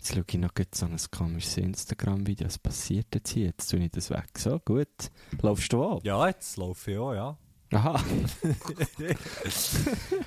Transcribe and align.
Jetzt 0.00 0.14
schaue 0.14 0.24
ich 0.26 0.38
noch 0.38 0.54
so 0.74 0.86
ein 0.86 0.96
komisches 1.10 1.58
Instagram-Video. 1.58 2.46
Was 2.46 2.56
passiert 2.56 3.14
jetzt 3.14 3.32
hier? 3.32 3.48
Jetzt 3.48 3.70
tue 3.70 3.80
ich 3.80 3.90
das 3.90 4.08
weg. 4.08 4.30
So, 4.38 4.58
gut. 4.58 4.88
Laufst 5.42 5.70
du 5.74 5.84
auch? 5.84 6.02
Ja, 6.02 6.26
jetzt 6.26 6.56
laufe 6.56 6.90
ich 6.90 6.96
auch, 6.96 7.12
ja. 7.12 7.36
Aha. 7.74 8.02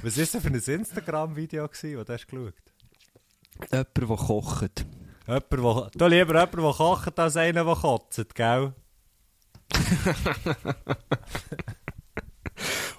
Was 0.03 0.17
war 0.17 0.25
denn 0.25 0.41
für 0.41 0.47
ein 0.49 0.79
Instagram-Video, 0.79 1.65
das 1.67 1.81
du 1.81 2.07
hast 2.07 2.27
geschaut 2.27 2.53
Jemand, 3.71 3.97
der 3.97 4.05
kocht. 4.15 4.85
Jemand, 5.25 5.51
der... 5.51 5.89
Du 5.95 6.05
lieber 6.05 6.39
jemand, 6.39 6.53
der 6.53 6.73
kocht, 6.73 7.19
als 7.19 7.35
einer, 7.35 7.65
der 7.65 7.75
kotzt, 7.75 8.35
gell? 8.35 8.73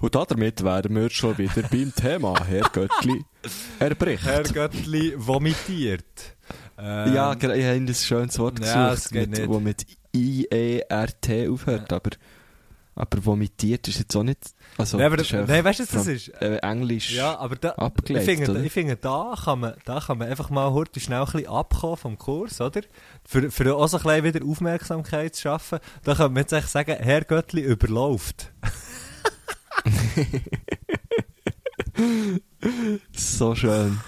Und 0.00 0.14
damit 0.16 0.64
wären 0.64 0.92
wir 0.96 1.08
schon 1.08 1.38
wieder 1.38 1.62
beim 1.62 1.94
Thema. 1.94 2.34
Herr 2.44 2.68
Göttli 2.70 3.24
erbricht. 3.78 4.24
Herr 4.24 4.42
Göttli 4.42 5.14
vomitiert. 5.16 6.04
Ähm, 6.78 7.14
ja, 7.14 7.32
ich 7.34 7.42
habe 7.42 7.52
ein 7.52 7.94
schönes 7.94 8.38
Wort 8.38 8.58
Ja, 8.64 8.90
gesucht, 8.90 9.06
es 9.06 9.10
geht 9.10 9.30
mit, 9.30 9.38
nicht. 9.38 9.48
wo 9.48 9.60
mit 9.60 9.86
I-E-R-T 10.14 11.48
aufhört, 11.48 11.92
aber, 11.92 12.10
aber 12.94 13.24
vomitiert 13.24 13.86
ist 13.88 13.98
jetzt 14.00 14.16
auch 14.16 14.22
nicht... 14.22 14.54
Also, 14.76 14.96
Nein, 14.96 15.06
aber, 15.06 15.16
das 15.16 15.26
ist 15.28 15.34
einfach 15.34 15.48
nein 15.48 15.64
weißt 15.64 15.78
du, 15.80 15.82
was 15.84 15.90
das 15.90 16.06
ist? 16.08 16.28
Äh, 16.40 16.56
Englisch 16.58 17.12
Ja, 17.12 17.38
aber 17.38 17.54
da, 17.56 17.70
ich 17.70 17.78
abgeleitet, 17.78 18.38
finde, 18.44 18.64
ich 18.64 18.72
finde, 18.72 18.96
da 18.96 19.34
kann 19.44 19.60
man, 19.60 19.74
da 19.84 20.00
kann 20.00 20.18
man 20.18 20.28
einfach 20.28 20.50
mal 20.50 20.72
heute 20.72 20.98
schnell 20.98 21.20
ein 21.20 21.26
bisschen 21.26 21.46
abkommen 21.46 21.96
vom 21.96 22.18
Kurs, 22.18 22.60
oder? 22.60 22.80
Für, 23.24 23.50
für 23.52 23.76
auch 23.76 23.86
so 23.86 23.98
ein 23.98 24.02
bisschen 24.02 24.24
wieder 24.24 24.44
Aufmerksamkeit 24.44 25.36
zu 25.36 25.42
schaffen. 25.42 25.78
Da 26.02 26.14
kann 26.16 26.32
man 26.32 26.42
jetzt 26.42 26.52
echt 26.52 26.68
sagen, 26.70 26.96
Herr 26.98 27.22
Göttli 27.22 27.62
überläuft. 27.62 28.52
So 33.12 33.54
schön. 33.54 34.00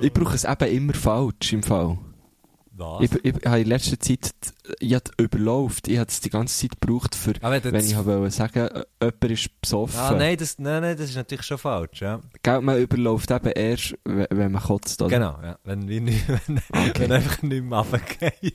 Ich 0.00 0.12
brauche 0.12 0.34
es 0.34 0.44
eben 0.44 0.76
immer 0.76 0.94
falsch 0.94 1.52
im 1.52 1.62
Fall. 1.62 1.98
Was? 2.72 3.02
Ich, 3.02 3.12
ich, 3.24 3.36
ich 3.36 3.46
habe 3.46 3.60
in 3.60 3.68
letzter 3.68 3.98
Zeit 3.98 4.30
ich 4.78 4.94
habe 4.94 5.10
überläuft. 5.18 5.88
Ich 5.88 5.98
habe 5.98 6.08
es 6.08 6.20
die 6.20 6.30
ganze 6.30 6.56
Zeit 6.68 6.80
gebraucht, 6.80 7.14
für, 7.14 7.32
wenn, 7.40 7.64
wenn 7.64 7.84
ich 7.84 7.96
wollte 7.96 8.30
sagen, 8.30 8.68
äh, 8.68 8.84
jemand 9.02 9.24
ist 9.24 9.60
besoffen. 9.60 9.98
ah, 9.98 10.12
nein, 10.12 10.36
das, 10.36 10.58
nein, 10.58 10.82
nein, 10.82 10.96
das 10.96 11.10
ist 11.10 11.16
natürlich 11.16 11.44
schon 11.46 11.58
falsch, 11.58 12.00
ja. 12.00 12.20
Gell, 12.42 12.60
man 12.60 12.78
überläuft 12.78 13.30
eben 13.30 13.50
erst, 13.50 13.94
we- 14.04 14.28
wenn 14.30 14.52
man 14.52 14.62
kotzt, 14.62 15.02
oder? 15.02 15.10
Genau, 15.16 15.38
ja. 15.42 15.58
Wenn, 15.64 15.80
nicht, 15.80 16.28
wenn, 16.46 16.58
Okay. 16.72 16.92
wenn 16.98 17.12
einfach 17.12 17.42
nicht 17.42 17.64
mehr 17.64 17.78
runtergeht. 17.78 18.54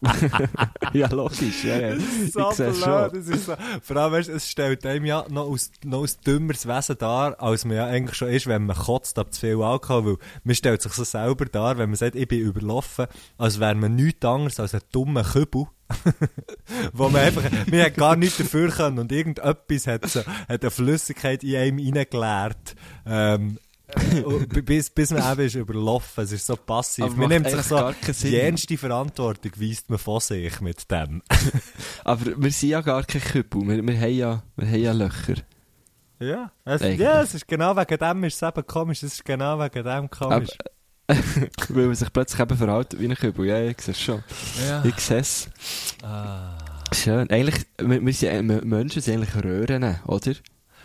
ja, 0.92 1.08
logisch. 1.08 1.64
Ja, 1.64 1.78
ja. 1.78 1.96
so 2.30 2.50
ich 2.50 2.56
sehe 2.56 2.66
es 2.68 2.80
blöd, 2.80 2.84
schon. 2.84 3.12
das 3.12 3.26
ist 3.28 3.46
so. 3.46 3.54
Vor 3.82 3.96
allem, 3.96 4.12
weißt, 4.12 4.28
es 4.28 4.48
stellt 4.48 4.84
einem 4.86 5.04
ja 5.04 5.24
noch 5.28 5.46
aus, 5.48 5.70
noch 5.84 5.98
aus 6.00 6.18
dümmeres 6.20 6.66
Wesen 6.66 6.96
dar, 6.98 7.40
als 7.42 7.64
man 7.64 7.76
ja 7.76 7.86
eigentlich 7.86 8.16
schon 8.16 8.28
ist, 8.28 8.46
wenn 8.46 8.66
man 8.66 8.76
kotzt 8.76 9.18
ab 9.18 9.32
zu 9.32 9.40
viel 9.40 9.60
Alkohol, 9.62 10.04
weil 10.06 10.16
man 10.44 10.54
stellt 10.54 10.82
sich 10.82 10.92
so 10.92 11.04
selber 11.04 11.46
dar, 11.46 11.78
wenn 11.78 11.90
man 11.90 11.96
sagt, 11.96 12.14
ich 12.14 12.28
bin 12.28 12.40
überlaufen, 12.40 13.06
als 13.38 13.60
wäre 13.60 13.74
man 13.74 13.94
nichts 13.94 14.24
anderes 14.24 14.60
als 14.60 14.74
ein 14.74 14.80
dummer 14.92 15.24
Kübel. 15.24 15.66
wo 16.94 17.10
man 17.10 17.20
einfach, 17.20 17.42
man 17.70 17.80
hat 17.82 17.94
gar 17.96 18.16
nichts 18.16 18.38
dafür 18.38 18.70
können 18.70 18.98
und 18.98 19.12
irgendetwas 19.12 19.86
hat, 19.86 20.08
so, 20.08 20.20
hat 20.20 20.62
eine 20.62 20.70
Flüssigkeit 20.70 21.44
in 21.44 21.56
einem 21.56 21.78
reingeleert. 21.78 22.74
Ähm, 23.04 23.58
äh, 23.94 24.22
bis, 24.62 24.90
bis 24.90 25.10
man 25.10 25.32
eben 25.32 25.46
ist 25.46 25.54
überlaufen. 25.54 26.24
Es 26.24 26.32
ist 26.32 26.46
so 26.46 26.56
passiv. 26.56 27.04
Aber 27.04 27.14
Man 27.14 27.28
nimmt 27.28 27.50
sich 27.50 27.62
so, 27.62 27.76
gar 27.76 27.94
keinen 27.94 28.14
Sinn. 28.14 28.30
die 28.30 28.36
ernste 28.38 28.78
Verantwortung 28.78 29.52
weist 29.56 29.90
man 29.90 29.98
von 29.98 30.20
sich 30.20 30.60
mit 30.60 30.90
dem. 30.90 31.22
Aber 32.04 32.42
wir 32.42 32.50
sind 32.50 32.70
ja 32.70 32.80
gar 32.80 33.04
kein 33.04 33.20
Küppel. 33.20 33.66
Wir, 33.68 33.86
wir, 33.86 34.00
haben 34.00 34.14
ja, 34.14 34.42
wir 34.56 34.66
haben 34.66 34.80
ja 34.80 34.92
Löcher. 34.92 35.34
Ja, 36.18 36.52
es, 36.64 36.82
Eigentlich. 36.82 37.00
ja, 37.00 37.20
es 37.22 37.34
ist 37.34 37.48
genau 37.48 37.76
wegen 37.76 37.98
dem 37.98 38.24
ist 38.24 38.40
es 38.40 38.48
eben 38.48 38.66
komisch. 38.66 39.02
Es 39.02 39.14
ist 39.14 39.24
genau 39.24 39.58
wegen 39.58 39.84
dem 39.84 40.08
komisch. 40.08 40.50
Weil 41.68 41.86
man 41.86 41.94
sich 41.94 42.12
plötzlich 42.12 42.40
eben 42.40 42.56
verhält 42.56 42.98
wie 42.98 43.06
ein 43.08 43.14
Kübel. 43.16 43.46
Ja, 43.46 43.60
ich 43.62 43.80
sehe 43.80 43.92
es 43.92 44.00
schon. 44.00 44.22
ja. 44.66 44.84
Ich 44.84 44.96
sehe 45.00 45.18
es. 45.18 45.48
Ah. 46.02 46.56
Schön. 46.92 47.28
Eigentlich, 47.30 47.66
wir, 47.78 48.04
wir 48.04 48.12
sind, 48.12 48.28
äh, 48.30 48.42
wir- 48.42 48.64
Menschen 48.64 49.02
sind 49.02 49.14
eigentlich 49.16 49.44
Röhren, 49.44 49.98
oder? 50.06 50.32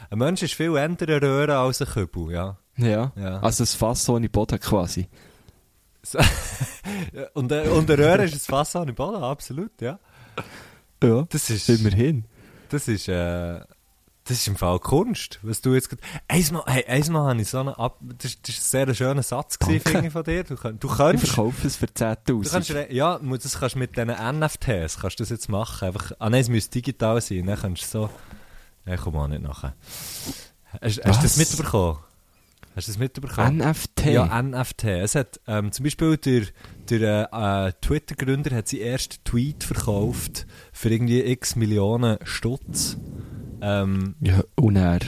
Ein 0.09 0.19
Mensch 0.19 0.41
ist 0.43 0.53
viel 0.53 0.75
eher 0.75 0.83
eine 0.83 1.21
Röhre 1.21 1.57
als 1.57 1.81
ein 1.81 1.87
Kübel, 1.87 2.31
ja. 2.31 2.57
Ja. 2.77 3.11
ja. 3.15 3.39
Also 3.39 3.63
ein 3.63 3.67
Fass 3.67 4.07
ohne 4.09 4.29
Boden 4.29 4.59
quasi. 4.59 5.07
Und, 7.33 7.51
äh, 7.51 7.67
und 7.67 7.91
eine 7.91 7.97
Röhre 8.01 8.23
ist 8.23 8.33
ein 8.35 8.39
Fass 8.39 8.75
an 8.75 8.93
Boden, 8.95 9.21
absolut, 9.21 9.81
ja. 9.81 9.99
Ja. 11.03 11.27
Das 11.29 11.49
ist, 11.49 11.67
Immerhin. 11.69 12.23
das 12.69 12.87
ist, 12.87 13.09
äh, 13.09 13.59
das 14.27 14.37
ist 14.37 14.47
im 14.47 14.55
Fall 14.55 14.79
Kunst, 14.79 15.39
was 15.41 15.61
du 15.61 15.73
jetzt. 15.73 15.89
Einmal, 16.27 16.63
hey, 16.67 16.85
einmal 16.85 17.29
habe 17.29 17.41
ich 17.41 17.47
so 17.49 17.59
einen 17.59 17.69
Ab... 17.69 17.97
Das, 18.01 18.31
ist- 18.31 18.47
das 18.47 18.55
ist 18.57 18.61
ein 18.73 18.85
sehr 18.87 18.93
schöner 18.95 19.23
Satz 19.23 19.57
gewesen, 19.57 20.05
ich, 20.05 20.11
von 20.11 20.23
dir. 20.23 20.43
Du, 20.43 20.55
du 20.55 20.87
Ich 20.87 20.97
kannst... 20.97 21.25
verkaufe 21.27 21.65
es 21.67 21.75
für 21.77 21.87
Du 21.87 22.41
kannst, 22.41 22.69
10'000. 22.71 22.73
re- 22.75 22.93
ja, 22.93 23.19
das 23.19 23.59
kannst 23.59 23.75
du 23.75 23.79
mit 23.79 23.95
diesen 23.95 24.09
NFTs, 24.09 24.99
kannst 24.99 25.19
du 25.19 25.23
das 25.23 25.29
jetzt 25.29 25.49
machen. 25.49 25.87
Einfach, 25.87 26.11
ah 26.19 26.29
nein, 26.29 26.41
es 26.41 26.49
müsste 26.49 26.71
digital 26.71 27.21
sein, 27.21 27.45
dann 27.45 27.59
kannst 27.59 27.83
du 27.83 27.87
so... 27.87 28.09
Nein, 28.85 28.99
komm 29.01 29.13
mal 29.15 29.27
nicht 29.27 29.43
nachher. 29.43 29.73
Hast, 30.81 31.01
hast 31.03 31.19
du 31.19 31.23
das 31.23 31.37
mitbekommen? 31.37 31.99
Hast 32.75 32.87
du 32.87 32.91
das 32.91 32.99
mitbekommen? 32.99 33.57
NFT? 33.57 34.05
Ja, 34.05 34.41
NFT. 34.41 34.83
Es 34.83 35.15
hat, 35.15 35.39
ähm, 35.47 35.71
zum 35.71 35.83
Beispiel 35.83 36.15
der, 36.17 36.43
der 36.89 37.29
äh, 37.33 37.73
Twitter-Gründer 37.85 38.55
hat 38.55 38.67
seinen 38.67 38.81
ersten 38.81 39.23
Tweet 39.23 39.63
verkauft 39.63 40.45
für 40.71 40.89
irgendwie 40.89 41.21
x 41.21 41.55
Millionen 41.55 42.17
Stutz. 42.23 42.97
Ähm, 43.61 44.15
ja, 44.21 44.41
und 44.55 44.75
er. 44.75 44.99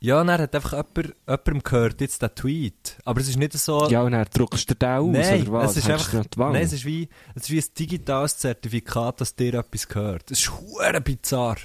ja, 0.00 0.20
und 0.20 0.28
er 0.28 0.38
hat 0.38 0.54
einfach 0.54 0.72
jemand, 0.72 1.14
jemandem 1.28 1.62
gehört, 1.62 2.00
jetzt 2.00 2.22
den 2.22 2.34
Tweet. 2.34 2.98
Aber 3.04 3.20
es 3.20 3.28
ist 3.28 3.36
nicht 3.36 3.52
so... 3.54 3.88
Ja, 3.88 4.02
und 4.02 4.12
er 4.12 4.24
druckst 4.26 4.70
du 4.70 4.74
den 4.74 4.88
aus, 4.88 5.12
Nein, 5.12 5.42
oder 5.42 5.52
was? 5.52 5.70
es 5.72 5.76
ist 5.78 5.90
einfach, 5.90 6.24
nein, 6.36 6.62
es 6.62 6.72
ist 6.72 6.84
wie, 6.84 7.08
es 7.34 7.44
ist 7.44 7.50
wie 7.50 7.58
ein 7.58 7.74
digitales 7.78 8.38
Zertifikat, 8.38 9.20
dass 9.20 9.34
dir 9.34 9.54
etwas 9.54 9.88
gehört. 9.88 10.30
Es 10.30 10.40
ist 10.40 10.50
hure 10.50 11.00
bizarr. 11.00 11.56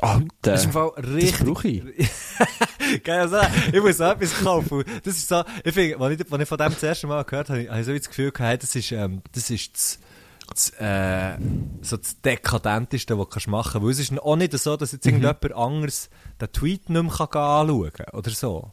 Alter. 0.00 0.26
Das 0.42 0.60
ist 0.60 0.66
im 0.66 0.72
Fall 0.72 0.88
richtig. 0.98 1.38
Das 1.38 1.44
brauche 1.44 1.68
ich. 1.68 1.82
Geil, 3.04 3.20
also, 3.20 3.38
ich 3.72 3.80
muss 3.80 4.00
auch 4.00 4.12
etwas 4.12 4.34
kaufen. 4.42 4.84
Das 5.02 5.16
ist 5.16 5.28
so, 5.28 5.42
ich 5.62 5.72
finde, 5.72 5.98
als 6.00 6.20
ich, 6.20 6.32
als 6.32 6.42
ich 6.42 6.48
von 6.48 6.58
dem 6.58 6.72
das 6.72 6.82
erste 6.82 7.06
Mal 7.06 7.22
gehört 7.24 7.48
habe, 7.48 7.68
habe 7.68 7.80
ich 7.80 7.86
so 7.86 7.92
das 7.92 8.08
Gefühl 8.08 8.32
gehabt, 8.32 8.62
das 8.62 8.74
ist, 8.74 8.92
ähm, 8.92 9.22
das 9.32 9.50
ist 9.50 9.74
das, 9.74 9.98
das, 10.54 10.70
äh, 10.78 11.38
so 11.82 11.96
das 11.96 12.20
Dekadenteste, 12.20 13.18
was 13.18 13.28
du 13.44 13.50
machen 13.50 13.72
kannst. 13.72 13.84
Weil 13.84 13.90
es 13.92 13.98
ist 13.98 14.18
auch 14.18 14.36
nicht 14.36 14.52
so, 14.58 14.76
dass 14.76 14.92
jetzt 14.92 15.06
irgendjemand 15.06 15.52
anderes 15.54 16.10
den 16.40 16.52
Tweet 16.52 16.88
nicht 16.88 17.02
mehr 17.02 17.12
anschauen 17.20 17.92
kann. 17.92 18.06
Oder 18.12 18.30
so. 18.30 18.72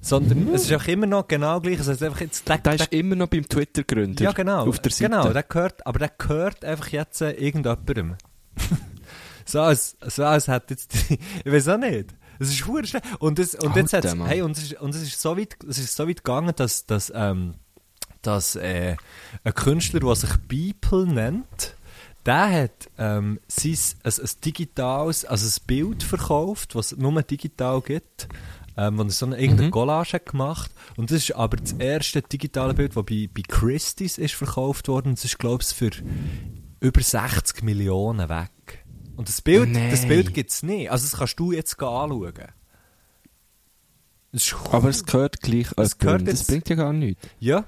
Sondern 0.00 0.52
es 0.52 0.70
ist 0.70 0.72
auch 0.74 0.86
immer 0.86 1.06
noch 1.06 1.26
genau 1.26 1.60
gleich. 1.60 1.80
Es 1.80 2.02
einfach 2.02 2.20
jetzt, 2.20 2.46
der, 2.46 2.58
Der 2.58 2.74
ist 2.74 2.92
immer 2.92 3.16
noch 3.16 3.28
beim 3.28 3.48
Twitter-Gründer. 3.48 4.22
ja, 4.22 4.32
genau. 4.32 4.68
Auf 4.68 4.78
der 4.80 4.92
Seite. 4.92 5.10
Genau, 5.10 5.32
der 5.32 5.42
gehört, 5.42 5.86
aber 5.86 5.98
der 5.98 6.10
gehört 6.10 6.62
einfach 6.62 6.88
jetzt 6.88 7.22
äh, 7.22 7.30
irgendjemandem. 7.30 8.16
so, 9.46 9.62
als, 9.62 9.96
so 10.06 10.24
als 10.24 10.48
hat 10.48 10.68
jetzt 10.70 10.92
die, 10.92 11.18
ich 11.44 11.50
weiß 11.52 11.68
auch 11.68 11.78
nicht. 11.78 12.14
Es 12.38 12.48
ist 12.48 12.58
schnell. 12.58 13.02
Und, 13.18 13.38
das, 13.38 13.54
und 13.54 13.76
jetzt 13.76 13.94
Alter, 13.94 14.08
hat's, 14.08 14.18
Mann. 14.18 14.28
hey, 14.28 14.42
und 14.42 14.56
es 14.56 14.64
ist, 14.64 14.80
und 14.80 14.94
es 14.94 15.02
ist 15.02 15.20
so 15.20 15.38
weit, 15.38 15.56
es 15.68 15.78
ist 15.78 15.96
so 15.96 16.06
weit 16.06 16.22
gegangen, 16.22 16.52
dass, 16.54 16.84
dass, 16.84 17.10
ähm, 17.14 17.54
dass, 18.26 18.56
äh, 18.56 18.96
ein 19.44 19.54
Künstler, 19.54 20.00
der 20.00 20.14
sich 20.16 20.36
Beeple 20.48 21.06
nennt, 21.06 21.74
der 22.26 22.62
hat, 22.62 22.90
ähm, 22.98 23.38
sein, 23.48 23.76
ein, 24.02 24.12
ein 24.12 24.30
digitales, 24.44 25.24
also 25.24 25.46
ein 25.46 25.66
Bild 25.66 26.02
verkauft, 26.02 26.74
was 26.74 26.92
es 26.92 26.98
nur 26.98 27.22
digital 27.22 27.80
gibt, 27.82 28.28
ähm, 28.76 28.98
wo 28.98 29.02
er 29.02 29.10
so 29.10 29.26
eine, 29.26 29.36
irgendeine 29.38 29.68
Mhm. 29.68 29.72
Collage 29.72 30.14
hat 30.14 30.26
gemacht. 30.26 30.70
Und 30.96 31.10
das 31.10 31.18
ist 31.18 31.32
aber 31.36 31.58
das 31.58 31.72
erste 31.72 32.22
digitale 32.22 32.74
Bild, 32.74 32.96
das 32.96 33.04
bei, 33.04 33.28
bei 33.32 33.42
Christie's 33.46 34.18
ist 34.18 34.34
verkauft 34.34 34.88
worden. 34.88 35.14
Das 35.14 35.24
ist, 35.24 35.38
glaube 35.38 35.62
ich, 35.62 35.68
für 35.68 35.90
über 36.80 37.00
60 37.00 37.62
Millionen 37.62 38.28
weg. 38.28 38.50
Und 39.16 39.28
das 39.28 39.42
Bild, 39.42 39.70
Nein. 39.70 39.90
das 39.90 40.06
Bild 40.06 40.34
gibt 40.34 40.50
es 40.50 40.62
nicht. 40.64 40.90
Also 40.90 41.04
das 41.08 41.18
kannst 41.18 41.38
du 41.38 41.52
jetzt 41.52 41.74
anschauen. 41.80 42.32
Das 44.32 44.42
ist 44.42 44.56
Aber 44.72 44.88
es 44.88 45.04
gehört 45.04 45.40
gleich 45.40 45.68
Es 45.76 45.98
gehört 45.98 46.26
Das 46.26 46.44
bringt 46.44 46.68
ja 46.68 46.74
gar 46.74 46.92
nichts. 46.92 47.24
ja, 47.38 47.64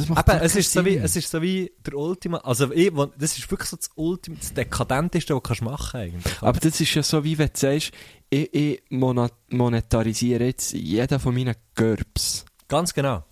Das 0.00 0.08
macht 0.08 0.18
aber 0.18 0.32
gar 0.38 0.42
es 0.44 0.56
ist, 0.56 0.72
so 0.72 0.84
wie, 0.84 0.96
es 0.96 1.14
ist 1.16 1.30
so 1.30 1.40
wie 1.42 1.72
der 1.86 1.94
Ultima, 1.94 2.38
also 2.38 2.70
ich, 2.72 2.94
wo- 2.94 3.06
das 3.06 3.36
ist 3.38 3.50
wirklich 3.50 3.68
so 3.68 3.76
das 3.76 3.90
Ultima, 3.94 4.36
das 4.38 4.52
Dekadenteste, 4.54 5.34
was 5.34 5.42
du 5.42 5.48
kannst 5.48 5.62
machen 5.62 6.00
eigentlich. 6.00 6.42
Aber 6.42 6.58
das 6.58 6.80
ist 6.80 6.94
ja 6.94 7.02
so, 7.02 7.22
wie 7.24 7.36
wenn 7.38 7.48
du 7.52 7.58
sagst, 7.58 7.92
ich, 8.30 8.54
ich 8.54 8.82
monetarisiere 8.90 10.44
jetzt 10.44 10.72
jeden 10.72 11.18
von 11.20 11.34
meinen 11.34 11.54
Gerbs. 11.74 12.44
Ganz 12.68 12.94
genau. 12.94 13.24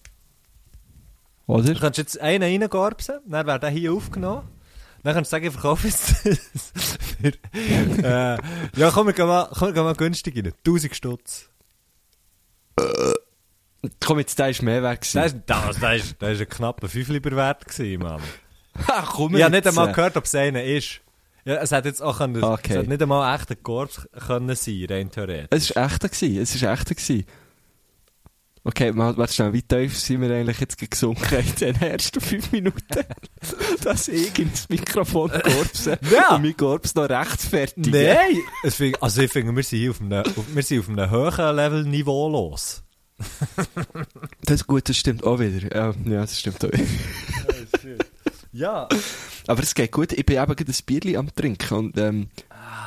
Du 1.47 1.55
Oder? 1.55 1.75
kannst 1.77 1.99
jetzt 1.99 2.21
einen 2.21 2.43
reingorbsen, 2.63 3.21
dann 3.27 3.47
wäre 3.47 3.59
der 3.61 3.71
hier 3.71 3.93
aufgenommen. 3.93 4.47
Dann 5.05 5.15
kannst 5.15 5.31
du 5.31 5.37
sagen, 5.37 5.47
ich 5.47 5.53
verkaufe 5.53 5.87
jetzt 5.87 6.11
für, 6.11 7.33
äh, 8.05 8.39
ja, 8.77 8.91
komm, 8.91 9.07
wir 9.07 9.15
gehen 9.15 9.27
mal, 9.29 9.49
komm, 9.55 9.69
wir 9.69 9.73
gehen 9.75 9.85
mal 9.85 9.95
günstig 9.95 10.37
rein. 10.37 10.53
1000 10.67 10.95
Stutz. 10.95 11.49
Komm, 14.01 14.19
jetzt, 14.19 14.39
der 14.39 14.49
ist 14.51 14.63
mehr 14.63 14.83
weg 14.83 15.01
gewesen. 15.03 15.19
Das 15.19 15.33
ist, 15.33 15.43
das, 15.47 15.79
das 15.81 15.97
ist, 16.07 16.23
ist 16.23 16.41
ein 16.41 16.49
knapper 16.49 16.89
5 16.89 17.09
lieber 17.09 17.31
wert 17.33 17.67
gewesen, 17.67 18.03
Mann. 18.03 18.21
Ach, 18.89 19.13
komm 19.15 19.37
Ich 19.37 19.43
habe 19.43 19.55
nicht 19.55 19.67
einmal 19.67 19.93
gehört, 19.93 20.17
ob 20.17 20.25
es 20.25 20.35
einer 20.35 20.63
ist. 20.65 21.01
Ja, 21.45 21.55
es 21.57 21.73
hat 21.73 21.85
jetzt 21.87 22.03
auch 22.03 22.19
können, 22.19 22.43
Okay. 22.43 22.73
es 22.73 22.79
hat 22.79 22.89
nicht 22.89 23.01
einmal 23.01 23.35
echt 23.35 23.51
ein 23.51 23.63
Korb 23.63 23.91
können 24.27 24.55
sein, 24.55 24.87
rein 24.91 25.11
theoretisch. 25.11 25.49
Es 25.51 25.75
war 25.77 25.87
echter 25.87 26.09
gewesen, 26.09 26.43
es 26.43 26.63
war 26.63 26.73
echter 26.73 26.95
gewesen. 26.95 27.25
Okay, 28.65 28.93
mal, 28.93 29.17
warte 29.17 29.33
schnell, 29.33 29.53
wie 29.55 29.63
tief 29.63 29.99
sind 29.99 30.21
wir 30.21 30.31
eigentlich 30.35 30.61
jetzt 30.61 30.77
gesunken 30.91 31.39
in 31.39 31.55
den 31.55 31.81
ersten 31.81 32.21
fünf 32.21 32.53
Minuten? 32.53 32.83
Dass 33.83 34.09
ich 34.09 34.37
ins 34.39 34.69
Mikrofon 34.69 35.31
korpse 35.31 35.99
Ja. 36.13 36.35
und 36.35 36.43
mein 36.43 36.57
Korps 36.57 36.95
noch 36.95 37.09
rechtfertigen. 37.09 37.91
Nein! 37.93 38.43
Also 39.01 39.23
ich 39.23 39.33
finde, 39.33 39.57
wir 39.57 39.63
sind 39.63 39.79
hier 39.79 39.91
auf 39.93 40.01
einem, 40.03 40.21
auf, 40.25 40.45
wir 40.55 40.63
sind 40.63 40.81
auf 40.81 40.89
einem 40.91 41.09
höheren 41.11 41.57
Level-Niveau 41.57 42.29
los. 42.29 42.83
Das 44.45 44.55
ist 44.61 44.67
gut, 44.67 44.89
das 44.89 44.97
stimmt 44.97 45.25
auch 45.25 45.39
wieder. 45.41 45.75
Ja, 45.75 45.95
ja 46.05 46.21
das 46.23 46.39
stimmt 46.39 46.65
auch 46.65 46.71
wieder. 46.73 48.05
Ja. 48.53 48.89
Aber 49.47 49.63
es 49.63 49.75
geht 49.75 49.93
gut, 49.93 50.13
ich 50.13 50.25
bin 50.25 50.37
eben 50.37 50.57
gerade 50.57 50.73
ein 50.73 50.77
Bierli 50.87 51.17
am 51.17 51.35
Trinken 51.35 51.75
und 51.77 51.99
ähm, 51.99 52.29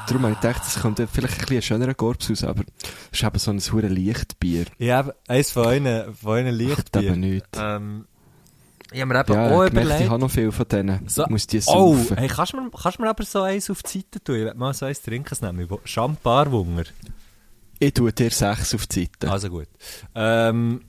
darum 0.08 0.24
habe 0.24 0.34
ich 0.34 0.40
gedacht, 0.40 0.64
es 0.66 0.80
kommt 0.82 0.98
vielleicht 0.98 1.34
ein 1.36 1.40
bisschen 1.40 1.56
ein 1.58 1.62
schönerer 1.62 1.94
Korps 1.94 2.30
raus, 2.30 2.44
aber 2.44 2.64
es 3.12 3.20
ist 3.20 3.24
eben 3.24 3.40
so 3.40 3.52
ein 3.52 3.60
hure 3.60 3.88
Lichtbier. 3.88 4.66
Ich 4.78 4.90
habe 4.90 5.16
eins 5.28 5.52
von 5.52 5.66
euren, 5.68 6.14
von 6.16 6.32
euren 6.32 6.56
Lichtbier. 6.56 7.02
eben 7.04 7.20
nichts. 7.20 7.48
Ähm, 7.58 8.06
ich 8.92 9.00
habe 9.02 9.14
mir 9.14 9.20
eben 9.22 9.34
Ja, 9.34 9.50
auch 9.52 9.64
ich 9.66 9.72
merke, 9.74 9.80
ich 9.80 9.86
überlegt. 9.94 10.10
habe 10.10 10.20
noch 10.20 10.32
viel 10.32 10.52
von 10.52 10.68
denen. 10.68 11.08
So- 11.08 11.24
Ich 11.24 11.30
muss 11.30 11.48
die 11.48 11.62
Oh, 11.68 11.96
saufen. 11.96 12.18
hey, 12.18 12.28
kannst 12.28 12.54
du 12.54 12.58
mir, 12.62 12.70
kannst 12.72 12.98
du 12.98 13.02
mir 13.04 13.10
aber 13.10 13.24
so 13.24 13.42
eins 13.42 13.70
auf 13.70 13.84
die 13.84 14.00
Seite 14.00 14.24
tun? 14.24 14.36
Ich 14.36 14.42
will 14.46 14.54
mal 14.56 14.74
so 14.74 14.86
eins 14.88 15.02
trinken, 15.02 15.38
nämlich. 15.42 15.70
Champarwunger. 15.86 16.84
Ich 17.84 17.96
tue 17.96 18.14
dir 18.14 18.30
sechs 18.30 18.76
auf 18.76 18.86
die 18.86 19.06
Seite. 19.06 19.32
Also 19.32 19.50
gut. 19.50 19.66
Ähm, 20.14 20.82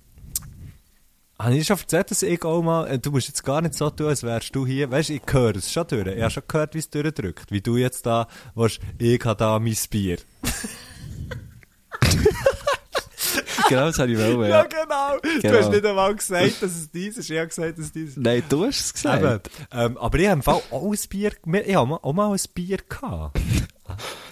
habe 1.38 1.56
ich 1.56 1.66
schon 1.66 1.78
erzählt, 1.78 2.10
dass 2.10 2.22
ich 2.22 2.44
auch 2.44 2.60
mal, 2.60 2.86
äh, 2.86 2.98
du 2.98 3.10
musst 3.10 3.28
jetzt 3.28 3.42
gar 3.42 3.62
nicht 3.62 3.72
so 3.72 3.88
tun, 3.88 4.08
als 4.08 4.22
wärst 4.22 4.54
du 4.54 4.66
hier, 4.66 4.90
weißt 4.90 5.08
du, 5.08 5.14
ich 5.14 5.22
höre 5.30 5.56
es 5.56 5.72
schon 5.72 5.86
durch. 5.88 6.06
Ich 6.06 6.20
habe 6.20 6.30
schon 6.30 6.42
gehört, 6.46 6.74
wie 6.74 6.78
es 6.80 6.90
durchdrückt. 6.90 7.50
Wie 7.50 7.62
du 7.62 7.78
jetzt 7.78 8.04
da, 8.04 8.28
willst, 8.54 8.80
ich 8.98 9.24
habe 9.24 9.38
da 9.38 9.58
mein 9.58 9.74
Bier. 9.88 10.18
genau, 13.70 13.86
das 13.86 13.98
habe 13.98 14.12
ich 14.12 14.18
wollen, 14.18 14.50
ja. 14.50 14.64
genau. 14.64 15.16
Du 15.22 15.40
Genau. 15.40 15.58
hast 15.58 15.70
nicht 15.70 15.86
einmal 15.86 16.14
gesagt, 16.14 16.62
dass 16.62 16.72
es 16.72 16.90
dies 16.90 17.16
ist. 17.16 17.30
Ich 17.30 17.38
habe 17.38 17.48
gesagt, 17.48 17.78
dass 17.78 17.86
es 17.86 17.92
dies 17.92 18.08
ist. 18.10 18.18
Nein, 18.18 18.42
du 18.50 18.66
hast 18.66 18.80
es 18.80 18.92
gesagt. 18.92 19.50
Ähm, 19.72 19.96
aber 19.96 20.18
ich 20.18 20.26
habe 20.26 20.36
im 20.38 20.42
Fall 20.42 20.60
auch 20.70 20.92
ein 20.92 20.98
Bier, 21.08 21.32
ich 21.64 21.74
habe 21.74 22.04
auch 22.04 22.12
mal 22.12 22.34
ein 22.34 22.40
Bier 22.54 22.76
gehabt. 22.86 23.40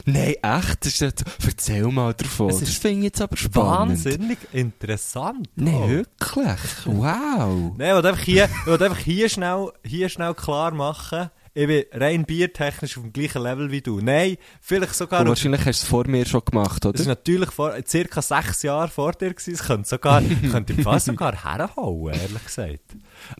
Nein, 0.04 0.34
echt? 0.42 0.84
Das 0.84 0.92
ist 0.94 1.00
nicht, 1.02 1.24
erzähl 1.46 1.86
mal 1.86 2.14
davon. 2.14 2.50
Es 2.50 2.60
das 2.60 2.68
ist 2.70 2.82
finde 2.82 2.98
ich 2.98 3.04
jetzt 3.04 3.20
aber 3.20 3.36
spannend. 3.36 4.04
Wahnsinnig 4.04 4.38
interessant. 4.52 5.48
Nein, 5.56 5.74
Oh. 5.74 5.88
wirklich? 5.88 6.60
Wow. 6.86 7.72
Nein, 7.76 7.88
ich 7.88 7.94
wollte 7.94 8.08
einfach 8.08 8.22
hier, 8.24 8.44
ich 8.44 8.66
wollte 8.66 8.84
einfach 8.86 8.98
hier 8.98 9.28
schnell, 9.28 9.68
hier 9.84 10.08
schnell 10.08 10.34
klar 10.34 10.72
machen, 10.72 11.30
ich 11.52 11.66
bin 11.66 11.84
rein 11.92 12.24
biertechnisch 12.24 12.96
auf 12.96 13.02
dem 13.02 13.12
gleichen 13.12 13.42
Level 13.42 13.70
wie 13.72 13.80
du. 13.80 14.00
Nein, 14.00 14.36
vielleicht 14.60 14.94
sogar 14.94 15.20
Und 15.20 15.26
auf, 15.26 15.30
wahrscheinlich 15.30 15.60
hast 15.66 15.82
du 15.82 15.84
es 15.84 15.88
vor 15.88 16.06
mir 16.06 16.24
schon 16.24 16.44
gemacht, 16.44 16.84
das 16.84 16.92
ist 16.94 17.00
oder? 17.02 17.08
natürlich 17.10 17.50
vor, 17.50 17.74
circa 17.86 18.22
sechs 18.22 18.62
Jahre 18.62 18.88
vor 18.88 19.12
dir 19.12 19.34
gewesen, 19.34 19.54
es 19.54 19.62
könnte 19.64 19.88
sogar, 19.88 20.22
könnte 20.50 20.72
im 20.74 20.82
Fall 20.84 21.00
sogar 21.00 21.42
herhauen, 21.44 22.14
ehrlich 22.14 22.44
gesagt. 22.44 22.84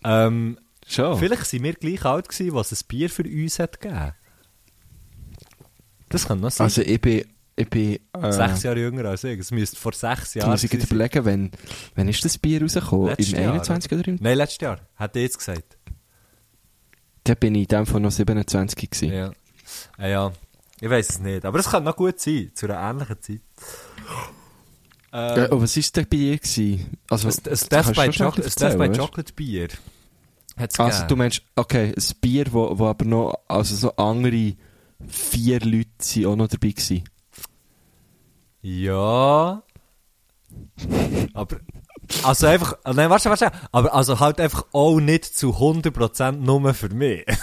Ähm, 0.04 0.58
Schon. 0.88 1.18
Vielleicht 1.18 1.46
sind 1.46 1.62
wir 1.62 1.74
gleich 1.74 2.04
alt 2.04 2.28
gewesen, 2.28 2.52
was 2.52 2.72
ein 2.72 2.78
Bier 2.88 3.08
für 3.10 3.22
uns 3.22 3.60
hat 3.60 3.80
gegeben. 3.80 4.12
Das 6.10 6.26
kann 6.28 6.40
noch 6.40 6.50
sein. 6.50 6.64
Also 6.66 6.82
ich 6.82 7.00
bin, 7.00 7.24
ich 7.56 7.68
bin, 7.70 7.98
äh, 8.12 8.32
sechs 8.32 8.62
Jahre 8.64 8.80
jünger 8.80 9.06
als 9.06 9.24
ich. 9.24 9.38
Es 9.38 9.50
müsste 9.50 9.76
vor 9.76 9.92
sechs 9.92 10.34
Jetzt 10.34 10.42
Jahren 10.42 10.50
muss 10.50 10.64
ich 10.64 10.70
gerade 10.70 10.84
überlegen, 10.84 11.24
wenn, 11.24 11.50
wenn 11.94 12.08
ist 12.08 12.24
das 12.24 12.36
Bier 12.36 12.60
rausgekommen? 12.62 13.08
Letztes 13.08 13.32
Im 13.32 13.42
Jahr, 13.42 13.52
21 13.54 13.92
oder 13.92 14.08
im? 14.08 14.18
Nein, 14.20 14.36
letztes 14.36 14.60
Jahr. 14.60 14.80
Hat 14.96 15.16
er 15.16 15.22
jetzt 15.22 15.38
gesagt. 15.38 15.78
Da 17.24 17.34
bin 17.34 17.54
ich 17.54 17.62
in 17.62 17.68
dem 17.68 17.86
Fall 17.86 18.00
noch 18.00 18.10
27 18.10 18.90
gewesen. 18.90 19.12
Ja. 19.12 19.30
Ja, 19.98 20.06
ja. 20.08 20.32
Ich 20.80 20.88
weiß 20.90 21.08
es 21.10 21.18
nicht. 21.20 21.44
Aber 21.44 21.58
es 21.58 21.68
kann 21.68 21.84
noch 21.84 21.94
gut 21.96 22.18
sein. 22.18 22.50
Zu 22.54 22.66
einer 22.66 22.80
ähnlichen 22.90 23.20
Zeit. 23.20 23.40
Äh, 25.12 25.48
oh, 25.50 25.60
was 25.60 25.76
ist 25.76 25.96
denn 25.96 26.04
bei 26.08 26.16
dir 26.16 26.38
gewesen? 26.38 26.98
Also, 27.08 27.28
Ein, 27.28 27.34
ein 27.34 27.40
das 27.44 27.68
Death 27.68 27.94
by 27.94 28.06
du 28.08 28.12
Chocolate, 28.12 28.42
erzählen, 28.44 28.78
Death 28.78 28.92
by? 28.92 28.98
Chocolate 28.98 29.32
Bier. 29.34 29.68
Hat's 30.56 30.78
Also 30.78 30.98
du 30.98 31.02
gegeben. 31.02 31.18
meinst, 31.18 31.42
okay, 31.56 31.94
ein 31.96 32.04
Bier, 32.20 32.46
wo, 32.52 32.78
wo 32.78 32.86
aber 32.86 33.04
noch, 33.04 33.34
also 33.48 33.74
so 33.74 33.96
andere 33.96 34.54
vier 35.08 35.60
Leute 35.60 35.88
sind 35.98 36.26
auch 36.26 36.36
noch 36.36 36.48
dabei 36.48 36.68
gewesen. 36.68 37.04
Ja. 38.62 39.62
Aber. 41.34 41.56
Also 42.24 42.46
einfach. 42.48 42.74
ah, 42.84 42.92
Nein, 42.92 43.08
warte, 43.10 43.30
warte. 43.30 43.50
Aber 43.72 43.94
also 43.94 44.18
halt 44.20 44.40
einfach 44.40 44.66
auch 44.72 44.98
nicht 45.00 45.24
zu 45.24 45.50
100% 45.56 46.32
nur 46.32 46.74
für 46.74 46.88
mich. 46.88 47.24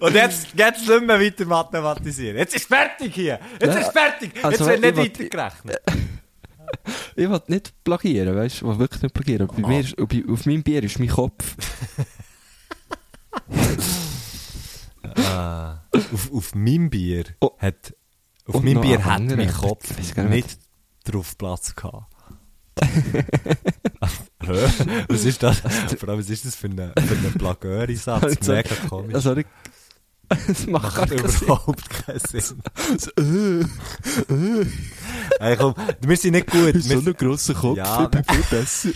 Und 0.00 0.14
jetzt, 0.14 0.48
jetzt 0.54 0.86
nicht 0.88 1.06
mehr 1.06 1.20
weiter 1.20 1.44
mathematisieren. 1.46 2.36
Jetzt 2.36 2.54
ist 2.54 2.66
fertig 2.66 3.14
hier. 3.14 3.38
Jetzt 3.60 3.74
Ja, 3.74 3.80
ist 3.80 3.92
fertig. 3.92 4.34
Jetzt 4.34 4.44
also, 4.44 4.66
wird 4.66 4.80
nicht 4.82 4.96
weitergerechnet. 5.20 5.80
Ich 7.14 7.30
will 7.30 7.40
nicht 7.46 7.72
plagieren, 7.84 8.34
weißt 8.36 8.60
du? 8.60 8.66
Ich 8.66 8.72
will 8.72 8.78
wirklich 8.80 9.02
nicht 9.02 9.14
plagieren. 9.14 9.46
Bei 9.46 9.62
Ah. 9.62 9.68
mir 9.68 9.84
auf 10.32 10.46
meinem 10.46 10.62
Bier 10.64 10.82
ist 10.82 10.98
mein 10.98 11.08
Kopf. 11.08 11.54
Ah, 15.18 15.82
auf, 16.12 16.32
auf 16.32 16.54
meinem 16.54 16.90
Bier 16.90 17.24
Oh. 17.40 17.50
hat, 17.58 17.94
auf 18.46 18.62
meinem 18.62 18.80
Bier 18.80 19.04
hat 19.04 19.22
mein 19.22 19.52
Kopf 19.52 19.96
nicht. 19.96 20.16
nicht 20.16 20.58
drauf 21.04 21.36
Platz 21.38 21.74
gehabt. 21.74 22.06
Was 25.08 25.24
ist 25.24 25.42
das? 25.42 25.60
Vor 25.98 26.08
allem, 26.10 26.18
was 26.20 26.28
ist 26.30 26.44
das 26.44 26.54
für 26.54 26.68
ein 26.68 26.76
für 26.76 26.92
eine 27.16 27.30
Plagöri-Satz? 27.30 28.40
Mega 28.48 28.74
komisch. 28.88 29.14
Also, 29.14 29.34
das 30.28 30.66
macht 30.66 30.96
Macht 30.98 31.10
überhaupt 31.10 31.88
keinen 31.90 32.20
Sinn. 32.20 32.62
So, 32.98 33.10
äh, 33.18 33.60
äh, 33.60 34.66
Hey, 35.40 35.56
komm, 35.56 35.74
wir 36.00 36.16
sind 36.16 36.32
nicht 36.32 36.48
gut. 36.50 36.80
so 36.82 36.98
einen 36.98 37.14
grossen 37.14 37.54
Kopf, 37.56 37.76
Ja, 37.78 38.04
ich 38.04 38.08
bin 38.10 38.24
viel 38.24 38.42
besser. 38.58 38.90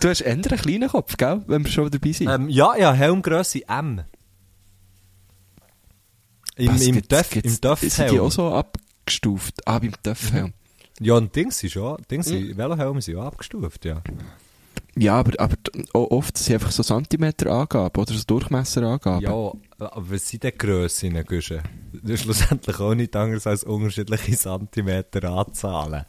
Du 0.00 0.08
hast 0.08 0.20
eher 0.22 0.32
einen 0.32 0.42
kleinen 0.42 0.88
Kopf, 0.88 1.16
gell? 1.16 1.42
Wenn 1.46 1.64
wir 1.64 1.70
schon 1.70 1.90
dabei 1.90 2.12
sind. 2.12 2.28
ähm, 2.28 2.48
ja, 2.48 2.76
ja, 2.76 2.92
Helmgrösse 2.92 3.66
M. 3.68 4.02
Im, 6.56 6.68
Was 6.74 6.82
im 6.82 6.94
gibt's- 6.96 7.08
Döff, 7.08 7.30
gibt's- 7.30 7.54
im 7.54 7.60
Döff 7.60 7.80
Sind 7.80 8.10
die 8.10 8.20
auch 8.20 8.30
so 8.32 8.48
abgestuft? 8.52 9.66
Ah, 9.66 9.78
beim 9.78 9.92
Döffhelm. 10.04 10.52
Ja, 11.00 11.14
und 11.14 11.34
Dings 11.34 11.58
sind 11.58 11.70
schon, 11.70 11.96
Dings 12.10 12.26
Mhm. 12.28 12.30
sind, 12.48 12.56
Velohelme 12.58 13.00
sind 13.00 13.16
auch 13.16 13.24
abgestuft, 13.26 13.84
ja. 13.86 14.02
Ja, 14.96 15.14
aber, 15.20 15.32
aber 15.40 15.54
oft 15.94 16.36
sind 16.36 16.54
einfach 16.54 16.72
so 16.72 16.82
Zentimeterangaben 16.82 18.02
oder 18.02 18.12
so 18.12 18.24
Durchmesserangaben. 18.26 19.22
Ja, 19.22 19.30
aber 19.78 20.10
was 20.10 20.28
sind 20.28 20.42
denn 20.42 20.52
Grössen, 20.58 21.24
Güsche? 21.24 21.62
Das 21.92 22.10
ist 22.10 22.22
schlussendlich 22.24 22.78
auch 22.80 22.94
nichts 22.94 23.16
anderes 23.16 23.46
als 23.46 23.64
unterschiedliche 23.64 24.36
Zentimeteranzahlen. 24.36 26.04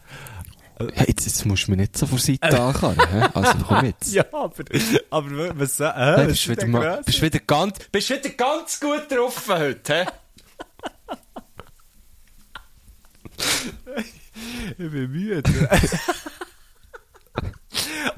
Ja, 0.95 1.03
jetzt, 1.07 1.25
jetzt 1.25 1.45
musst 1.45 1.67
du 1.67 1.71
mich 1.71 1.79
nicht 1.81 1.97
so 1.97 2.05
vor 2.07 2.19
Seite 2.19 2.59
ankarren, 2.59 2.97
hä? 3.11 3.27
Also 3.33 3.53
komm 3.67 3.85
jetzt. 3.85 4.13
Ja, 4.13 4.25
aber, 4.31 4.51
aber 5.09 5.59
was, 5.59 5.79
äh, 5.79 5.91
Hey, 5.93 6.17
was 6.17 6.27
bist, 6.27 6.49
wieder 6.49 6.67
mal, 6.67 7.01
bist 7.05 7.21
wieder 7.21 7.39
ganz, 7.39 7.77
bist 7.91 8.09
wieder 8.09 8.29
ganz 8.29 8.79
gut 8.79 9.03
drauf 9.09 9.43
heute, 9.47 9.93
hä? 9.93 10.05
Ich 14.71 14.77
bin 14.77 15.11
müde. 15.11 15.43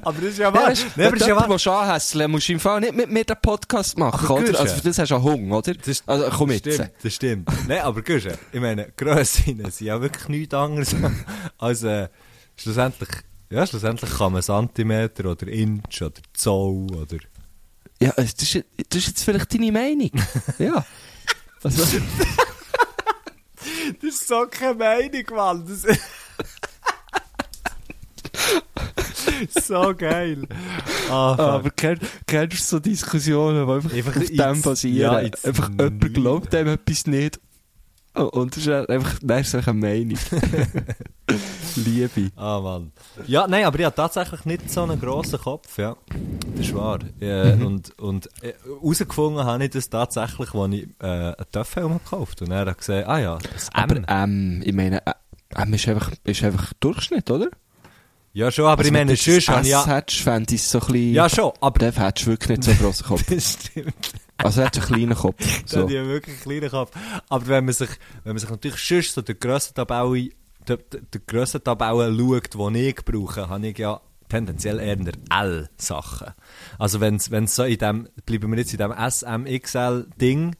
aber 0.02 0.20
das 0.20 0.30
ist 0.30 0.38
ja 0.38 0.46
Ja, 0.48 0.54
wahr. 0.54 0.68
weißt, 0.68 0.84
Nee, 0.84 0.90
wenn 0.96 1.06
aber 1.06 1.16
du 1.16 1.18
das 1.18 1.28
ist 1.58 1.64
ja 1.64 1.72
wahr. 1.72 1.88
anhässeln 1.88 2.30
musst 2.30 2.48
du 2.48 2.52
im 2.52 2.60
Fall 2.60 2.80
nicht 2.80 2.94
mit 2.94 3.10
mir 3.10 3.24
den 3.24 3.36
Podcast 3.40 3.98
machen, 3.98 4.26
Aber 4.26 4.34
oder? 4.36 4.60
Also 4.60 4.74
für 4.76 4.82
das 4.82 4.98
hast 4.98 5.10
du 5.10 5.14
ja 5.14 5.22
Hunger, 5.22 5.58
oder? 5.58 5.74
Das, 5.74 6.02
also 6.06 6.28
komm 6.30 6.48
das 6.50 6.60
jetzt. 6.64 6.74
Stimmt, 6.74 6.90
das 7.02 7.14
stimmt. 7.14 7.48
Nein, 7.68 7.80
aber 7.80 8.02
Güsche, 8.02 8.38
ich 8.52 8.60
meine, 8.60 8.92
Grössinnen 8.96 9.70
sind 9.70 9.86
ja 9.86 10.00
wirklich 10.00 10.28
nichts 10.28 10.54
anderes 10.54 10.94
als, 11.58 11.82
äh, 11.82 12.08
schlussendlich, 12.56 13.08
ja, 13.50 13.66
schlussendlich 13.66 14.10
kann 14.10 14.32
man 14.32 14.42
Zentimeter 14.42 15.30
oder 15.30 15.46
Inch 15.48 16.02
oder 16.02 16.20
Zoll 16.32 16.86
oder... 16.94 17.18
Ja, 18.00 18.12
das 18.16 18.34
ist, 18.34 18.64
das 18.88 18.98
ist 18.98 19.06
jetzt 19.08 19.24
vielleicht 19.24 19.54
deine 19.54 19.72
Meinung. 19.72 20.10
ja. 20.58 20.84
Also, 21.62 21.82
Das 24.00 24.14
ist 24.14 24.26
so 24.26 24.46
keine 24.50 24.74
Meinung, 24.74 25.24
Mann. 25.34 25.64
Das 25.66 25.84
so 29.68 29.94
geil. 29.96 30.46
Ah, 31.08 31.34
aber 31.38 31.70
kenn, 31.70 31.98
kennst 32.26 32.58
du 32.58 32.62
so 32.62 32.78
Diskussionen, 32.78 33.66
die 33.66 33.72
einfach, 33.72 33.92
Einfach 33.92 34.16
auf 34.16 34.26
dem 34.26 34.62
basieren? 34.62 34.96
ja, 34.98 35.12
einfach 35.16 35.68
jemand 35.70 36.02
Nie- 36.02 36.08
glaubt 36.10 36.52
dem 36.52 36.68
etwas 36.68 37.06
nicht 37.06 37.40
Und 38.14 38.56
das 38.56 38.66
ist 38.66 38.68
einfach, 38.90 39.18
das 39.22 39.54
ist 39.54 39.68
eine 39.68 39.78
Meinung. 39.78 40.18
Liebe. 41.76 42.30
Ah, 42.36 42.60
Mann. 42.60 42.92
Ja, 43.26 43.46
nein, 43.46 43.64
aber 43.64 43.78
ich 43.78 43.84
habe 43.84 43.94
tatsächlich 43.94 44.44
nicht 44.44 44.70
so 44.70 44.82
einen 44.82 45.00
grossen 45.00 45.38
Kopf, 45.38 45.78
ja. 45.78 45.96
Das 46.56 46.66
ist 46.66 46.74
wahr. 46.74 46.98
Äh, 47.20 47.52
Und, 47.54 47.98
und 47.98 48.28
äh, 48.42 48.54
herausgefunden 48.64 49.44
habe 49.44 49.64
ich 49.64 49.70
das 49.70 49.88
tatsächlich, 49.90 50.54
als 50.54 50.74
ich 50.74 50.88
äh, 51.00 51.06
einen 51.06 51.34
Töpfhelm 51.52 51.94
gekauft 51.94 52.40
habe. 52.40 52.50
Und 52.50 52.56
er 52.56 52.66
hat 52.66 52.78
gesehen, 52.78 53.04
ah 53.06 53.18
ja, 53.18 53.38
das. 53.38 53.68
Aber, 53.72 54.02
ähm, 54.08 54.62
ich 54.64 54.72
meine, 54.72 55.04
äh, 55.06 55.12
M 55.56 55.72
ist 55.74 55.88
einfach, 55.88 56.10
ist 56.24 56.42
einfach 56.42 56.72
Durchschnitt, 56.80 57.30
oder? 57.30 57.48
ja, 58.32 58.50
schon, 58.50 58.66
aber 58.66 58.84
ich 58.84 58.90
meine, 58.90 59.10
wenn 59.10 59.16
du 59.16 59.22
sonst 59.22 59.48
habe 59.48 59.62
ich 59.62 59.68
ja... 59.68 59.86
Hättest, 59.86 60.20
fände 60.22 60.54
ich 60.54 60.60
es 60.60 60.70
so 60.70 60.80
ein 60.80 60.86
bisschen... 60.86 61.14
Ja, 61.14 61.28
schon, 61.28 61.52
aber... 61.60 61.78
Dave 61.78 62.00
hättest 62.00 62.26
du 62.26 62.30
wirklich 62.32 62.58
nicht 62.58 62.64
so 62.64 62.70
einen 62.72 62.80
grossen 62.80 63.06
Kopf. 63.06 63.22
das 63.28 63.52
stimmt. 63.52 63.94
Also 64.38 64.60
er 64.60 64.66
hat 64.66 64.76
einen 64.76 64.86
kleinen 64.86 65.14
Kopf. 65.14 65.36
So. 65.66 65.82
So. 65.82 65.86
Die 65.86 65.94
wirklich 65.94 66.36
einen 66.36 66.42
kleinen 66.42 66.70
Kopf. 66.70 66.90
Aber 67.28 67.46
wenn 67.46 67.64
man 67.64 67.74
sich, 67.74 67.90
wenn 68.24 68.32
man 68.32 68.38
sich 68.38 68.50
natürlich 68.50 68.84
sonst 68.84 69.14
so 69.14 69.22
die 69.22 69.38
Grössentabelle, 69.38 70.30
die, 70.68 70.76
die, 70.76 70.98
die 71.14 71.20
Grössentabelle 71.26 72.14
schaut, 72.16 72.74
die 72.74 72.88
ich 72.88 72.96
brauche, 73.04 73.48
habe 73.48 73.66
ich 73.66 73.78
ja 73.78 74.00
tendenziell 74.28 74.80
eher 74.80 74.96
L-Sachen. 75.30 76.28
Also 76.78 77.00
wenn 77.00 77.16
es 77.16 77.54
so 77.54 77.64
in 77.64 77.78
dem, 77.78 78.08
bleiben 78.26 78.50
wir 78.50 78.58
jetzt 78.58 78.72
in 78.72 78.78
dem 78.78 78.92
SMXL-Ding, 78.92 80.56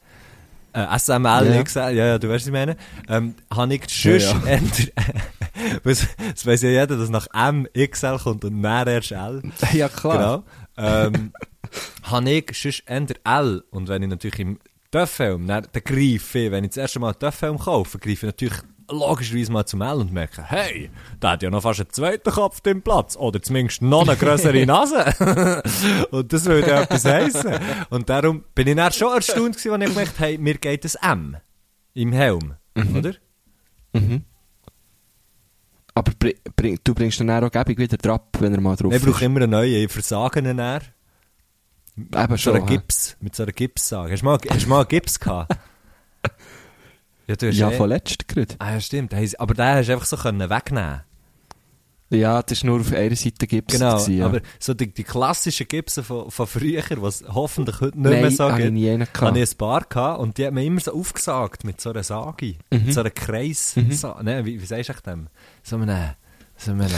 äh, 0.74 0.98
SML, 0.98 1.54
Ja. 1.54 1.62
XL, 1.62 1.78
ja, 1.78 2.06
ja, 2.06 2.18
du 2.18 2.28
weißt, 2.28 2.42
was 2.42 2.46
ich 2.46 2.52
meine, 2.52 2.76
ähm, 3.08 3.34
habe 3.52 3.74
ich 3.74 4.04
Ja, 4.04 4.18
sonst 4.18 4.44
ja. 4.44 4.50
eher, 4.50 4.60
das, 5.84 6.06
das 6.34 6.46
weiss 6.46 6.62
ja 6.62 6.70
jeder, 6.70 6.96
dass 6.96 7.10
nach 7.10 7.28
M 7.32 7.66
XL 7.74 8.18
kommt 8.18 8.44
und 8.44 8.62
dann 8.62 8.86
erst 8.88 9.12
L. 9.12 9.42
Ja, 9.72 9.88
klar. 9.88 10.44
Genau. 10.76 11.06
Ähm, 11.06 11.32
habe 12.02 12.30
ich 12.30 12.50
sonst 12.60 12.82
eher 12.86 13.06
L. 13.24 13.64
Und 13.70 13.88
wenn 13.88 14.02
ich 14.02 14.08
natürlich 14.08 14.40
im 14.40 14.58
Töpfhelm, 14.90 15.46
dann, 15.46 15.66
dann 15.72 15.82
greife 15.84 16.38
ich, 16.38 16.50
wenn 16.50 16.64
ich 16.64 16.70
das 16.70 16.76
erste 16.78 17.00
Mal 17.00 17.08
einen 17.10 17.18
Töpfhelm 17.18 17.58
kaufe, 17.58 17.98
greife 17.98 18.26
ich 18.26 18.32
natürlich 18.34 18.58
logischerweise 18.90 19.52
mal 19.52 19.64
zum 19.66 19.80
L 19.82 19.94
und 19.96 20.12
merke, 20.12 20.42
hey, 20.42 20.90
der 21.22 21.30
hat 21.30 21.42
ja 21.42 21.50
noch 21.50 21.62
fast 21.62 21.80
einen 21.80 21.90
zweiten 21.90 22.30
Kopf 22.30 22.60
im 22.66 22.82
Platz. 22.82 23.16
Oder 23.16 23.40
zumindest 23.42 23.82
noch 23.82 24.06
eine 24.06 24.16
größere 24.16 24.64
Nase. 24.66 25.62
und 26.10 26.32
das 26.32 26.44
würde 26.44 26.68
ja 26.68 26.82
etwas 26.82 27.04
heissen. 27.04 27.54
Und 27.90 28.08
darum 28.08 28.44
bin 28.54 28.68
ich 28.68 28.76
dann 28.76 28.92
schon 28.92 29.14
erstaunt 29.14 29.56
gewesen, 29.56 29.72
als 29.72 29.82
ich 29.82 29.88
gemerkt 29.90 30.18
habe, 30.18 30.26
hey, 30.26 30.38
mir 30.38 30.54
geht 30.58 30.84
ein 31.02 31.20
M 31.32 31.36
im 31.94 32.12
Helm. 32.12 32.54
Oder? 32.96 33.14
Mhm. 33.92 34.24
Aber 35.94 36.12
bring, 36.18 36.34
bring, 36.56 36.78
du 36.82 36.94
bringst 36.94 37.20
dann 37.20 37.30
auch 37.30 37.50
gäbig 37.50 37.78
wieder 37.78 37.96
drauf, 37.96 38.20
wenn 38.40 38.52
er 38.52 38.60
mal 38.60 38.74
drauf 38.76 38.92
Ich 38.92 39.00
brauche 39.02 39.12
ist. 39.16 39.22
immer 39.22 39.42
einen 39.42 39.50
neuen, 39.52 39.84
ich 39.84 39.92
versage 39.92 40.40
ihn 40.40 40.56
dann. 40.56 40.82
Eben 41.96 42.10
Mit 42.12 42.28
so 42.30 42.36
schon. 42.38 42.56
einer 42.56 42.66
hä? 42.66 42.74
Gips, 42.76 43.16
mit 43.20 43.36
so 43.36 43.44
einer 43.44 43.52
Gipssage. 43.52 44.12
Hast 44.12 44.22
du 44.22 44.26
mal, 44.26 44.38
hast 44.50 44.64
du 44.64 44.68
mal 44.68 44.80
einen 44.80 44.88
Gips 44.88 45.20
gehabt? 45.20 45.56
ja, 47.26 47.36
du 47.36 47.48
hast 47.48 47.56
Ja, 47.56 47.70
eh- 47.70 47.76
von 47.76 47.88
letztem 47.88 48.26
gerade. 48.26 48.54
Ah, 48.58 48.72
ja, 48.72 48.80
stimmt. 48.80 49.14
Aber 49.38 49.54
den 49.54 49.64
hast 49.64 49.88
du 49.88 49.92
einfach 49.92 50.06
so 50.06 50.16
können 50.16 50.50
wegnehmen 50.50 51.02
Ja, 52.10 52.42
das 52.42 52.62
war 52.62 52.70
nur 52.70 52.80
auf 52.80 52.92
einer 52.92 53.16
Seite 53.16 53.46
Gips. 53.46 53.74
Genau, 53.74 53.94
gewesen, 53.94 54.18
ja. 54.18 54.26
aber 54.26 54.40
so 54.60 54.74
die, 54.74 54.92
die 54.92 55.04
klassischen 55.04 55.66
Gipsen 55.66 56.04
von, 56.04 56.30
von 56.30 56.46
früher, 56.46 56.82
was 56.96 57.24
hoffentlich 57.26 57.80
heute 57.80 57.98
nicht 57.98 58.10
Nein, 58.10 58.20
mehr 58.20 58.30
so 58.30 58.48
ich 58.50 58.56
gibt, 58.56 58.76
ich 58.76 59.12
gehabt. 59.12 59.36
ein 59.36 59.48
paar 59.58 59.80
gehabt 59.84 60.20
und 60.20 60.38
die 60.38 60.46
hat 60.46 60.52
man 60.54 60.62
immer 60.62 60.80
so 60.80 60.92
aufgesagt 60.92 61.64
mit 61.64 61.80
so 61.80 61.90
einer 61.90 62.02
Sage. 62.02 62.56
Mhm. 62.70 62.84
Mit 62.84 62.94
so 62.94 63.00
einer 63.00 63.10
Kreis... 63.10 63.74
So, 63.90 64.14
ne, 64.22 64.44
wie, 64.44 64.60
wie 64.60 64.66
sagst 64.66 64.90
du 64.90 65.10
dem? 65.10 65.28
So 65.62 65.76
einem... 65.76 66.10
So 66.56 66.70
einem... 66.72 66.88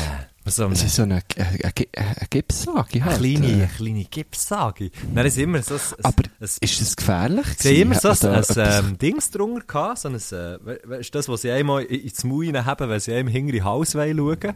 So 0.48 0.68
Das 0.68 0.82
ist 0.84 0.94
so 0.96 1.02
eine, 1.02 1.22
eine, 1.36 1.46
eine, 1.64 1.72
eine 1.96 2.26
Gipssage 2.30 3.04
halt. 3.04 3.18
kleine, 3.18 3.64
äh. 3.64 3.66
kleine 3.76 4.04
Gipssage. 4.04 4.90
Dann 5.14 5.26
ist 5.26 5.38
immer 5.38 5.60
so 5.62 5.74
ein, 5.74 5.80
Aber 6.04 6.22
ein, 6.40 6.48
ist 6.60 6.80
das 6.80 6.96
gefährlich? 6.96 7.46
Sie 7.58 7.68
haben 7.70 7.82
immer 7.92 7.94
so 7.96 8.10
ein, 8.10 8.34
ein 8.34 8.44
ähm, 8.56 8.98
Dings 8.98 9.30
drunter 9.30 9.66
gehabt, 9.66 9.98
so 9.98 10.08
ein, 10.08 10.14
äh, 10.14 10.18
we- 10.64 10.80
weißt 10.84 11.14
du, 11.14 11.18
das, 11.18 11.28
was 11.28 11.42
sie 11.42 11.50
einmal 11.50 11.82
in- 11.82 12.00
ins 12.02 12.22
Maul 12.24 12.52
haben, 12.64 12.88
wenn 12.88 13.00
sie 13.00 13.12
einem 13.14 13.28
hinter 13.28 13.64
Haus 13.64 13.94
wollen 13.96 14.16
schauen. 14.16 14.54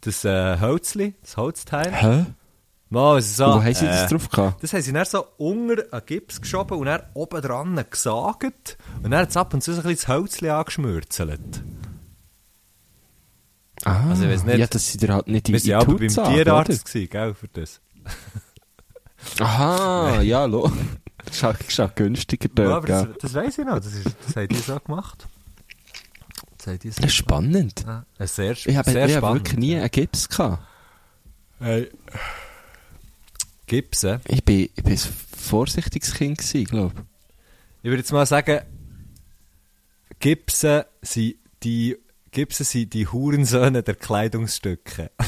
Das 0.00 0.24
äh, 0.24 0.58
Holzli, 0.60 1.14
das 1.22 1.36
Holzteil. 1.36 1.92
Hä? 1.92 2.26
Mal, 2.88 3.20
so, 3.20 3.46
Und 3.46 3.52
wo 3.56 3.62
haben 3.64 3.74
sie 3.74 3.84
das 3.84 4.04
äh, 4.04 4.14
drauf 4.14 4.28
gehabt? 4.30 4.62
Das 4.62 4.72
haben 4.72 4.80
sie 4.82 4.92
dann 4.92 5.04
so 5.04 5.26
unter 5.38 5.82
einen 5.92 6.06
Gips 6.06 6.40
geschoben 6.40 6.78
und 6.78 6.86
dann 6.86 7.02
oben 7.14 7.42
dran 7.42 7.84
gesagt. 7.90 8.78
Und 9.02 9.10
dann 9.10 9.20
hat 9.22 9.30
es 9.30 9.36
ab 9.36 9.52
und 9.52 9.62
zu 9.62 9.72
so 9.74 9.80
ein 9.80 9.82
bisschen 9.88 9.96
das 9.96 10.08
Holzli 10.08 10.50
angeschmürzelt. 10.50 11.62
Ah, 13.86 14.10
also 14.10 14.24
ich 14.26 14.42
nicht. 14.42 14.58
Ja, 14.58 14.66
dass 14.66 14.90
sie 14.92 14.98
dir 14.98 15.14
halt 15.14 15.28
nicht 15.28 15.48
in 15.48 15.54
Wir 15.54 15.64
in 15.64 15.72
aber 15.74 15.96
beim 15.96 16.08
Tierarzt, 16.08 16.84
gewesen, 16.86 17.08
gell, 17.08 17.34
für 17.34 17.48
das. 17.48 17.80
Aha, 19.38 20.20
ja, 20.22 20.44
lo. 20.44 20.70
Das 21.24 21.36
ist 21.36 21.78
halt 21.78 21.96
günstiger 21.96 22.48
Ja, 22.48 22.54
dort, 22.54 22.72
aber 22.72 22.86
gell? 22.86 23.12
das, 23.14 23.18
das 23.22 23.34
weiss 23.34 23.58
ich 23.58 23.64
noch, 23.64 23.76
das, 23.76 23.94
ist, 23.94 24.06
das 24.26 24.36
haben 24.36 24.48
die 24.48 24.56
so 24.56 24.78
gemacht. 24.80 25.26
Das 26.58 26.66
haben 26.66 26.78
die 26.80 26.90
so 26.90 27.00
Das 27.00 27.10
ist 27.10 27.16
spannend. 27.16 27.76
gemacht. 27.76 28.06
Ja, 28.18 28.26
sehr, 28.26 28.52
Ich 28.52 28.76
habe, 28.76 28.90
sehr 28.90 29.06
ich 29.08 29.14
habe 29.16 29.26
spannend. 29.26 29.44
wirklich 29.44 29.58
nie 29.58 29.76
einen 29.76 29.90
Gips 29.90 30.28
gehabt. 30.28 30.62
Hey. 31.60 31.90
Gipsen. 33.66 34.20
Ich 34.28 34.44
bin, 34.44 34.68
ich 34.74 34.82
bin 34.82 34.92
ein 34.92 34.98
vorsichtiges 34.98 36.14
Kind 36.14 36.38
gewesen, 36.38 36.64
glaube 36.64 36.94
Ich 37.82 37.84
würde 37.90 37.98
jetzt 37.98 38.12
mal 38.12 38.26
sagen, 38.26 38.60
Gipsen 40.20 40.82
sind 41.02 41.36
die, 41.62 41.96
Gipsen 42.36 42.66
sind 42.66 42.92
die 42.92 43.06
Hurensöhne 43.06 43.82
der 43.82 43.94
Kleidungsstücke. 43.94 45.10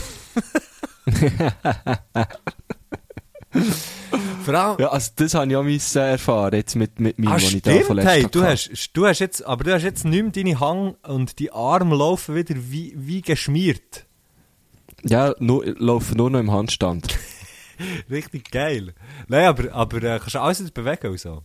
Vor 4.44 4.54
allem, 4.54 4.78
Ja, 4.78 4.88
also 4.88 5.12
das 5.16 5.32
habe 5.32 5.50
ich 5.50 5.56
auch 5.56 5.62
müssen 5.62 6.02
erfahren, 6.02 6.52
jetzt 6.54 6.76
mit, 6.76 7.00
mit 7.00 7.18
meinem, 7.18 7.28
ah, 7.28 7.36
was 7.36 7.50
ich 7.50 7.62
da 7.62 7.72
stimmt, 7.72 8.04
hey, 8.04 8.26
du 8.30 8.42
hast, 8.44 8.90
du 8.92 9.06
hast 9.06 9.20
jetzt, 9.20 9.42
aber 9.46 9.64
du 9.64 9.72
hast 9.72 9.84
jetzt 9.84 10.04
nicht 10.04 10.22
mehr 10.22 10.32
deine 10.32 10.60
Hang 10.60 10.96
und 11.02 11.38
die 11.38 11.50
Arme 11.50 11.96
laufen 11.96 12.34
wieder 12.34 12.54
wie, 12.56 12.92
wie 12.94 13.22
geschmiert. 13.22 14.04
Ja, 15.02 15.34
nur, 15.38 15.64
laufen 15.64 16.18
nur 16.18 16.28
noch 16.28 16.40
im 16.40 16.52
Handstand. 16.52 17.18
Richtig 18.10 18.50
geil. 18.50 18.92
Nein, 19.28 19.46
aber, 19.46 19.72
aber 19.72 20.02
äh, 20.02 20.18
kannst 20.18 20.34
du 20.34 20.40
alles 20.40 20.70
bewegen 20.72 21.06
und 21.10 21.20
so. 21.20 21.42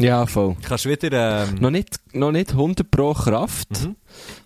Ja, 0.00 0.26
voll. 0.26 0.56
Kannst 0.62 0.86
wieder, 0.86 1.44
ähm, 1.48 1.54
Noch 1.56 1.70
nicht, 1.70 2.00
noch 2.14 2.32
nicht 2.32 2.52
100 2.52 2.90
pro 2.90 3.12
Kraft, 3.14 3.70
Mhm. 3.82 3.96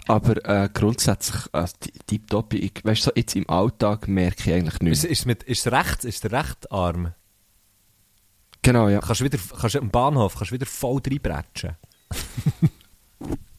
aber 0.06 0.44
äh, 0.44 0.68
grundsätzlich, 0.72 1.42
äh, 1.52 1.66
tipptopp. 2.06 2.54
Ich, 2.54 2.72
weißt 2.82 3.02
du, 3.02 3.04
so 3.06 3.12
jetzt 3.14 3.36
im 3.36 3.48
Alltag 3.48 4.08
merke 4.08 4.50
ich 4.50 4.52
eigentlich 4.54 4.74
ist, 4.74 4.82
nichts. 4.82 5.04
ist, 5.04 5.26
mit, 5.26 5.42
ist, 5.44 5.66
rechts, 5.70 6.04
ist 6.04 6.24
der 6.24 6.32
rechte 6.32 6.70
Arm. 6.70 7.12
Genau, 8.62 8.88
ja. 8.88 9.00
Kannst 9.00 9.20
du 9.20 9.24
wieder, 9.24 9.38
kannst 9.60 9.76
am 9.76 9.90
Bahnhof, 9.90 10.34
kannst 10.36 10.50
du 10.50 10.54
wieder 10.54 10.66
voll 10.66 11.00
reinbretschen. 11.06 11.76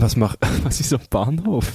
Was 0.00 0.16
mach, 0.16 0.34
was 0.62 0.80
ist 0.80 0.88
so 0.88 0.96
ein 0.96 1.06
Bahnhof? 1.10 1.66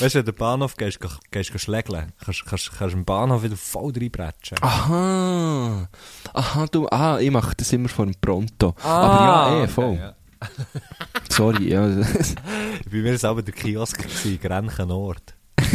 Weißt 0.00 0.14
du, 0.14 0.18
wenn 0.20 0.24
du 0.24 0.30
am 0.30 0.36
Bahnhof 0.38 0.76
gehst, 0.76 1.00
gehst, 1.00 1.20
gehst 1.32 1.60
schlägeln, 1.60 2.12
kannst, 2.24 2.46
kannst, 2.46 2.70
kannst 2.78 2.94
am 2.94 3.04
Bahnhof 3.04 3.42
wieder 3.42 3.56
voll 3.56 3.92
reinbretschen. 3.92 4.56
Aha. 4.60 5.88
Aha, 6.32 6.66
du, 6.70 6.86
ah, 6.90 7.18
ich 7.18 7.32
mache 7.32 7.56
das 7.56 7.72
immer 7.72 7.88
vor 7.88 8.06
dem 8.06 8.14
Pronto. 8.14 8.76
Ah, 8.84 9.00
aber 9.00 9.24
ja, 9.24 9.48
eh, 9.48 9.62
okay, 9.62 9.72
voll. 9.72 9.96
ja. 9.96 10.14
Sorry, 11.28 11.70
ja. 11.70 11.82
Bei 11.88 12.98
mir 12.98 13.14
es 13.14 13.24
aber 13.24 13.42
der 13.42 13.54
Kiosk, 13.54 14.00
gewesen, 14.00 14.38
Grenchen 14.40 14.88
Nord. 14.88 15.34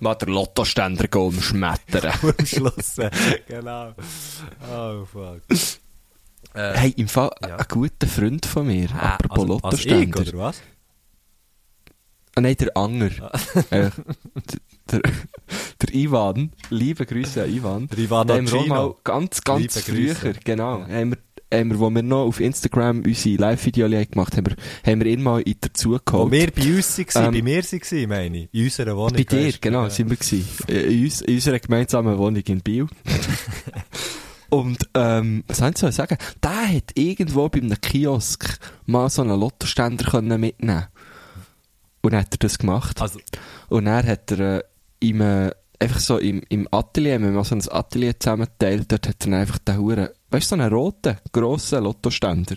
Mal 0.00 0.14
der 0.14 0.28
Lottoständer 0.28 1.08
gehen 1.08 1.40
schmettern. 1.40 2.12
Am 2.22 2.46
Schluss, 2.46 2.98
äh, 2.98 3.10
genau. 3.48 3.94
Oh, 4.70 5.06
fuck. 5.06 5.40
Äh, 6.54 6.72
Hey, 6.74 6.94
im 6.96 7.08
Fall, 7.08 7.30
Ja. 7.46 7.56
ein 7.56 7.64
guter 7.68 8.06
Freund 8.06 8.44
von 8.46 8.66
mir, 8.66 8.88
ah, 8.92 9.14
apropos 9.14 9.42
also, 9.44 9.60
also 9.62 9.76
ich, 9.78 9.84
Lottoständer. 9.86 10.20
oder 10.20 10.38
was? 10.38 10.62
Ah, 12.36 12.40
nein, 12.42 12.56
der 12.56 12.76
Anger. 12.76 13.10
äh, 13.70 13.90
der, 14.90 15.00
der 15.82 15.94
Ivan, 15.94 16.52
liebe 16.70 17.04
Grüße 17.06 17.42
an 17.44 17.50
Ivan. 17.52 17.88
Der 17.88 17.98
Ivan 17.98 18.26
Da 18.26 18.34
haben 18.36 18.50
wir 18.50 18.66
mal 18.66 18.94
ganz, 19.04 19.40
ganz 19.42 19.86
Liebe 19.86 20.14
früher, 20.14 20.14
Grüße. 20.14 20.40
genau, 20.44 20.80
haben 20.86 21.10
wir, 21.12 21.18
haben 21.58 21.70
wir, 21.70 21.78
wo 21.80 21.90
wir 21.90 22.02
noch 22.04 22.26
auf 22.26 22.38
Instagram 22.40 23.02
unsere 23.04 23.36
Live-Videos 23.36 24.08
gemacht 24.10 24.36
haben, 24.36 24.46
wir, 24.46 24.56
haben 24.86 25.00
wir 25.04 25.06
ihn 25.10 25.22
mal 25.22 25.40
in 25.42 25.56
dazu 25.60 25.92
Wo 25.94 25.98
geholt. 26.04 26.32
wir 26.32 26.50
bei 26.52 26.76
uns 26.76 26.98
waren, 27.14 27.26
Ähm, 27.26 27.32
bei 27.32 27.42
mir 27.42 27.62
waren, 27.64 28.08
meine 28.08 28.38
ich. 28.44 28.48
In 28.54 28.64
unserer 28.64 28.96
Wohnung. 28.96 29.12
Bei 29.16 29.24
dir, 29.24 29.46
weisst 29.46 29.56
du, 29.56 29.60
genau, 29.60 29.82
ja. 29.84 29.90
sind 29.90 30.10
wir 30.10 30.16
gewesen. 30.16 30.46
Äh, 30.68 30.80
In, 30.82 31.10
in 31.26 31.34
unserer 31.34 31.58
gemeinsamen 31.58 32.16
Wohnung 32.18 32.42
in 32.46 32.60
Biel. 32.60 32.86
Und, 34.50 34.88
ähm, 34.94 35.44
was 35.46 35.58
soll 35.58 35.70
ich 35.70 35.94
sagen? 35.96 36.18
Der 36.42 36.76
hat 36.76 36.90
irgendwo 36.94 37.48
bei 37.48 37.60
einem 37.60 37.80
Kiosk 37.80 38.58
mal 38.86 39.08
so 39.08 39.22
einen 39.22 39.38
Lottoständer 39.38 40.10
können 40.10 40.40
mitnehmen 40.40 40.86
Und 42.02 42.12
dann 42.12 42.20
hat 42.20 42.34
er 42.34 42.38
das 42.38 42.58
gemacht. 42.58 43.00
Also, 43.00 43.20
Und 43.68 43.84
dann 43.84 44.06
hat 44.06 44.30
er 44.32 44.58
äh, 44.58 44.62
im, 45.00 45.20
äh, 45.20 45.50
einfach 45.78 46.00
so 46.00 46.18
im, 46.18 46.42
im 46.48 46.68
Atelier, 46.70 47.18
man 47.18 47.34
mal 47.34 47.44
so 47.44 47.54
ein 47.54 47.62
Atelier 47.70 48.18
zusammenteilt, 48.18 48.90
dort 48.90 49.08
hat 49.08 49.26
er 49.26 49.38
einfach 49.38 49.58
den 49.58 49.78
Huren, 49.78 50.08
weißt 50.30 50.50
du, 50.50 50.56
so 50.56 50.60
einen 50.60 50.72
roten, 50.72 51.16
grossen 51.32 51.84
Lottoständer. 51.84 52.56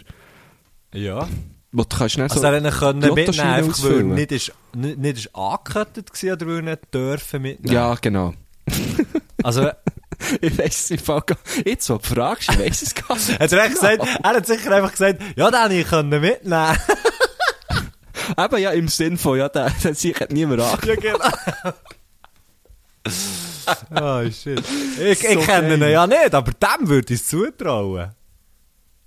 ja. 0.93 1.27
Wo 1.75 1.81
du 1.81 1.97
kannst 1.97 2.19
Also, 2.19 2.39
so, 2.39 2.45
er 2.45 2.71
können 2.71 2.99
mitnehmen, 3.15 3.39
einfach 3.39 3.83
weil 3.83 3.97
er 3.97 4.03
nicht 4.03 4.31
ist, 4.31 4.51
nicht, 4.75 4.99
nicht 4.99 5.17
ist 5.17 5.35
angekettet 5.35 6.11
war 6.11 6.33
oder 6.33 6.45
weil 6.45 6.55
er 6.57 6.61
nicht 6.61 6.93
dürfen 6.93 7.41
mitnehmen. 7.41 7.73
ja, 7.73 7.95
genau. 7.95 8.35
Also, 9.41 9.71
Ich 10.41 10.57
weiss 10.57 10.85
es 10.85 10.91
im 10.91 10.99
Fall 10.99 11.21
gar 11.21 11.37
Jetzt, 11.65 11.89
wo 11.89 11.97
du 11.97 12.03
fragst, 12.03 12.49
ich 12.51 12.59
weiss 12.59 12.81
es 12.81 12.95
gar 12.95 13.15
nicht. 13.15 13.39
Hat 13.39 13.51
er, 13.51 13.63
echt 13.63 13.73
gesagt, 13.73 14.07
er 14.23 14.29
hat 14.29 14.47
sicher 14.47 14.71
einfach 14.71 14.91
gesagt, 14.91 15.21
ja, 15.35 15.51
den 15.51 15.61
hätte 15.61 15.73
ich 15.75 15.87
können 15.87 16.21
mitnehmen 16.21 16.77
Eben 18.37 18.57
ja, 18.57 18.71
im 18.71 18.87
Sinn 18.87 19.17
von, 19.17 19.37
ja, 19.37 19.49
der, 19.49 19.69
der 19.83 19.95
sicher 19.95 20.27
niemand 20.29 20.61
an. 20.61 20.79
Ja, 20.85 20.95
genau. 20.95 21.29
oh, 24.01 24.31
shit. 24.31 24.63
Ich, 24.99 25.19
So 25.19 25.27
ich 25.27 25.45
kenne 25.45 25.75
ihn 25.75 25.81
ja 25.81 26.07
nicht, 26.07 26.33
aber 26.33 26.51
dem 26.51 26.87
würde 26.87 27.13
ich 27.13 27.21
es 27.21 27.27
zutrauen. 27.27 28.11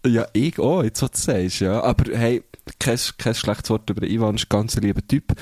Ja, 0.07 0.27
ich 0.33 0.59
auch, 0.59 0.83
jetzt, 0.83 1.03
was 1.03 1.11
du 1.13 1.19
sagst, 1.19 1.61
ja. 1.61 1.83
Aber 1.83 2.17
hey, 2.17 2.45
kein, 2.79 2.99
kein 3.19 3.35
schlechtes 3.35 3.71
Wort 3.71 3.89
über 3.91 4.01
den 4.01 4.11
Ivan, 4.11 4.37
ist 4.37 4.45
ein 4.45 4.49
ganz 4.49 4.77
lieber 4.77 5.07
Typ. 5.07 5.33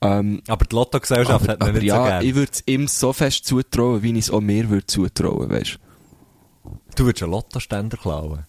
Ähm, 0.00 0.42
Aber 0.46 0.64
die 0.64 0.74
Lottogesellschaft 0.74 1.44
aber 1.48 1.52
hat 1.52 1.62
aber 1.62 1.72
nicht 1.72 1.80
so 1.82 1.86
ja, 1.86 2.06
gern. 2.06 2.24
ich 2.24 2.34
würde 2.34 2.52
es 2.52 2.62
ihm 2.66 2.86
so 2.86 3.12
fest 3.12 3.44
zutrauen, 3.46 4.02
wie 4.02 4.12
ich 4.12 4.18
es 4.26 4.30
auch 4.30 4.40
mir 4.40 4.68
würde 4.70 4.86
zutrauen, 4.86 5.50
weißt 5.50 5.78
Du 6.94 7.04
würdest 7.04 7.22
einen 7.22 7.32
Lottoständer 7.32 7.96
klauen. 7.96 8.44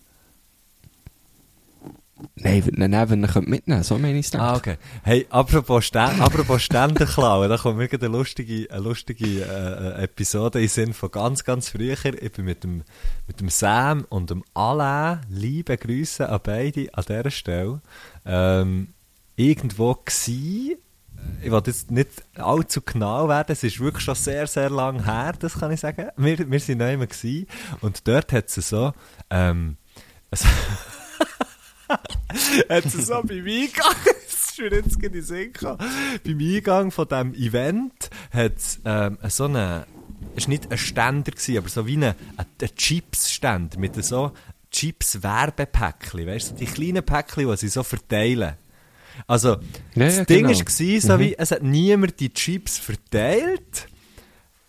Nein, 2.35 2.59
ich 2.59 2.65
würde 2.65 2.83
ihn 2.83 2.89
nehmen, 2.89 3.09
wenn 3.09 3.23
er 3.23 3.29
könnte 3.29 3.49
mitnehmen 3.49 3.83
so 3.83 3.97
meine 3.97 4.19
ich 4.19 4.27
es 4.27 4.35
Ah, 4.35 4.55
okay. 4.55 4.77
Hey, 5.03 5.25
apropos, 5.29 5.85
Stä 5.85 6.19
apropos 6.19 6.61
Ständer 6.61 7.05
klauen, 7.05 7.49
da 7.49 7.57
kommt 7.57 7.77
mir 7.77 7.89
eine 7.91 8.07
lustige, 8.07 8.67
eine 8.69 8.81
lustige 8.81 9.25
äh, 9.25 10.01
äh, 10.01 10.03
Episode 10.03 10.61
in 10.61 10.67
Sinn 10.67 10.93
von 10.93 11.11
ganz, 11.11 11.43
ganz 11.43 11.69
früher. 11.69 11.95
Ich 12.03 12.31
bin 12.31 12.45
mit 12.45 12.63
dem, 12.63 12.83
mit 13.27 13.39
dem 13.39 13.49
Sam 13.49 14.05
und 14.09 14.29
dem 14.29 14.43
Alain, 14.53 15.21
liebe 15.29 15.77
Grüße 15.77 16.27
an 16.27 16.39
beide 16.43 16.93
an 16.93 17.05
dieser 17.07 17.31
Stelle, 17.31 17.81
ähm, 18.25 18.93
irgendwo 19.35 19.95
gsi. 19.95 20.77
Ich 21.41 21.51
will 21.51 21.61
jetzt 21.65 21.91
nicht 21.91 22.09
allzu 22.35 22.81
genau 22.81 23.27
werden, 23.27 23.51
es 23.51 23.63
ist 23.63 23.79
wirklich 23.79 24.03
schon 24.03 24.15
sehr, 24.15 24.47
sehr 24.47 24.69
lang 24.69 25.03
her, 25.03 25.33
das 25.39 25.59
kann 25.59 25.71
ich 25.71 25.79
sagen. 25.79 26.09
Wir, 26.17 26.49
wir 26.49 26.59
sind 26.59 26.79
neu 26.79 26.97
gsi 27.05 27.47
und 27.81 28.07
dort 28.07 28.31
hat 28.31 28.45
es 28.55 28.69
so, 28.69 28.93
ähm, 29.29 29.77
es 30.31 30.45
hat 32.69 32.85
es 32.85 32.93
so 32.93 33.21
beim 33.23 33.45
das 33.45 34.51
ist 34.51 34.59
mir 34.59 34.71
jetzt 34.71 35.03
in 35.03 35.11
den 35.11 35.21
Sinn 35.21 35.53
gekommen, 35.53 35.79
beim 36.23 36.39
Eingang 36.39 36.91
von 36.91 37.07
diesem 37.07 37.33
Event 37.33 38.09
hat 38.31 38.57
es 38.57 38.79
ähm, 38.85 39.17
so 39.27 39.45
eine, 39.45 39.85
es 40.35 40.43
war 40.43 40.49
nicht 40.49 40.71
ein 40.71 40.77
Ständer, 40.77 41.31
gewesen, 41.31 41.57
aber 41.57 41.69
so 41.69 41.87
wie 41.87 41.97
ein, 41.97 42.03
ein, 42.03 42.15
ein 42.37 42.75
Chips-Ständer 42.75 43.79
mit 43.79 44.03
so 44.03 44.31
Chips-Werbepäckchen, 44.71 46.27
weißt 46.27 46.51
du, 46.51 46.53
so 46.53 46.59
die 46.59 46.65
kleinen 46.65 47.03
Päckchen, 47.03 47.49
die 47.49 47.57
sie 47.57 47.69
so 47.69 47.83
verteilen. 47.83 48.55
Also, 49.27 49.57
Ja, 49.95 50.05
das 50.05 50.17
ja, 50.17 50.25
Ding 50.25 50.47
genau. 50.47 50.59
war, 50.59 51.01
so 51.01 51.19
wie, 51.19 51.37
es 51.37 51.51
hat 51.51 51.63
niemand 51.63 52.19
die 52.19 52.33
Chips 52.33 52.77
verteilt, 52.77 53.87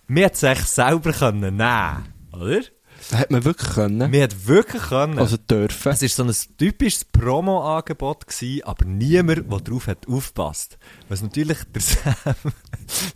wir 0.09 0.25
hätten 0.25 0.35
es 0.35 0.45
eigentlich 0.45 0.67
selber 0.67 1.13
können 1.13 1.57
nehmen, 1.57 2.13
oder? 2.33 2.63
Hätte 3.11 3.33
man 3.33 3.45
wirklich 3.45 3.71
können. 3.71 4.13
Wir 4.13 4.23
hätten 4.23 4.47
wirklich 4.47 4.83
können. 4.83 5.19
Also 5.19 5.37
dürfen. 5.37 5.93
Es 5.93 6.03
war 6.03 6.09
so 6.09 6.25
ein 6.25 6.57
typisches 6.59 7.05
Promo-Angebot, 7.05 8.27
aber 8.65 8.85
niemand, 8.85 9.51
der 9.51 9.61
darauf 9.61 9.87
hat 9.87 10.07
aufgepasst. 10.07 10.79
Was 11.09 11.23
natürlich 11.23 11.59
der 11.75 11.83
Sam, 11.83 12.35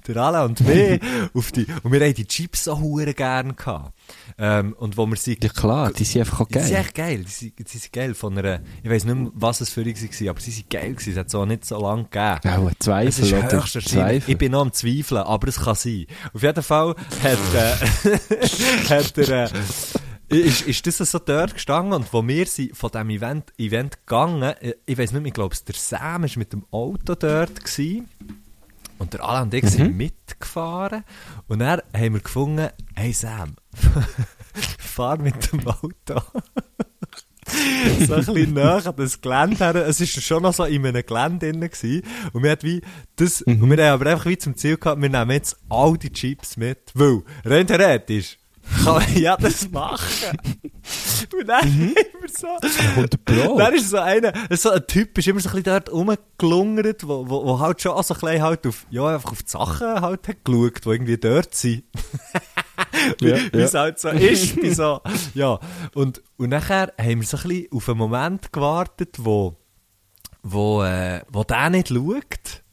der 0.06 0.16
Alain 0.16 0.46
und 0.50 0.66
wir 0.66 0.98
auf 1.34 1.52
die, 1.52 1.66
und 1.82 1.92
wir 1.92 2.00
haben 2.00 2.14
die 2.14 2.26
Chips 2.26 2.64
so 2.64 2.78
hure 2.80 3.12
gern 3.12 3.54
gehabt. 3.56 3.92
Ähm, 4.38 4.74
und 4.78 4.96
wo 4.96 5.06
wir 5.06 5.16
sie, 5.16 5.38
Ja 5.42 5.48
klar, 5.48 5.92
die 5.92 6.04
sind 6.04 6.22
einfach 6.22 6.40
auch 6.40 6.48
die 6.48 6.58
sind 6.58 6.70
geil. 6.72 6.80
echt 6.80 6.94
geil, 6.94 7.18
die 7.24 7.30
sind, 7.30 7.58
die 7.58 7.78
sind 7.78 7.92
geil 7.92 8.14
von 8.14 8.36
einer, 8.38 8.60
ich 8.82 8.90
weiss 8.90 9.04
nicht 9.04 9.14
mehr, 9.16 9.30
was 9.34 9.60
es 9.60 9.70
für 9.70 9.82
ihn 9.82 9.94
war, 9.96 10.30
aber 10.30 10.40
sie 10.40 10.50
sind 10.50 10.70
geil 10.70 10.92
gewesen, 10.94 11.12
es 11.12 11.18
hat 11.18 11.30
so 11.30 11.44
nicht 11.44 11.64
so 11.64 11.80
lange 11.80 12.04
gegeben. 12.04 12.40
Ja, 12.44 12.56
ein 12.58 12.66
Es 12.68 12.78
Zweifel, 12.78 13.24
ist 13.24 13.32
oder? 13.32 13.64
Zweifel. 13.64 14.30
Ich 14.32 14.38
bin 14.38 14.52
noch 14.52 14.62
am 14.62 14.72
Zweifeln, 14.72 15.22
aber 15.22 15.48
es 15.48 15.56
kann 15.60 15.74
sein. 15.74 16.06
Auf 16.32 16.42
jeden 16.42 16.62
Fall 16.62 16.94
hat, 17.22 17.38
äh, 17.54 18.18
hat 18.88 19.18
er, 19.18 19.44
äh, 20.30 20.36
ist, 20.36 20.62
ist 20.62 20.86
das 20.86 20.98
so 20.98 21.18
dort 21.18 21.54
gestanden 21.54 21.92
und 21.92 22.12
wo 22.12 22.26
wir 22.26 22.46
sind 22.46 22.76
von 22.76 22.90
diesem 22.90 23.10
Event, 23.10 23.52
Event 23.58 23.98
gegangen, 24.06 24.42
äh, 24.42 24.74
ich 24.86 24.98
weiß 24.98 25.12
nicht 25.12 25.20
mehr, 25.22 25.28
ich 25.28 25.34
glaube, 25.34 25.54
der 25.66 25.74
Sam 25.74 26.22
war 26.22 26.30
mit 26.36 26.52
dem 26.52 26.64
Auto 26.70 27.14
dort 27.14 27.64
gewesen. 27.64 28.08
Und 28.98 29.12
der 29.12 29.24
Alain 29.24 29.44
und 29.44 29.54
ich 29.54 29.66
sind 29.66 29.96
mitgefahren. 29.96 31.04
Und 31.48 31.58
dann 31.58 31.80
haben 31.94 32.14
wir 32.14 32.20
gefunden, 32.20 32.68
hey 32.94 33.12
Sam, 33.12 33.56
fahr 34.78 35.18
mit 35.18 35.52
dem 35.52 35.66
Auto. 35.66 36.22
so 38.06 38.14
ein 38.14 38.24
bisschen 38.24 38.54
näher 38.54 38.86
an 38.86 38.96
das 38.96 39.20
Gelände 39.20 39.56
her. 39.56 39.74
Es 39.76 40.00
war 40.00 40.06
schon 40.06 40.42
noch 40.42 40.54
so 40.54 40.64
in 40.64 40.86
einem 40.86 41.04
Gelände 41.04 41.50
drin. 41.50 41.60
Gewesen. 41.60 42.02
Und 42.32 42.42
wir, 42.42 42.56
wie 42.62 42.80
das, 43.16 43.42
und 43.42 43.60
wir 43.70 43.84
haben 43.84 44.00
aber 44.00 44.10
einfach 44.10 44.26
wie 44.26 44.38
zum 44.38 44.56
Ziel 44.56 44.76
gehabt, 44.76 45.00
wir 45.00 45.08
nehmen 45.08 45.30
jetzt 45.30 45.56
all 45.68 45.96
die 45.96 46.12
Chips 46.12 46.56
mit. 46.56 46.90
Weil, 46.94 47.22
rein 47.44 47.66
theoretisch, 47.66 48.38
kann 48.84 48.94
man 48.94 49.16
ja 49.16 49.36
das 49.36 49.70
machen. 49.70 50.38
Und 51.32 51.48
dann 51.48 51.62
haben 51.62 51.94
wir 51.94 52.28
so... 52.28 52.46
100 52.96 53.24
Pro. 53.24 53.58
Dann 53.58 53.74
ist 53.74 53.90
so 53.90 53.98
einer, 53.98 54.32
so 54.50 54.70
ein 54.70 54.86
Typ, 54.86 55.16
ist 55.18 55.26
immer 55.28 55.40
so 55.40 55.48
ein 55.48 55.62
bisschen 55.62 55.64
dort 55.64 55.92
rumgelungert, 55.92 57.06
wo, 57.06 57.28
wo, 57.28 57.44
wo 57.44 57.58
halt 57.58 57.80
schon 57.80 58.00
so 58.02 58.14
ein 58.14 58.20
bisschen 58.20 58.42
halt 58.42 58.66
auf, 58.66 58.86
ja, 58.90 59.06
einfach 59.06 59.32
auf 59.32 59.42
die 59.42 59.50
Sachen 59.50 60.00
halt 60.00 60.28
hat 60.28 60.44
geschaut, 60.44 60.84
die 60.84 60.88
irgendwie 60.88 61.18
dort 61.18 61.54
sind. 61.54 61.84
wie 63.20 63.28
Ja, 63.28 63.36
ja. 63.36 63.50
es 63.52 63.74
halt 63.74 63.98
so 63.98 64.08
ist, 64.08 64.60
bei 64.60 64.72
so, 64.72 65.00
ja. 65.34 65.58
Und, 65.94 66.22
und 66.36 66.50
nachher 66.50 66.92
haben 66.98 67.20
wir 67.20 67.26
so 67.26 67.36
ein 67.36 67.42
bisschen 67.48 67.72
auf 67.72 67.88
einen 67.88 67.98
Moment 67.98 68.52
gewartet, 68.52 69.16
wo, 69.18 69.56
wo, 70.42 70.82
äh, 70.82 71.22
wo 71.30 71.44
der 71.44 71.70
nicht 71.70 71.88
schaut. 71.88 72.63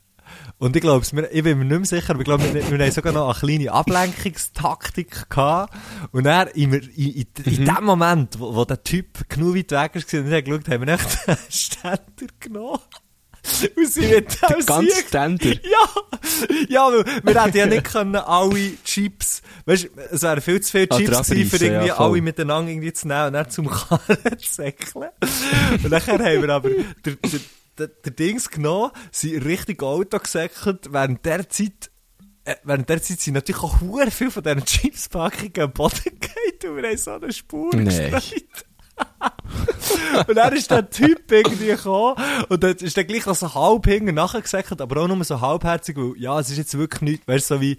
Und 0.61 0.75
ich 0.75 0.81
glaube, 0.83 1.03
ich 1.03 1.43
bin 1.43 1.57
mir 1.57 1.65
nicht 1.65 1.91
mehr 1.91 2.01
sicher, 2.01 2.11
aber 2.11 2.19
ich 2.19 2.25
glaube, 2.25 2.43
wir, 2.53 2.69
wir 2.69 2.85
haben 2.85 2.91
sogar 2.91 3.13
noch 3.13 3.29
eine 3.29 3.39
kleine 3.57 3.71
Ablenkungstaktik 3.71 5.27
gehabt. 5.27 5.73
Und 6.11 6.25
dann, 6.25 6.49
in, 6.49 6.71
in, 6.71 6.83
in, 7.13 7.25
in 7.45 7.65
dem 7.65 7.83
Moment, 7.83 8.39
wo, 8.39 8.53
wo 8.53 8.63
der 8.63 8.83
Typ 8.83 9.27
genug 9.27 9.55
weit 9.55 9.71
weg 9.71 9.95
war 9.95 10.19
und 10.19 10.29
nicht 10.29 10.45
geschaut, 10.45 10.69
haben 10.69 10.85
wir 10.85 10.93
echt 10.93 11.17
einen 11.27 11.37
Ständer 11.49 12.33
genommen. 12.39 12.79
Und 13.75 13.87
sie 13.91 14.01
mit 14.01 14.37
dem 14.39 14.65
Ganz 14.67 14.99
Ständer. 15.07 15.45
ja! 15.63 15.89
Ja, 16.69 16.91
weil 16.91 17.05
wir 17.23 17.43
hätten 17.43 17.57
ja 17.57 17.65
nicht 17.65 17.85
können 17.85 18.15
alle 18.17 18.83
Chips, 18.83 19.41
weißt 19.65 19.89
es 20.11 20.21
wären 20.21 20.41
viel 20.41 20.61
zu 20.61 20.71
viele 20.73 20.91
Ah, 20.91 20.97
Chips 20.97 21.27
gewesen, 21.27 21.49
für 21.49 21.65
irgendwie 21.65 21.87
ja, 21.87 21.97
alle 21.97 22.21
miteinander 22.21 22.69
irgendwie 22.69 22.93
zu 22.93 23.07
nehmen 23.07 23.27
und 23.27 23.33
dann 23.33 23.49
zum 23.49 23.67
Karren 23.71 24.37
zu 24.37 24.47
säckeln. 24.47 25.09
Und 25.83 25.89
nachher 25.89 26.19
haben 26.19 26.41
wir 26.43 26.49
aber 26.49 26.69
der, 26.69 27.15
der, 27.15 27.39
der, 27.87 28.11
Dings 28.13 28.49
genommen, 28.49 28.91
sind 29.11 29.43
richtig 29.45 29.81
Auto 29.83 30.19
gesäckelt, 30.19 30.91
während 30.91 31.25
der 31.25 31.47
Zeit 31.49 31.89
äh, 32.43 32.55
während 32.63 32.89
der 32.89 33.01
Zeit 33.01 33.19
sind 33.19 33.35
natürlich 33.35 33.61
auch 33.61 33.81
hure 33.81 34.09
viel 34.09 34.31
von 34.31 34.41
diesen 34.41 34.65
Chipspackungen 34.65 35.51
am 35.59 35.71
Boden 35.73 35.93
gefallen 36.19 36.75
und 36.75 36.81
wir 36.81 36.89
haben 36.89 36.97
so 36.97 37.11
eine 37.11 37.31
Spur 37.31 37.75
Nee. 37.75 38.09
gestreut. 38.09 38.65
und 40.27 40.35
dann 40.35 40.53
ist 40.55 40.69
der 40.69 40.89
Typ 40.89 41.31
irgendwie 41.31 41.67
gekommen 41.67 42.15
und 42.49 42.63
dann 42.63 42.75
ist 42.75 42.97
der 42.97 43.05
gleich 43.05 43.25
noch 43.25 43.35
so 43.35 43.53
halb 43.53 43.85
hinten 43.87 44.15
nachgesäckelt, 44.15 44.81
aber 44.81 45.01
auch 45.01 45.07
nur 45.07 45.23
so 45.23 45.39
halbherzig, 45.41 45.97
weil, 45.97 46.13
ja, 46.17 46.39
es 46.39 46.49
ist 46.49 46.57
jetzt 46.57 46.77
wirklich 46.77 47.01
nichts, 47.01 47.27
weißt 47.27 47.47
so 47.47 47.61
wie, 47.61 47.77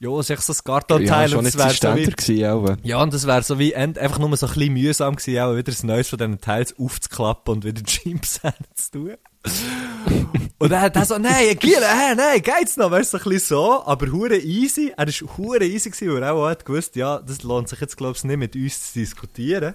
ja, 0.00 0.10
es 0.18 0.28
ist 0.28 0.30
echt 0.30 0.42
so 0.42 0.52
ein 0.52 0.56
Ja, 0.56 0.62
Kartonteil 0.64 1.28
schon 1.28 1.38
und 1.40 1.46
es 1.46 1.54
nicht 1.54 1.64
wäre 1.64 1.74
so 1.74 1.96
wie, 1.96 2.04
gewesen, 2.10 2.44
aber. 2.44 2.76
ja, 2.82 3.02
und 3.02 3.12
das 3.14 3.26
wäre 3.26 3.42
so 3.42 3.58
wie 3.58 3.74
einfach 3.76 4.18
nur 4.18 4.36
so 4.36 4.46
ein 4.46 4.52
bisschen 4.54 4.72
mühsam 4.72 5.16
gewesen, 5.16 5.38
auch 5.40 5.52
wieder 5.52 5.62
das 5.64 5.82
Neues 5.82 6.08
von 6.08 6.18
diesen 6.18 6.40
Teils 6.40 6.74
aufzuklappen 6.78 7.54
und 7.54 7.64
wieder 7.64 7.82
Jeans 7.82 8.40
zu 8.74 8.90
tun. 8.90 9.14
und 10.58 10.70
dann 10.70 10.80
hat 10.80 10.96
er 10.96 11.04
so, 11.04 11.18
nein, 11.18 11.56
Giel, 11.58 11.80
hä, 11.80 12.14
nein, 12.16 12.42
geht's 12.42 12.76
noch, 12.76 12.90
weißt 12.90 13.14
du, 13.14 13.18
so 13.18 13.24
ein 13.24 13.30
bisschen 13.30 13.56
so, 13.56 13.84
aber 13.84 14.10
hure 14.10 14.38
easy, 14.38 14.92
er 14.96 15.08
ist 15.08 15.22
hure 15.36 15.64
easy 15.64 15.90
gewesen, 15.90 16.14
weil 16.14 16.22
er 16.22 16.32
auch 16.32 16.48
hat 16.48 16.64
gewusst, 16.64 16.96
ja, 16.96 17.18
das 17.18 17.42
lohnt 17.42 17.68
sich 17.68 17.80
jetzt, 17.80 17.96
glaubst 17.96 18.24
nicht 18.24 18.38
mit 18.38 18.56
uns 18.56 18.92
zu 18.92 18.98
diskutieren. 18.98 19.74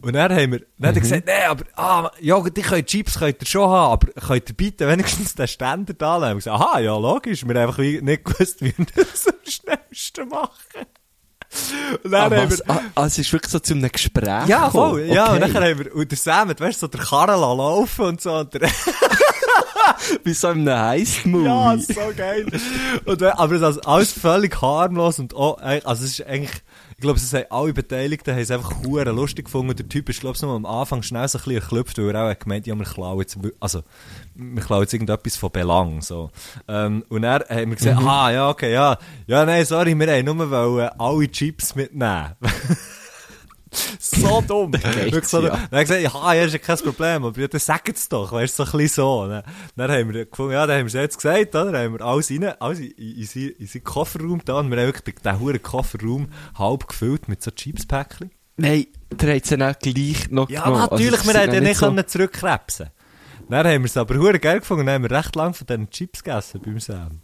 Und 0.00 0.12
dann 0.12 0.32
haben 0.32 0.52
wir, 0.52 0.60
dann 0.78 0.88
hat 0.88 0.96
er 0.96 1.00
gesagt, 1.00 1.26
nee, 1.26 1.44
aber, 1.48 1.64
ah, 1.76 2.10
ja, 2.20 2.40
die 2.40 2.62
könnt 2.62 2.86
Chips 2.86 3.18
könnt 3.18 3.40
ihr 3.40 3.46
schon 3.46 3.70
haben, 3.70 3.92
aber 3.92 4.12
könnt 4.20 4.50
ihr 4.50 4.54
bitte 4.54 4.86
wenigstens 4.86 5.34
den 5.34 5.48
Ständer 5.48 5.94
da 5.94 6.16
lassen? 6.16 6.32
Und 6.32 6.38
ich 6.38 6.44
gesagt, 6.44 6.60
aha, 6.60 6.80
ja, 6.80 6.96
logisch, 6.96 7.46
wir 7.46 7.54
haben 7.54 7.68
einfach 7.68 7.78
nicht 7.78 8.24
gewusst, 8.24 8.60
wie 8.60 8.74
wir 8.76 8.86
das 8.94 9.28
am 9.28 9.34
schnellsten 9.44 10.28
machen. 10.28 10.86
Dann 12.02 12.14
Ah, 12.14 12.30
was? 12.30 12.68
Ah, 12.68 12.80
ah, 12.94 13.06
es 13.06 13.18
ist 13.18 13.32
wirklich 13.32 13.52
so 13.52 13.58
zu 13.58 13.74
einem 13.74 13.90
Gespräch 13.90 14.46
ja, 14.48 14.70
voll, 14.70 15.02
ja, 15.02 15.32
und 15.32 15.42
Okay. 15.42 15.52
dann 15.52 15.64
haben 15.64 15.78
wir, 15.78 15.94
und 15.94 16.10
der 16.10 16.18
Sam 16.18 16.48
hat, 16.48 16.60
weißt 16.60 16.82
du, 16.82 16.86
so 16.86 16.88
der 16.88 17.00
Karren 17.00 17.40
laufen 17.40 18.04
und 18.06 18.20
so, 18.20 18.32
und 18.38 18.52
der, 18.54 18.62
Wie 20.24 20.32
so 20.34 20.50
in 20.50 20.68
einem 20.68 20.78
Heist-Movie. 20.82 21.44
ja, 21.46 21.76
so 21.78 21.94
geil. 22.16 22.46
Und, 23.04 23.22
aber 23.22 23.58
das 23.58 23.76
ist 23.76 23.86
alles 23.86 24.12
völlig 24.12 24.60
harmlos 24.60 25.18
und 25.18 25.34
auch, 25.34 25.60
äh, 25.60 25.80
also 25.84 26.04
es 26.04 26.18
ist 26.18 26.26
eigentlich, 26.26 26.62
ich 26.96 27.00
glaube, 27.00 27.18
es 27.18 27.32
haben 27.32 27.44
alle 27.50 27.72
Beteiligten 27.72 28.32
haben 28.32 28.40
es 28.40 28.50
einfach 28.50 28.72
hure 28.84 29.04
lustig 29.12 29.46
gefunden. 29.46 29.76
Der 29.76 29.88
Typ 29.88 30.08
ist, 30.08 30.20
glaube 30.20 30.36
ich, 30.36 30.42
am 30.42 30.66
Anfang 30.66 31.02
schnell 31.02 31.26
so 31.28 31.38
ein 31.38 31.44
bisschen 31.44 31.60
erklüpft, 31.62 31.98
weil 31.98 32.14
er 32.14 32.24
auch 32.24 32.30
hat 32.30 32.40
gemeint, 32.40 32.66
ja, 32.66 32.74
wir 32.74 32.84
klauen 32.84 33.20
jetzt, 33.20 33.38
also, 33.60 33.82
wir 34.34 34.62
klauen 34.62 34.82
jetzt 34.82 34.92
irgendetwas 34.92 35.36
von 35.36 35.50
Belang, 35.50 36.02
so. 36.02 36.30
Ähm, 36.68 37.04
und 37.08 37.22
dann 37.22 37.42
haben 37.48 37.70
wir 37.70 37.76
gesagt, 37.76 38.00
ah, 38.02 38.30
ja, 38.30 38.50
okay, 38.50 38.72
ja, 38.72 38.98
ja, 39.26 39.44
nein, 39.44 39.64
sorry, 39.64 39.94
wir 39.98 40.06
haben 40.12 40.24
nur 40.24 40.50
wollen 40.50 40.90
alle 40.98 41.30
Chips 41.30 41.74
mitnehmen. 41.74 42.32
so 43.98 44.40
dumm. 44.46 44.72
Wirklich 44.72 45.24
so, 45.24 45.42
ja. 45.42 45.50
Dann 45.50 45.60
habe 45.60 45.82
ich 45.82 45.88
gesagt, 45.88 46.02
ja, 46.02 46.34
ja, 46.34 46.44
ist 46.44 46.52
ja 46.52 46.58
kein 46.58 46.78
Problem, 46.78 47.24
aber 47.24 47.48
dann 47.48 47.60
sagt 47.60 47.88
es 47.96 48.08
doch, 48.08 48.32
weißt 48.32 48.58
du, 48.58 48.64
so 48.64 48.70
ein 48.72 48.78
bisschen 48.78 48.94
so. 49.04 49.26
Dann, 49.28 49.42
dann 49.76 49.90
haben 49.90 50.12
wir 50.12 50.26
gefunden, 50.26 50.52
ja, 50.52 50.66
dann 50.66 50.78
haben 50.78 50.84
wir 50.84 50.86
es 50.86 50.92
jetzt 50.92 51.16
gesagt, 51.16 51.54
oder? 51.54 51.72
Dann 51.72 51.84
haben 51.84 51.92
wir 51.98 52.04
alles 52.04 52.30
rein, 52.30 52.44
alles 52.60 52.78
in, 52.80 52.90
in, 52.92 53.28
in, 53.34 53.50
in 53.58 53.66
seinen 53.66 53.84
Kofferraum 53.84 54.40
da 54.44 54.58
und 54.60 54.70
wir 54.70 54.78
haben 54.78 54.86
wirklich 54.86 55.16
den 55.16 55.40
huren 55.40 55.62
Kofferraum 55.62 56.28
halb 56.58 56.86
gefüllt 56.88 57.28
mit 57.28 57.42
so 57.42 57.50
Chips-Päckchen. 57.50 58.30
Nein, 58.56 58.86
der 59.10 59.36
hat 59.36 59.42
es 59.42 59.50
dann 59.50 59.62
auch 59.62 59.78
gleich 59.78 60.30
noch 60.30 60.48
Ja, 60.48 60.62
genommen. 60.64 60.86
natürlich, 60.90 61.12
Also, 61.20 61.32
wir 61.32 61.40
hätten 61.40 61.54
ja 61.54 61.60
nicht 61.60 61.78
so- 61.78 62.02
zurückkrebsen 62.02 62.90
Dann 63.48 63.66
haben 63.66 63.82
wir 63.82 63.86
es 63.86 63.96
aber 63.96 64.16
hure 64.16 64.38
geil 64.38 64.60
gefunden, 64.60 64.86
dann 64.86 64.94
haben 64.96 65.10
wir 65.10 65.10
recht 65.10 65.36
lang 65.36 65.54
von 65.54 65.66
diesen 65.66 65.90
Chips 65.90 66.22
gegessen 66.22 66.60
beim 66.64 66.80
Sam. 66.80 67.20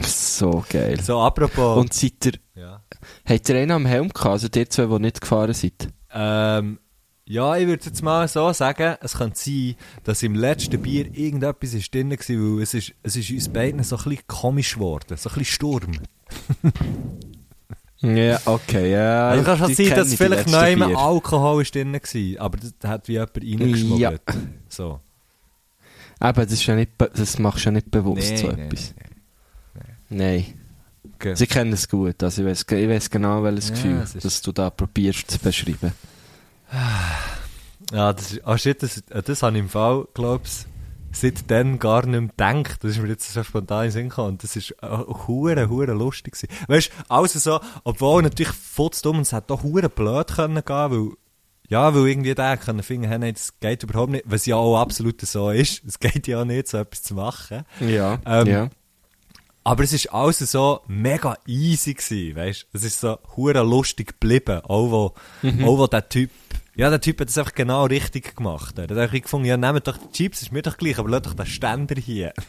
So 0.00 0.64
geil. 0.68 1.00
So, 1.00 1.20
apropos... 1.20 1.78
Und 1.78 1.92
seid 1.92 2.26
ihr, 2.26 2.32
ja. 2.54 2.82
habt 3.24 3.48
ihr 3.48 3.56
einen 3.56 3.70
am 3.70 3.86
Helm 3.86 4.08
gehabt, 4.08 4.26
also 4.26 4.48
die 4.48 4.68
zwei, 4.68 4.86
die 4.86 4.98
nicht 4.98 5.20
gefahren 5.20 5.54
sind? 5.54 5.88
Ähm, 6.12 6.78
ja, 7.24 7.56
ich 7.56 7.66
würde 7.66 7.84
jetzt 7.84 8.02
mal 8.02 8.26
so 8.26 8.52
sagen, 8.52 8.96
es 9.00 9.18
könnte 9.18 9.38
sein, 9.38 9.76
dass 10.04 10.22
im 10.22 10.34
letzten 10.34 10.80
Bier 10.80 11.06
irgendetwas 11.14 11.74
ist 11.74 11.94
drin 11.94 12.10
war, 12.10 12.18
weil 12.18 12.62
es 12.62 12.74
ist, 12.74 12.94
es 13.02 13.16
ist 13.16 13.30
uns 13.30 13.48
beiden 13.48 13.82
so 13.82 13.96
ein 13.96 14.04
bisschen 14.04 14.26
komisch 14.26 14.74
geworden, 14.74 15.16
so 15.16 15.28
ein 15.28 15.34
bisschen 15.34 15.44
Sturm. 15.44 15.92
Ja, 18.00 18.40
okay, 18.44 18.92
ja. 18.92 19.30
Also 19.30 19.42
kann 19.42 19.58
schon 19.58 19.74
sein, 19.74 19.90
dass 19.90 20.14
vielleicht 20.14 20.48
noch 20.48 20.64
immer. 20.64 20.96
Alkohol 20.96 21.62
ist 21.62 21.74
drin 21.74 21.92
war, 21.92 22.40
aber 22.40 22.58
das 22.58 22.72
hat 22.88 23.08
wie 23.08 23.14
jemand 23.14 23.36
reingeschmuggelt. 23.36 24.22
So. 24.78 25.00
Eben, 26.22 26.34
das, 26.44 26.52
ist 26.52 26.66
ja 26.66 26.76
nicht, 26.76 26.92
das 26.98 27.38
machst 27.40 27.64
du 27.64 27.68
ja 27.68 27.72
nicht 27.72 27.90
bewusst, 27.90 28.30
Nee, 28.30 28.36
so 28.36 28.48
nee, 28.52 28.62
etwas. 28.66 28.94
Nein. 30.08 30.44
Okay. 31.16 31.34
Sie 31.34 31.46
kennen 31.48 31.72
es 31.72 31.88
gut, 31.88 32.22
also 32.22 32.42
ich 32.42 32.48
weiß, 32.48 32.64
ich 32.70 32.88
weiß 32.88 33.10
genau, 33.10 33.42
welches 33.42 33.70
Ja, 33.70 33.74
Gefühl, 33.74 34.00
ist- 34.02 34.24
das 34.24 34.40
du 34.40 34.52
da 34.52 34.70
probierst 34.70 35.28
zu 35.30 35.38
beschreiben. 35.40 35.92
Ja, 37.92 38.12
das 38.12 38.32
ist, 38.32 38.46
ah 38.46 38.56
shit, 38.56 38.80
das, 38.82 38.98
äh, 39.10 39.22
das 39.22 39.42
habe 39.42 39.56
ich 39.56 39.62
im 39.64 39.68
Fall, 39.68 40.06
glaub's, 40.14 40.66
seitdem 41.12 41.78
gar 41.80 42.06
nicht 42.06 42.36
mehr 42.38 42.52
gedacht. 42.52 42.84
Das 42.84 42.92
ist 42.92 42.98
mir 42.98 43.08
jetzt 43.08 43.32
so 43.32 43.42
spontan 43.42 43.78
in 43.78 43.84
den 43.88 43.92
Sinn 43.92 44.08
gekommen. 44.10 44.28
Und 44.28 44.42
das 44.44 44.54
ist 44.56 44.72
äh, 44.82 44.86
hure, 45.26 45.68
hure 45.68 45.92
lustig 45.92 46.34
gewesen. 46.34 46.48
Weißt 46.68 46.90
du, 46.90 46.92
alles 47.10 47.32
so, 47.32 47.60
obwohl 47.84 48.22
natürlich 48.22 48.52
futzdumm 48.52 49.16
und 49.16 49.22
es 49.22 49.32
hat 49.32 49.50
doch 49.50 49.62
hure 49.62 49.88
blöd 49.88 50.28
können 50.28 50.62
gehen, 50.64 50.90
weil, 50.90 51.08
ja, 51.68 51.94
weil 51.94 52.08
irgendwie 52.08 52.34
der 52.34 52.56
können 52.56 52.82
finden, 52.82 53.08
hey, 53.08 53.18
nein, 53.18 53.34
das 53.34 53.58
geht 53.60 53.82
überhaupt 53.82 54.10
nicht, 54.12 54.24
was 54.26 54.46
ja 54.46 54.56
auch 54.56 54.78
absolut 54.80 55.20
so 55.20 55.50
ist. 55.50 55.84
Es 55.86 55.98
geht 55.98 56.26
ja 56.26 56.40
auch 56.40 56.44
nicht, 56.44 56.68
so 56.68 56.78
etwas 56.78 57.02
zu 57.02 57.14
machen. 57.14 57.64
Ja, 57.80 58.18
Ähm, 58.26 58.46
ja. 58.46 58.70
Aber 59.64 59.84
es 59.84 59.92
ist 59.92 60.06
alles 60.14 60.38
so 60.38 60.80
mega 60.86 61.36
easy 61.46 61.92
gewesen, 61.92 62.36
weißt? 62.36 62.66
Es 62.72 62.84
ist 62.84 63.00
so 63.00 63.18
hure 63.36 63.62
lustig 63.62 64.18
geblieben, 64.18 64.62
auch 64.64 64.90
wo, 64.90 65.14
auch 65.44 65.78
wo 65.78 65.86
der 65.86 66.08
Typ, 66.08 66.30
ja, 66.74 66.88
der 66.88 67.02
Typ 67.02 67.20
hat 67.20 67.28
das 67.28 67.36
einfach 67.36 67.52
genau 67.52 67.84
richtig 67.84 68.34
gemacht. 68.34 68.78
Er 68.78 68.84
hat 68.84 68.92
einfach 68.92 69.20
gefunden, 69.20 69.46
ja, 69.46 69.58
nehmt 69.58 69.86
doch 69.86 69.98
die 69.98 70.12
Chips, 70.12 70.40
ist 70.40 70.52
mir 70.52 70.62
doch 70.62 70.78
gleich, 70.78 70.98
aber 70.98 71.10
lasst 71.10 71.26
doch 71.26 71.34
den 71.34 71.44
Ständer 71.44 71.96
hier. 72.00 72.32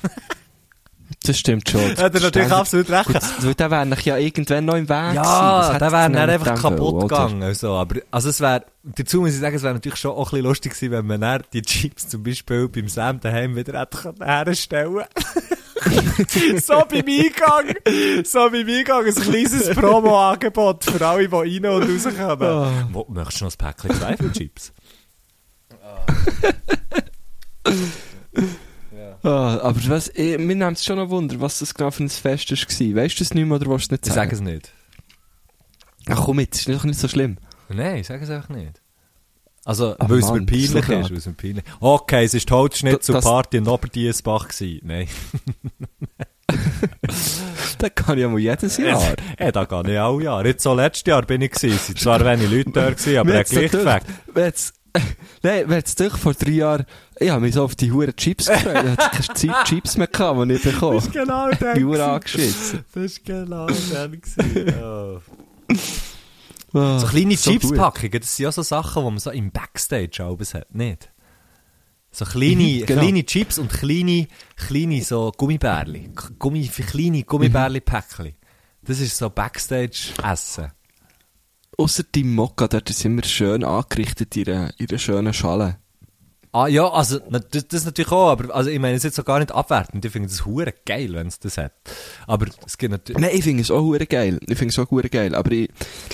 Das 1.25 1.37
stimmt 1.39 1.67
schon. 1.69 1.81
hat 1.81 1.97
er 1.97 2.05
natürlich 2.05 2.27
Ständig- 2.29 2.51
absolut 2.51 2.89
recht. 2.89 3.07
Gut, 3.41 3.59
der 3.59 3.71
wäre 3.71 3.97
ja 4.03 4.17
irgendwann 4.17 4.65
noch 4.65 4.75
im 4.75 4.87
Weg. 4.87 5.15
Das 5.15 5.15
Ja, 5.15 5.77
der 5.79 5.91
wäre 5.91 6.11
dann 6.11 6.29
einfach 6.29 6.61
kaputt 6.61 6.79
wollen, 6.79 7.03
oder? 7.03 7.07
gegangen. 7.27 7.53
So. 7.55 7.73
Aber, 7.73 7.95
also 8.11 8.29
es 8.29 8.39
wäre, 8.39 8.65
dazu 8.83 9.21
muss 9.21 9.31
ich 9.33 9.39
sagen, 9.39 9.55
es 9.55 9.63
wäre 9.63 9.73
natürlich 9.73 9.97
schon 9.99 10.11
auch 10.11 10.27
ein 10.27 10.31
bisschen 10.31 10.45
lustig 10.45 10.73
gewesen, 10.75 10.91
wenn 10.91 11.07
man 11.07 11.21
dann 11.21 11.43
die 11.51 11.61
Chips 11.63 12.07
zum 12.09 12.21
Beispiel 12.23 12.67
beim 12.69 12.87
Sam 12.87 13.19
daheim 13.19 13.55
wieder 13.55 13.79
hätte 13.79 14.13
herstellen 14.23 15.03
So 16.61 16.73
beim 16.89 17.05
Eingang, 17.07 17.73
so 18.25 18.49
beim 18.51 18.67
Eingang 18.67 19.05
ein 19.05 19.15
kleines 19.15 19.69
Promo-Angebot 19.69 20.83
für 20.83 21.07
alle, 21.07 21.27
die 21.27 21.35
rein 21.35 21.65
und 21.73 21.83
rauskommen. 21.89 22.87
Wo, 22.91 23.05
möchtest 23.09 23.41
du 23.41 23.45
noch 23.45 23.51
ein 23.53 23.57
Päckchen 23.57 23.95
Zweifelchips? 23.95 24.73
Ah, 29.23 29.59
aber 29.61 29.79
was, 29.87 30.07
eh, 30.15 30.37
mir 30.37 30.55
nimmt 30.55 30.77
es 30.77 30.85
schon 30.85 30.97
noch 30.97 31.09
Wunder, 31.09 31.39
was 31.41 31.59
das 31.59 31.73
genau 31.73 31.91
für 31.91 32.03
ein 32.03 32.09
Fest 32.09 32.49
war. 32.51 32.57
Weißt 33.03 33.19
du 33.19 33.23
es 33.23 33.33
nicht 33.33 33.45
mehr 33.45 33.55
oder 33.57 33.69
willst 33.69 33.91
du 33.91 33.95
es 33.95 34.01
nicht 34.01 34.07
Ich 34.07 34.13
sage 34.13 34.35
sagen? 34.35 34.47
es 34.47 34.53
nicht. 34.53 34.71
Ach 36.07 36.23
komm 36.25 36.39
jetzt, 36.39 36.67
ist 36.67 36.69
doch 36.69 36.85
nicht 36.85 36.99
so 36.99 37.07
schlimm. 37.07 37.37
Nein, 37.67 37.97
ich 37.97 38.07
sage 38.07 38.23
es 38.23 38.29
einfach 38.29 38.49
nicht. 38.49 38.81
Also, 39.65 39.95
weil 39.99 40.19
es 40.19 40.31
mir 40.31 40.45
peinlich 40.45 40.73
ist, 40.73 41.11
es 41.11 41.25
mir 41.27 41.33
peinlich 41.33 41.63
Okay, 41.79 42.23
es 42.23 42.33
ist 42.33 42.49
Holzschnitt 42.49 43.03
zur 43.03 43.15
Das- 43.15 43.25
Party 43.25 43.57
in 43.57 43.67
Oberdiesbach 43.67 44.47
gewesen. 44.47 44.79
Nein. 44.83 45.07
Das 47.77 47.91
kann 47.95 48.17
ich 48.17 48.23
ja 48.23 48.27
mal 48.27 48.39
jedes 48.39 48.77
Jahr. 48.77 49.15
Ja, 49.39 49.51
da 49.51 49.63
gehe 49.65 49.93
ich 49.93 49.99
auch 49.99 50.19
Jahr. 50.19 50.45
Jetzt 50.45 50.63
so 50.63 50.73
letztes 50.73 51.05
Jahr 51.07 51.21
bin 51.21 51.41
ich 51.41 51.51
gewesen. 51.51 51.75
Es 51.77 52.05
waren 52.05 52.19
zwar 52.21 52.25
wenig 52.25 52.49
Leute 52.51 52.71
da 52.71 52.89
gewesen, 52.89 53.17
aber 53.17 53.33
er 53.33 53.43
gleich 53.43 53.71
wenn 54.33 54.43
jetzt- 54.45 54.73
Nein, 55.43 55.63
wenn 55.69 55.77
jetzt 55.77 55.99
doch 55.99 56.17
vor 56.17 56.33
drei 56.33 56.51
Jahren, 56.51 56.85
ich 57.19 57.29
habe 57.29 57.41
mich 57.41 57.53
so 57.55 57.63
auf 57.63 57.75
die 57.75 57.91
huren 57.91 58.15
Chips 58.15 58.45
gefreut, 58.47 58.83
ich 58.85 58.91
hatte 58.97 59.09
keine 59.21 59.33
Zeit 59.53 59.65
Chips 59.67 59.97
mehr 59.97 60.07
gehabt, 60.07 60.49
die 60.49 60.53
ich 60.53 60.63
bekommen 60.63 61.11
genau 61.11 61.49
Die 61.75 61.83
Uhr 61.83 61.99
angeschissen. 61.99 62.85
Das 62.93 63.17
war 63.17 63.23
genau 63.25 63.65
gewesen. 63.67 64.73
Oh. 64.81 65.19
Ah, 66.71 66.99
So 66.99 67.07
kleine 67.07 67.35
so. 67.35 67.49
Chips-Packungen, 67.51 68.19
das 68.21 68.35
sind 68.35 68.43
ja 68.43 68.51
so 68.51 68.61
Sachen, 68.61 69.03
die 69.03 69.09
man 69.09 69.17
so 69.19 69.31
im 69.31 69.49
Backstage 69.49 70.23
alles 70.23 70.53
hat, 70.53 70.73
nicht? 70.75 71.11
So 72.11 72.25
kleine, 72.25 72.61
Mhm, 72.81 72.85
genau. 72.85 73.01
kleine 73.01 73.25
Chips 73.25 73.57
und 73.57 73.71
kleine, 73.71 74.27
kleine 74.55 75.01
so 75.03 75.31
Gummibärli. 75.35 76.11
Gummi, 76.37 76.65
für 76.67 76.83
kleine 76.83 77.23
Gummibärli-Päckchen. 77.23 78.35
Das 78.83 78.99
ist 78.99 79.17
so 79.17 79.31
Backstage-Essen. 79.31 80.71
Ausser 81.75 82.03
die 82.13 82.23
Mokka, 82.23 82.67
dort 82.67 82.89
ist 82.91 83.03
immer 83.03 83.23
schön 83.23 83.63
angerichtet 83.63 84.37
in 84.37 84.47
einer, 84.49 84.71
in 84.77 84.89
einer 84.89 84.99
schönen 84.99 85.33
Schale. 85.33 85.77
Ah, 86.51 86.67
ja, 86.67 86.89
also, 86.89 87.19
das, 87.19 87.67
das 87.67 87.85
natürlich 87.85 88.11
auch, 88.11 88.29
aber, 88.29 88.55
also, 88.55 88.71
ich 88.71 88.79
meine, 88.79 88.95
es 88.95 89.01
ist 89.01 89.03
jetzt 89.03 89.15
so 89.17 89.23
gar 89.23 89.37
nicht 89.37 89.51
abwertend. 89.51 90.03
Ich 90.03 90.11
finde 90.11 90.29
es 90.29 90.45
hure 90.47 90.73
geil, 90.83 91.13
wenn 91.13 91.27
es 91.27 91.39
das 91.39 91.59
hat. 91.59 91.73
Aber 92.25 92.47
es 92.65 92.77
gibt 92.79 92.91
natürlich, 92.91 93.21
Nein, 93.21 93.31
ich 93.35 93.43
finde 93.43 93.61
es 93.61 93.69
auch 93.69 93.81
hure 93.81 94.07
geil. 94.07 94.39
Ich 94.47 94.57
finde 94.57 94.71
es 94.71 94.79
auch 94.79 94.89
hure 94.89 95.09
geil. 95.09 95.35
Aber 95.35 95.51
ich, 95.51 95.69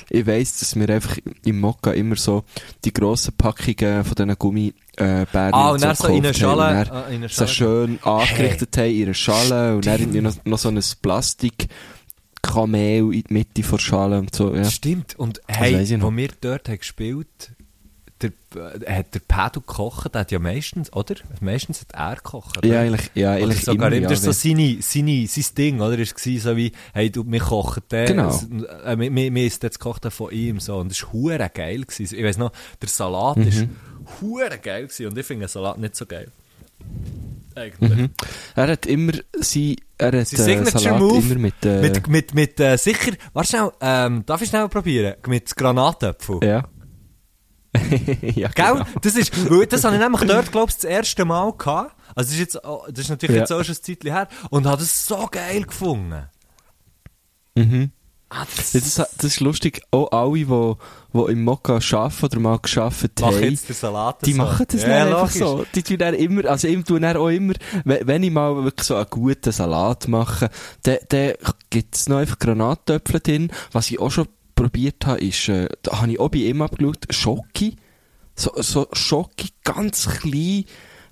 ich 0.09 0.27
weiss, 0.27 0.59
dass 0.59 0.75
wir 0.75 0.89
einfach 0.89 1.17
im 1.45 1.61
Mokka 1.61 1.91
immer 1.91 2.17
so 2.17 2.43
die 2.83 2.91
grossen 2.91 3.33
Packungen 3.37 4.03
von 4.03 4.15
diesen 4.15 4.35
Gummibärchen 4.37 5.53
Ah, 5.53 5.71
und 5.71 5.81
dann 5.81 5.95
so 5.95 6.07
in 6.07 6.25
einer 6.25 6.33
gekauft 6.33 6.43
haben 6.43 6.59
Schale, 6.59 6.85
dann 6.85 6.97
ah, 6.97 7.07
in 7.07 7.15
einer 7.15 7.29
so 7.29 7.47
Schale. 7.47 7.49
schön 7.49 7.99
angerichtet 8.03 8.77
haben 8.77 8.91
in 8.91 9.03
einer 9.03 9.13
Schale 9.13 9.75
und 9.75 9.85
dann 9.85 9.99
irgendwie 10.01 10.21
noch, 10.21 10.35
noch 10.43 10.57
so 10.57 10.67
ein 10.67 10.83
Plastik 11.01 11.69
Kamel 12.41 13.13
in 13.13 13.23
die 13.23 13.33
Mitte 13.33 13.61
der 13.61 13.77
Schale 13.77 14.19
und 14.19 14.35
so, 14.35 14.53
ja. 14.53 14.65
Stimmt. 14.65 15.17
Und 15.17 15.41
hey, 15.47 16.01
wo 16.01 16.15
wir 16.15 16.29
dort 16.41 16.67
haben 16.67 16.77
gespielt 16.77 17.55
der, 18.21 18.31
äh, 18.55 18.99
hat 18.99 19.13
der 19.13 19.19
Pedro 19.27 19.59
gekocht, 19.61 20.13
der 20.13 20.21
hat 20.21 20.31
ja 20.31 20.39
meistens, 20.39 20.91
oder? 20.93 21.15
Meistens 21.41 21.81
hat 21.81 21.91
er 21.93 22.15
gekocht. 22.15 22.63
Ja, 22.65 22.71
oder? 22.71 22.79
eigentlich, 22.79 23.11
ja, 23.13 23.33
Oder 23.35 23.43
eigentlich 23.43 23.61
sogar 23.65 23.91
immer, 23.91 24.03
ja, 24.03 24.09
das 24.09 24.19
ist 24.19 24.25
so 24.25 24.31
seine, 24.31 24.77
seine, 24.81 25.27
sein 25.27 25.45
Ding, 25.57 25.81
oder? 25.81 25.97
Ist 25.99 26.15
gewesen, 26.15 26.41
so 26.41 26.55
wie, 26.55 26.71
hey, 26.93 27.09
du, 27.09 27.23
wir 27.29 27.39
kochen 27.41 27.83
den, 27.91 28.07
Genau. 28.07 28.29
äh, 28.85 28.97
wir, 28.97 29.13
wir, 29.13 29.33
wir 29.35 29.45
ist 29.45 29.63
jetzt 29.63 29.79
gekocht 29.79 30.05
von 30.13 30.31
ihm, 30.31 30.59
so. 30.59 30.77
Und 30.77 30.91
das 30.91 31.03
war 31.03 31.13
hure 31.13 31.51
geil 31.53 31.83
gewesen. 31.83 32.15
Ich 32.17 32.23
weiss 32.23 32.37
noch, 32.37 32.51
der 32.81 32.89
Salat 32.89 33.37
Mhm. 33.37 33.47
ist 33.47 33.67
hure 34.21 34.57
geil 34.59 34.83
gewesen. 34.87 35.07
Und 35.07 35.17
ich 35.17 35.25
finde 35.25 35.45
den 35.45 35.49
Salat 35.49 35.77
nicht 35.77 35.95
so 35.95 36.05
geil. 36.05 36.31
Eigentlich. 37.55 37.97
Mhm. 37.97 38.09
Er 38.55 38.67
hat 38.67 38.85
immer 38.85 39.13
sein, 39.39 39.75
er 39.97 40.07
hat, 40.19 40.27
Sein 40.27 40.39
äh, 40.39 40.43
Signature 40.43 40.79
Salat 40.79 40.99
Move 40.99 41.19
immer 41.31 41.35
mit, 41.39 41.65
äh, 41.65 41.81
Mit, 41.81 42.07
mit, 42.07 42.33
mit, 42.33 42.59
äh, 42.59 42.77
sicher, 42.77 43.11
warte 43.33 43.49
schnell, 43.49 43.71
ähm, 43.81 44.23
darf 44.25 44.41
ich 44.41 44.49
schnell 44.49 44.67
probieren? 44.67 45.15
Mit 45.27 45.55
Granatäpfel. 45.55 46.39
ja. 46.43 46.65
ja, 48.35 48.49
Gell? 48.49 48.73
genau. 48.73 48.85
Das 49.01 49.15
ist, 49.15 49.31
das 49.69 49.83
habe 49.83 49.95
ich 49.95 50.01
nämlich 50.01 50.21
dort, 50.21 50.51
glaub 50.51 50.69
ich, 50.69 50.75
das 50.75 50.83
erste 50.83 51.25
Mal 51.25 51.51
gehabt. 51.53 51.95
Also, 52.15 52.27
das 52.29 52.31
ist 52.31 52.39
jetzt, 52.39 52.63
auch- 52.65 52.87
das 52.89 52.99
ist 52.99 53.09
natürlich 53.09 53.35
Ja. 53.35 53.41
jetzt 53.41 53.51
auch 53.51 53.63
schon 53.63 53.75
ein 53.75 53.83
Zeitchen 53.83 54.11
her. 54.11 54.27
Und 54.49 54.65
habe 54.65 54.77
das 54.81 55.07
so 55.07 55.27
geil 55.31 55.63
gefunden. 55.63 56.23
Mhm. 57.55 57.91
Ah, 58.27 58.45
das, 58.55 58.73
Ja, 58.73 58.79
das, 58.79 58.95
das 58.95 59.23
ist 59.23 59.39
lustig, 59.39 59.81
auch 59.91 60.11
alle, 60.11 60.33
die, 60.33 60.45
die 60.45 61.31
im 61.31 61.43
Mokka 61.43 61.75
arbeiten 61.75 62.25
oder 62.25 62.39
mal 62.39 62.57
gearbeitet 62.59 63.21
mach 63.21 63.31
haben, 63.33 63.55
Salat 63.55 64.25
die 64.25 64.33
so. 64.33 64.37
machen 64.39 64.65
das 64.67 64.81
ja, 64.81 65.05
einfach 65.05 65.29
so. 65.29 65.65
Die 65.75 65.83
tun 65.83 65.97
dann 65.99 66.15
immer, 66.15 66.45
also 66.45 66.67
ich 66.67 66.83
tue 66.83 66.99
dann 66.99 67.15
auch 67.17 67.29
immer, 67.29 67.53
wenn, 67.83 68.23
ich 68.23 68.31
mal 68.31 68.63
wirklich 68.63 68.87
so 68.87 68.95
einen 68.95 69.05
guten 69.11 69.51
Salat 69.51 70.07
mache, 70.07 70.49
dann, 70.83 70.97
dann 71.09 71.33
gibt 71.69 71.95
es 71.95 72.09
noch 72.09 72.17
einfach 72.17 72.39
Granatöpfel 72.39 73.19
drin. 73.19 73.51
Was 73.71 73.91
ich 73.91 73.99
auch 73.99 74.09
schon 74.11 74.27
probiert 74.55 75.05
habe, 75.05 75.19
ist, 75.19 75.49
äh, 75.49 75.67
da 75.83 76.01
habe 76.01 76.11
ich 76.11 76.19
auch 76.19 76.29
bei 76.29 76.39
ihm 76.39 76.61
abgeschaut, 76.61 77.05
Schoki. 77.09 77.75
So, 78.35 78.51
so 78.61 78.87
Schoki, 78.93 79.49
ganz 79.63 80.07
klein, 80.07 80.65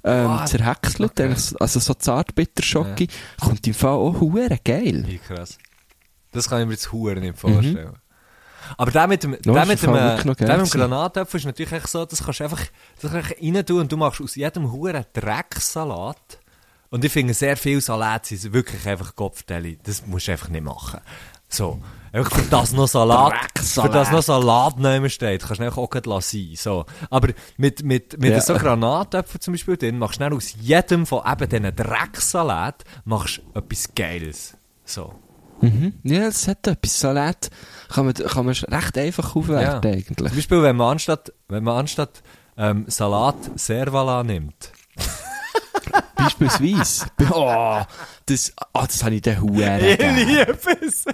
ähm, 0.04 0.28
Ah, 0.28 0.46
zerhäckselt, 0.46 1.12
okay. 1.12 1.24
eigentlich 1.24 1.40
so- 1.44 1.58
also 1.58 1.80
so 1.80 1.94
Zartbitterschoki. 1.94 3.08
Kommt 3.40 3.66
im 3.68 3.74
Fall 3.74 3.92
auch 3.94 4.20
hure 4.20 4.50
geil. 4.64 5.04
Wie 5.08 5.18
krass. 5.20 5.58
Das 6.32 6.50
kann 6.50 6.62
ich 6.62 6.68
mir 6.68 6.74
jetzt 6.74 6.92
Huren 6.92 7.20
nicht 7.22 7.38
vorstellen. 7.38 7.94
Aber 8.78 8.92
der 8.92 9.08
mit 9.08 9.24
dem, 9.24 9.34
Ja, 9.34 9.40
der 9.54 9.64
ist 9.64 9.70
mit 9.70 9.84
dem, 9.84 9.90
äh, 9.94 9.98
der 10.00 10.26
mit 10.26 10.40
dem 10.40 10.48
gewesen. 10.48 10.80
Granatäpfel 10.80 11.40
ist 11.40 11.46
natürlich 11.46 11.72
echt 11.74 11.88
so, 11.90 12.06
das 12.06 12.24
kannst 12.24 12.40
du 12.40 12.44
einfach, 12.46 12.60
das 13.00 13.12
kannst 13.12 13.14
du 13.14 13.18
einfach 13.18 13.42
rein 13.42 13.66
tun 13.66 13.80
und 13.82 13.92
du 13.92 13.98
machst 13.98 14.22
aus 14.22 14.36
jedem 14.36 14.72
Huren 14.72 15.06
Drecksalat. 15.14 16.40
Und 16.90 17.04
ich 17.04 17.12
finde, 17.12 17.34
sehr 17.34 17.58
viele 17.58 17.82
Salate 17.82 18.36
sind 18.38 18.54
wirklich 18.54 18.86
einfach 18.88 19.16
Kopfdeli. 19.16 19.80
Das 19.84 20.06
musst 20.06 20.28
du 20.28 20.32
einfach 20.34 20.50
nicht 20.50 20.64
machen. 20.64 21.00
So. 21.54 21.80
Einfach 22.12 22.32
für 22.36 22.50
das 22.50 22.74
noch 22.74 22.88
Salat, 22.88 23.34
für 23.58 23.90
das 23.90 24.12
noch 24.12 24.22
Salat 24.22 24.78
neben 24.78 25.10
steht, 25.10 25.42
kannst 25.44 25.60
du 25.60 25.68
auch 25.68 25.90
gleich 25.90 26.06
lassen. 26.06 26.50
So. 26.56 26.86
Aber 27.10 27.30
mit, 27.58 27.84
mit, 27.84 28.20
mit 28.20 28.32
Ja. 28.34 28.40
so 28.42 28.54
Granatöpfen 28.54 29.42
zum 29.42 29.54
Beispiel 29.56 29.78
drin, 29.78 29.98
machst 29.98 30.22
du 30.22 30.26
aus 30.26 30.54
jedem 30.60 31.08
von 31.08 31.22
eben 31.26 31.50
diesen 31.50 31.76
Drecksalat, 31.76 32.84
machst 33.06 33.42
du 33.54 33.60
etwas 33.60 33.90
Geiles. 33.96 34.56
So. 34.86 35.16
Mhm. 35.62 35.94
Ja, 36.04 36.26
das 36.26 36.48
hat 36.48 36.68
etwas. 36.68 37.00
Salat 37.00 37.50
kann 37.90 38.06
man, 38.06 38.14
kann 38.14 38.46
man 38.46 38.54
recht 38.54 38.98
einfach 38.98 39.36
aufwerten, 39.36 39.90
Ja. 39.92 39.96
eigentlich. 39.98 40.28
Zum 40.30 40.36
Beispiel, 40.38 40.62
wenn 40.62 40.76
man 40.76 40.92
anstatt, 40.92 41.34
wenn 41.48 41.64
man 41.64 41.78
anstatt 41.78 42.22
ähm, 42.58 42.86
Salat 42.90 43.38
Servala 43.56 44.24
nimmt. 44.24 44.72
Beispielsweise. 46.16 47.06
oh, 47.32 47.82
das, 48.26 48.54
ah, 48.74 48.86
das 48.88 49.04
habe 49.04 49.16
ich 49.16 49.22
den 49.22 49.42
Huren 49.42 49.80
Ich 49.84 50.00
liebe 50.00 50.58
es. 50.86 51.06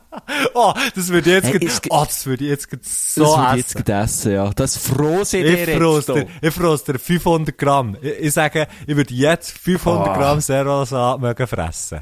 oh, 0.54 0.72
das 0.94 1.08
würde 1.08 1.30
jetzt, 1.30 1.46
Hey, 1.46 1.66
es 1.66 1.80
oh, 1.90 2.04
das 2.04 2.26
würde 2.26 2.44
jetzt 2.44 2.68
so 3.14 3.22
Das 3.22 3.36
würde 3.36 3.56
jetzt 3.58 3.88
essen, 3.88 4.32
ja. 4.32 4.50
Das 4.50 4.76
froh 4.76 5.24
sind 5.24 5.44
Ich 5.44 5.68
ihr 5.68 5.78
frost 5.78 6.08
jetzt. 6.08 6.16
dir, 6.16 6.48
ich 6.48 6.54
frost 6.54 6.88
dir 6.88 6.98
500 6.98 7.56
Gramm. 7.56 7.96
Ich, 8.00 8.18
ich 8.20 8.32
sage, 8.32 8.66
ich 8.86 8.96
würde 8.96 9.14
jetzt 9.14 9.56
500 9.58 10.08
Ah. 10.08 10.16
Gramm 10.16 10.40
Servala-Salat 10.40 11.20
mögen 11.20 11.46
fressen. 11.46 12.00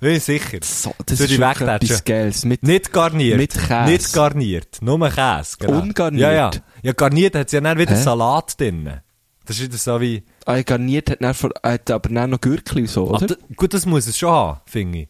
Bin 0.00 0.14
ich 0.14 0.22
sicher. 0.22 0.58
So, 0.62 0.94
das 1.06 1.18
Würde 1.18 1.34
ist 1.34 1.40
etwas 1.40 2.04
Geiles. 2.04 2.44
Mit, 2.44 2.62
Nicht 2.62 2.92
garniert. 2.92 3.36
Mit 3.36 3.52
Käse. 3.52 3.84
Nicht 3.90 4.12
garniert. 4.12 4.78
Nur 4.80 5.10
Käse. 5.10 5.56
Genau. 5.58 5.80
Ungarniert? 5.80 6.22
Ja, 6.22 6.32
ja. 6.32 6.50
Ja, 6.82 6.92
garniert 6.92 7.34
hat 7.34 7.50
ja 7.50 7.60
dann 7.60 7.78
wieder 7.78 7.96
Hä? 7.96 8.02
Salat 8.02 8.60
drin. 8.60 9.00
Das 9.48 9.56
ist 9.56 9.62
wieder 9.62 9.78
so 9.78 9.98
wie... 10.00 10.22
ah, 10.44 10.60
garniert 10.60 11.08
hat, 11.10 11.36
vor, 11.36 11.50
hat 11.64 11.90
aber 11.90 12.10
dann 12.10 12.28
noch 12.30 12.40
Gürkli 12.40 12.86
so, 12.86 13.06
Ah, 13.08 13.16
oder? 13.16 13.28
d- 13.28 13.36
gut, 13.56 13.72
das 13.72 13.86
muss 13.86 14.06
es 14.06 14.18
schon 14.18 14.30
haben, 14.30 14.60
finde 14.66 14.98
ich. 14.98 15.08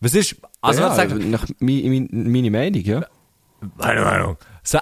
Was 0.00 0.14
ist... 0.14 0.34
Also, 0.60 0.80
ja, 0.82 0.92
sag, 0.94 1.14
nach 1.14 1.46
mi, 1.60 1.88
mi, 1.88 2.00
meine 2.10 2.50
Meinung, 2.50 2.82
ja. 2.82 3.06
Meine 3.76 4.00
Meinung. 4.00 4.36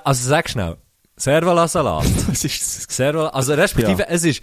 Also 0.05 0.29
sag 0.29 0.49
schnell. 0.49 0.79
Servala-Salat. 1.17 2.05
Was 2.29 2.45
ist 2.45 2.61
das? 2.61 2.87
Servala, 2.97 3.29
also 3.29 3.55
respektive, 3.55 4.03
Ja. 4.03 4.09
es 4.09 4.25
ist, 4.25 4.43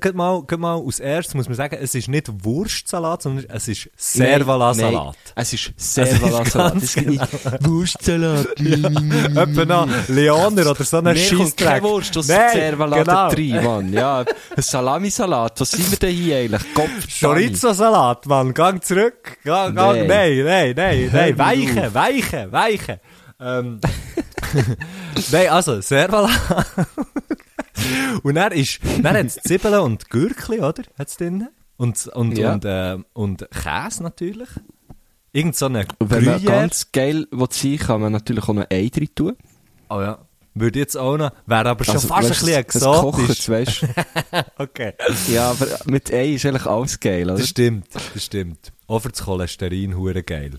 geht 0.00 0.14
mal, 0.14 0.44
mal 0.56 0.74
aus 0.74 1.00
erst 1.00 1.34
muss 1.34 1.48
man 1.48 1.56
sagen, 1.56 1.76
es 1.80 1.94
ist 1.94 2.06
nicht 2.08 2.28
Wurstsalat, 2.44 3.22
sondern 3.22 3.46
es 3.48 3.66
ist 3.66 3.90
Servala-Salat. 3.96 5.16
Nein, 5.16 5.32
es 5.34 5.52
ist 5.52 5.72
Es 5.76 5.84
ist 5.84 5.94
Servala-Salat. 5.94 6.76
Es 6.82 6.94
gibt 6.94 7.08
nicht 7.08 7.22
Wurstsalat. 7.66 8.46
Etwa 8.60 9.64
noch 9.64 9.88
Leoner 10.08 10.70
oder 10.70 10.84
so 10.84 11.02
keine 11.02 11.16
Scheissdreck. 11.16 11.82
Wurst, 11.82 12.14
das 12.14 12.28
Nein, 12.28 12.50
Servalat 12.52 13.34
genau. 13.36 13.62
Mann. 13.62 13.92
Ja, 13.92 14.20
ein 14.20 14.62
Salamisalat. 14.62 15.60
Was 15.60 15.70
sind 15.72 15.90
wir 15.90 15.98
denn 15.98 16.14
hier 16.14 16.36
eigentlich? 16.38 16.74
Kopf, 16.74 17.20
Chorizo-Salat, 17.20 18.26
Mann, 18.26 18.54
gang 18.54 18.82
zurück. 18.84 19.38
Gang, 19.44 19.74
gang, 19.74 20.06
nein, 20.06 20.06
Nein. 20.06 20.44
nein, 20.44 20.74
nein, 20.76 21.10
Hör 21.10 21.20
nein, 21.20 21.30
mir 21.30 21.38
weiche, 21.38 21.94
weiche, 21.94 22.52
weiche. 22.52 23.00
Ähm, 23.40 23.80
nein, 25.32 25.48
also, 25.48 25.80
Servala. 25.80 26.30
und 28.22 28.34
dann 28.34 28.52
ist, 28.52 28.80
dann 29.02 29.16
hat 29.16 29.26
es 29.26 29.34
Zwiebeln 29.36 29.80
und 29.80 30.10
Gürkli, 30.10 30.60
oder? 30.60 30.82
Hat's 30.98 31.16
drin? 31.16 31.48
Und, 31.76 32.06
und, 32.08 32.36
Ja. 32.36 32.52
und, 32.54 32.64
ähm, 32.66 33.04
und 33.12 33.48
Käse 33.50 34.02
natürlich. 34.02 34.48
Irgend 35.32 35.56
so 35.56 35.66
eine 35.66 35.86
wenn 36.00 36.24
man 36.24 36.40
Gruyère. 36.40 36.44
ganz 36.46 36.90
geil 36.90 37.26
will 37.30 37.46
sein 37.50 37.76
kann 37.78 38.00
man 38.00 38.12
natürlich 38.12 38.44
auch 38.48 38.54
noch 38.54 38.66
Ei 38.70 38.88
drin 38.92 39.08
tun. 39.14 39.36
Oh 39.90 40.00
ja. 40.00 40.18
Würde 40.54 40.78
jetzt 40.80 40.96
auch 40.96 41.16
noch, 41.16 41.30
wäre 41.46 41.68
aber 41.68 41.84
schon 41.84 41.94
Also, 41.94 42.08
fast 42.08 42.30
weißt, 42.30 42.42
ein 42.42 42.46
bisschen 42.46 42.60
exotisch. 42.60 43.48
weißt 43.48 43.86
Okay. 44.58 44.94
Ja, 45.28 45.50
aber 45.50 45.66
mit 45.84 46.12
Ei 46.12 46.30
ist 46.34 46.44
eigentlich 46.46 46.66
alles 46.66 46.98
geil, 46.98 47.30
oder? 47.30 47.38
Das 47.38 47.48
stimmt, 47.48 47.86
das 47.94 48.24
stimmt. 48.24 48.72
Auch 48.88 48.98
für 49.00 49.10
das 49.10 49.22
Cholesterin 49.22 49.96
hure 49.96 50.24
geil. 50.24 50.58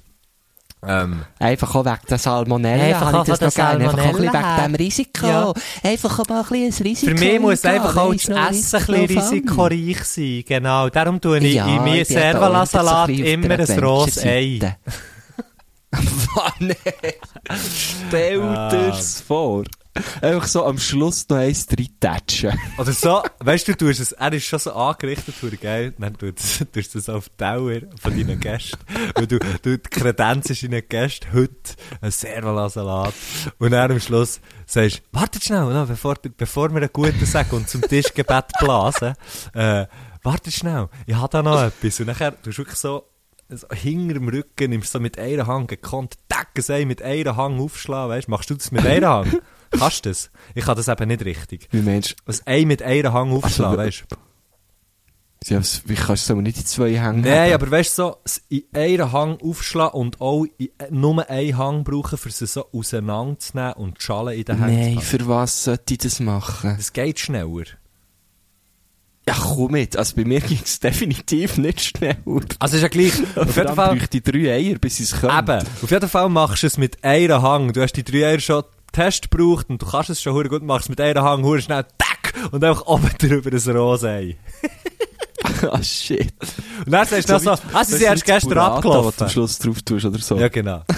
Ähm, 0.88 1.26
Einfach 1.40 1.76
auch 1.76 1.84
wegen 1.86 2.06
der 2.10 2.18
Salmonella. 2.18 2.84
Einfach 2.84 3.14
auch 3.14 3.26
das 3.26 3.42
noch 3.42 3.54
gerne. 3.54 3.90
Einfach 3.90 4.00
auch 4.00 4.06
ein 4.06 4.14
bisschen 4.16 4.34
wegen 4.34 4.64
dem 4.64 4.76
Risiko. 4.76 5.28
Ja. 5.28 5.54
Einfach 5.84 6.20
auch 6.20 6.28
mal 6.30 6.38
ein 6.40 6.46
bisschen 6.70 6.86
ein 6.86 6.90
Risiko. 6.90 7.18
für 7.18 7.26
mich 7.26 7.40
muss 7.42 7.66
einfach 7.66 7.98
auch 7.98 8.14
das 8.14 8.24
Essen 8.30 8.36
ein 8.38 8.52
bisschen 8.52 8.96
Risiko 8.96 9.64
risikoreich 9.66 10.04
sein. 10.06 10.44
Genau. 10.48 10.90
Darum 10.90 11.20
tue 11.20 11.40
ich 11.40 11.54
Ja, 11.56 11.68
in 11.68 11.84
da 11.98 12.06
Servala-Salat 12.06 13.10
immer 13.10 13.60
ein 13.60 13.80
rohes 13.84 14.24
Ei. 14.24 14.60
Nee. 16.60 16.76
Stell 18.08 18.42
Ah. 18.42 18.70
dir's 18.70 19.22
vor. 19.22 19.64
Einfach 20.22 20.48
so 20.48 20.66
am 20.66 20.78
Schluss 20.78 21.28
noch 21.30 21.38
eins 21.38 21.68
reintatschen. 21.68 22.58
Oder 22.78 22.94
so, 22.94 23.24
weißt 23.40 23.68
du, 23.68 23.72
du 23.74 23.88
tust 23.88 24.00
es, 24.00 24.12
er 24.12 24.32
ist 24.34 24.46
schon 24.46 24.60
so 24.60 24.72
angerichtet, 24.74 25.36
hure 25.42 25.58
geil, 25.58 25.94
dann 25.98 26.16
tust 26.18 26.96
du 26.96 27.00
es 27.00 27.10
auf 27.10 27.30
die 27.30 27.38
Dauer 27.38 27.82
von 28.00 28.16
deinen 28.16 28.40
Gästen. 28.40 28.78
Weil 29.16 29.28
du, 29.28 29.40
du 29.40 29.78
die 29.78 29.90
Kredenz 29.90 30.50
ist 30.50 30.64
deinen 30.64 30.88
Gästen 30.88 31.34
heute 31.34 31.74
ein 32.02 32.12
Servala-Salat. 32.12 33.14
Und 33.58 33.72
dann 33.72 33.92
am 33.92 34.00
Schluss 34.00 34.40
sagst 34.66 35.02
wartet 35.12 35.44
schnell, 35.44 35.66
no, 35.66 35.86
bevor, 35.86 36.16
bevor 36.38 36.70
wir 36.70 36.78
einen 36.78 36.94
guten 36.94 37.26
sagen 37.26 37.56
und 37.56 37.68
zum 37.68 37.82
Tischgebet 37.82 38.46
blasen, 38.60 39.16
äh, 39.54 39.88
wartet 40.24 40.54
schnell, 40.54 40.90
ich 41.08 41.16
habe 41.16 41.30
da 41.30 41.42
noch 41.42 41.64
etwas. 41.64 42.00
Und 42.00 42.08
nachher 42.08 42.32
tust 42.42 42.58
du 42.58 42.62
wirklich 42.62 42.80
so, 42.80 43.06
so 43.50 43.68
hinter 43.74 44.14
dem 44.14 44.30
Rücken 44.30 44.70
nimmst 44.70 44.94
du 44.94 44.98
so 44.98 45.02
mit 45.02 45.18
einer 45.18 45.48
Hand 45.48 45.68
gekonnt, 45.68 46.16
Decken 46.32 46.88
mit 46.88 47.02
einer 47.02 47.36
Hand 47.36 47.60
aufschlagen, 47.60 48.12
weißt 48.12 48.28
Machst 48.28 48.50
du 48.50 48.56
das 48.56 48.72
mit 48.72 48.86
einer 48.86 49.10
Hand? 49.10 49.42
Kannst 49.72 50.06
du 50.06 50.10
das? 50.10 50.32
Ich 50.56 50.66
kann 50.66 50.76
das 50.76 50.88
eben 50.88 51.08
nicht 51.08 51.24
richtig. 51.26 51.68
Wie 51.72 51.82
meinst 51.82 52.16
Was 52.26 52.46
ein 52.48 52.68
mit 52.68 52.82
einer 52.82 53.14
Hang 53.14 53.32
aufschlagen, 53.32 53.80
Also, 53.80 53.88
weißt 53.88 54.04
du? 54.10 54.16
du? 54.16 54.22
Ja, 55.54 55.62
wie 55.86 55.96
kannst 55.96 56.10
du 56.10 56.14
es 56.14 56.32
aber 56.32 56.42
nicht 56.42 56.58
in 56.58 56.66
zwei 56.66 56.94
Hängen 57.00 57.22
Nein, 57.22 57.46
haben? 57.46 57.54
aber 57.54 57.72
weißt 57.72 57.98
du, 57.98 58.02
so, 58.04 58.18
in 58.50 58.64
einer 58.74 59.12
Hang 59.14 59.38
aufschlagen 59.42 60.00
und 60.00 60.20
auch 60.20 60.46
in, 60.58 60.68
äh, 60.80 60.88
nur 60.92 61.30
einen 61.30 61.58
Hang 61.58 61.84
brauchen, 61.86 62.18
für 62.18 62.30
sie 62.30 62.46
so 62.46 62.66
auseinanderzunehmen 62.74 63.74
und 63.74 63.98
die 64.00 64.04
Schale 64.04 64.36
in 64.36 64.44
den 64.44 64.58
Händen 64.60 64.80
Nein, 64.80 64.96
haben. 64.98 65.02
für 65.02 65.28
was 65.28 65.64
sollte 65.64 65.94
ich 65.94 66.00
das 66.00 66.20
machen? 66.20 66.76
Das 66.76 66.92
geht 66.92 67.20
schneller. 67.20 67.64
Ja, 69.28 69.36
komm 69.40 69.72
mit. 69.74 69.96
Also 69.96 70.16
bei 70.16 70.26
mir 70.26 70.42
ging 70.42 70.60
es 70.64 70.80
definitiv 70.80 71.58
nicht 71.58 71.82
schneller. 71.82 72.18
Also 72.58 72.76
ist 72.78 72.82
ja 72.82 72.88
gleich, 72.88 73.14
auf 73.36 73.56
jeden 73.56 73.76
Fall, 73.76 73.98
ich 73.98 74.24
drei 74.24 74.52
Eier, 74.56 74.78
bis 74.80 75.00
ich 75.00 75.12
es 75.12 75.20
könnte. 75.22 75.38
eben, 75.54 75.68
auf 75.84 75.92
jeden 75.92 76.10
Fall 76.10 76.30
machst 76.30 76.64
du 76.64 76.68
es 76.68 76.78
mit 76.78 77.04
einer 77.04 77.42
Hang. 77.42 77.72
Du 77.72 77.82
hast 77.82 77.94
die 77.94 78.04
drei 78.04 78.26
Eier 78.26 78.40
schon 78.40 78.64
Test 79.00 79.32
gebraucht 79.32 79.70
und 79.70 79.82
du 79.82 79.86
kannst 79.86 80.10
es 80.10 80.22
schon 80.22 80.34
hure 80.34 80.50
gut, 80.50 80.62
machst 80.62 80.90
mit 80.90 81.00
einer 81.00 81.24
Hang 81.24 81.42
hure 81.44 81.62
schnell, 81.62 81.86
tack, 81.98 82.34
und 82.52 82.62
einfach 82.62 82.86
oben 82.86 83.10
drüber 83.18 83.50
ein 83.50 83.78
Rosei. 83.78 84.38
ah, 85.72 85.82
shit. 85.82 86.34
Und 86.86 86.92
dann 86.92 87.08
sagst 87.08 87.30
du 87.30 87.34
noch 87.34 87.40
so, 87.40 87.52
ah, 87.72 87.86
sie 87.86 87.94
sind 87.94 88.08
erst 88.08 88.26
gestern 88.26 88.50
Was 88.50 88.56
du 88.56 88.60
am 88.60 88.74
abgelaufen. 88.74 89.30
Schluss 89.30 89.58
drauf 89.58 89.82
tust 89.84 90.06
oder 90.06 90.20
so. 90.20 90.38
Ja, 90.38 90.50
genau. 90.50 90.84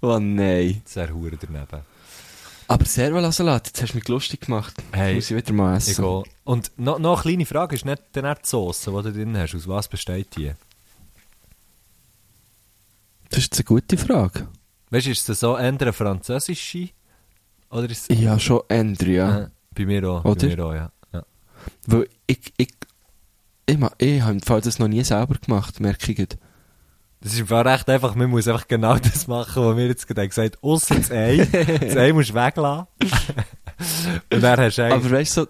Oh 0.00 0.18
nein. 0.18 0.82
Wäre 0.92 1.14
hure 1.14 1.38
daneben. 1.40 1.82
Aber 2.68 2.84
Servala-Salat, 2.84 3.68
jetzt 3.68 3.80
hast 3.80 3.92
du 3.92 3.96
mich 3.96 4.06
lustig 4.06 4.42
gemacht. 4.42 4.74
Hey, 4.92 5.14
Muss 5.14 5.30
ich 5.30 5.36
wieder 5.36 5.54
mal 5.54 5.78
essen. 5.78 5.92
Egal. 5.92 6.24
Und 6.44 6.72
noch, 6.76 6.98
noch 6.98 7.24
eine 7.24 7.36
kleine 7.36 7.46
Frage, 7.46 7.74
ist 7.74 7.86
nicht 7.86 8.02
die 8.14 8.20
Sauce, 8.42 8.82
die 8.82 8.90
du 8.90 9.12
drin 9.12 9.34
hast, 9.38 9.54
aus 9.54 9.66
was 9.66 9.88
besteht 9.88 10.36
die? 10.36 10.52
Das 13.30 13.38
ist 13.38 13.54
eine 13.54 13.64
gute 13.64 13.96
Frage. 13.96 14.46
Weißt 14.94 15.06
du, 15.06 15.10
ist 15.10 15.28
es 15.28 15.40
so 15.40 15.58
eher 15.58 15.92
französische? 15.92 16.90
Oder 17.68 17.90
ist 17.90 18.08
es... 18.08 18.16
Ja, 18.16 18.38
schon 18.38 18.62
Andrew, 18.68 19.10
ja. 19.10 19.40
Äh, 19.40 19.48
bei 19.74 19.86
mir 19.86 20.08
auch, 20.08 20.24
Oder? 20.24 20.46
bei 20.46 20.54
mir 20.54 20.64
auch, 20.64 20.72
ja. 20.72 20.92
ja. 21.12 21.24
Weil 21.86 22.08
ich, 22.28 22.52
ich, 22.56 22.68
ich, 23.66 23.76
ma- 23.76 23.90
ich 23.98 24.22
habe 24.22 24.34
im 24.34 24.40
Fall 24.40 24.60
das 24.60 24.78
noch 24.78 24.86
nie 24.86 25.02
selber 25.02 25.34
gemacht, 25.34 25.80
merke 25.80 26.12
ich 26.12 26.16
gerade. 26.16 26.36
Das 27.20 27.32
ist 27.32 27.40
im 27.40 27.48
Fall 27.48 27.66
recht 27.66 27.90
einfach, 27.90 28.14
man 28.14 28.30
muss 28.30 28.46
einfach 28.46 28.68
genau 28.68 28.96
das 28.96 29.26
machen, 29.26 29.64
was 29.64 29.76
wir 29.76 29.88
jetzt 29.88 30.06
gerade 30.06 30.28
gesagt 30.28 30.58
haben, 30.58 30.62
ausser 30.62 30.94
das 30.94 31.10
Ei. 31.10 31.38
das 31.80 31.96
Ei 31.96 32.12
musst 32.12 32.30
du 32.30 32.34
weglassen. 32.34 32.86
Und 34.32 34.40
dann 34.44 34.60
hast 34.60 34.78
du 34.78 34.84
eigentlich... 34.84 35.06
Aber 35.06 35.10
weißt 35.10 35.36
du, 35.38 35.40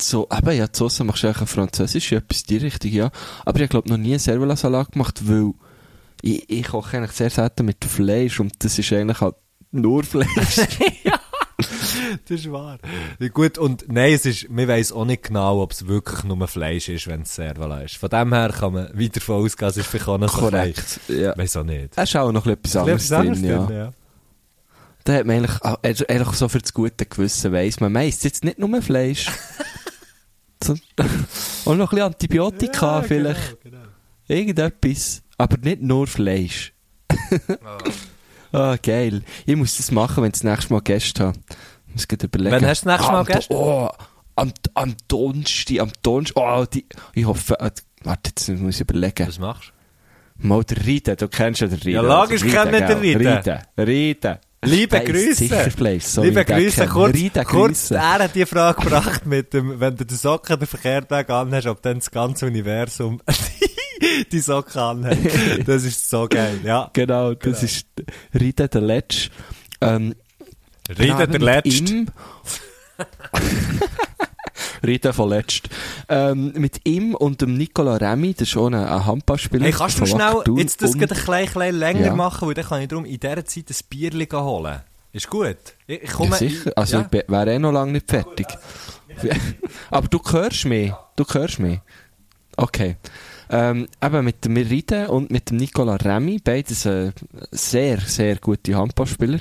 so, 0.00 0.26
so, 0.28 0.28
eben, 0.34 0.56
ja, 0.56 0.66
die 0.66 0.78
Sauce 0.78 1.00
machst 1.00 1.22
du 1.22 1.26
eigentlich 1.26 1.38
eine 1.40 1.46
französische, 1.46 2.16
etwas 2.16 2.40
in 2.40 2.46
die 2.46 2.56
Richtung, 2.56 2.90
ja. 2.90 3.10
Aber 3.44 3.60
ich 3.60 3.68
glaube 3.68 3.90
noch 3.90 3.98
nie 3.98 4.12
einen 4.12 4.18
Servala-Salat 4.18 4.92
gemacht, 4.92 5.28
weil 5.28 5.52
ich, 6.22 6.48
ich 6.50 6.66
koche 6.68 6.96
eigentlich 6.98 7.12
sehr 7.12 7.30
selten 7.30 7.66
mit 7.66 7.84
Fleisch 7.84 8.40
und 8.40 8.52
das 8.64 8.78
ist 8.78 8.92
eigentlich 8.92 9.20
halt 9.20 9.34
nur 9.72 10.04
Fleisch. 10.04 10.28
Das 12.28 12.40
ist 12.40 12.52
wahr. 12.52 12.78
Ja, 13.18 13.28
gut, 13.28 13.56
und 13.56 13.90
nein, 13.90 14.12
es 14.12 14.26
ist, 14.26 14.50
man 14.50 14.68
weiss 14.68 14.92
auch 14.92 15.06
nicht 15.06 15.22
genau, 15.22 15.62
ob 15.62 15.72
es 15.72 15.86
wirklich 15.86 16.22
nur 16.24 16.46
Fleisch 16.46 16.90
ist, 16.90 17.06
wenn 17.06 17.22
es 17.22 17.34
Servala 17.34 17.80
ist. 17.80 17.96
Von 17.96 18.10
dem 18.10 18.32
her 18.34 18.50
kann 18.50 18.74
man 18.74 18.88
weiter 18.98 19.14
davon 19.20 19.42
ausgehen, 19.42 19.70
es 19.70 19.76
ist 19.78 19.86
vielleicht 19.86 20.06
auch 20.08 20.18
noch 20.18 20.34
so 20.34 20.40
Korrekt, 20.40 21.00
ja. 21.08 21.32
Ich 21.32 21.38
weiss 21.38 21.56
auch 21.56 21.64
nicht. 21.64 21.96
Es 21.96 22.10
ist 22.10 22.16
auch 22.16 22.30
noch 22.30 22.46
etwas 22.46 22.76
anderes 22.76 23.10
anderes 23.10 23.40
drin, 23.40 23.50
ja. 23.50 23.64
drin, 23.64 23.76
ja. 23.76 23.92
Da 25.04 25.12
hat 25.14 25.24
man 25.26 25.36
eigentlich, 25.36 25.62
auch- 25.62 25.78
also 25.82 26.04
eigentlich 26.06 26.36
so 26.36 26.48
für 26.48 26.58
das 26.58 26.74
gute 26.74 27.06
Gewissen 27.06 27.52
weiss 27.52 27.80
man, 27.80 27.92
meist 27.92 28.24
jetzt 28.24 28.44
nicht 28.44 28.58
nur 28.58 28.82
Fleisch. 28.82 29.30
So- 30.62 30.74
Und 31.64 31.78
noch 31.78 31.92
ein 31.92 31.96
bisschen 31.96 32.02
Antibiotika 32.06 33.02
vielleicht. 33.02 33.62
Genau, 33.62 33.78
Irgendetwas. 34.26 35.22
Aber 35.38 35.56
nicht 35.58 35.82
nur 35.82 36.06
Fleisch. 36.06 36.72
Ah, 38.52 38.76
geil. 38.82 39.22
Ich 39.44 39.56
muss 39.56 39.76
das 39.76 39.90
machen, 39.90 40.22
wenn 40.22 40.28
ich 40.28 40.34
das 40.40 40.44
nächste 40.44 40.72
Mal 40.72 40.80
Gäste 40.80 41.24
habe. 41.26 41.38
Ich 41.88 41.92
muss 41.94 42.08
gerade 42.08 42.26
überlegen. 42.26 42.54
Wann 42.54 42.64
hast 42.64 42.84
du 42.84 42.88
das 42.88 42.98
nächste 43.00 43.12
Mal 43.12 43.24
Gäste? 43.24 43.54
Oh, 43.54 43.90
am, 44.36 44.52
am 44.74 44.96
Donnerstag, 45.08 45.80
am 45.80 45.90
Donnerstag. 46.02 46.42
Oh, 46.42 46.64
die, 46.64 46.86
ich 47.14 47.24
hoffe, 47.26 47.58
äh, 47.60 47.70
warte, 48.04 48.30
jetzt 48.30 48.48
muss 48.48 48.76
ich 48.76 48.80
überlegen. 48.82 49.26
Was 49.26 49.38
machst 49.38 49.72
Mal 50.38 50.64
der 50.64 50.86
Rieden, 50.86 51.16
du 51.16 51.28
kennst 51.28 51.60
ja 51.60 51.66
den 51.66 51.78
Rieden. 51.78 52.04
Ja, 52.06 52.20
logisch 52.20 52.42
Also, 52.42 52.54
kenn 52.56 52.74
ich 52.74 52.80
den? 52.84 52.98
Rieden. 52.98 53.26
Rieden, 53.26 53.58
Rieden. 53.78 54.38
Liebe 54.64 55.00
Grüße. 55.00 56.00
so 56.00 56.22
Liebe 56.22 56.44
den 56.44 56.56
Grüße, 56.56 56.76
kenne. 56.80 56.92
kurz, 56.92 57.14
Rieden 57.14 57.44
kurz, 57.44 57.88
Grüße. 57.88 57.94
er 57.94 58.18
hat 58.18 58.34
die 58.34 58.46
Frage 58.46 58.82
gebracht 58.82 59.26
mit 59.26 59.52
dem, 59.52 59.78
wenn 59.80 59.96
du 59.96 60.04
die 60.04 60.14
Socken 60.14 60.58
den 60.58 60.66
verkehrten 60.66 61.16
Weg 61.16 61.30
anhast, 61.30 61.66
ob 61.66 61.82
dann 61.82 61.98
das 61.98 62.10
ganze 62.10 62.46
Universum 62.46 63.20
die 64.32 64.40
Socken 64.40 64.80
anhat. 64.80 65.18
Das 65.66 65.84
ist 65.84 66.08
so 66.08 66.26
geil, 66.28 66.60
ja. 66.64 66.90
Genau, 66.92 67.34
das 67.34 67.62
ist 67.62 67.86
Rieden 68.38 68.68
der 68.70 68.80
Letzte. 68.80 69.30
Ähm, 69.80 70.14
Reden 70.98 71.30
der 71.42 71.64
ihm- 71.66 72.06
Reden 74.84 75.12
von 75.12 75.28
letzt. 75.30 75.68
Ähm, 76.08 76.52
mit 76.56 76.80
ihm 76.84 77.14
und 77.14 77.40
dem 77.40 77.56
Nicola 77.56 77.96
Remy, 77.96 78.34
das 78.34 78.48
ist 78.48 78.56
auch 78.56 78.66
ein, 78.68 78.74
ein 78.74 79.06
Handballspieler. 79.06 79.64
Hey, 79.64 79.72
kannst 79.72 80.00
du 80.00 80.06
schnell 80.06 80.42
jetzt 80.58 80.82
das 80.82 80.92
gerade 80.96 81.14
ein 81.14 81.20
klein, 81.20 81.46
klein 81.46 81.74
länger 81.74 82.06
Ja. 82.06 82.14
machen, 82.14 82.46
weil 82.46 82.54
dann 82.54 82.64
kann 82.66 82.82
ich 82.82 82.88
darum 82.88 83.04
in 83.04 83.18
dieser 83.18 83.44
Zeit 83.44 83.64
ein 83.70 83.76
Bierchen 83.88 84.40
holen. 84.40 84.80
Ist 85.12 85.28
gut. 85.30 85.56
Ich, 85.86 86.02
ich 86.02 86.10
komme, 86.12 86.30
Ja, 86.30 86.36
sicher. 86.36 86.72
Also, 86.76 86.98
ja. 86.98 87.08
ich 87.10 87.28
wäre 87.28 87.52
eh 87.54 87.58
noch 87.58 87.72
lange 87.72 87.92
nicht 87.92 88.08
fertig. 88.08 88.46
Aber 89.90 90.08
du 90.08 90.20
hörst 90.30 90.66
mich. 90.66 90.92
Du 91.16 91.24
hörst 91.24 91.58
mich. 91.58 91.80
Okay. 92.56 92.96
Ähm, 93.48 93.86
mit 94.22 94.44
dem 94.44 94.56
Riden 94.56 95.06
und 95.06 95.30
mit 95.30 95.50
dem 95.50 95.58
Nicola 95.58 95.96
Remy, 95.96 96.40
beides 96.42 96.86
äh, 96.86 97.12
sehr, 97.50 98.00
sehr 98.00 98.36
gute 98.36 98.74
Handballspieler. 98.74 99.40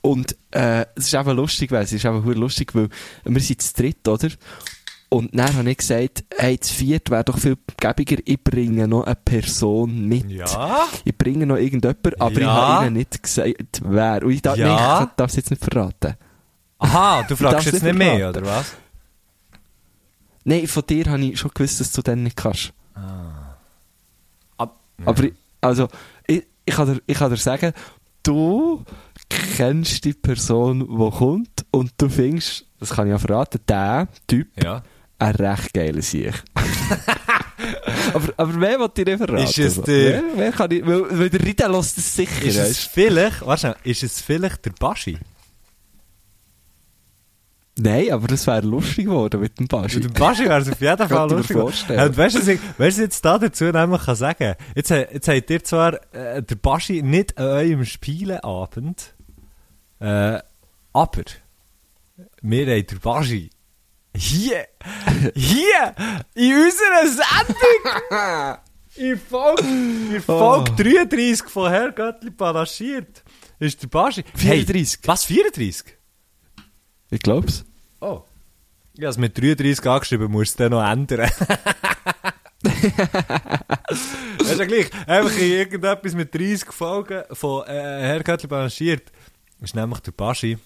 und 0.00 0.36
äh, 0.52 0.86
es 0.94 1.06
ist 1.08 1.14
einfach 1.14 1.34
lustig, 1.34 1.70
weil 1.72 1.84
es 1.84 1.92
ist 1.92 2.06
einfach 2.06 2.24
lustig, 2.34 2.74
weil 2.74 2.88
wir 3.24 3.40
sind 3.40 3.60
zu 3.62 3.74
dritt, 3.74 4.06
oder? 4.06 4.28
Und 5.08 5.36
dann 5.38 5.56
habe 5.56 5.70
ich 5.70 5.78
gesagt, 5.78 6.24
hey, 6.36 6.58
zu 6.58 6.74
viert 6.74 7.10
wäre 7.10 7.22
doch 7.24 7.38
viel 7.38 7.56
gäbiger, 7.78 8.16
ich 8.24 8.42
bringe 8.42 8.88
noch 8.88 9.04
eine 9.04 9.14
Person 9.14 10.06
mit. 10.08 10.28
Ja? 10.30 10.84
Ich 11.04 11.16
bringe 11.16 11.46
noch 11.46 11.56
irgendjemanden, 11.56 12.20
aber 12.20 12.32
ich 12.32 12.38
Ja. 12.40 12.52
habe 12.54 12.86
ihnen 12.86 12.96
nicht 12.96 13.22
gesagt, 13.22 13.80
wer. 13.84 14.22
Und 14.24 14.32
ich 14.32 14.42
darf, 14.42 14.56
Ja. 14.56 14.98
nein, 14.98 15.06
ich 15.08 15.14
darf 15.16 15.30
es 15.30 15.36
jetzt 15.36 15.50
nicht 15.50 15.64
verraten. 15.64 16.14
Aha, 16.78 17.22
du 17.22 17.36
fragst 17.36 17.66
jetzt 17.66 17.82
nicht 17.82 17.94
mehr, 17.96 18.28
oder 18.30 18.44
was? 18.44 18.72
Nein, 20.44 20.66
von 20.66 20.84
dir 20.86 21.06
habe 21.06 21.24
ich 21.24 21.38
schon 21.38 21.50
gewusst, 21.52 21.80
dass 21.80 21.90
du 21.92 22.02
dann 22.02 22.22
nicht 22.22 22.36
kannst. 22.36 22.72
Ab, 24.58 24.76
Aber 25.04 25.24
ich, 25.24 25.32
also, 25.60 25.88
ich, 26.26 26.44
ich, 26.64 26.74
kann 26.74 26.94
dir, 26.94 27.02
ich 27.06 27.18
kann 27.18 27.30
dir 27.30 27.36
sagen, 27.36 27.72
du 28.22 28.84
kennst 29.28 30.04
die 30.04 30.12
Person, 30.12 30.80
die 30.80 31.10
kommt 31.18 31.64
und 31.72 31.92
du 31.98 32.08
findest, 32.08 32.64
das 32.78 32.90
kann 32.90 33.06
ich 33.06 33.10
ja 33.10 33.18
verraten, 33.18 33.60
der 33.68 34.08
Typ, 34.26 34.48
ja. 34.62 34.82
ein 35.18 35.34
recht 35.34 35.74
geiler 35.74 36.02
Sieg. 36.02 36.32
aber, 38.14 38.32
aber 38.36 38.60
wer 38.60 38.78
will 38.78 39.04
dir 39.04 39.18
verraten? 39.18 39.42
Ist 39.44 39.58
es 39.58 39.64
Also, 39.78 39.82
der- 39.82 40.22
Wer, 40.22 40.36
wer 40.36 40.52
kann 40.52 40.70
ich, 40.70 40.86
weil, 40.86 41.18
weil 41.18 41.30
der 41.30 41.40
Rita 41.42 41.66
lässt 41.66 41.98
das 41.98 42.14
sicher, 42.14 42.42
Ist 42.44 42.56
es 42.56 42.84
vielleicht, 42.84 43.44
warte 43.44 43.76
ist 43.82 44.02
es 44.04 44.20
vielleicht 44.20 44.64
der 44.64 44.70
Baschi? 44.78 45.18
Nein, 47.78 48.10
aber 48.10 48.26
das 48.26 48.46
wäre 48.46 48.62
lustig 48.62 49.04
geworden 49.04 49.40
mit 49.40 49.58
dem 49.58 49.68
Baschi. 49.68 49.96
Mit 49.96 50.04
dem 50.04 50.12
Baschi 50.14 50.44
wäre 50.44 50.62
es 50.62 50.70
auf 50.70 50.80
jeden 50.80 51.08
Fall 51.08 51.30
lustig. 51.30 51.98
und 51.98 52.16
weißt 52.16 52.34
du, 52.36 52.40
was 52.40 52.48
ich, 52.48 52.60
weißt 52.60 52.78
was 52.78 52.96
jetzt 52.96 53.24
da 53.24 53.38
dazu 53.38 53.64
nämlich 53.64 54.02
kann 54.02 54.16
sagen? 54.16 54.54
Jetzt, 54.74 54.90
jetzt 54.90 55.28
habt 55.28 55.50
ihr 55.50 55.62
zwar, 55.62 56.14
äh, 56.14 56.42
der 56.42 56.54
Baschi 56.54 57.02
nicht 57.02 57.36
an 57.36 57.46
eurem 57.46 57.84
Spieleabend, 57.84 59.14
äh, 60.00 60.38
aber, 60.92 61.24
wir 62.40 62.66
haben 62.66 62.86
der 62.86 62.96
Baschi 63.02 63.50
hier, 64.16 64.66
hier, 65.34 65.94
in 66.34 66.54
unserer 66.54 67.06
Sendung, 67.06 68.58
in 68.96 69.18
Folge, 69.18 69.62
in 70.14 70.22
Folge 70.22 70.82
33 70.82 71.50
von 71.50 71.70
Herr 71.70 71.92
Göttli 71.92 72.30
panaschiert, 72.30 73.22
ist 73.58 73.82
der 73.82 73.88
Baschi. 73.88 74.24
34. 74.34 75.00
was, 75.04 75.24
34? 75.26 75.95
Ich 77.10 77.20
glaub's. 77.20 77.64
Oh. 78.00 78.22
Ich 78.94 79.02
habe 79.02 79.10
es 79.10 79.18
mit 79.18 79.36
33 79.36 79.86
angeschrieben, 79.86 80.30
muss 80.30 80.48
es 80.48 80.56
dann 80.56 80.70
noch 80.72 80.82
ändern. 80.82 81.30
das 82.62 84.50
ist 84.50 84.58
ja 84.58 84.64
gleich. 84.64 84.90
Einfach 85.06 85.36
in 85.36 85.52
irgendetwas 85.52 86.14
mit 86.14 86.34
30 86.34 86.72
Folgen 86.72 87.22
von 87.32 87.66
äh, 87.66 87.72
Herr 87.72 88.22
Göttli 88.22 88.48
balanciert. 88.48 89.12
ist 89.60 89.74
nämlich 89.74 90.00
der 90.00 90.12
Baschi. 90.12 90.58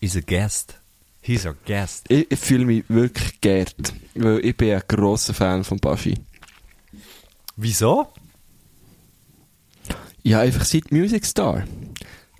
Is 0.00 0.16
a 0.16 0.20
guest. 0.20 0.78
He's 1.20 1.46
a 1.46 1.54
guest. 1.66 2.06
Ich, 2.08 2.30
ich 2.30 2.38
fühle 2.38 2.64
mich 2.64 2.84
wirklich 2.88 3.40
geehrt, 3.40 3.92
weil 4.14 4.44
ich 4.44 4.56
bin 4.56 4.74
ein 4.74 4.82
grosser 4.88 5.34
Fan 5.34 5.62
von 5.62 5.78
Baschi. 5.78 6.18
Wieso? 7.56 8.08
Ja, 10.22 10.40
einfach 10.40 10.64
seit 10.64 10.90
Music 10.90 11.24
Star. 11.24 11.64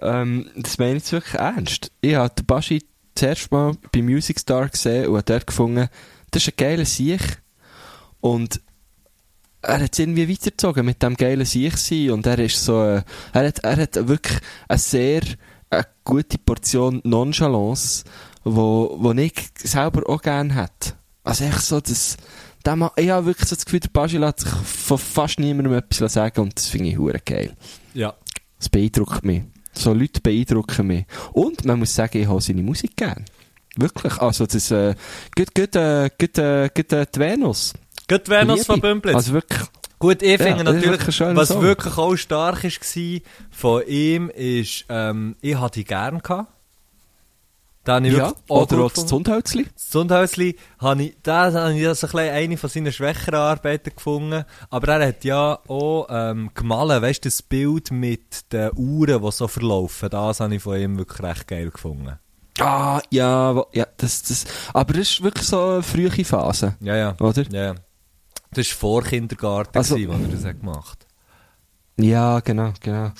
Ähm, 0.00 0.50
das 0.56 0.78
meine 0.78 0.96
ich 0.96 1.02
jetzt 1.02 1.12
wirklich 1.12 1.34
ernst. 1.34 1.92
Ich 2.00 2.14
habe 2.14 2.34
den 2.34 2.46
Baschi 2.46 2.82
zuerst 3.14 3.50
mal 3.52 3.72
bei 3.92 4.02
Music 4.02 4.38
Star 4.38 4.68
gesehen 4.68 5.06
und 5.06 5.16
habe 5.16 5.24
dort 5.24 5.46
gefunden, 5.46 5.88
das 6.30 6.42
ist 6.42 6.48
ein 6.48 6.56
geiler 6.56 6.84
Sieg. 6.84 7.20
Und 8.20 8.60
er 9.62 9.80
hat 9.80 9.92
es 9.92 9.98
irgendwie 9.98 10.28
weitergezogen 10.28 10.84
mit 10.84 11.02
dem 11.02 11.16
geilen 11.16 11.44
Sieg 11.44 11.76
sein 11.78 12.10
und 12.10 12.26
er 12.26 12.38
ist 12.38 12.62
so, 12.62 12.82
äh, 12.82 13.02
er 13.32 13.46
hat, 13.46 13.60
er 13.60 13.76
hat 13.76 14.08
wirklich 14.08 14.38
eine 14.68 14.78
sehr 14.78 15.22
eine 15.70 15.86
gute 16.04 16.38
Portion 16.38 17.00
Nonchalance, 17.04 18.04
wo, 18.44 18.96
wo 18.98 19.12
ich 19.12 19.34
selber 19.56 20.08
auch 20.08 20.20
gerne 20.20 20.54
hätte. 20.54 20.94
Also 21.24 21.44
echt 21.44 21.62
so, 21.62 21.80
das, 21.80 22.16
der 22.64 22.76
Ma 22.76 22.92
ich 22.96 23.10
habe 23.10 23.26
wirklich 23.26 23.48
so 23.48 23.54
das 23.54 23.64
Gefühl, 23.64 23.80
der 23.80 23.88
Baschi 23.88 24.18
lässt 24.18 24.40
sich 24.40 24.50
von 24.50 24.98
fast 24.98 25.38
niemandem 25.38 25.74
etwas 25.74 26.12
sagen 26.12 26.40
und 26.40 26.56
das 26.56 26.66
finde 26.66 26.90
ich 26.90 26.98
hure 26.98 27.20
geil. 27.24 27.56
Ja. 27.94 28.14
Das 28.58 28.68
beeindruckt 28.68 29.24
mich. 29.24 29.42
So 29.72 29.92
Leute 29.92 30.20
beeindrucken 30.20 30.86
mich. 30.86 31.04
Und 31.32 31.64
man 31.64 31.78
muss 31.78 31.94
sagen, 31.94 32.18
ich 32.20 32.28
habe 32.28 32.40
seine 32.40 32.62
Musik 32.62 32.96
gern. 32.96 33.24
Wirklich. 33.76 34.18
Also 34.18 34.46
das, 34.46 34.70
äh, 34.70 34.94
gut, 35.36 35.54
gut, 35.54 35.74
äh, 35.76 36.10
gut, 36.18 36.38
äh, 36.38 36.68
gut, 36.74 36.92
äh, 36.92 37.06
die 37.14 37.18
Venus. 37.18 37.72
Gut 38.08 38.28
Venus 38.28 38.56
Liebe. 38.60 38.64
von 38.66 38.80
Bümplitz. 38.80 39.14
Also 39.14 39.32
wirklich. 39.32 39.60
Gut, 39.98 40.20
ich 40.22 40.32
Ja, 40.32 40.38
finde 40.38 40.66
wirklich 40.66 40.90
natürlich, 40.90 41.16
schöner 41.16 41.36
was 41.36 41.48
Song. 41.48 41.62
wirklich 41.62 41.96
auch 41.96 42.16
stark 42.16 42.64
war 42.64 43.20
von 43.52 43.82
ihm, 43.86 44.30
ist, 44.30 44.84
ähm, 44.88 45.36
ich 45.40 45.54
hatte 45.54 45.78
die 45.80 45.84
gern 45.84 46.18
gehabt. 46.18 46.51
Ich 47.84 48.12
Ja, 48.12 48.32
oder 48.48 48.78
auch 48.84 48.92
das. 48.92 49.06
Zundhölzli. 49.06 49.66
Das 49.74 49.90
Zundhäusli 49.90 50.56
habe 50.78 51.02
ich, 51.02 51.16
da 51.24 51.52
habe 51.52 51.74
ich 51.74 51.82
so 51.98 52.06
ein 52.06 52.12
bisschen 52.12 52.18
eine 52.18 52.56
von 52.56 52.70
seinen 52.70 52.92
schwächeren 52.92 53.34
Arbeiten 53.34 53.92
gefunden. 53.94 54.44
Aber 54.70 54.88
er 54.94 55.08
hat 55.08 55.24
ja 55.24 55.58
auch, 55.66 56.06
ähm, 56.08 56.50
gemalt, 56.54 57.02
weißt 57.02 57.24
du, 57.24 57.28
das 57.28 57.42
Bild 57.42 57.90
mit 57.90 58.52
den 58.52 58.70
Uhren, 58.76 59.20
die 59.22 59.32
so 59.32 59.48
verlaufen. 59.48 60.10
Das 60.10 60.38
habe 60.38 60.54
ich 60.54 60.62
von 60.62 60.78
ihm 60.78 60.96
wirklich 60.96 61.20
recht 61.22 61.48
geil 61.48 61.70
gefunden. 61.70 62.18
Ah, 62.60 63.00
ja, 63.10 63.64
ja, 63.72 63.86
das, 63.96 64.22
das, 64.22 64.44
aber 64.72 64.92
das 64.92 65.10
ist 65.10 65.22
wirklich 65.22 65.46
so 65.48 65.60
eine 65.60 65.82
frühe 65.82 66.10
Phase. 66.24 66.76
Ja, 66.80 66.94
ja. 66.96 67.16
Oder? 67.18 67.42
Ja, 67.50 67.64
ja. 67.64 67.74
Das 68.52 68.68
war 68.70 68.76
vor 68.78 69.02
Kindergarten, 69.02 69.76
Also- 69.76 69.96
gewesen, 69.96 70.12
als 70.12 70.22
er 70.22 70.28
das 70.36 70.44
hat 70.44 70.60
gemacht 70.60 71.06
Ja, 72.02 72.40
genau, 72.40 72.72
genau. 72.80 73.12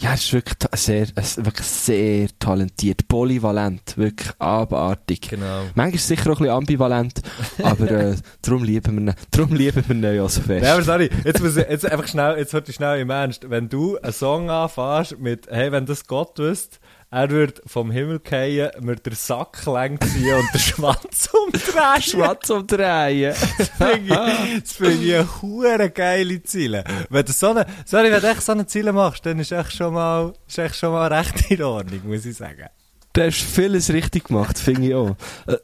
Ja, 0.00 0.10
er 0.10 0.14
ist 0.14 0.32
wirklich 0.32 0.56
sehr, 0.74 1.06
ist 1.16 1.44
wirklich 1.44 1.66
sehr 1.66 2.28
talentiert, 2.38 3.08
polyvalent, 3.08 3.96
wirklich 3.96 4.30
abartig. 4.38 5.22
Genau. 5.30 5.62
Manchmal 5.74 5.94
ist 5.94 6.08
er 6.08 6.16
sicher 6.16 6.30
auch 6.30 6.36
ein 6.36 6.38
bisschen 6.38 6.54
ambivalent, 6.54 7.20
aber 7.64 7.90
äh, 7.90 8.16
darum 8.40 8.62
lieben 8.62 8.94
wir 8.94 9.12
ihn, 9.12 9.14
darum 9.32 9.54
lieben 9.54 9.82
wir 9.88 9.96
ihn 9.96 10.16
ja 10.16 10.28
so 10.28 10.40
fest. 10.40 10.64
Ja, 10.64 10.74
aber 10.74 10.82
sorry, 10.82 11.10
jetzt, 11.24 11.42
muss 11.42 11.56
ich, 11.56 11.68
jetzt 11.68 11.90
einfach 11.90 12.06
schnell, 12.06 12.38
jetzt 12.38 12.52
hört 12.52 12.68
ich 12.68 12.76
schnell 12.76 13.00
im 13.00 13.10
Ernst. 13.10 13.50
Wenn 13.50 13.68
du 13.68 13.98
einen 13.98 14.12
Song 14.12 14.50
anfährst 14.50 15.18
mit, 15.18 15.48
hey, 15.50 15.72
wenn 15.72 15.86
das 15.86 16.06
Gott 16.06 16.38
wüsste, 16.38 16.78
er 17.10 17.30
würde 17.30 17.62
vom 17.64 17.90
Himmel 17.90 18.20
fallen, 18.22 18.70
mir 18.80 18.96
den 18.96 19.14
Sack 19.14 19.64
lang 19.64 19.98
ziehen 20.00 20.34
und 20.34 20.52
den 20.52 20.60
Schwanz 20.60 21.30
umdrehen. 21.32 22.02
Schwarz 22.02 22.50
umdrehen. 22.50 23.34
Das 23.56 23.68
finde 23.68 24.56
ich, 24.58 24.62
das 24.62 25.72
eine 25.72 25.90
geile 25.90 26.42
Ziele. 26.42 26.84
Wenn 27.08 27.24
du 27.24 27.32
so 27.32 27.50
eine, 27.50 27.66
sorry, 27.86 28.12
wenn 28.12 28.20
du 28.20 28.28
echt 28.30 28.42
so 28.42 28.52
eine 28.52 28.66
Ziele 28.66 28.92
machst, 28.92 29.24
dann 29.24 29.38
ist 29.38 29.52
echt 29.52 29.72
schon 29.72 29.94
mal, 29.94 30.34
ist 30.46 30.58
echt 30.58 30.76
schon 30.76 30.92
mal 30.92 31.10
recht 31.10 31.50
in 31.50 31.62
Ordnung, 31.62 32.02
muss 32.04 32.26
ich 32.26 32.36
sagen. 32.36 32.66
Du 33.14 33.22
hast 33.22 33.40
vieles 33.40 33.90
richtig 33.90 34.24
gemacht, 34.24 34.58
finde 34.58 34.88
ich 34.88 34.94
auch. 34.94 35.16
Äh, 35.46 35.56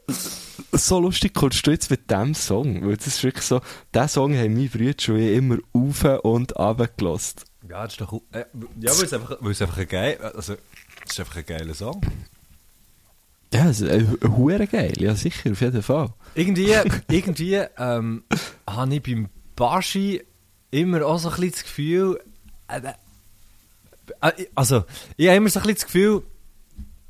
so 0.71 0.99
lustig 0.99 1.33
kommst 1.33 1.65
du 1.67 1.71
jetzt 1.71 1.91
mit 1.91 2.09
diesem 2.09 2.33
Song, 2.33 2.85
weil 2.87 2.97
das 2.97 3.07
ist 3.07 3.23
wirklich 3.23 3.45
so, 3.45 3.61
diesen 3.93 4.09
Song 4.09 4.35
haben 4.35 4.53
meine 4.53 4.67
Brüder 4.67 4.99
schon 4.99 5.19
immer 5.19 5.57
auf 5.73 6.03
und 6.23 6.55
runter 6.55 6.89
gelassen. 6.97 7.41
Ja, 7.69 7.83
das 7.83 7.93
ist 7.93 8.01
doch, 8.01 8.13
äh, 8.31 8.45
ja, 8.79 8.97
weil 8.97 9.05
es 9.05 9.13
einfach, 9.13 9.37
weil 9.39 9.51
es 9.51 9.61
einfach 9.61 9.77
ein 9.77 9.87
geil, 9.87 10.17
also, 10.35 10.55
Das 11.05 11.13
ist 11.13 11.19
einfach 11.19 11.37
ein 11.37 11.45
geiler 11.45 11.73
Song. 11.73 12.01
Ja, 13.53 13.69
es 13.69 13.79
ist 13.81 13.89
äh, 13.89 14.05
hure 14.27 14.67
geil. 14.67 14.93
Ja, 14.99 15.15
sicher, 15.15 15.51
auf 15.51 15.61
jeden 15.61 15.81
Fall. 15.83 16.09
Irgendwie, 16.33 16.73
irgendwie 17.09 17.55
ähm, 17.77 18.23
habe 18.67 18.95
ich 18.95 19.03
beim 19.03 19.29
Baschi 19.55 20.21
immer 20.71 21.05
auch 21.05 21.17
so 21.19 21.29
ein 21.29 21.35
bisschen 21.35 21.51
das 21.51 21.63
Gefühl, 21.63 22.19
äh, 22.67 22.81
äh, 24.21 24.45
also, 24.55 24.83
ich 25.15 25.27
habe 25.27 25.37
immer 25.37 25.49
so 25.49 25.59
ein 25.59 25.63
bisschen 25.63 25.75
das 25.75 25.85
Gefühl, 25.85 26.23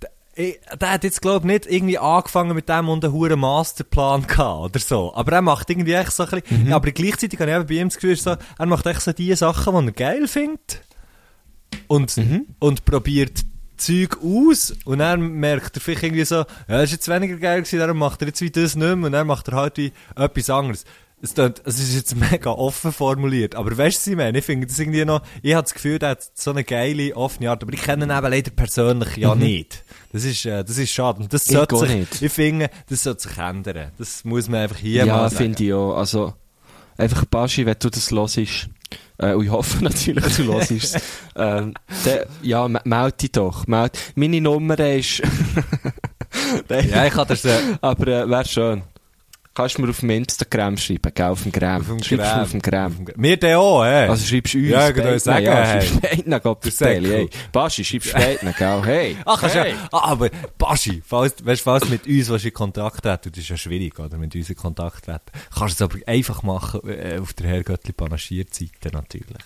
der, 0.02 0.10
ich- 0.36 0.60
der 0.80 0.92
hat 0.92 1.04
jetzt, 1.04 1.22
glaube 1.22 1.48
ich, 1.48 1.54
nicht 1.54 1.66
irgendwie 1.74 1.98
angefangen 1.98 2.54
mit 2.54 2.70
dem 2.70 2.90
und 2.90 3.04
einen 3.04 3.14
hohen 3.14 3.40
Masterplan 3.40 4.28
gehabt 4.28 4.60
oder 4.76 4.80
so. 4.80 5.16
Aber 5.16 5.32
er 5.32 5.42
macht 5.42 5.70
irgendwie 5.70 5.94
echt 5.94 6.12
so 6.12 6.24
ein 6.28 6.42
bisschen, 6.42 6.68
ja, 6.68 6.76
aber 6.76 6.92
gleichzeitig 6.92 7.40
habe 7.40 7.50
ich 7.52 7.58
eben 7.58 7.66
bei 7.68 7.76
ihm 7.76 7.88
das 7.90 7.96
Gefühl, 7.96 8.16
so, 8.18 8.36
er 8.60 8.66
macht 8.68 8.86
echt 8.86 9.02
so 9.02 9.14
die 9.14 9.34
Sachen, 9.36 9.74
die 9.80 9.88
er 9.88 9.92
geil 9.94 10.28
findet 10.28 10.82
und, 11.88 12.16
und 12.60 12.86
probiert 12.86 13.42
Zeug 13.78 14.18
aus 14.24 14.74
und 14.86 15.00
dann 15.00 15.22
merkt 15.22 15.76
er 15.78 15.82
vielleicht 15.82 16.04
irgendwie 16.04 16.26
so, 16.26 16.36
ja, 16.36 16.46
das 16.68 16.86
ist 16.86 16.92
jetzt 16.94 17.08
weniger 17.10 17.38
geil 17.38 17.62
gewesen, 17.62 17.80
darum 17.80 17.98
macht 17.98 18.22
er 18.22 18.28
jetzt 18.30 18.42
wie 18.42 18.52
das 18.52 18.76
nicht 18.76 18.96
mehr 18.96 19.06
und 19.08 19.12
dann 19.12 19.28
macht 19.28 19.48
er 19.50 19.56
halt 19.56 19.78
wie 19.78 19.92
etwas 20.16 20.50
anderes. 20.50 20.86
Es, 21.22 21.34
klingt, 21.34 21.62
es 21.66 21.80
ist 21.80 21.96
jetzt 21.96 22.16
mega 22.32 22.52
offen 22.52 22.92
formuliert, 22.92 23.56
aber 23.56 23.76
weißt 23.78 23.98
du, 23.98 24.00
was 24.02 24.08
ich 24.08 24.16
meine? 24.16 24.38
Ich 24.40 24.46
finde 24.46 24.68
das 24.68 24.78
irgendwie 24.78 25.06
noch, 25.06 25.22
ich 25.42 25.54
habe 25.54 25.64
das 25.64 25.74
Gefühl, 25.74 25.98
der 25.98 26.10
hat 26.10 26.24
so 26.36 26.52
eine 26.52 26.64
geile, 26.64 27.16
offene 27.16 27.50
Art, 27.50 27.64
aber 27.64 27.74
ich 27.74 27.82
kenne 27.82 28.06
ihn 28.06 28.12
eben 28.12 28.28
leider 28.32 28.52
persönlich 28.52 29.16
ja 29.18 29.34
nicht. 29.34 29.84
Das 30.12 30.24
ist, 30.24 30.46
äh, 30.46 30.64
das 30.64 30.78
ist 30.78 30.92
schade 30.92 31.22
und 31.22 31.34
das 31.34 31.46
Ich 31.48 31.54
sollte 31.54 31.78
sich, 31.78 31.90
nicht. 31.90 32.22
ich 32.22 32.32
finde, 32.32 32.70
das 32.90 33.04
sollte 33.04 33.28
sich 33.30 33.38
ändern. 33.38 33.92
Das 33.98 34.24
muss 34.24 34.48
man 34.50 34.62
einfach 34.62 34.78
hier 34.78 35.06
Ja, 35.06 35.18
mal 35.18 35.30
sagen. 35.30 35.44
finde 35.46 35.64
ich 35.64 35.74
auch. 35.74 35.96
Also, 35.96 36.34
einfach 36.98 37.26
Baschi, 37.26 37.66
wenn 37.66 37.76
du 37.80 37.90
das 37.90 38.12
hörst, 38.12 38.70
äh, 39.18 39.34
und 39.34 39.44
ich 39.46 39.52
hoffe 39.52 39.84
natürlich, 39.84 40.36
du 40.38 40.44
hörst 40.54 40.72
ähm, 41.36 41.74
der, 42.06 42.28
ja, 42.42 42.68
me- 42.68 42.82
meld 42.84 43.22
dich 43.22 43.32
doch. 43.32 43.66
Meld. 43.68 43.98
Meine 44.16 44.42
Nummer 44.42 44.80
ist... 44.80 45.22
Ja, 46.70 47.06
ich 47.06 47.14
kann 47.14 47.28
das, 47.30 47.46
aber 47.80 48.08
äh, 48.08 48.30
wäre 48.30 48.46
schön. 48.46 48.84
Kannst 49.56 49.78
du 49.78 49.84
mir 49.84 49.90
auf 49.90 50.02
dem 50.02 50.10
Instagram 50.10 50.76
schreiben, 50.76 51.14
gell, 51.16 51.28
auf 51.28 51.44
dem 51.44 51.52
Gram. 51.54 51.80
Auf 51.80 51.88
dem 51.88 52.04
Schreibst 52.04 52.12
du 52.12 52.18
Gram. 52.18 52.42
auf 52.42 52.52
dem 52.52 52.62
Gram. 52.62 53.08
wir 53.16 53.38
den 53.38 53.56
auch, 53.56 53.86
hä? 53.86 54.08
Also 54.10 54.26
schreibst 54.26 54.54
du 54.54 54.58
uns. 54.58 54.68
Ja, 54.68 54.90
ich 54.90 54.96
würde 54.98 55.18
sagen, 55.18 55.46
ja, 55.46 55.64
hey. 55.64 55.82
schreibst 55.82 56.02
beiden, 56.02 56.42
Gott, 56.42 56.66
hey. 56.82 57.30
Baschi, 57.54 57.86
schreibst 57.86 58.14
beiden, 58.14 58.54
gell, 58.54 58.82
hey. 58.84 59.18
Ach, 59.26 59.42
hey. 59.44 59.72
ja, 59.72 59.78
ah, 59.94 60.12
aber 60.12 60.30
Baschi, 60.58 61.02
falls, 61.06 61.36
weißt, 61.46 61.62
falls 61.62 61.86
du 61.86 61.90
mit 61.90 62.06
uns 62.06 62.28
willst 62.28 62.46
in 62.46 62.54
Kontakt 62.54 63.02
treten, 63.02 63.32
das 63.32 63.40
ist 63.40 63.50
ja 63.50 63.56
schwierig, 63.56 63.98
oder, 63.98 64.18
mit 64.18 64.36
uns 64.36 64.50
in 64.50 64.58
Kontakt 64.58 65.06
treten, 65.06 65.32
kannst 65.58 65.80
du 65.80 65.86
es 65.86 65.90
aber 65.90 66.06
einfach 66.06 66.44
machen, 66.44 66.82
äh, 66.90 67.18
auf 67.22 67.32
der 67.32 67.48
Herrgöttli 67.48 67.94
Panaschiert-Seite 67.94 68.90
natürlich. 68.92 69.42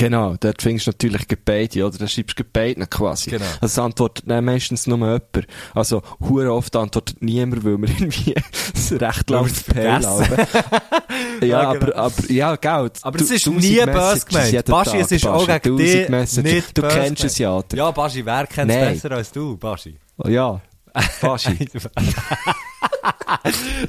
Genau, 0.00 0.34
dort 0.40 0.62
findest 0.62 0.86
du 0.86 0.90
natürlich 0.92 1.26
beide, 1.44 1.84
oder? 1.86 1.98
Da 1.98 2.08
schreibst 2.08 2.38
du 2.38 2.42
beiden 2.44 2.88
quasi. 2.88 3.28
Genau. 3.30 3.44
Also 3.60 3.66
es 3.66 3.78
antwortet 3.78 4.24
dann 4.26 4.46
meistens 4.46 4.86
nur 4.86 4.96
jemand. 4.96 5.46
Also, 5.74 6.00
hure 6.20 6.50
oft 6.54 6.74
antwortet 6.74 7.20
niemand, 7.20 7.64
weil 7.66 7.76
wir 7.82 7.88
irgendwie 7.98 8.30
recht 8.32 8.94
vergessen. 8.94 10.02
laufen. 10.02 10.36
ja, 11.42 11.46
Ja, 11.46 11.72
genau. 11.74 11.86
aber, 11.92 11.96
aber, 11.96 12.30
ja, 12.32 12.56
gell. 12.56 12.90
Aber 13.02 13.18
du- 13.18 13.24
es 13.24 13.30
ist 13.30 13.46
1000 13.46 13.56
nie 13.62 13.76
böse 13.76 14.26
gemeint. 14.26 14.64
Baschi, 14.66 14.90
Tag, 14.90 14.94
es 15.00 15.12
ist 15.12 15.26
auch 15.26 15.46
gegen 15.46 15.76
1000 15.78 15.78
dich 15.78 16.44
nicht 16.44 16.78
Du 16.78 16.82
kennst 16.88 17.24
es 17.24 17.36
ja, 17.38 17.52
oder? 17.56 17.76
Ja, 17.76 17.90
Baschi, 17.90 18.24
wer 18.24 18.46
kennt 18.46 18.70
es 18.70 18.76
besser 19.02 19.10
als 19.12 19.30
du, 19.32 19.58
Baschi? 19.58 19.98
Ja. 20.26 20.60
Baschi. 21.20 21.68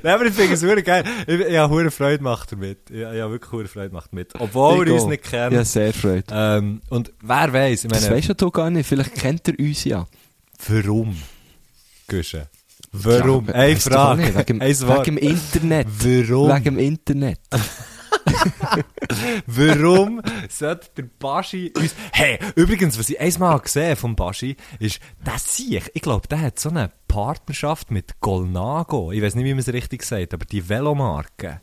Nein, 0.03 0.13
aber 0.13 0.25
ich 0.25 0.33
finde 0.33 0.53
es 0.53 0.61
wirklich 0.61 0.85
geil. 0.85 1.03
Ich, 1.27 1.39
ich 1.39 1.57
habe 1.57 1.73
hure 1.73 1.91
Freude 1.91 2.17
gemacht 2.19 2.51
damit. 2.51 2.89
Ich, 2.89 2.97
ich 2.97 3.05
habe 3.05 3.31
wirklich 3.31 3.51
hure 3.51 3.67
Freude 3.67 3.89
gemacht 3.89 4.09
damit. 4.11 4.33
Obwohl 4.39 4.87
Ich 4.87 4.93
uns 4.93 5.05
nicht 5.05 5.23
kennen. 5.23 5.55
Ja, 5.55 5.63
sehr 5.63 5.93
freut. 5.93 6.25
Ähm, 6.31 6.81
und 6.89 7.11
wer 7.21 7.51
weiß, 7.53 7.85
ich 7.85 7.91
Das 7.91 8.01
meine, 8.03 8.15
weisst 8.15 8.27
ja 8.29 8.33
du 8.33 8.51
gar 8.51 8.69
nicht. 8.69 8.87
Vielleicht 8.87 9.15
kennt 9.15 9.47
er 9.47 9.59
uns 9.59 9.83
ja. 9.83 10.07
warum? 10.67 11.17
Gusche. 12.07 12.49
Warum? 12.91 13.47
Ja, 13.47 13.53
Eine 13.53 13.75
Frage. 13.77 14.21
nicht. 14.21 14.37
Wegen, 14.37 14.59
wegen 14.61 15.03
dem 15.05 15.17
Internet. 15.17 15.87
Warum? 15.99 16.49
Wegen 16.49 16.63
dem 16.63 16.79
Internet. 16.79 17.39
Warum 19.45 20.21
sollte 20.49 20.89
der 20.97 21.03
Baschi 21.19 21.71
uns... 21.75 21.95
Hey, 22.11 22.39
übrigens, 22.55 22.97
was 22.99 23.09
ich 23.09 23.19
einmal 23.19 23.59
gesehen 23.59 23.95
vom 23.95 24.15
Baschi, 24.15 24.55
ist, 24.79 24.99
der 25.25 25.37
Sieg, 25.37 25.89
ich 25.93 26.01
glaube, 26.01 26.27
der 26.27 26.41
hat 26.41 26.59
so 26.59 26.69
eine 26.69 26.91
Partnerschaft 27.11 27.91
mit 27.91 28.21
Golnago. 28.21 29.11
Ich 29.11 29.21
weiß 29.21 29.35
nicht, 29.35 29.43
wie 29.43 29.53
man 29.53 29.59
es 29.59 29.67
richtig 29.67 30.03
sagt, 30.03 30.33
aber 30.33 30.45
die 30.45 30.69
Velomarke. 30.69 31.59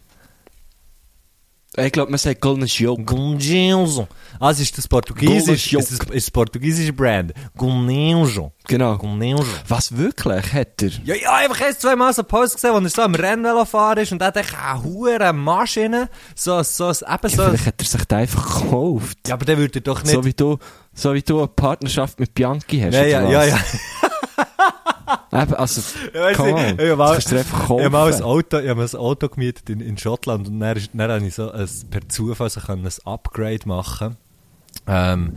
Ich 1.74 1.90
glaube, 1.90 2.10
man 2.10 2.18
sagt 2.18 2.42
Golden 2.42 2.66
Joke. 2.66 3.02
Gongelso. 3.04 4.08
Ah, 4.38 4.50
es 4.50 4.60
ist 4.60 4.76
das 4.76 4.86
Portugiesisch, 4.86 5.70
Golnago. 5.70 5.84
es 5.86 5.90
ist, 5.90 6.02
es 6.02 6.10
ist 6.10 6.26
das 6.26 6.30
portugiesische 6.30 6.92
Brand. 6.92 7.32
Gongelso. 7.56 8.52
Genau. 8.66 8.98
Gongelso. 8.98 9.46
Was 9.68 9.96
wirklich 9.96 10.52
hat 10.52 10.82
er? 10.82 10.90
Ja, 11.04 11.14
ja, 11.14 11.34
einfach 11.36 11.62
erst 11.62 11.80
zweimal 11.80 12.12
so 12.12 12.24
Post 12.24 12.56
gesehen, 12.56 12.74
wo 12.74 12.78
er 12.78 12.88
so 12.90 13.00
am 13.00 13.14
Rennvelo 13.14 13.64
fahren 13.64 14.00
ist 14.00 14.12
und 14.12 14.18
der 14.18 14.28
hat 14.28 14.36
echt 14.36 14.54
eine 14.54 14.84
hure 14.84 15.32
Maschine, 15.32 16.10
so, 16.34 16.62
so, 16.62 16.92
so, 16.92 17.06
eben 17.06 17.28
so. 17.30 17.42
Vielleicht 17.42 17.66
hat 17.66 17.74
er 17.78 17.86
sich 17.86 18.04
den 18.04 18.18
einfach 18.18 18.60
gekauft. 18.64 19.18
Ja, 19.26 19.34
aber 19.34 19.46
der 19.46 19.56
würde 19.56 19.80
doch 19.80 20.02
nicht... 20.02 20.12
So 20.12 20.24
wie 20.26 20.34
du, 20.34 20.58
so 20.92 21.14
wie 21.14 21.22
du 21.22 21.38
eine 21.38 21.48
Partnerschaft 21.48 22.20
mit 22.20 22.34
Bianchi 22.34 22.80
hast. 22.80 22.94
ja, 22.94 23.04
ja, 23.04 23.30
ja, 23.30 23.44
ja. 23.44 23.58
Eben, 25.32 25.54
also, 25.54 25.80
weißt 26.14 26.36
come 26.36 26.54
on. 26.54 26.78
ich 26.78 27.24
Das 27.24 27.32
habe 27.84 27.90
mal 27.90 28.12
ein. 28.12 28.22
Auto, 28.22 28.58
ich 28.58 28.68
habe 28.68 28.80
mal 28.80 28.88
ein 28.88 28.94
Auto 28.98 29.28
gemietet 29.28 29.70
in, 29.70 29.80
in 29.80 29.96
Schottland 29.98 30.48
und 30.48 30.60
dann, 30.60 30.76
ist- 30.76 30.90
dann 30.92 31.10
habe 31.10 31.26
ich 31.26 31.34
so 31.34 31.50
ein, 31.50 31.68
per 31.90 32.08
Zufall 32.08 32.50
so 32.50 32.60
ein 32.68 32.88
Upgrade 33.04 33.66
machen 33.66 34.16
ähm, 34.86 35.34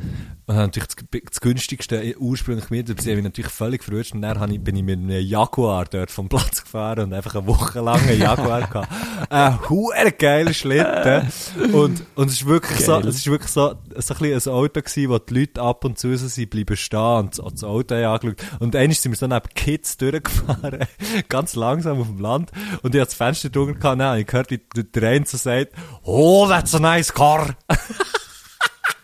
und 0.52 0.58
habe 0.58 0.68
natürlich 0.68 0.90
das, 0.90 1.22
das 1.30 1.40
günstigste 1.40 2.16
ursprünglich 2.20 2.68
gemietet, 2.68 2.92
aber 2.92 3.02
sie 3.02 3.12
haben 3.12 3.18
mich 3.18 3.24
natürlich 3.24 3.52
völlig 3.52 3.84
verwirrt 3.84 4.12
und 4.14 4.22
dann 4.22 4.52
ich, 4.52 4.62
bin 4.62 4.76
ich 4.76 4.84
mit 4.84 5.00
einem 5.00 5.26
Jaguar 5.26 5.86
dort 5.86 6.12
vom 6.12 6.28
Platz 6.28 6.64
gefahren 6.64 7.06
und 7.06 7.14
einfach 7.14 7.36
eine 7.36 7.48
Woche 7.48 7.80
lang 7.80 8.02
einen 8.02 8.20
Jaguar 8.20 8.68
gehabt. 8.68 8.90
Ein 9.30 9.70
huere 9.70 10.12
geiler 10.12 10.54
Schlitten 10.54 11.32
und, 11.74 12.04
und 12.16 12.28
es 12.28 12.34
ist 12.34 12.46
wirklich 12.46 12.80
so, 12.80 12.94
Geil. 12.94 13.08
es 13.08 13.16
ist 13.16 13.28
wirklich 13.28 13.52
so, 13.52 13.76
so 13.96 14.14
ein, 14.14 14.20
bisschen 14.20 14.52
ein 14.52 14.58
Auto 14.58 14.82
gewesen, 14.82 15.10
wo 15.10 15.20
die 15.20 15.40
Leute 15.40 15.62
ab 15.62 15.86
und 15.86 15.98
zu 15.98 16.18
so 16.18 16.28
sind 16.28 16.50
bleiben 16.50 16.76
stehen 16.76 17.00
und 17.00 17.38
das, 17.38 17.46
das 17.54 17.64
Auto 17.64 17.96
angeschaut. 17.96 18.44
Und 18.60 18.76
einmal 18.76 18.96
sind 18.96 19.12
wir 19.12 19.18
so 19.18 19.28
neben 19.28 19.48
Kids 19.56 19.96
durchgefahren, 19.98 20.86
ganz 21.30 21.56
langsam 21.56 22.02
auf 22.02 22.08
dem 22.08 22.20
Land. 22.20 22.52
Und 22.82 22.94
ich 22.94 23.00
habe 23.00 23.06
das 23.06 23.14
Fenster 23.14 23.50
drunter 23.50 23.76
gehabt, 23.76 24.02
und 24.02 24.20
ich 24.20 24.28
gehört, 24.28 24.52
wie 24.52 24.60
der, 24.84 25.10
eine 25.10 25.26
so 25.26 25.38
sagt, 25.38 25.72
oh, 26.04 26.48
that's 26.48 26.76
a 26.76 26.80
nice 26.80 27.14
car. 27.14 27.56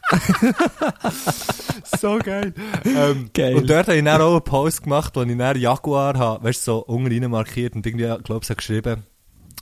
so 1.99 2.19
geil. 2.19 2.53
Ähm, 2.85 3.29
Geil. 3.33 3.55
Und 3.55 3.69
dort 3.69 3.87
habe 3.87 3.97
ich 3.97 4.03
dann 4.03 4.21
auch 4.21 4.33
einen 4.33 4.43
Post 4.43 4.83
gemacht, 4.83 5.15
wo 5.15 5.23
ich 5.23 5.37
dann 5.37 5.59
Jaguar 5.59 6.17
habe, 6.17 6.43
weißt 6.43 6.67
du, 6.67 6.71
so 6.71 6.77
unten 6.85 7.29
markiert 7.29 7.75
und 7.75 7.85
irgendwie, 7.85 8.23
glaube 8.23 8.45
ich, 8.47 8.55
geschrieben, 8.55 9.03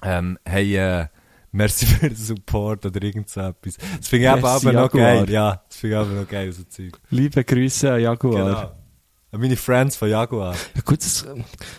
ähm, 0.04 0.38
hey, 0.46 0.76
äh, 0.78 1.08
merci 1.52 1.86
für 1.88 2.10
den 2.10 2.16
Support 2.16 2.86
oder 2.86 3.02
irgend 3.02 3.30
so 3.30 3.42
etwas. 3.42 3.78
Das 3.78 4.08
finde 4.08 4.28
ich 4.28 4.42
Merci, 4.42 4.68
aber 4.68 4.82
noch 4.82 4.92
geil. 4.92 5.30
Ja, 5.30 5.64
das 5.68 5.78
finde 5.78 5.96
ich 5.96 6.02
aber 6.02 6.22
noch 6.22 6.28
geil, 6.28 6.52
so 6.52 6.64
Zeug. 6.64 7.00
Liebe 7.10 7.44
Grüße 7.44 7.94
an 7.94 8.02
Jaguar. 8.02 8.46
Genau. 8.46 8.72
An 9.32 9.42
Meine 9.42 9.58
Friends 9.58 9.96
von 9.96 10.10
Jaguar. 10.10 10.54
Ja, 10.76 10.82
gut, 10.86 11.00
das, 11.00 11.26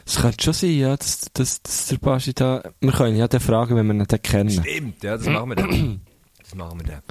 das 0.05 0.17
könnte 0.17 0.45
schon 0.45 0.53
sein, 0.53 0.71
ja, 0.79 0.97
dass, 0.97 1.21
dass, 1.33 1.63
dass 1.63 1.87
der 1.87 1.99
Baschi 1.99 2.35
da, 2.35 2.63
wir 2.81 2.93
können 2.93 3.17
ja 3.17 3.29
den 3.29 3.41
fragen, 3.41 3.77
wenn 3.77 3.87
wir 3.87 3.95
ihn 3.95 4.05
dann 4.07 4.23
kennen. 4.23 4.51
Stimmt, 4.51 5.03
ja, 5.05 5.17
das 5.17 5.27
machen 5.27 5.51
wir 5.51 5.57
dann. 5.57 6.01
Das 6.43 6.55
machen 6.55 6.81
wir 6.81 6.87
dann. 6.87 7.03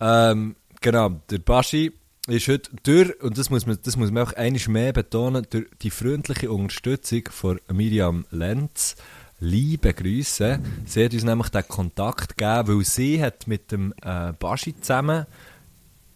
Ähm, 0.00 0.56
genau, 0.80 1.10
der 1.30 1.38
Baschi 1.38 1.92
ist 2.26 2.48
heute 2.48 2.70
durch, 2.82 3.20
und 3.22 3.38
das 3.38 3.50
muss 3.50 3.66
man, 3.66 3.78
das 3.82 3.96
muss 3.96 4.10
man 4.10 4.26
auch 4.26 4.32
einiges 4.34 4.68
mehr 4.68 4.92
betonen, 4.92 5.46
durch 5.50 5.66
die 5.82 5.90
freundliche 5.90 6.50
Unterstützung 6.50 7.22
von 7.30 7.60
Miriam 7.72 8.26
Lenz. 8.30 8.96
Liebe 9.42 9.94
Grüße. 9.94 10.60
Sie 10.84 11.04
hat 11.04 11.14
uns 11.14 11.24
nämlich 11.24 11.48
den 11.48 11.66
Kontakt 11.66 12.36
gegeben, 12.36 12.68
weil 12.68 12.84
sie 12.84 13.22
hat 13.22 13.46
mit 13.46 13.72
dem 13.72 13.94
äh, 14.02 14.32
Baschi 14.38 14.78
zusammen, 14.78 15.24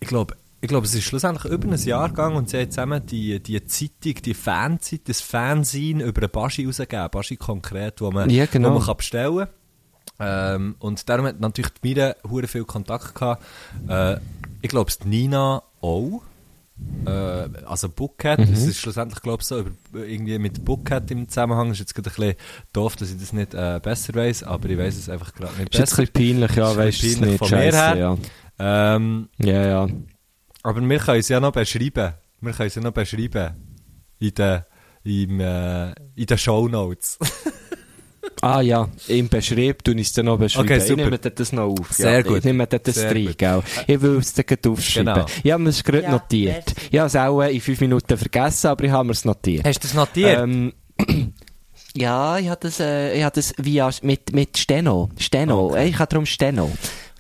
ich 0.01 0.09
glaube, 0.09 0.37
ich 0.61 0.69
glaube, 0.69 0.87
es 0.87 0.95
ist 0.95 1.05
schlussendlich 1.05 1.51
über 1.51 1.69
ein 1.71 1.79
Jahr 1.79 2.09
gegangen 2.09 2.37
und 2.37 2.51
sie 2.51 2.61
hat 2.61 2.73
zusammen 2.73 3.05
die, 3.07 3.41
die 3.41 3.65
Zeitung, 3.65 4.23
die 4.23 4.35
Fanzeit, 4.35 5.03
das 5.07 5.21
Fanzine 5.23 6.05
über 6.05 6.23
den 6.23 6.31
Baschi 6.31 6.67
rausgegeben. 6.67 7.09
Baschi 7.11 7.37
konkret, 7.37 8.01
wo 8.01 8.11
man, 8.11 8.29
Ja, 8.31 8.47
genau. 8.47 8.71
wo 8.71 8.75
man 8.75 8.83
kann 8.87 8.97
bestellen 8.97 9.47
kann. 9.47 9.49
Ähm, 10.21 10.77
und 10.79 11.09
darum 11.09 11.27
hat 11.27 11.41
natürlich 11.41 11.73
Mira 11.83 12.15
hure 12.29 12.47
viel 12.47 12.65
Kontakt 12.65 13.15
gehabt. 13.15 13.43
Äh, 13.89 14.17
ich 14.65 14.71
glaube, 14.71 14.91
Nina 15.05 15.63
auch. 15.83 16.23
Äh, 17.07 17.11
also 17.67 17.89
Bookcat, 17.89 18.41
Mhm. 18.41 18.51
das 18.51 18.63
ist 18.63 18.79
schlussendlich, 18.81 19.21
glaube 19.23 19.43
ich, 19.43 19.47
so 19.47 19.63
irgendwie 19.93 20.39
mit 20.39 20.65
Bookcat 20.65 21.11
im 21.11 21.29
Zusammenhang. 21.29 21.71
Ist 21.71 21.79
jetzt 21.81 21.95
gerade 21.95 22.09
ein 22.11 22.15
bisschen 22.15 22.35
doof, 22.73 22.97
dass 22.97 23.11
ich 23.13 23.19
das 23.21 23.33
nicht 23.33 23.55
äh, 23.55 23.79
besser 23.83 24.15
weiß, 24.15 24.43
aber 24.45 24.69
ich 24.71 24.79
weiß 24.79 24.97
es 24.97 25.09
einfach 25.09 25.33
gerade 25.35 25.53
nicht 25.59 25.73
Ist 25.75 25.79
jetzt 25.79 25.91
besser. 25.97 26.03
ein 26.03 26.09
bisschen 26.13 26.39
peinlich, 26.41 26.57
ja, 26.57 26.71
Ist 26.71 26.77
weißt 26.79 27.03
du 27.03 27.07
nicht, 27.27 27.39
von 27.39 27.51
mir 27.51 27.57
scheisse, 27.57 27.79
her. 27.79 27.97
ja. 27.97 28.17
Ähm, 28.97 29.29
Ja, 29.39 29.67
ja. 29.67 29.89
aber 30.63 30.81
wir 30.81 30.99
können 30.99 31.21
es 31.21 31.29
ja 31.29 31.41
noch 31.41 31.53
beschreiben. 31.53 32.15
Wir 32.41 32.53
können 32.53 32.67
es 32.69 32.75
ja 32.75 32.83
noch 32.83 32.93
beschreiben. 32.93 33.55
In 34.19 34.35
den, 34.35 34.63
im, 35.05 35.41
äh, 35.41 35.91
in 36.17 36.27
den 36.27 36.39
Shownotes. 36.39 37.19
Ah 38.45 38.61
ja, 38.61 38.89
im 39.09 39.29
Beschrieb 39.31 39.89
ich 39.89 40.01
es 40.07 40.13
dann 40.13 40.27
noch 40.27 40.39
beschreiben. 40.39 40.69
Okay, 40.69 40.79
super. 40.81 41.05
Ich 41.05 41.11
nehme 41.11 41.19
das 41.19 41.53
noch 41.53 41.63
auf. 41.63 41.93
Sehr 41.93 42.13
ja. 42.13 42.23
gut. 42.23 42.39
Ich 42.39 42.45
nehme 42.45 42.67
das 42.67 42.95
Sehr 42.95 43.11
rein, 43.11 43.35
gell. 43.39 43.63
Ich 43.87 44.03
will 44.03 44.19
es 44.19 44.35
dann 44.35 44.45
gleich 44.45 44.67
aufschreiben. 44.67 45.15
Genau. 45.15 45.27
Ich 45.43 45.51
habe 45.51 45.63
mir 45.63 45.69
es 45.71 45.83
gerade 45.83 46.03
Ja, 46.03 46.11
notiert. 46.11 46.67
merci. 46.67 46.89
Ich 46.91 46.99
habe 46.99 47.07
es 47.07 47.17
auch 47.17 47.41
in 47.41 47.61
fünf 47.63 47.81
Minuten 47.81 48.19
vergessen, 48.19 48.67
aber 48.67 48.85
ich 48.85 48.91
habe 48.91 49.05
mir 49.05 49.13
es 49.13 49.25
notiert. 49.25 49.67
Hast 49.67 49.79
du 49.83 49.89
das 49.89 49.95
notiert? 49.95 50.39
Ähm, 50.39 50.75
ja, 51.97 52.39
ich 52.39 52.49
habe 52.49 52.61
das, 52.61 52.81
äh, 52.81 53.17
ich 53.17 53.25
habe 53.25 53.35
das 53.35 53.55
via, 53.57 53.91
mit, 54.03 54.35
mit 54.35 54.59
Steno. 54.59 55.09
Steno. 55.19 55.75
Ich 55.77 55.99
habe 55.99 56.11
darum 56.11 56.27
Steno. 56.27 56.71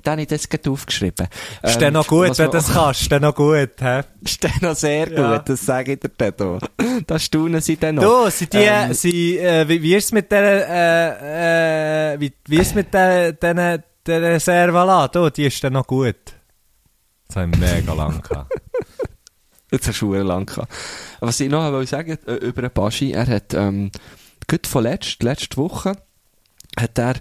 Da 0.05 0.13
habe 0.13 0.23
ich 0.23 0.29
das 0.29 0.49
gerade 0.49 0.71
aufgeschrieben. 0.71 1.27
Ähm, 1.63 1.71
Steh 1.71 1.91
noch 1.91 2.07
gut, 2.07 2.39
wenn 2.39 2.47
du 2.47 2.53
das 2.53 2.73
kannst. 2.73 3.01
Steh 3.01 3.19
noch 3.19 3.35
gut, 3.35 3.71
hä? 3.81 4.03
Steno 4.27 4.75
sehr 4.75 5.07
gut, 5.07 5.17
Ja. 5.19 5.39
das 5.39 5.65
sage 5.65 5.95
ich 5.95 6.01
dir 6.01 6.11
dann 6.17 6.35
hier. 6.39 7.03
Da 7.07 7.19
staunen 7.19 7.61
sie 7.63 7.77
dann 7.79 7.97
noch. 7.97 8.03
Du, 8.25 8.31
sind 8.31 8.53
die, 8.53 8.59
Ähm, 8.59 8.93
sie, 8.95 9.39
äh, 9.39 9.67
wie, 9.69 9.83
wie 9.83 9.95
ist 9.97 10.05
es 10.07 10.13
mit 10.13 10.31
der, 10.31 10.69
äh, 10.69 12.15
äh, 12.15 12.21
wie, 12.21 12.33
wie 12.47 12.57
ist 12.59 12.69
es 12.69 12.75
mit 12.75 12.93
der, 12.93 13.33
der, 13.33 13.83
der 14.07 14.41
Servala? 14.41 15.09
Du, 15.09 15.31
die 15.31 15.47
ist 15.47 15.65
dann 15.65 15.73
noch 15.73 15.87
gut. 15.87 16.17
Das 17.29 17.37
haben 17.37 17.53
wir 17.59 17.75
mega 17.75 17.93
lang 17.95 18.21
gehabt. 18.23 18.53
Das 19.71 19.89
hast 19.89 20.03
du 20.03 20.15
lang 20.15 20.47
gehabt. 20.47 20.73
Was 21.19 21.41
ich 21.41 21.49
noch 21.51 21.73
wollte 21.73 21.91
sagen 21.91 22.19
äh, 22.27 22.35
über 22.35 22.63
den 22.63 22.71
Baschi, 22.71 23.11
er 23.13 23.27
hat, 23.27 23.55
ähm, 23.55 23.91
gut 24.49 24.67
von 24.69 24.85
letzt, 24.85 25.21
letzte 25.23 25.57
Woche, 25.57 25.97
hat 26.79 26.97
er 26.99 27.15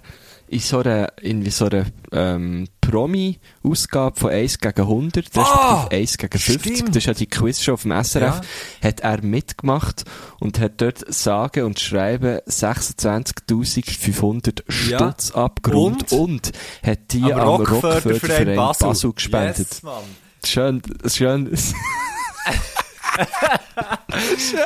in 0.46 0.60
so 0.60 0.78
einer, 0.80 1.08
in 1.20 1.50
so 1.50 1.64
einer, 1.66 1.86
ähm, 2.12 2.68
Promi-Ausgabe 2.90 4.18
von 4.18 4.30
1 4.30 4.58
gegen 4.58 4.80
100, 4.82 5.26
Ah, 5.36 5.86
respektive 5.90 5.96
1 6.00 6.18
gegen 6.18 6.38
50, 6.38 6.74
stimmt. 6.76 6.88
das 6.90 6.96
ist 6.96 7.06
ja 7.06 7.14
die 7.14 7.26
Quizshow 7.26 7.72
auf 7.74 7.82
dem 7.82 7.92
SRF, 7.92 8.40
Ja. 8.82 8.88
hat 8.88 9.00
er 9.00 9.22
mitgemacht 9.22 10.04
und 10.40 10.58
hat 10.60 10.80
dort 10.80 11.04
sage 11.12 11.64
und 11.66 11.78
schreiben 11.80 12.38
26.500 12.46 14.62
Ja. 14.88 14.98
Stutz 14.98 15.30
abgerundet 15.32 16.12
Und? 16.12 16.20
und, 16.20 16.52
hat 16.84 16.98
die 17.12 17.24
Am 17.32 17.40
am, 17.40 17.48
Rockförderverein 17.48 18.56
Basel. 18.56 18.86
Basel, 18.88 19.12
gespendet. 19.12 19.58
Yes, 19.58 19.82
Mann. 19.82 20.02
Schön, 20.44 20.82
schön. 21.06 21.56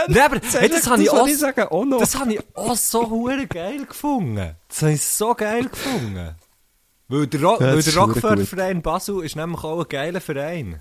Nee, 0.09 0.21
aber, 0.21 0.41
hey, 0.59 0.69
das 0.69 0.87
habe 0.89 1.03
ich 1.03 1.11
auch, 1.11 1.27
sagen, 1.29 1.67
das 1.99 2.19
habe 2.19 2.35
ich 2.35 2.41
auch 2.55 2.77
so 2.77 3.29
geil 3.49 3.85
gefunden. 3.87 4.55
Das 4.69 4.83
habe 4.83 4.93
ich 4.93 5.05
so 5.05 5.35
geil 5.35 5.69
gefunden. 5.69 6.35
Weil 7.09 7.27
der, 7.27 7.43
Rock, 7.43 7.61
Ja, 7.61 7.75
der 7.75 7.97
Rockförderverein 7.97 8.83
Basel 8.83 9.25
ist 9.25 9.35
nämlich 9.35 9.65
auch 9.65 9.81
ein 9.81 9.89
geiler 9.89 10.21
Verein. 10.21 10.81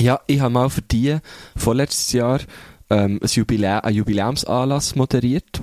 Ja, 0.00 0.20
ich 0.26 0.40
habe 0.40 0.52
mal 0.52 0.68
für 0.68 0.82
die 0.82 1.16
vorletztes 1.56 2.12
Jahr 2.12 2.40
ähm, 2.90 3.20
ein 3.22 3.28
Jubilä 3.28 3.80
einen 3.80 3.96
Jubiläumsanlass 3.96 4.96
moderiert. 4.96 5.62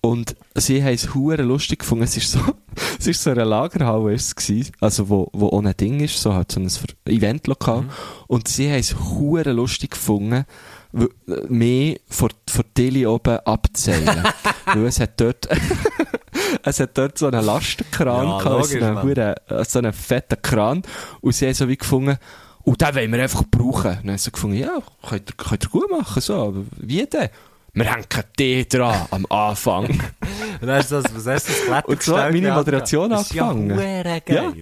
Und 0.00 0.36
sie 0.54 0.82
haben 0.82 0.94
es 0.94 1.14
hure 1.14 1.42
lustig 1.42 1.80
gefunden. 1.80 2.04
Es 2.04 2.16
ist 2.16 2.32
so, 2.32 2.40
es 2.98 3.06
ist 3.06 3.22
so 3.22 3.30
eine 3.30 3.44
Lagerhalle 3.44 4.14
ist 4.14 4.26
es 4.26 4.36
gewesen, 4.36 4.72
also 4.80 5.08
wo, 5.08 5.28
wo 5.32 5.48
ohne 5.48 5.74
Ding 5.74 6.00
ist, 6.00 6.20
so 6.20 6.34
halt 6.34 6.52
so 6.52 6.60
ein 6.60 6.68
Eventlokal. 7.06 7.84
Und 8.26 8.48
sie 8.48 8.68
haben 8.68 8.80
es 8.80 8.96
hure 8.96 9.52
lustig 9.52 9.92
gefunden, 9.92 10.44
äh, 10.92 11.06
mehr 11.48 11.96
vor, 12.08 12.30
vor 12.48 12.64
Tilly 12.74 13.06
oben 13.06 13.38
abzählen. 13.38 14.24
Weil 14.66 14.86
es 14.86 15.00
hat 15.00 15.20
dort, 15.20 15.48
es 16.62 16.80
hat 16.80 16.96
dort 16.98 17.18
so 17.18 17.26
einen 17.26 17.44
Lastenkran 17.44 18.28
Ja, 18.28 18.38
gehabt, 18.38 18.64
so 18.66 18.76
einen, 18.78 18.94
Mann. 18.94 19.04
hure- 19.06 19.34
äh, 19.48 19.64
so 19.64 19.78
einen 19.78 19.92
fetten 19.92 20.40
Kran. 20.42 20.82
Und 21.20 21.34
sie 21.34 21.46
haben 21.46 21.54
so 21.54 21.68
wie 21.68 21.76
gefunden, 21.76 22.16
und 22.64 22.80
den 22.80 22.94
wollen 22.94 23.12
wir 23.12 23.22
einfach 23.22 23.42
brauchen. 23.50 23.98
Dann 24.02 24.10
haben 24.10 24.18
sie 24.18 24.30
gefunden, 24.30 24.56
ja, 24.56 24.78
könnt 25.08 25.30
ihr, 25.30 25.34
könnt 25.36 25.64
ihr 25.64 25.70
gut 25.70 25.90
machen, 25.90 26.20
so, 26.22 26.34
aber 26.34 26.62
wie 26.78 27.04
denn? 27.06 27.28
Wir 27.74 27.84
hängen 27.90 28.04
D 28.38 28.64
dran 28.66 29.06
am 29.10 29.24
Anfang. 29.30 29.86
Und 30.60 30.68
dann 30.68 30.76
hast 30.76 30.90
du 30.90 30.96
das, 31.00 31.04
was 31.14 31.26
hast 31.26 31.48
du 31.48 31.52
das 31.52 31.62
Kletter 31.64 31.88
Und 31.88 32.02
so 32.02 32.18
hat 32.18 32.30
meine 32.32 32.52
Moderation 32.52 33.10
angefangen. 33.12 33.70
Ja, 33.70 34.18
geil. 34.20 34.52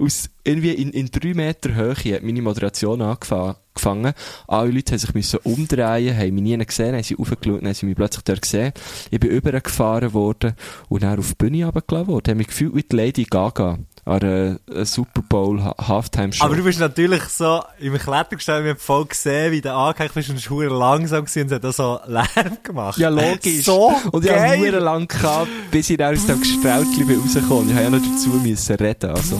Aus, 0.00 0.30
irgendwie 0.44 0.70
in, 0.74 0.90
in 0.90 1.10
drei 1.10 1.34
Meter 1.34 1.74
Höhe 1.74 1.94
hat 1.94 2.22
meine 2.22 2.40
Moderation 2.40 3.02
angefangen. 3.02 4.12
Alle 4.46 4.70
Leute 4.70 4.92
haben 4.92 4.98
sich 4.98 5.12
müssen 5.12 5.40
umdrehen, 5.42 6.16
haben 6.16 6.34
mich 6.34 6.42
nie 6.44 6.56
gesehen, 6.56 6.94
haben 6.94 7.02
sie 7.02 7.16
aufgeschaut, 7.18 7.62
haben 7.62 7.74
sie 7.74 7.86
mich 7.86 7.96
plötzlich 7.96 8.22
dort 8.22 8.42
gesehen. 8.42 8.72
Ich 9.10 9.18
bin 9.18 9.30
übergefahren 9.30 10.12
worden 10.14 10.54
und 10.88 11.02
dann 11.02 11.18
auf 11.18 11.28
die 11.30 11.34
Bühne 11.34 11.64
runtergelassen 11.64 12.06
worden. 12.08 12.22
Ich 12.26 12.30
habe 12.30 12.38
mich 12.38 12.46
gefühlt 12.46 12.74
wie 12.76 12.82
die 12.82 12.96
Lady 12.96 13.24
Gaga 13.24 13.78
an 14.04 14.22
einer 14.22 14.58
äh, 14.72 14.84
Super 14.84 15.22
Bowl 15.28 15.62
Ha- 15.62 15.74
Halftime 15.86 16.32
Show. 16.32 16.44
Aber 16.44 16.56
du 16.56 16.62
bist 16.62 16.78
natürlich 16.80 17.22
so 17.24 17.62
im 17.80 17.94
Klettergestell, 17.98 18.62
wir 18.64 18.70
haben 18.70 18.78
voll 18.78 19.04
gesehen, 19.06 19.52
wie 19.52 19.60
du 19.60 19.72
angehängt 19.74 20.14
bist 20.14 20.30
und 20.30 20.40
verdammt 20.40 20.78
langsam 20.78 21.24
gewesen 21.24 21.42
und 21.48 21.52
hat 21.52 21.64
auch 21.64 21.72
so 21.72 22.00
Lärm 22.06 22.58
gemacht. 22.62 22.98
Ja, 22.98 23.08
logisch. 23.08 23.64
So 23.64 23.92
und 24.12 24.24
ich 24.24 24.30
habe 24.30 24.40
geil. 24.40 24.60
sehr 24.60 24.80
lang 24.80 25.08
gehabt, 25.08 25.48
bis 25.70 25.90
ich 25.90 25.96
dann 25.98 26.14
aus 26.14 26.24
dem 26.24 26.40
bin 26.40 27.20
rausgekommen. 27.20 27.68
Ich 27.68 27.74
habe 27.74 27.84
ja 27.84 27.90
noch 27.90 27.98
dazu 28.02 28.30
müssen 28.30 28.76
reden, 28.76 29.10
also. 29.10 29.38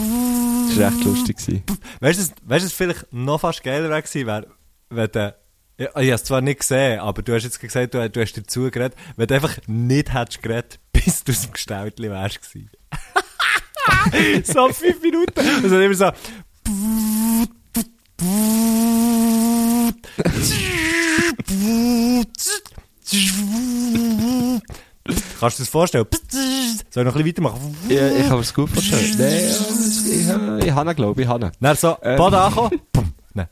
Das 0.69 0.79
war 0.79 0.91
recht 0.93 1.05
lustig. 1.05 1.37
gewesen. 1.39 1.63
Weißt 2.01 2.21
du, 2.21 2.33
was- 2.45 2.73
vielleicht 2.73 3.13
noch 3.13 3.41
fast 3.41 3.63
geiler 3.63 3.89
wäre 3.89 4.03
gewesen, 4.03 4.27
wäre, 4.27 4.47
wenn 4.91 5.11
du, 5.13 5.35
ja, 5.79 5.87
ich 5.87 5.95
habe 5.95 6.11
es 6.11 6.25
zwar 6.25 6.41
nicht 6.41 6.61
gesehen, 6.61 7.01
aber 7.01 7.23
du 7.23 7.35
hast 7.35 7.45
jetzt 7.45 7.61
gesagt, 7.61 7.95
du, 7.95 8.11
du 8.11 8.21
hast 8.21 8.33
dazu 8.37 8.71
geredet, 8.71 8.95
wenn 9.17 9.27
du 9.29 9.35
einfach 9.35 9.57
nicht 9.67 10.13
hättest 10.13 10.43
geredet, 10.43 10.81
bis 10.93 11.25
du 11.25 11.33
aus 11.33 11.43
dem 11.43 11.53
Gestäutchen 11.53 12.11
wärst 12.11 12.41
gewesen. 12.43 12.71
so 14.45 14.69
fünf 14.73 15.01
Minuten. 15.03 15.41
Also 15.63 15.81
immer 15.81 15.95
so, 15.95 16.11
Kannst 25.41 25.59
du 25.59 25.63
dir 25.63 25.65
das 25.65 25.69
vorstellen? 25.69 26.07
Soll 26.31 26.43
ich 26.43 26.97
noch 26.97 27.17
ein 27.17 27.23
bisschen 27.25 27.27
weitermachen? 27.45 27.77
Ja, 27.89 28.09
ich 28.09 28.29
mir 28.29 28.37
das 28.37 28.53
gut 28.55 28.69
vorstellen. 28.71 29.17
Nein, 29.19 29.43
ja, 29.43 29.49
das- 29.49 30.07
ich, 30.07 30.29
habe- 30.29 30.61
ich 30.67 30.71
habe 30.73 30.91
ihn, 30.91 30.97
glaube 30.97 31.21
ich, 31.21 31.25
ich 31.27 31.31
habe 31.33 31.47
ihn. 31.47 31.53
Dann 31.61 31.77
so, 31.77 31.97
Ähm. 32.03 32.17
Boden 32.17 32.35
ankommen. 32.35 32.81
Nein. 33.35 33.49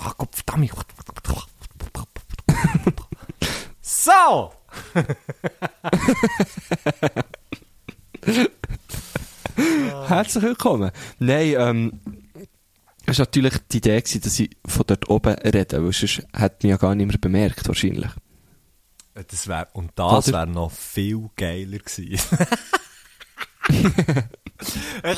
Ah, 0.00 0.12
Gott, 0.16 0.28
verdammt. 0.34 0.70
So! 3.80 4.52
Herzlich 10.06 10.44
willkommen. 10.44 10.90
Nein, 11.18 11.54
ähm, 11.58 12.00
es 13.06 13.18
war 13.18 13.26
natürlich 13.26 13.54
die 13.72 13.78
Idee, 13.78 14.00
dass 14.00 14.38
ich 14.40 14.50
von 14.66 14.84
dort 14.86 15.08
oben 15.08 15.34
rede, 15.34 15.82
weil 15.84 15.92
sonst 15.92 16.22
hat 16.32 16.62
mich 16.62 16.70
ja 16.70 16.76
gar 16.76 16.94
niemand 16.94 17.20
bemerkt, 17.20 17.66
wahrscheinlich. 17.66 18.10
Das 19.26 19.48
wär, 19.48 19.68
und 19.72 19.90
das 19.96 20.32
wäre 20.32 20.46
noch 20.46 20.70
viel 20.70 21.28
geiler 21.36 21.78
gewesen. 21.78 22.18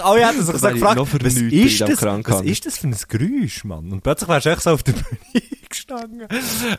Alle 0.03 0.27
hätten 0.27 0.43
sich 0.45 0.57
so 0.57 0.63
wäre 0.63 0.75
ich 0.75 0.81
gefragt, 0.81 1.01
was 1.01 1.35
ist, 1.37 1.81
das, 1.81 2.03
was 2.03 2.43
ist 2.43 2.67
das 2.67 2.79
für 2.79 2.87
ein 2.89 2.97
Geräusch, 3.09 3.65
Mann? 3.65 3.91
Und 3.93 4.03
plötzlich 4.03 4.29
wärst 4.29 4.47
du 4.47 4.51
echt 4.51 4.63
so 4.63 4.71
auf 4.71 4.83
der 4.83 4.93
Bühne 5.33 5.43
gestanden. 5.69 6.27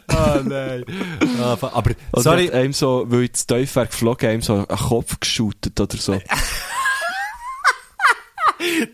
Ah, 0.07 0.39
nein. 0.43 0.83
Ah, 1.41 1.55
fa- 1.55 1.71
aber, 1.73 1.91
Oder 2.13 2.21
sorry, 2.21 2.47
hat 2.47 2.53
einem 2.55 2.73
so, 2.73 3.05
weil 3.07 3.23
ich 3.23 3.31
das 3.33 3.47
Teufel 3.47 3.85
geflogen 3.87 4.29
einem 4.29 4.41
so 4.41 4.53
einen 4.55 4.67
Kopf 4.67 5.19
geschootet 5.19 5.79
oder 5.79 5.97
so. 5.97 6.13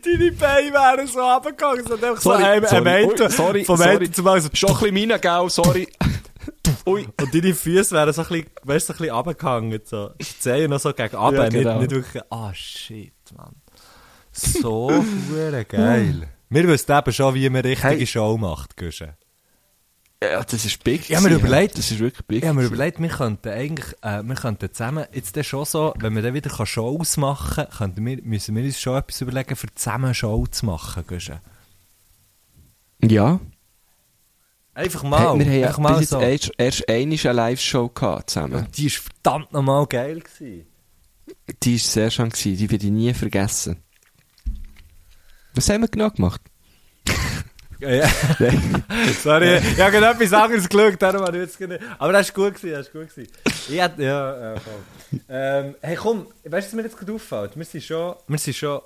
deine 0.03 0.31
Beine 0.31 0.71
wären 0.73 1.07
so 1.07 1.19
runtergegangen. 1.19 1.91
Einfach 1.91 2.21
Sorry, 2.21 2.41
so 2.43 2.53
ein 2.53 2.65
sorry. 2.67 2.83
Meter, 3.07 3.25
Ui, 3.25 3.31
sorry, 3.31 3.65
vom 3.65 3.77
sorry. 3.77 3.99
Meter 3.99 4.13
zum 4.13 4.27
anderen 4.27 4.49
so, 4.51 4.55
Schon 4.55 4.69
ein 4.69 4.75
bisschen 4.77 4.93
meine, 4.95 5.19
gell, 5.19 5.49
sorry. 5.49 5.87
Ui. 6.87 7.05
Und 7.19 7.33
deine 7.35 7.53
Füße 7.53 7.93
wären 7.93 8.13
so 8.13 8.21
ein 8.23 8.27
bisschen, 8.29 8.45
weißt 8.63 8.89
du, 8.89 8.93
so 8.93 8.97
ein 8.97 8.97
bisschen 8.99 9.15
runtergehangen. 9.15 9.81
So. 9.83 10.09
Die 10.19 10.25
Zehen 10.39 10.69
noch 10.69 10.79
so 10.79 10.93
gegen 10.93 11.15
runter, 11.15 11.43
Ja, 11.43 11.49
genau. 11.49 11.79
nicht, 11.79 11.91
nicht 11.91 12.05
wirklich, 12.05 12.23
ah, 12.29 12.53
shit, 12.53 13.13
Mann. 13.35 13.55
So 14.31 14.89
hure 15.29 15.65
geil. 15.65 16.29
Wir 16.49 16.67
wissen 16.67 16.91
eben 16.97 17.11
schon, 17.13 17.33
wie 17.35 17.49
man 17.49 17.61
richtige 17.61 17.87
Hey. 17.89 18.07
Show 18.07 18.37
macht, 18.37 18.77
Guschen. 18.77 19.11
Ja, 20.23 20.43
das 20.43 20.65
ist 20.65 20.83
big. 20.83 21.13
Habe 21.15 21.29
mir 21.29 21.35
überlegt- 21.35 21.73
ja. 21.73 21.77
Das 21.81 21.91
ist 21.91 21.99
wirklich 21.99 22.25
big. 22.25 22.43
Habe 22.45 22.55
mir 22.55 22.65
überlegt, 22.65 22.99
wir 22.99 23.09
könnten 23.09 23.49
eigentlich, 23.49 23.93
äh, 24.01 24.23
wir 24.23 24.35
könnten 24.35 24.71
zusammen, 24.73 25.05
jetzt 25.13 25.35
dann 25.37 25.43
schon 25.43 25.65
so, 25.65 25.93
wenn 25.99 26.15
wir 26.15 26.23
dann 26.23 26.33
wieder 26.33 26.65
Shows 26.65 27.17
machen 27.17 27.65
können, 27.77 27.93
wir, 28.05 28.23
müssen 28.23 28.55
wir 28.55 28.63
uns 28.63 28.79
schon 28.79 28.97
etwas 28.97 29.21
überlegen, 29.21 29.55
für 29.55 29.67
zusammen 29.75 30.15
Show 30.15 30.47
zu 30.47 30.65
machen, 30.65 31.03
Guschen. 31.05 31.39
Ja. 33.03 33.39
Einfach 34.77 35.01
Hey, 35.01 35.09
mal, 35.09 35.39
wir 35.39 35.73
haben 35.73 35.81
mal 35.81 36.03
so. 36.03 36.19
erst, 36.21 36.51
erst 36.55 36.87
einmal 36.87 37.17
eine 37.17 37.33
Live-Show 37.33 37.91
zusammen. 38.27 38.67
Die 38.77 38.85
ist 38.85 38.97
verdammt 38.97 39.51
nochmal 39.51 39.87
geil 39.87 40.19
gewesen. 40.19 40.67
Die 41.63 41.73
war 41.73 41.79
sehr 41.79 42.11
schön, 42.11 42.29
gewesen. 42.29 42.57
die 42.57 42.69
werde 42.69 42.85
ich 42.85 42.91
nie 42.91 43.11
vergessen. 43.15 43.77
Was 45.55 45.67
haben 45.69 45.81
wir 45.81 45.87
genau 45.87 46.11
gemacht? 46.11 46.41
Ja, 47.79 47.91
ja. 47.91 48.09
Sorry, 49.23 49.57
ich 49.57 49.79
habe 49.79 49.91
gerade 49.91 50.07
etwas 50.07 50.33
anderes 50.33 50.67
geschaut, 50.67 50.99
darum 50.99 51.21
habe 51.21 51.37
ich 51.37 51.43
jetzt 51.43 51.59
nicht. 51.59 51.79
Aber 51.99 52.11
das 52.11 52.35
war 52.35 52.45
gut, 52.45 52.55
gewesen, 52.59 52.73
das 52.73 52.91
war 52.95 53.01
gut. 53.03 53.13
Gewesen. 53.15 53.31
Ich 53.69 53.79
hätte, 53.79 54.01
ja, 54.01 54.53
ja, 54.53 54.59
voll. 54.59 55.19
ähm, 55.29 55.75
Hey, 55.81 55.95
komm, 55.95 56.25
weißt 56.43 56.67
du, 56.67 56.71
was 56.71 56.73
mir 56.73 56.81
jetzt 56.81 56.97
gerade 56.97 57.13
auffällt? 57.13 57.55
Wir 57.55 57.65
sind 57.65 57.83
schon, 57.83 58.15
wir 58.27 58.37
sind 58.39 58.55
schon 58.55 58.81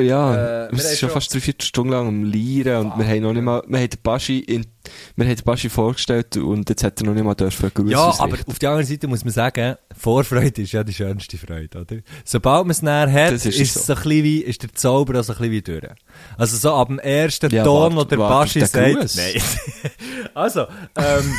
Ja, 0.00 0.66
Äh, 0.66 0.72
wir 0.72 0.82
sind 0.82 0.98
schon 0.98 1.10
fast 1.10 1.32
drei, 1.32 1.38
vier 1.38 1.54
Stunden 1.62 1.92
lang 1.92 2.08
am 2.08 2.24
Lieren 2.24 2.86
und 2.90 2.98
wir 2.98 3.06
haben 3.06 3.20
noch 3.22 3.32
nicht 3.32 3.42
mal, 3.44 3.62
wir 3.68 3.78
haben 3.78 3.88
Baschi 4.02 4.40
in, 4.40 4.66
wir 5.14 5.24
haben 5.24 5.36
Baschi 5.44 5.68
vorgestellt 5.68 6.36
und 6.36 6.68
jetzt 6.68 6.82
hat 6.82 7.00
er 7.00 7.06
noch 7.06 7.14
nicht 7.14 7.22
mal 7.22 7.36
dürfen 7.36 7.70
Gruß 7.72 7.88
Ja, 7.92 8.12
aber 8.18 8.36
auf 8.48 8.58
der 8.58 8.70
anderen 8.70 8.88
Seite 8.88 9.06
muss 9.06 9.24
man 9.24 9.32
sagen, 9.32 9.76
Vorfreude 9.96 10.62
ist 10.62 10.72
ja 10.72 10.82
die 10.82 10.92
schönste 10.92 11.38
Freude, 11.38 11.80
oder? 11.82 11.98
Sobald 12.24 12.64
man 12.64 12.72
es 12.72 12.82
näher 12.82 13.08
hat, 13.12 13.34
Das 13.34 13.46
ist, 13.46 13.60
ist 13.60 13.76
es 13.76 13.86
so. 13.86 13.92
so 13.94 14.00
ein 14.00 14.02
bisschen 14.02 14.24
wie, 14.24 14.38
ist 14.40 14.62
der 14.64 14.74
Zauber 14.74 15.20
auch 15.20 15.22
so 15.22 15.32
ein 15.34 15.38
bisschen 15.38 15.52
wie 15.52 15.62
durch. 15.62 15.84
Also 16.38 16.56
so 16.56 16.74
ab 16.74 16.88
dem 16.88 16.98
ersten 16.98 17.54
Ja, 17.54 17.62
Ton, 17.62 17.94
warte- 17.94 17.96
wo 17.96 18.04
der 18.04 18.18
warte 18.18 18.34
Baschi 18.34 18.58
den 18.58 18.68
sagt, 18.68 18.94
Gruß. 19.00 19.16
nein. 19.16 19.42
also, 20.34 20.66
ähm, 20.96 21.34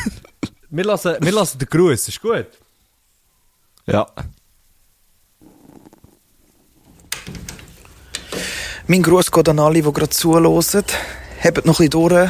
wir 0.70 0.84
lassen, 0.86 1.16
wir 1.20 1.32
lassen 1.34 1.60
den 1.60 1.68
Gruß, 1.68 2.08
ist 2.08 2.22
gut. 2.22 2.48
Ja. 3.86 4.08
Mein 8.88 9.02
Gruß 9.02 9.32
geht 9.32 9.50
an 9.50 9.58
alle, 9.58 9.82
die 9.82 9.92
gerade 9.92 10.10
zuhören. 10.12 10.46
Habt 10.46 11.66
noch 11.66 11.80
ein 11.80 11.90
bisschen 11.90 11.90
durch. 11.90 12.30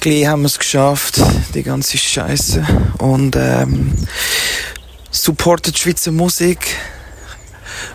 Gleich 0.00 0.26
haben 0.26 0.42
wir 0.42 0.46
es 0.46 0.58
geschafft, 0.58 1.20
die 1.54 1.62
ganze 1.62 1.96
Scheiße. 1.96 2.66
Und 2.98 3.36
ähm, 3.36 3.94
supportet 5.12 5.76
die 5.76 5.80
Schweizer 5.80 6.10
Musik. 6.10 6.58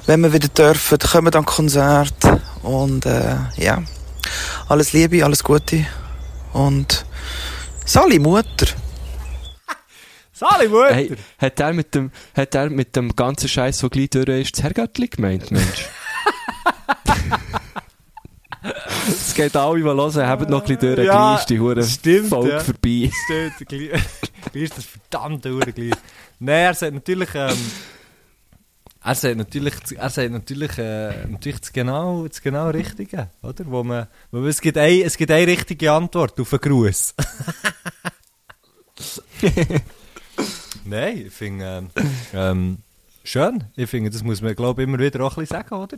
Wenn 0.06 0.22
wir 0.22 0.32
wieder 0.32 0.48
dürfen, 0.48 0.98
kommen 1.00 1.36
an 1.36 1.46
Konzert. 1.46 2.16
Und 2.62 3.06
äh, 3.06 3.36
ja, 3.58 3.84
alles 4.70 4.94
Liebe, 4.94 5.26
alles 5.26 5.44
Gute. 5.44 5.86
Und 6.54 7.06
Sali 7.86 8.20
Mutter. 8.20 8.68
Sali 10.32 10.70
Mutter! 10.70 10.96
Hey, 10.96 11.18
hat 11.40 11.60
er 11.60 11.74
mit 11.74 11.94
dem, 11.94 12.10
hat 12.38 12.56
er 12.56 12.70
mit 12.70 12.96
dem 12.96 13.14
ganzen 13.14 13.50
Scheiß, 13.50 13.80
der 13.80 13.90
gleich 13.90 14.12
durch 14.12 14.30
ist, 14.30 14.58
das 14.58 14.64
Herrgöttli 14.64 15.10
gemeint, 15.10 15.52
Mensch? 15.52 15.90
Es 19.08 19.34
geht 19.34 19.56
alle, 19.56 19.78
die 19.80 19.84
hören, 19.84 20.16
haben 20.28 20.50
noch 20.50 20.62
ein 20.62 20.68
bisschen 20.78 20.96
durch, 20.96 21.08
Ja, 21.08 21.36
gleich 21.36 21.46
die 21.46 21.60
Hure 21.60 21.84
stimmt, 21.84 22.30
Folge 22.30 22.52
ja. 22.52 22.60
vorbei. 22.60 23.12
Stimmt, 23.26 23.70
gleich 23.70 24.02
ist 24.54 24.78
das 24.78 24.86
verdammte 24.86 25.54
Uhr 25.54 25.62
gleich. 25.62 25.94
Nein, 26.40 26.56
er 26.56 26.74
sagt 26.74 26.94
natürlich, 26.94 27.30
ähm, 27.36 27.58
er 29.04 29.16
sagt 29.16 29.38
natürlich, 29.38 29.74
er 29.98 30.10
sagt 30.10 30.32
natürlich, 30.32 30.78
äh, 30.78 31.26
natürlich 31.28 31.60
das 31.60 31.74
genau, 31.74 32.28
das 32.28 32.42
genau 32.42 32.70
Richtige, 32.70 33.30
oder? 33.42 33.66
Wo 33.66 33.84
man, 33.84 34.08
wo 34.32 34.46
es 34.46 34.62
gibt 34.62 34.78
ein, 34.78 35.02
es 35.02 35.18
gibt 35.18 35.32
eine 35.32 35.48
richtige 35.48 35.92
Antwort 35.92 36.40
auf 36.40 36.54
einen 36.54 36.62
Gruß. 36.62 37.16
Nein, 40.86 41.18
ich 41.28 41.34
finde, 41.34 41.66
ähm, 41.66 41.90
ähm, 42.34 42.78
schön. 43.24 43.66
Ich 43.76 43.90
finde, 43.90 44.10
das 44.10 44.24
muss 44.24 44.42
man, 44.42 44.56
glaube 44.56 44.82
ich, 44.82 44.88
immer 44.88 45.00
wieder 45.00 45.22
auch 45.22 45.36
ein 45.38 45.42
bisschen 45.42 45.58
sagen, 45.58 45.76
oder? 45.76 45.98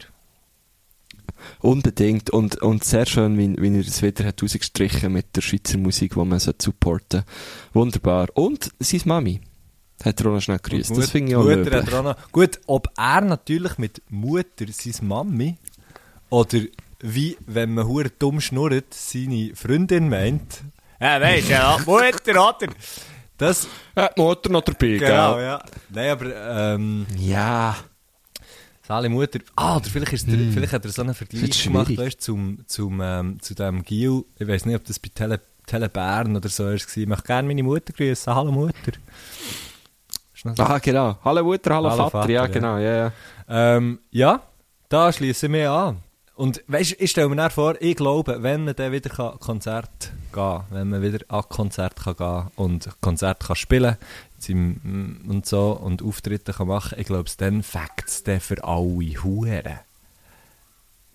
Unbedingt. 1.59 2.29
Und, 2.29 2.61
und 2.61 2.83
sehr 2.83 3.05
schön, 3.05 3.37
wie, 3.37 3.55
wie 3.61 3.75
er 3.75 3.81
es 3.81 4.01
wieder 4.01 4.25
hat 4.25 4.41
rausgestrichen 4.41 5.11
mit 5.11 5.35
der 5.35 5.41
Schweizer 5.41 5.77
Musik, 5.77 6.13
die 6.13 6.19
man 6.19 6.39
sollte 6.39 6.63
supporten 6.65 7.23
Wunderbar. 7.73 8.27
Und 8.33 8.71
seine 8.79 9.03
Mami 9.05 9.41
hat 10.03 10.19
er 10.19 10.27
auch 10.27 10.33
noch 10.33 10.41
schnell 10.41 10.59
grüßt. 10.59 10.91
Und 10.91 10.97
Das 10.97 11.11
finde 11.11 11.31
ich 11.31 11.35
auch 11.35 11.43
Mutter 11.43 11.77
hat 11.77 11.91
er 11.91 11.99
auch 11.99 12.03
noch. 12.03 12.31
Gut, 12.31 12.59
ob 12.67 12.87
er 12.97 13.21
natürlich 13.21 13.77
mit 13.77 14.01
Mutter, 14.09 14.65
seine 14.71 15.07
Mami, 15.07 15.57
oder 16.29 16.59
wie, 16.99 17.37
wenn 17.45 17.73
man 17.73 17.87
hure 17.87 18.09
dumm 18.09 18.41
schnurrt, 18.41 18.93
seine 18.93 19.51
Freundin 19.55 20.09
meint. 20.09 20.63
Ja, 20.99 21.21
weisst 21.21 21.49
ja, 21.49 21.77
Mutter, 21.85 22.31
oder? 22.31 22.73
Das, 23.37 23.67
Hat 23.95 24.17
die 24.17 24.21
Mutter 24.21 24.49
noch 24.49 24.61
dabei, 24.61 24.97
genau, 24.97 25.35
gell? 25.35 25.43
ja. 25.43 25.61
Nein, 25.89 26.09
aber, 26.09 26.73
ähm, 26.75 27.05
Ja. 27.17 27.75
Sali 28.87 29.09
Mutter, 29.09 29.39
ah, 29.55 29.77
oder 29.77 29.85
vielleicht, 29.85 30.13
ist 30.13 30.27
der, 30.27 30.35
Hm. 30.37 30.51
vielleicht 30.53 30.73
hat 30.73 30.85
er 30.85 30.91
so 30.91 31.01
einen 31.01 31.15
Vergleich 31.15 31.63
gemacht, 31.63 31.97
weißt, 31.97 32.21
zum, 32.21 32.59
zum, 32.67 33.01
ähm, 33.01 33.41
zu 33.41 33.55
dem 33.55 33.83
Gil. 33.83 34.23
Ich 34.37 34.47
weiß 34.47 34.65
nicht, 34.65 34.75
ob 34.75 34.83
das 34.85 34.99
bei 34.99 35.09
Tele, 35.13 35.39
Tele 35.65 35.89
Bern 35.89 36.35
oder 36.35 36.49
so 36.49 36.65
war. 36.65 36.73
Ich 36.73 36.95
möchte 37.07 37.23
gerne 37.25 37.47
meine 37.47 37.63
Mutter 37.63 37.93
grüßen. 37.93 38.33
Hallo 38.35 38.51
Mutter. 38.51 38.91
So- 40.35 40.51
Ah, 40.63 40.77
genau. 40.77 41.17
Hallo 41.23 41.43
Mutter, 41.43 41.73
hallo, 41.73 41.89
Hallo 41.89 42.03
Vater. 42.03 42.11
Vater, 42.11 42.31
Ja, 42.31 42.41
ja. 42.43 42.47
genau, 42.47 42.77
ja, 42.77 42.95
ja. 42.95 43.11
Ähm, 43.49 43.99
ja, 44.11 44.43
da 44.89 45.11
schließe 45.11 45.47
ich 45.47 45.51
mich 45.51 45.67
an. 45.67 45.97
Und 46.35 46.61
weißt, 46.67 46.97
ich 46.99 47.09
stelle 47.09 47.29
mir 47.29 47.37
dann 47.37 47.49
vor, 47.49 47.75
ich 47.81 47.95
glaube, 47.95 48.43
wenn 48.43 48.65
man 48.65 48.75
dann 48.75 48.91
wieder 48.91 49.09
kann 49.09 49.39
Konzert 49.39 49.89
gehen 49.99 50.11
kann, 50.33 50.65
wenn 50.69 50.89
man 50.89 51.01
wieder 51.01 51.19
an 51.29 51.43
Konzert 51.49 51.95
kann 51.95 52.15
gehen 52.17 52.47
und 52.57 52.89
Konzert 53.01 53.39
kann 53.39 53.55
spielen 53.55 53.95
im, 54.49 55.25
und 55.27 55.45
so 55.45 55.71
und 55.71 56.01
Auftritte 56.01 56.53
kann 56.53 56.67
machen, 56.67 56.97
ich 56.99 57.07
glaube, 57.07 57.29
dann 57.37 57.63
fängt 57.63 58.05
es 58.07 58.23
dann 58.23 58.39
für 58.39 58.63
alle 58.63 59.23
Huren. 59.23 59.79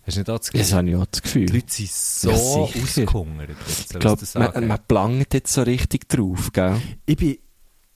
Hast 0.06 0.16
du 0.16 0.20
nicht 0.20 0.28
das 0.28 0.40
Das 0.40 0.50
Gefühl? 0.50 0.76
habe 0.76 0.88
ich 0.90 0.96
auch 0.96 1.06
das 1.06 1.22
Gefühl. 1.22 1.46
Die 1.46 1.52
Leute 1.52 1.72
sind 1.72 1.90
so 1.90 2.30
Ja, 2.30 2.36
ausgehungert. 2.82 3.48
jetzt, 3.50 3.92
ich 3.94 3.98
glaube, 4.00 4.20
das 4.20 4.34
man, 4.34 4.66
man 4.66 4.78
plangt 4.88 5.34
jetzt 5.34 5.52
so 5.52 5.62
richtig 5.62 6.08
drauf, 6.08 6.50
gell? 6.52 6.80
Ich 7.06 7.16
bin 7.16 7.38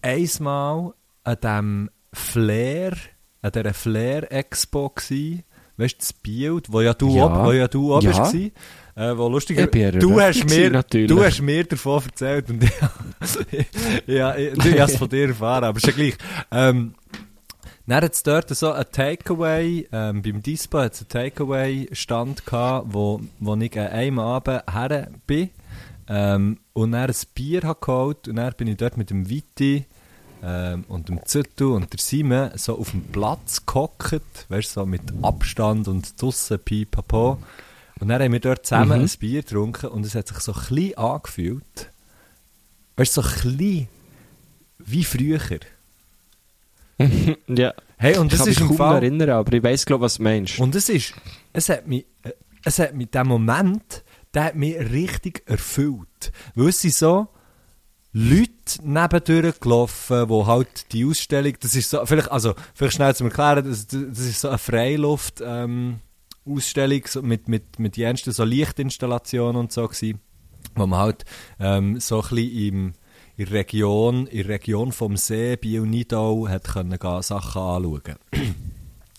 einmal 0.02 0.92
an 1.24 1.36
dem 1.42 1.90
Flair, 2.12 2.92
an 3.42 3.52
dieser 3.52 3.74
Flair-Expo 3.74 4.90
gsi. 4.90 5.44
Weißt 5.76 5.94
du, 5.94 5.98
das 5.98 6.12
Bild, 6.12 6.70
wo 6.72 6.80
ja 6.82 6.94
du 6.94 7.08
Ja. 7.16 7.24
auch, 7.26 7.44
wo 7.46 7.52
ja 7.52 7.66
du 7.68 7.94
auch 7.94 8.02
Ja. 8.02 8.28
gsi. 8.30 8.52
Äh, 8.96 9.16
wo 9.16 9.28
lustig 9.28 9.58
Ich 9.58 9.70
bin 9.70 9.98
du 9.98 10.20
hast 10.20 10.48
mir, 10.48 10.70
natürlich. 10.70 11.08
du 11.08 11.22
hast 11.22 11.40
mir 11.42 11.64
davon 11.64 12.02
erzählt 12.04 12.48
und 12.48 12.62
ich, 13.50 13.66
ja, 14.06 14.36
ich, 14.36 14.52
du 14.54 14.78
hast 14.78 14.92
es 14.92 14.98
von 14.98 15.08
dir 15.08 15.28
erfahren, 15.28 15.64
aber 15.64 15.78
ist 15.78 15.86
ja 15.86 15.92
gleich. 15.92 16.16
Ähm, 16.52 16.94
dann 17.86 18.04
hat 18.04 18.14
es 18.14 18.22
dort 18.22 18.48
so 18.50 18.72
ein 18.72 18.84
Takeaway, 18.90 19.88
ähm, 19.92 20.22
beim 20.22 20.42
Dispo 20.42 20.78
hat 20.78 20.94
es 20.94 21.00
einen 21.00 21.08
Takeaway-Stand 21.08 22.46
gehabt, 22.46 22.86
wo, 22.90 23.20
wo 23.40 23.56
ich 23.56 23.78
an 23.78 23.88
einem 23.88 24.18
Abend 24.20 24.62
her 24.72 25.08
bin 25.26 25.50
ähm, 26.08 26.58
und 26.72 26.92
dann 26.92 27.10
ein 27.10 27.16
Bier 27.34 27.62
habe 27.62 27.80
geholt 27.80 28.28
und 28.28 28.36
dann 28.36 28.52
bin 28.56 28.68
ich 28.68 28.76
dort 28.76 28.96
mit 28.96 29.10
dem 29.10 29.28
Viti 29.28 29.86
ähm, 30.42 30.84
und 30.88 31.08
dem 31.08 31.24
Züttu 31.24 31.74
und 31.74 31.92
der 31.92 32.00
Simon 32.00 32.50
so 32.54 32.78
auf 32.78 32.92
dem 32.92 33.02
Platz 33.02 33.66
gehockt, 33.66 34.46
weißt 34.48 34.72
so 34.72 34.86
mit 34.86 35.02
Abstand 35.22 35.88
und 35.88 36.20
draussen 36.20 36.58
pipapo. 36.60 37.38
Und 38.04 38.08
dann 38.10 38.20
haben 38.20 38.32
wir 38.34 38.40
dort 38.40 38.66
zusammen 38.66 38.98
Mhm. 38.98 39.06
ein 39.06 39.18
Bier 39.18 39.40
getrunken 39.40 39.86
und 39.86 40.04
es 40.04 40.14
hat 40.14 40.28
sich 40.28 40.36
so 40.40 40.52
ein 40.52 40.60
bisschen 40.68 40.98
angefühlt, 40.98 41.90
weißt 42.96 43.16
du, 43.16 43.22
so 43.22 43.26
ein 43.26 43.34
bisschen 43.56 43.88
wie 44.76 45.04
früher. 45.04 45.40
ja. 47.48 47.72
Hey, 47.96 48.18
und 48.18 48.26
Ich 48.26 48.32
das 48.32 48.40
kann 48.40 48.48
ist 48.52 48.60
mich 48.60 48.70
im 48.70 48.76
kaum 48.76 48.96
erinnern, 48.96 49.30
aber 49.30 49.54
ich 49.54 49.62
weiss, 49.62 49.86
glaube 49.86 50.04
was 50.04 50.16
du 50.18 50.22
meinst. 50.22 50.58
Und 50.58 50.74
es 50.74 50.90
ist, 50.90 51.14
es 51.54 51.70
hat 51.70 51.86
mich, 51.86 52.04
es 52.62 52.78
hat 52.78 52.94
mich, 52.94 53.08
der 53.08 53.24
Moment, 53.24 54.04
der 54.34 54.44
hat 54.44 54.54
mich 54.54 54.76
richtig 54.76 55.42
erfüllt. 55.46 56.30
Weil 56.54 56.68
es 56.68 56.82
sind 56.82 56.92
so 56.92 57.28
Leute 58.12 58.50
nebendurch 58.82 59.60
gelaufen, 59.60 60.28
wo 60.28 60.46
halt 60.46 60.92
die 60.92 61.06
Ausstellung, 61.06 61.54
das 61.58 61.74
ist 61.74 61.88
so, 61.88 62.04
vielleicht, 62.04 62.30
also, 62.30 62.54
vielleicht 62.74 62.96
schnell 62.96 63.14
zu 63.16 63.24
erklären, 63.24 63.64
das, 63.64 63.86
das 63.86 64.18
ist 64.18 64.42
so 64.42 64.48
eine 64.50 64.58
Freiluft, 64.58 65.42
ähm, 65.42 66.00
Ausstellung 66.46 67.02
mit, 67.22 67.48
mit, 67.48 67.78
mit 67.78 67.96
den 67.96 68.04
ersten 68.04 68.32
so 68.32 68.44
Lichtinstallationen 68.44 69.56
und 69.56 69.72
so 69.72 69.86
gewesen, 69.86 70.20
wo 70.74 70.86
man 70.86 70.98
halt, 70.98 71.24
ähm, 71.60 72.00
so 72.00 72.22
ein 72.22 72.28
bisschen 72.28 72.58
im, 72.58 72.92
in 73.36 73.46
der 73.46 73.50
Region, 73.52 74.26
in 74.26 74.38
der 74.38 74.48
Region 74.48 74.92
vom 74.92 75.16
See, 75.16 75.56
Biel-Nidau, 75.56 76.48
hat 76.48 76.64
können 76.64 76.98
gehen, 76.98 77.22
Sachen 77.22 77.62
anschauen. 77.62 78.16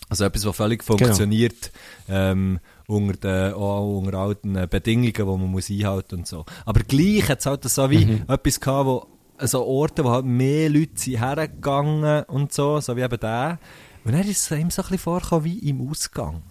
Also 0.08 0.24
etwas, 0.24 0.46
was 0.46 0.54
völlig 0.54 0.84
funktioniert, 0.84 1.72
ähm, 2.08 2.60
unter, 2.86 3.14
den, 3.14 3.54
auch 3.54 3.98
unter 3.98 4.16
all 4.16 4.36
den 4.36 4.68
Bedingungen, 4.68 5.12
die 5.12 5.24
man 5.24 5.50
muss 5.50 5.68
einhalten 5.68 6.18
und 6.18 6.28
so. 6.28 6.44
Aber 6.64 6.80
gleich 6.84 7.28
hat 7.28 7.40
es 7.40 7.46
halt 7.46 7.64
so 7.64 7.90
wie 7.90 8.20
etwas 8.28 8.60
gehabt, 8.60 8.86
wo, 8.86 9.06
so 9.40 9.66
Orte, 9.66 10.04
wo 10.04 10.10
halt 10.10 10.24
mehr 10.24 10.70
Leute 10.70 10.92
sind 10.94 11.18
hergegangen 11.18 12.22
und 12.26 12.52
so, 12.52 12.78
so 12.78 12.96
wie 12.96 13.00
eben 13.00 13.18
der. 13.18 13.58
Und 14.04 14.12
dann 14.12 14.22
ist 14.22 14.48
es 14.48 14.56
ihm 14.56 14.70
so 14.70 14.82
ein 14.82 14.84
bisschen 14.84 14.98
vorgekommen 14.98 15.44
wie 15.44 15.58
im 15.68 15.90
Ausgang. 15.90 16.44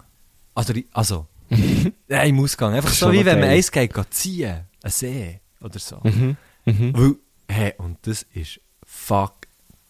Also, 0.56 0.72
also, 0.92 1.26
ja, 2.08 2.22
im 2.22 2.40
Ausgang. 2.40 2.74
Einfach 2.74 2.90
so 2.90 3.12
wie 3.12 3.24
wenn 3.24 3.38
man 3.38 3.50
eins 3.50 3.70
geht, 3.70 3.94
geht 3.94 4.14
ziehen. 4.14 4.64
Ein 4.82 4.90
See 4.90 5.40
oder 5.60 5.78
so. 5.78 6.00
Mhm. 6.02 6.36
Mhm. 6.64 6.92
Weil, 6.96 7.14
hey, 7.48 7.74
und 7.78 7.98
das 8.02 8.26
ist, 8.34 8.60
fuck, 8.84 9.34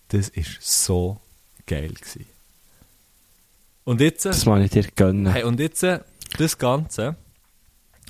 das 0.08 0.28
ist 0.28 0.60
so 0.60 1.20
geil 1.66 1.92
gewesen. 1.94 2.26
Und 3.84 4.00
jetzt, 4.00 4.24
Das 4.24 4.44
kann 4.44 4.60
ich 4.62 4.70
dir 4.72 4.82
gönnen. 4.94 5.32
hey, 5.32 5.44
und 5.44 5.60
jetzt, 5.60 5.82
das 5.82 6.58
Ganze, 6.58 7.16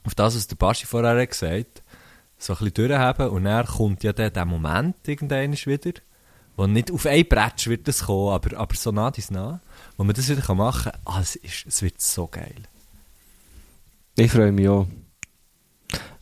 auf 0.05 0.15
das, 0.15 0.35
was 0.35 0.47
der 0.47 0.57
Baschi 0.57 0.87
vorher 0.87 1.21
hat 1.21 1.31
gesagt 1.31 1.83
so 2.39 2.53
ein 2.53 2.59
bisschen 2.59 2.89
durchhaben 2.89 3.29
und 3.29 3.45
dann 3.45 3.67
kommt 3.67 4.03
ja 4.03 4.13
dann 4.13 4.33
der 4.33 4.45
Moment 4.45 4.97
irgendwann 5.07 5.53
wieder, 5.53 5.93
wo 6.57 6.67
nicht 6.67 6.91
auf 6.91 7.07
ein 7.07 7.29
Bretsch 7.29 7.69
wird 7.69 7.87
das 7.87 8.05
kommen, 8.05 8.33
aber, 8.33 8.57
aber 8.59 8.75
so 8.75 8.91
nah 8.91 9.11
dies 9.11 9.31
nah, 9.31 9.61
wo 9.97 10.05
man 10.05 10.15
das 10.15 10.29
wieder 10.29 10.55
machen 10.55 10.93
kann, 10.93 11.01
ah, 11.05 11.21
es, 11.21 11.37
ist, 11.37 11.67
es 11.67 11.83
wird 11.83 12.01
so 12.01 12.27
geil. 12.27 12.63
Ich 14.17 14.33
freue 14.33 14.53
mich 14.53 14.69
auch. 14.69 14.87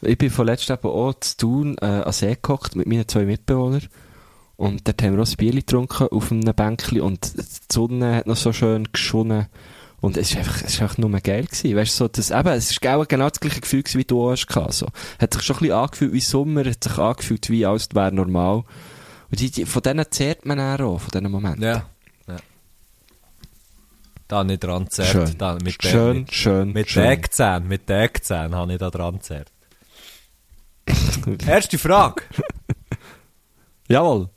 Ich 0.02 0.18
bin 0.18 0.30
von 0.30 0.46
letztem 0.46 0.76
eben 0.76 0.88
auch 0.88 1.14
zu 1.20 1.36
Thun 1.36 1.76
äh, 1.80 1.86
an 1.86 2.12
See 2.12 2.36
gehockt 2.40 2.76
mit 2.76 2.86
meinen 2.86 3.08
zwei 3.08 3.24
Mitbewohnern. 3.24 3.88
Und 4.56 4.86
dort 4.86 5.02
haben 5.02 5.16
wir 5.16 5.22
auch 5.22 5.28
ein 5.28 5.36
Bier 5.36 5.52
getrunken 5.52 6.08
auf 6.08 6.30
einem 6.30 6.54
Bänkchen 6.54 7.00
und 7.00 7.36
die 7.36 7.44
Sonne 7.72 8.16
hat 8.16 8.26
noch 8.26 8.36
so 8.36 8.52
schön 8.52 8.88
geschonnen. 8.92 9.46
Und 10.00 10.16
es 10.16 10.30
ist 10.30 10.36
einfach, 10.36 10.62
einfach 10.62 10.98
nur 10.98 11.10
geil 11.20 11.44
gewesen. 11.44 11.76
Weißt 11.76 11.98
du, 11.98 12.04
so, 12.04 12.08
das, 12.08 12.30
eben, 12.30 12.48
es 12.48 12.78
auch 12.82 13.08
genau 13.08 13.28
das 13.28 13.40
gleiche 13.40 13.60
Gefühl 13.60 13.82
gewesen, 13.82 13.98
wie 13.98 14.04
du 14.04 14.30
hast 14.30 14.46
gehabt, 14.46 14.74
so. 14.74 14.86
Hat 15.18 15.32
sich 15.32 15.42
schon 15.42 15.56
ein 15.56 15.60
bisschen 15.60 15.76
angefühlt 15.76 16.12
wie 16.12 16.20
Sommer, 16.20 16.64
hat 16.66 16.84
sich 16.84 16.98
angefühlt 16.98 17.50
wie 17.50 17.64
alles 17.64 17.88
wäre 17.94 18.12
normal. 18.12 18.64
Und 19.34 19.40
die, 19.40 19.50
die, 19.50 19.66
von 19.66 19.82
denen 19.82 20.06
zehrt 20.12 20.46
man 20.46 20.58
dann 20.58 20.80
auch, 20.80 21.00
von 21.00 21.10
diesen 21.10 21.28
Momenten. 21.28 21.64
Ja. 21.64 21.90
ja. 22.28 22.36
Da 24.28 24.44
nicht 24.44 24.62
dran 24.62 24.88
zerrt. 24.88 25.08
Schön. 25.10 25.36
Da, 25.38 25.54
mit 25.54 25.82
der- 25.82 25.90
schön, 25.90 26.16
mit, 26.18 26.32
schön, 26.32 26.72
mit. 26.72 26.94
Deckzähnen, 26.94 27.66
mit 27.66 27.88
Deckzähnen 27.88 28.54
habe 28.54 28.74
ich 28.74 28.78
da 28.78 28.90
dran 28.90 29.20
zerrt. 29.20 29.50
Erste 31.48 31.78
Frage. 31.78 32.22
Jawohl. 33.88 34.30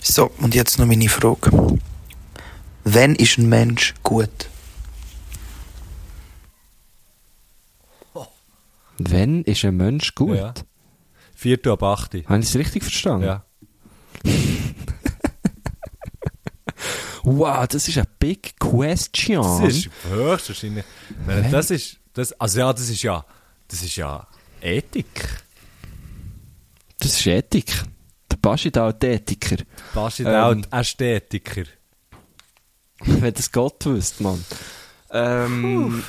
So, 0.00 0.30
und 0.38 0.54
jetzt 0.54 0.78
noch 0.78 0.86
meine 0.86 1.08
Frage. 1.08 1.50
Wann 2.84 3.16
ist 3.16 3.36
ein 3.36 3.48
Mensch 3.48 3.94
gut? 4.04 4.30
Wenn 8.98 9.42
ist 9.42 9.64
ein 9.64 9.76
Mensch 9.76 10.14
gut? 10.14 10.36
Ja. 10.36 10.54
Vierte 11.40 11.72
ab 11.72 11.82
achte. 11.82 12.22
Habe 12.26 12.40
ich 12.40 12.50
es 12.50 12.54
richtig 12.54 12.82
verstanden? 12.82 13.24
Ja. 13.24 13.44
Wow, 17.22 17.66
das 17.68 17.86
ist 17.86 17.98
eine 17.98 18.06
big 18.18 18.58
question. 18.58 19.42
Das 19.62 19.74
ist 19.76 19.90
höchstwahrscheinlich. 20.08 20.84
Wenn 21.26 21.50
das 21.52 21.70
ist, 21.70 21.98
das, 22.14 22.32
also 22.40 22.60
ja, 22.60 22.72
das 22.72 22.88
ist 22.88 23.02
ja, 23.02 23.24
das 23.68 23.82
ist 23.82 23.96
ja 23.96 24.26
Ethik. 24.62 25.28
Das 26.98 27.12
ist 27.12 27.26
Ethik. 27.26 27.72
Der 28.30 28.36
Baschi 28.38 28.70
da 28.70 28.90
der 28.90 29.12
Ethiker. 29.16 29.56
Passt 29.92 30.20
Ähm. 30.20 30.26
auch 30.28 30.54
die 30.54 30.64
Ästhetiker. 30.72 31.64
Wenn 33.04 33.34
das 33.34 33.52
Gott 33.52 33.84
wüsste, 33.84 34.22
Mann. 34.22 34.42
Ähm, 35.10 36.02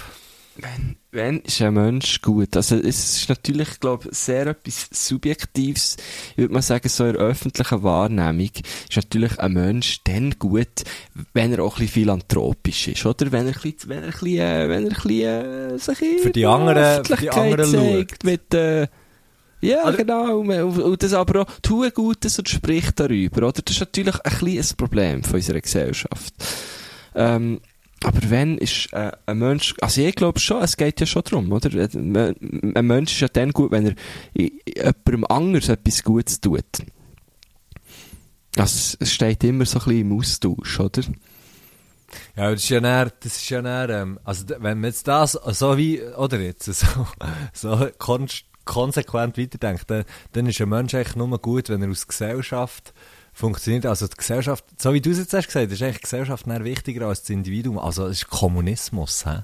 wenn, 0.55 0.95
wenn 1.11 1.39
ist 1.41 1.61
ein 1.61 1.73
Mensch 1.73 2.21
gut? 2.21 2.55
Also, 2.55 2.75
es 2.77 3.17
ist 3.17 3.29
natürlich, 3.29 3.79
glaube 3.79 4.07
ich, 4.09 4.17
sehr 4.17 4.47
etwas 4.47 4.87
Subjektives. 4.91 5.97
Ich 6.31 6.37
würde 6.37 6.53
mal 6.53 6.61
sagen, 6.61 6.87
so 6.87 7.05
in 7.05 7.13
der 7.13 7.21
öffentlichen 7.21 7.83
Wahrnehmung 7.83 8.49
ist 8.89 8.95
natürlich 8.95 9.37
ein 9.39 9.53
Mensch 9.53 9.99
dann 10.05 10.35
gut, 10.39 10.83
wenn 11.33 11.51
er 11.53 11.63
auch 11.63 11.75
ein 11.75 11.79
bisschen 11.85 11.93
philanthropisch 12.03 12.87
ist, 12.87 13.05
oder? 13.05 13.31
Wenn 13.31 13.47
er 13.47 13.53
ein 13.55 13.61
bisschen, 13.61 13.89
wenn 13.89 13.97
er 13.99 14.05
ein 14.05 14.11
bisschen, 14.11 14.37
äh, 14.39 14.69
wenn 14.69 14.83
er 14.87 14.91
ein 14.91 15.01
bisschen, 15.03 15.75
äh, 15.75 15.77
sich 15.79 15.97
Für 16.21 16.29
die 16.31 16.39
der 16.41 16.49
anderen- 16.49 17.05
für 17.05 17.15
die 17.17 17.29
anderen 17.29 17.71
zeigt, 17.71 18.23
mit, 18.23 18.53
äh, 18.53 18.87
ja, 19.61 19.83
Also- 19.83 19.97
genau. 19.97 20.37
Und 20.39 21.03
das 21.03 21.13
aber 21.13 21.41
auch 21.41 21.47
tun 21.61 21.91
Gutes 21.93 22.39
und 22.39 22.49
spricht 22.49 22.99
darüber, 22.99 23.47
oder? 23.49 23.61
Das 23.61 23.75
ist 23.75 23.79
natürlich 23.81 24.15
ein 24.23 24.31
kleines 24.37 24.73
Problem 24.73 25.23
von 25.23 25.35
unserer 25.35 25.61
Gesellschaft. 25.61 26.33
Ähm, 27.13 27.59
aber 28.03 28.19
wenn 28.29 28.57
ist 28.57 28.91
äh, 28.93 29.11
ein 29.27 29.37
Mensch, 29.37 29.75
also 29.79 30.01
ich 30.01 30.15
glaube 30.15 30.39
schon, 30.39 30.63
es 30.63 30.75
geht 30.75 30.99
ja 30.99 31.05
schon 31.05 31.23
darum, 31.23 31.51
oder? 31.51 31.69
Ein 31.69 32.75
ein 32.75 32.85
Mensch 32.87 33.13
ist 33.13 33.21
ja 33.21 33.27
dann 33.27 33.51
gut, 33.51 33.71
wenn 33.71 33.87
er 33.87 33.95
jemandem 34.33 35.25
anders 35.29 35.69
etwas 35.69 36.03
Gutes 36.03 36.41
tut. 36.41 36.65
Also 38.57 38.97
es 38.99 39.13
steht 39.13 39.43
immer 39.43 39.65
so 39.65 39.79
ein 39.79 39.85
bisschen 39.85 40.01
im 40.01 40.17
Austausch, 40.17 40.79
oder? 40.79 41.03
Ja, 42.35 42.51
das 42.51 42.63
ist 42.63 42.69
ja 42.69 42.81
näher, 42.81 43.11
das 43.19 43.37
ist 43.37 43.49
ja 43.49 43.61
näher, 43.61 43.89
ähm, 43.89 44.19
also 44.23 44.45
wenn 44.49 44.79
man 44.79 44.85
jetzt 44.85 45.07
das 45.07 45.33
so 45.33 45.77
wie, 45.77 46.01
oder 46.01 46.39
jetzt, 46.39 46.65
so, 46.73 47.07
so 47.53 47.87
kon 47.97 48.27
konsequent 48.65 49.37
weiterdenkt, 49.37 49.89
dann, 49.89 50.03
dann 50.33 50.45
ist 50.45 50.61
ein 50.61 50.69
Mensch 50.69 50.93
eigentlich 50.93 51.15
nur 51.15 51.39
gut, 51.39 51.69
wenn 51.69 51.81
er 51.81 51.89
aus 51.89 52.07
Gesellschaft 52.07 52.93
funktioniert. 53.33 53.85
Also 53.85 54.07
die 54.07 54.15
Gesellschaft, 54.15 54.65
so 54.77 54.93
wie 54.93 55.01
du 55.01 55.11
es 55.11 55.17
jetzt 55.17 55.33
hast 55.33 55.47
gesagt, 55.47 55.71
ist 55.71 55.81
eigentlich 55.81 55.97
die 55.97 56.03
Gesellschaft 56.03 56.47
näher 56.47 56.63
wichtiger 56.63 57.07
als 57.07 57.21
das 57.21 57.29
Individuum. 57.29 57.77
Also 57.77 58.05
es 58.07 58.23
ist 58.23 58.29
Kommunismus, 58.29 59.25
hä? 59.25 59.43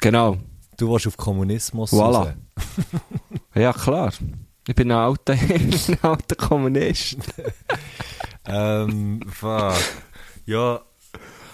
Genau. 0.00 0.38
Du 0.76 0.92
willst 0.92 1.06
auf 1.06 1.16
Kommunismus 1.16 1.92
Voilà. 1.92 2.34
Ja, 3.54 3.72
klar. 3.72 4.12
Ich 4.68 4.74
bin 4.74 4.90
ein 4.90 4.98
alter, 4.98 5.32
ein 5.38 5.98
alter 6.02 6.36
Kommunist. 6.36 7.18
Ähm, 8.48 9.22
fuck. 9.28 9.74
Ja, 10.44 10.80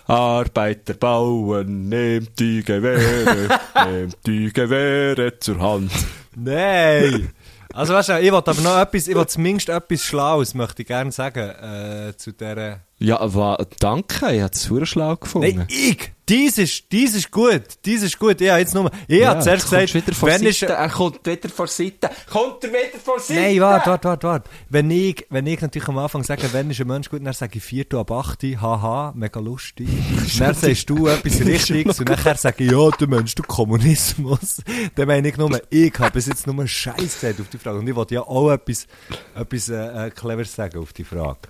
Arbeiter 0.07 0.93
bauen, 0.93 1.89
nehmt 1.89 2.39
die 2.39 2.63
Gewehre, 2.63 3.59
nehmt 3.87 4.19
die 4.27 4.53
Gewehre 4.53 5.39
zur 5.39 5.59
Hand. 5.59 5.91
Nein! 6.37 7.31
Also 7.75 7.95
weißt 7.95 8.11
du, 8.11 8.21
ich 8.21 8.33
wollte 8.33 8.51
aber 8.51 8.61
noch 8.61 8.79
etwas, 8.79 9.09
ich 9.09 9.15
wollte 9.15 9.33
zumindest 9.33 9.69
etwas 9.69 10.03
Schlaues, 10.03 10.55
möchte 10.55 10.83
ich 10.83 10.89
gerne 10.89 11.13
sagen, 11.13 11.51
äh, 11.51 12.17
zu 12.17 12.33
dieser... 12.33 12.81
Ja, 12.99 13.19
aber 13.21 13.67
danke, 13.81 14.33
ich 14.33 14.43
habe 14.43 14.53
es 14.53 14.89
schlau 14.89 15.17
gefunden. 15.17 15.57
Nein, 15.57 15.67
ich! 15.69 16.13
Dies 16.33 16.57
ist, 16.57 16.91
dies 16.91 17.15
ist 17.15 17.31
gut, 17.31 17.63
dies 17.85 18.03
ist 18.03 18.19
gut, 18.19 18.41
ich 18.41 18.49
habe 18.49 18.61
jetzt 18.61 18.75
nur, 18.75 18.91
ich 19.07 19.21
Ja, 19.21 19.33
habe 19.33 19.43
zuerst 19.43 19.69
gesagt, 19.69 20.23
wenn 20.23 20.47
ist... 20.47 20.63
er 20.63 20.89
kommt 20.89 21.27
wieder 21.27 21.49
von 21.51 21.67
Seite, 21.67 22.09
kommt 22.31 22.65
er 22.65 22.71
wieder 22.71 22.99
von 23.05 23.19
Seite? 23.19 23.39
Nein, 23.39 23.61
warte, 23.61 23.91
warte, 23.91 24.09
warte, 24.09 24.27
warte. 24.27 24.51
Wenn 24.71 24.91
ich, 24.91 25.27
wenn 25.29 25.47
ich 25.47 25.61
natürlich 25.61 25.89
am 25.89 25.99
Anfang 25.99 26.25
sage, 26.25 26.51
wenn 26.55 26.71
ist 26.71 26.81
ein 26.81 26.87
Mensch 26.87 27.11
gut, 27.11 27.21
dann 27.23 27.35
sage 27.35 27.59
ich 27.59 27.63
4 27.63 27.85
ab 27.97 28.11
8, 28.11 28.45
haha, 28.63 29.13
mega 29.15 29.41
lustig. 29.41 29.87
dann 30.39 30.55
sagst 30.55 30.89
du 30.89 31.07
etwas 31.07 31.39
Richtiges 31.41 32.01
und 32.01 32.09
nachher 32.09 32.37
sage 32.37 32.65
ich, 32.65 32.71
ja, 32.71 32.89
du 32.89 33.07
Mensch, 33.07 33.35
du 33.35 33.43
Kommunismus. 33.43 34.63
Dann 34.95 35.09
meine 35.09 35.29
ich 35.29 35.37
nur, 35.37 35.61
ich 35.69 35.93
habe 35.99 36.13
bis 36.13 36.29
jetzt 36.29 36.47
nur 36.47 36.67
Scheiß 36.67 36.97
gesagt 36.97 37.43
auf 37.43 37.49
die 37.49 37.59
Frage. 37.59 37.79
Und 37.79 37.87
ich 37.87 37.95
wollte 37.95 38.15
ja 38.15 38.23
auch 38.23 38.51
etwas, 38.51 38.87
etwas 39.35 39.69
äh, 39.69 40.07
äh, 40.07 40.11
Cleveres 40.11 40.55
sagen 40.55 40.79
auf 40.79 40.95
die 40.95 41.05
Frage. 41.05 41.41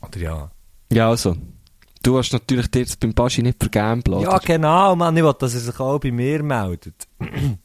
Oder 0.00 0.18
ja. 0.18 0.50
Ja, 0.90 1.10
also. 1.10 1.36
Du 2.02 2.18
hast 2.18 2.32
natürlich 2.32 2.68
dir 2.70 2.80
jetzt 2.80 2.98
beim 2.98 3.14
Baschi 3.14 3.42
nicht 3.42 3.58
vergeben, 3.60 4.02
Ja, 4.22 4.38
genau, 4.38 4.96
Mann, 4.96 5.16
ich 5.16 5.22
will, 5.22 5.34
dass 5.38 5.54
er 5.54 5.60
sich 5.60 5.78
auch 5.78 6.00
bei 6.00 6.10
mir 6.10 6.42
meldet. 6.42 7.06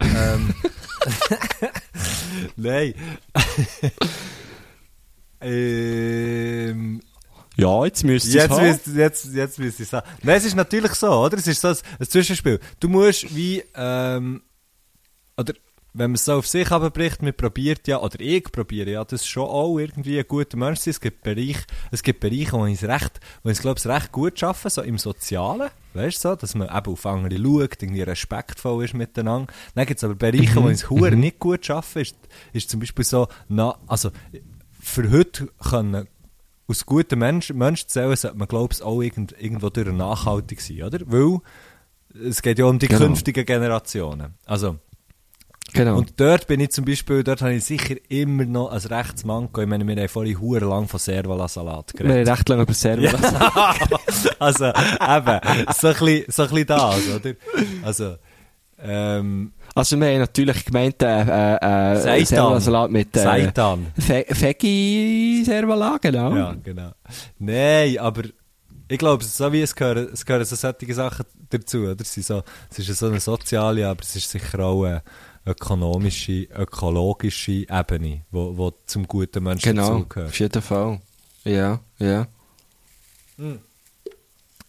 Nein. 2.56 2.94
ähm. 5.40 7.00
ja, 7.56 7.84
jetzt 7.84 8.04
müsst 8.04 8.26
ihr 8.26 8.34
Jetzt, 8.34 8.44
es 8.44 8.50
haben. 8.50 8.66
müsst, 8.66 8.86
jetzt, 8.86 9.34
jetzt 9.34 9.58
müsste 9.58 9.82
ich 9.82 9.88
sagen. 9.88 10.08
Nein, 10.22 10.36
es 10.36 10.44
ist 10.46 10.56
natürlich 10.56 10.92
so, 10.94 11.10
oder? 11.10 11.36
Es 11.36 11.46
ist 11.46 11.60
so 11.60 11.68
ein, 11.68 11.76
ein 11.98 12.08
Zwischenspiel. 12.08 12.58
Du 12.80 12.88
musst 12.88 13.34
wie, 13.34 13.62
ähm, 13.74 14.42
oder, 15.36 15.52
wenn 15.98 16.12
man 16.12 16.14
es 16.14 16.24
so 16.24 16.34
auf 16.34 16.46
sich 16.46 16.70
abbricht, 16.70 17.22
man 17.22 17.34
probiert 17.34 17.88
ja, 17.88 18.00
oder 18.00 18.20
ich 18.20 18.44
probiere 18.44 18.90
ja, 18.90 19.04
das 19.04 19.26
schon 19.26 19.48
auch 19.48 19.78
irgendwie 19.78 20.18
ein 20.18 20.26
guter 20.28 20.56
Mensch 20.56 20.78
zu 20.78 20.84
sein. 20.84 20.90
Es 20.92 21.00
gibt 21.00 21.22
Bereiche, 21.22 21.64
es 21.90 22.02
gibt 22.04 22.20
Bereiche, 22.20 22.52
wo 22.52 22.66
ich 22.66 22.80
es 22.80 22.88
recht, 22.88 23.18
wo 23.42 23.48
ich 23.48 23.56
es, 23.56 23.62
glaube 23.62 23.80
ich, 23.80 23.86
recht 23.86 24.12
gut 24.12 24.38
schaffe, 24.38 24.70
so 24.70 24.82
im 24.82 24.96
Sozialen. 24.96 25.70
Weißt 25.94 26.24
du, 26.24 26.28
so, 26.28 26.36
dass 26.36 26.54
man 26.54 26.68
eben 26.68 26.92
auf 26.92 27.04
andere 27.04 27.36
schaut, 27.36 27.82
irgendwie 27.82 28.02
respektvoll 28.02 28.84
ist 28.84 28.94
miteinander. 28.94 29.52
Dann 29.74 29.86
gibt 29.86 29.98
es 29.98 30.04
aber 30.04 30.14
Bereiche, 30.14 30.62
wo 30.62 30.68
ich 30.68 30.76
es 30.76 30.90
hure 30.90 31.16
nicht 31.16 31.40
gut 31.40 31.66
schaffe, 31.66 32.00
ist, 32.00 32.16
ist 32.52 32.70
zum 32.70 32.78
Beispiel 32.78 33.04
so, 33.04 33.26
na, 33.48 33.76
also, 33.88 34.12
für 34.80 35.10
heute 35.10 35.48
können 35.68 36.06
aus 36.68 36.86
guten 36.86 37.18
Mensch, 37.18 37.52
Menschen 37.52 37.88
zu 37.88 37.94
zählen, 37.94 38.14
sollte 38.14 38.36
man, 38.38 38.46
glaube 38.46 38.72
ich, 38.72 38.82
auch 38.82 39.02
irgend, 39.02 39.34
irgendwo 39.40 39.68
durch 39.70 39.90
nachhaltig 39.90 40.60
sein, 40.60 40.84
oder? 40.84 41.00
Weil 41.06 41.40
es 42.24 42.40
geht 42.40 42.58
ja 42.60 42.66
um 42.66 42.78
die 42.78 42.86
Genau. 42.86 43.00
künftigen 43.00 43.44
Generationen. 43.44 44.34
Also, 44.46 44.78
Genau. 45.72 45.98
und 45.98 46.18
dort 46.18 46.46
bin 46.46 46.60
ich 46.60 46.70
zum 46.70 46.84
Beispiel, 46.84 47.22
dort 47.22 47.42
habe 47.42 47.54
ich 47.54 47.64
sicher 47.64 47.96
immer 48.08 48.44
noch 48.44 48.70
als 48.72 48.90
Rechtsmanko, 48.90 49.60
ich 49.62 49.66
meine, 49.68 49.86
wir 49.86 49.96
haben 49.96 50.08
vorhin 50.08 50.40
hure 50.40 50.64
lang 50.64 50.88
von 50.88 50.98
Servala-Salat 50.98 51.92
wir 51.94 52.06
geredet. 52.06 52.28
haben 52.28 52.34
recht 52.36 52.48
lange 52.48 52.62
über 52.62 52.74
Server. 52.74 53.18
also, 54.38 54.64
eben, 54.66 55.40
so 55.78 55.88
ein 55.88 55.94
bisschen, 55.94 56.24
so 56.28 56.42
ein 56.42 56.48
bisschen 56.48 56.66
das, 56.66 57.08
oder? 57.08 57.34
Also, 57.82 58.16
ähm, 58.80 59.52
Also, 59.74 59.96
wir 60.00 60.06
haben 60.06 60.18
natürlich 60.20 60.64
gemeint, 60.64 61.02
äh, 61.02 61.06
äh, 61.22 61.56
äh, 61.56 61.96
Seitan. 62.00 62.26
Serversalat 62.26 62.90
mit, 62.90 63.16
äh, 63.16 63.20
Seitan. 63.20 63.86
Fe 63.98 64.24
Fegi 64.30 65.42
Servala, 65.44 65.98
genau. 66.00 66.34
Ja, 66.36 66.56
genau. 66.62 66.90
Nein, 67.38 67.98
aber 67.98 68.22
ich 68.88 68.98
glaube, 68.98 69.22
so 69.22 69.52
wie 69.52 69.60
es 69.62 69.74
gehören, 69.74 70.08
es 70.12 70.24
gehören 70.24 70.44
so 70.44 70.56
solche 70.56 70.94
Sachen 70.94 71.26
dazu, 71.50 71.78
oder? 71.80 71.96
Es, 72.00 72.14
sind 72.14 72.24
so, 72.24 72.42
es 72.70 72.78
ist 72.78 72.98
so 72.98 73.06
eine 73.06 73.20
soziale, 73.20 73.86
aber 73.86 74.00
es 74.02 74.16
ist 74.16 74.30
sicher 74.30 74.60
auch 74.60 74.84
eine 74.84 75.02
ökonomische, 75.46 76.42
ökologische 76.54 77.66
Ebene, 77.68 78.22
wo, 78.30 78.56
wo 78.56 78.72
zum 78.86 79.06
guten 79.08 79.42
Menschen 79.44 79.70
Genau, 79.74 79.88
dazugehört. 79.94 80.28
auf 80.30 80.38
jeden 80.38 80.62
Fall. 80.62 81.00
Ja, 81.44 81.80
ja. 81.98 82.26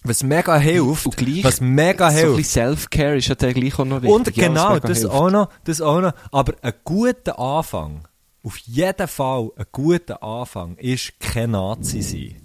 Was 0.03 0.23
mega 0.23 0.57
hilft, 0.57 1.05
Und 1.07 1.17
gleich 1.17 1.43
was 1.43 1.59
mega 1.59 2.09
So 2.09 2.15
ein 2.17 2.23
hilft. 2.23 2.37
bisschen 2.37 2.63
Self-Care 2.67 3.17
ist 3.17 3.27
ja 3.27 3.35
dann 3.35 3.53
gleich 3.53 3.77
auch 3.77 3.85
noch 3.85 4.01
wichtig. 4.01 4.15
Und 4.15 4.35
Ja, 4.37 4.47
genau, 4.47 4.73
mega 4.75 4.87
das 4.87 4.99
hilft. 4.99 5.13
auch 5.13 5.29
noch, 5.29 5.49
das 5.65 5.81
auch 5.81 5.99
noch. 6.01 6.13
Aber 6.31 6.53
ein 6.61 6.73
guter 6.85 7.37
Anfang, 7.37 8.07
auf 8.43 8.57
jeden 8.59 9.07
Fall 9.07 9.49
ein 9.57 9.65
guter 9.71 10.23
Anfang, 10.23 10.77
ist 10.77 11.19
kein 11.19 11.51
Nazi 11.51 12.01
sein. 12.01 12.41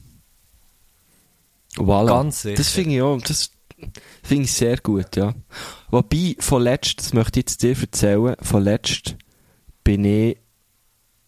Voilà. 1.76 2.06
Ganz 2.08 2.42
sicher. 2.42 2.56
Das 2.56 2.68
finde 2.70 2.94
ich 2.96 3.02
auch, 3.02 3.20
das 3.20 3.50
finde 4.22 4.44
ich 4.44 4.52
sehr 4.52 4.76
gut, 4.78 5.16
ja. 5.16 5.34
Wobei, 5.90 6.36
von 6.38 6.62
letzt, 6.62 6.98
das 7.00 7.12
möchte 7.12 7.40
ich 7.40 7.44
jetzt 7.44 7.62
dir 7.62 7.76
erzählen, 7.80 8.36
von 8.40 8.62
letzt 8.64 9.16
bin 9.82 10.04
ich 10.04 10.36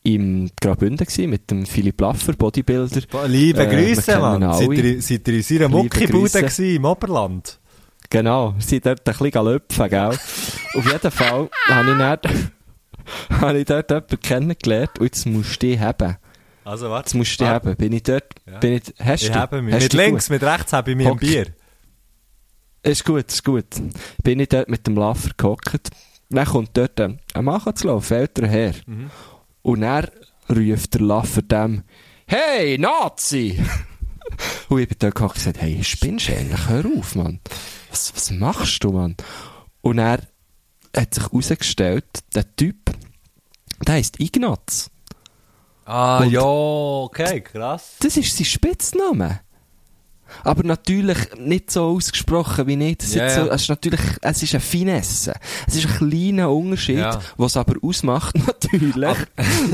im 0.03 0.51
Graubünden 0.61 1.05
gewesen, 1.07 1.31
mit 1.31 1.51
dem 1.51 1.67
Philipp 1.67 2.01
Laffer, 2.01 2.33
Bodybuilder. 2.35 3.01
Liebe 3.27 3.67
Äh, 3.67 3.95
Grüße, 3.95 4.19
Mann. 4.19 4.53
Seid 4.55 4.73
ihr, 4.73 5.03
seid 5.03 5.27
ihr 5.29 5.35
in 5.35 5.43
seiner 5.43 5.69
Muckibude 5.69 6.49
im 6.59 6.85
Oberland? 6.85 7.59
Genau, 8.09 8.55
sind 8.59 8.87
dort 8.87 9.01
ein 9.01 9.05
bisschen 9.05 9.31
galöpfen, 9.33 9.89
gell? 9.91 10.11
Auf 10.11 10.93
jeden 10.93 11.11
Fall 11.11 11.51
habe 11.69 11.91
ich 11.91 11.99
dort, 11.99 12.27
habe 13.41 13.59
ich 13.59 13.65
dort 13.65 13.91
jemanden 13.91 14.21
kennengelernt 14.21 14.99
und 15.01 15.05
jetzt 15.07 15.27
musst 15.27 15.61
du 15.63 15.67
dich 15.67 15.81
haben. 15.81 16.17
Also, 16.65 16.89
warte. 16.91 17.07
Jetzt 17.09 17.15
musst 17.15 17.33
du 17.41 17.45
dich 17.45 17.51
Ah, 17.51 17.55
haben. 17.55 17.77
Bin 17.77 17.93
ich 17.93 18.03
dort, 18.05 18.25
Ja. 18.49 18.59
bin 18.59 18.73
ich, 18.75 18.83
hast 19.05 19.23
Ich 19.25 19.31
du? 19.31 19.63
mich. 19.63 19.75
Hast 19.75 19.83
Mit 19.83 19.93
du 19.93 19.97
links, 19.97 20.31
mit 20.31 20.43
rechts 20.43 20.73
habe 20.73 20.91
ich 20.93 20.97
mir 20.97 21.11
ein. 21.11 21.17
Bier. 21.17 21.47
Ist 22.87 23.05
gut, 23.05 23.27
ist 23.29 23.45
gut. 23.45 23.67
Bin 24.23 24.39
ich 24.41 24.49
dort 24.49 24.69
mit 24.69 24.87
dem 24.87 24.95
Laffer 24.97 25.31
gehockt. 25.37 25.91
Dann 26.31 26.47
kommt 26.47 26.71
dort 26.77 27.01
ein 27.01 27.19
Mann 27.41 27.61
zu 27.75 27.89
laufen, 27.89 28.15
älter 28.17 28.47
her. 28.47 28.75
Mhm. 28.87 29.11
Und 29.63 29.83
er 29.83 30.11
ruft 30.49 30.95
der 30.95 31.01
Laffer 31.01 31.43
dem, 31.43 31.83
Hey, 32.29 32.79
Nazi! 32.79 33.59
und 34.69 34.79
ich 34.81 34.89
bin 34.89 34.99
dort 35.01 35.15
gehockt 35.17 35.35
und 35.37 35.39
gesagt, 35.39 35.61
hey, 35.63 35.83
spinnst 35.83 36.29
du 36.29 36.33
eigentlich? 36.37 36.69
Hör 36.69 36.85
auf, 36.97 37.15
Mann. 37.17 37.41
Was, 37.91 38.15
was 38.15 38.31
machst 38.31 38.83
du, 38.85 38.93
Mann? 38.93 39.17
Und 39.81 39.99
er 39.99 40.21
hat 40.97 41.15
sich 41.15 41.25
herausgestellt, 41.25 42.05
der 42.35 42.55
Typ, 42.57 42.91
der 43.87 43.95
heisst 43.95 44.21
Ignaz. 44.21 44.91
Ah, 45.85 46.19
Und- 46.19 46.31
ja, 46.31 46.41
okay, 46.43 47.41
krass. 47.41 47.97
Das 48.01 48.17
ist 48.17 48.37
sein 48.37 48.45
Spitzname. 48.45 49.41
Aber 50.45 50.63
natürlich 50.65 51.19
nicht 51.39 51.71
so 51.71 51.85
ausgesprochen 51.85 52.67
wie 52.67 52.77
nicht. 52.77 53.03
Ja, 53.15 53.25
jetzt 53.25 53.37
so, 53.37 53.51
es 53.51 53.63
ist 53.63 53.69
natürlich, 53.69 54.01
es 54.21 54.43
ist 54.43 54.55
eine 54.55 54.61
Finesse. 54.61 55.35
Es 55.67 55.77
ist 55.77 55.87
ein 55.87 56.09
kleiner 56.11 56.51
Unterschied, 56.51 56.99
Ja. 56.99 57.21
was 57.37 57.57
aber 57.57 57.75
ausmacht, 57.83 58.35
natürlich. 58.47 59.17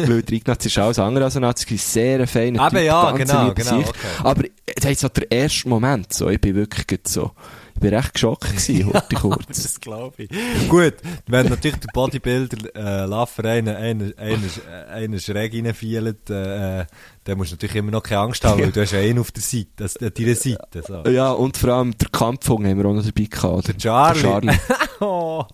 Weil 0.06 0.22
der 0.22 0.36
Ignaz 0.36 0.64
ist 0.66 0.78
alles 0.78 0.98
andere 0.98 1.24
als 1.24 1.36
ein 1.36 1.42
Nazi, 1.42 1.76
sehr 1.76 2.20
ein 2.20 2.26
feiner 2.26 2.60
Aber 2.62 2.76
Typ, 2.78 2.86
ja, 2.86 3.10
genau, 3.12 3.52
genau, 3.54 3.78
okay. 3.78 3.92
Aber 4.22 4.42
es 4.66 4.84
hat 4.84 4.98
so 4.98 5.08
der 5.08 5.30
erste 5.30 5.68
Moment, 5.68 6.12
so, 6.12 6.28
ich 6.28 6.40
bin 6.40 6.54
wirklich 6.54 7.00
so, 7.06 7.32
ich 7.74 7.80
bin 7.80 7.94
recht 7.94 8.14
geschockt 8.14 8.48
gewesen, 8.50 8.86
heute 8.92 9.16
kurz. 9.16 9.46
Das 9.62 9.80
glaube 9.80 10.24
ich. 10.24 10.68
Gut, 10.68 10.94
wenn 11.26 11.48
natürlich 11.48 11.78
der 11.78 11.88
Bodybuilder 11.92 12.74
äh, 12.76 13.06
Laffer 13.06 13.44
einen, 13.46 13.74
einen, 13.74 14.16
einen, 14.18 14.50
einen 14.92 15.20
schräg 15.20 15.54
reinfielt, 15.54 16.28
äh, 16.30 16.84
dann 17.24 17.38
musst 17.38 17.50
du 17.52 17.54
natürlich 17.54 17.76
immer 17.76 17.90
noch 17.92 18.02
keine 18.02 18.20
Angst 18.22 18.44
haben, 18.44 18.60
weil 18.60 18.72
du 18.72 18.80
hast 18.80 18.92
ja 18.92 18.98
einen 19.00 19.18
auf 19.18 19.30
der 19.30 19.42
Seite, 19.42 19.68
also 19.80 19.98
an 20.00 20.12
deiner 20.14 20.34
Seite. 20.34 20.82
So. 20.86 21.10
Ja, 21.10 21.30
und 21.32 21.56
vor 21.56 21.70
allem 21.74 21.96
der 21.96 22.08
Kampfhund 22.08 22.66
haben 22.66 22.78
wir 22.78 22.86
auch 22.86 22.94
noch 22.94 23.04
dabei 23.04 23.24
gehabt. 23.24 23.68
Der 23.68 23.76
Charlie. 23.78 24.20
Der 24.20 24.30
Charlie. 24.30 24.58
oh, 25.00 25.44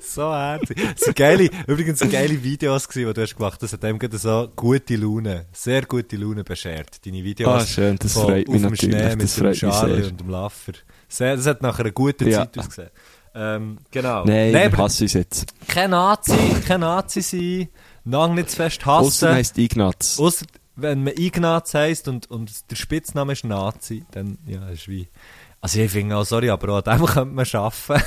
so 0.00 0.32
herzig. 0.34 0.76
Das 0.94 1.00
sind 1.00 1.16
geile, 1.16 1.50
übrigens 1.66 2.00
geile 2.00 2.42
Videos 2.42 2.88
gewesen, 2.88 3.08
die 3.08 3.14
du 3.14 3.22
hast 3.22 3.36
gemacht. 3.36 3.62
Das 3.62 3.72
hat 3.72 3.82
dem 3.82 3.98
gerade 3.98 4.18
so 4.18 4.48
gute 4.56 4.96
Laune, 4.96 5.46
sehr 5.52 5.82
gute 5.82 6.16
Laune 6.16 6.44
beschert. 6.44 7.04
Deine 7.04 7.22
Videos. 7.24 7.62
Ah, 7.62 7.66
schön, 7.66 7.96
das 7.98 8.14
freut 8.14 8.48
mich 8.48 8.62
natürlich, 8.62 8.96
Schnee 8.96 9.16
mit 9.16 9.22
das 9.24 9.34
dem 9.36 9.52
Charlie 9.52 10.02
und 10.04 10.20
dem 10.20 10.28
Laffer. 10.30 10.72
Sehr, 11.08 11.36
das 11.36 11.46
hat 11.46 11.62
nachher 11.62 11.84
eine 11.84 11.92
gute 11.92 12.28
Ja. 12.28 12.40
Zeit 12.40 12.58
ausgesehen. 12.58 12.90
Ähm, 13.34 13.78
genau. 13.90 14.24
Nein, 14.24 14.50
Nein, 14.52 14.76
hassen 14.76 15.04
uns 15.04 15.12
jetzt. 15.12 15.52
kein 15.68 15.90
Nazi, 15.90 16.36
kein 16.66 16.80
Nazi 16.80 17.20
sein, 17.20 17.68
lang 18.04 18.34
nicht 18.34 18.50
zu 18.50 18.56
fest 18.56 18.84
Ausser 18.86 19.28
hassen. 19.28 19.34
heisst 19.36 19.58
Ignaz. 19.58 20.18
Ausser, 20.18 20.46
wenn 20.82 21.04
man 21.04 21.14
Ignaz 21.16 21.74
heisst 21.74 22.08
und, 22.08 22.30
und 22.30 22.70
der 22.70 22.76
Spitzname 22.76 23.32
ist 23.32 23.44
Nazi, 23.44 24.04
dann, 24.12 24.38
ja, 24.46 24.68
ist 24.68 24.88
wie, 24.88 25.08
also 25.60 25.78
ich 25.80 25.90
finde 25.90 26.16
auch, 26.16 26.24
sorry, 26.24 26.50
aber 26.50 26.74
auch 26.74 26.86
an 26.86 26.98
dem 26.98 27.06
könnte 27.06 27.34
man 27.34 27.46
arbeiten. 27.52 28.02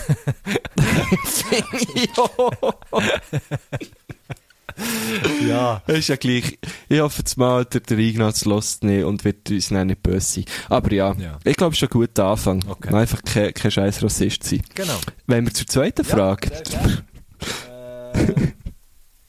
ja. 5.48 5.82
Das 5.86 5.98
ist 6.00 6.08
ja 6.10 6.16
gleich. 6.16 6.58
Ich 6.90 7.00
hoffe 7.00 7.20
jetzt 7.20 7.38
mal, 7.38 7.64
der, 7.66 7.82
der 7.82 7.98
Ignaz 8.00 8.46
lässt 8.46 8.84
nicht 8.84 9.04
und 9.04 9.24
wird 9.24 9.50
uns 9.52 9.70
dann 9.70 9.88
nicht 9.88 10.02
böse 10.02 10.20
sein. 10.42 10.46
Aber 10.70 10.92
ja, 10.92 11.14
Ja. 11.14 11.38
ich 11.44 11.56
glaube, 11.56 11.74
es 11.74 11.82
ist 11.82 11.88
ein 11.88 11.92
guter 11.92 12.26
Anfang. 12.26 12.64
Okay. 12.68 12.94
Einfach 12.94 13.22
kein, 13.24 13.54
kein 13.54 13.72
scheiß 13.72 14.02
Rassist 14.04 14.44
sein. 14.44 14.64
Genau. 14.74 14.98
Wenn 15.28 15.46
wir 15.46 15.54
zur 15.54 15.68
zweiten 15.68 16.04
Frage. 16.04 16.50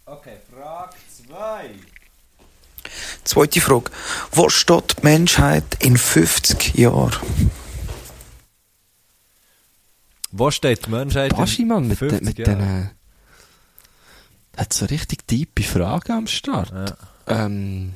okay, 0.07 0.39
Frage 0.51 0.95
2. 1.29 1.71
Zweite 3.25 3.61
Frage. 3.61 3.91
Wo 4.33 4.49
steht 4.49 4.99
die 4.99 5.05
Menschheit 5.05 5.65
in 5.81 5.97
50 5.97 6.75
Jahren? 6.75 7.13
Wo 10.31 10.51
steht 10.51 10.87
die 10.87 10.91
Menschheit 10.91 11.33
in 11.33 11.39
Baschimann 11.39 11.89
mit, 11.89 12.01
den, 12.01 12.11
50 12.11 12.27
mit 12.27 12.39
Jahren? 12.39 12.59
den. 12.59 12.91
Hat 14.57 14.73
so 14.73 14.87
richtig 14.87 15.27
tiefe 15.27 15.63
Fragen 15.63 16.13
am 16.13 16.27
Start. 16.27 16.71
Ja. 16.71 16.97
Ähm, 17.27 17.95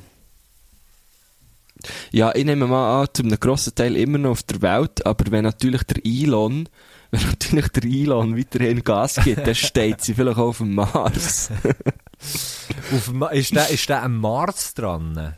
ja, 2.11 2.33
ich 2.35 2.45
nehme 2.45 2.67
mal 2.67 3.01
an, 3.01 3.07
zu 3.13 3.23
einem 3.23 3.39
grossen 3.39 3.75
Teil 3.75 3.95
immer 3.95 4.17
noch 4.17 4.31
auf 4.31 4.43
der 4.43 4.61
Welt, 4.61 5.05
aber 5.05 5.31
wenn 5.31 5.43
natürlich 5.43 5.83
der 5.83 6.05
Elon, 6.05 6.67
wenn 7.11 7.25
natürlich 7.25 7.67
der 7.69 7.83
Elon 7.85 8.37
weiterhin 8.37 8.83
Gas 8.83 9.19
gibt, 9.23 9.45
dann 9.45 9.55
steht 9.55 10.01
sie 10.01 10.13
vielleicht 10.13 10.37
auch 10.37 10.49
auf 10.49 10.57
dem 10.59 10.75
Mars. 10.75 11.49
Auf 12.91 13.31
ist, 13.31 13.55
der, 13.55 13.69
ist 13.69 13.87
der 13.87 14.03
am 14.03 14.17
Mars 14.17 14.73
dran? 14.73 15.35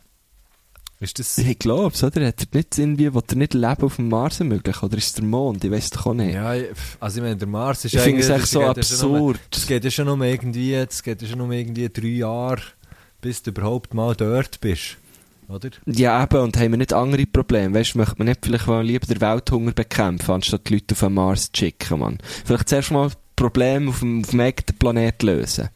Ist 0.99 1.17
das... 1.19 1.37
ich 1.37 1.57
glaube 1.59 1.93
es, 1.93 2.03
oder? 2.03 2.27
Hat 2.27 2.41
er 2.41 2.47
nicht 2.57 2.77
irgendwie, 2.77 3.13
will 3.13 3.23
er 3.27 3.35
nicht 3.35 3.53
Leben 3.53 3.81
auf 3.83 3.95
dem 3.95 4.09
Mars 4.09 4.39
ermöglichen? 4.39 4.85
Oder 4.85 4.97
ist 4.97 5.17
der 5.17 5.23
Mond? 5.25 5.63
Ich 5.63 5.71
weiß 5.71 5.89
doch 5.91 6.07
auch 6.07 6.13
nicht. 6.13 6.33
Ja, 6.33 6.53
ich- 6.55 6.67
also 6.99 7.17
ich 7.19 7.23
meine, 7.23 7.37
der 7.37 7.47
Mars 7.47 7.85
ist 7.85 7.93
ich 7.95 7.99
finde 8.01 8.19
es 8.21 8.29
eigentlich- 8.29 8.41
echt 8.43 8.51
so 8.51 8.63
absurd. 8.65 9.39
Es 9.51 9.65
geht 9.67 9.83
ja 9.83 9.91
schon 9.91 10.07
um 10.09 10.21
irgendwie, 10.23 10.73
es 10.75 11.01
geht 11.01 11.21
ja 11.21 11.27
schon 11.27 11.41
um 11.41 11.51
irgendwie 11.51 11.89
drei 11.89 12.07
Jahre, 12.07 12.61
bis 13.21 13.41
du 13.43 13.49
überhaupt 13.51 13.93
mal 13.93 14.15
dort 14.15 14.59
bist. 14.61 14.97
Oder? 15.51 15.69
Ja, 15.85 16.23
eben, 16.23 16.37
und 16.41 16.57
haben 16.57 16.71
wir 16.71 16.77
nicht 16.77 16.93
andere 16.93 17.25
Probleme? 17.25 17.77
Weißt 17.77 17.93
du, 17.95 17.97
möchte 17.99 18.15
man 18.17 18.27
nicht 18.27 18.45
vielleicht 18.45 18.67
mal 18.67 18.83
lieber 18.85 19.05
den 19.05 19.19
Welthunger 19.21 19.71
bekämpfen, 19.73 20.31
anstatt 20.31 20.69
die 20.69 20.75
Leute 20.75 20.93
auf 20.95 20.99
den 20.99 21.13
Mars 21.13 21.51
zu 21.51 21.59
schicken, 21.59 21.99
Mann? 21.99 22.17
Vielleicht 22.45 22.69
zuerst 22.69 22.91
mal 22.91 23.09
Probleme 23.35 23.89
auf 23.89 23.99
dem, 23.99 24.21
auf 24.21 24.29
dem 24.29 24.39
eigenen 24.39 24.79
Planet 24.79 25.23
lösen. 25.23 25.69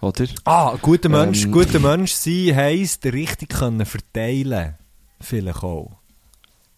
Oder? 0.00 0.26
Ah, 0.44 0.76
guter 0.80 1.08
Mensch, 1.08 1.44
Ähm. 1.44 1.52
guter 1.52 1.80
Mensch 1.80 2.12
sein 2.12 2.54
heisst, 2.54 3.04
richtig 3.06 3.48
können 3.48 3.84
verteilen. 3.84 4.74
Vielleicht 5.20 5.62
auch. 5.64 5.90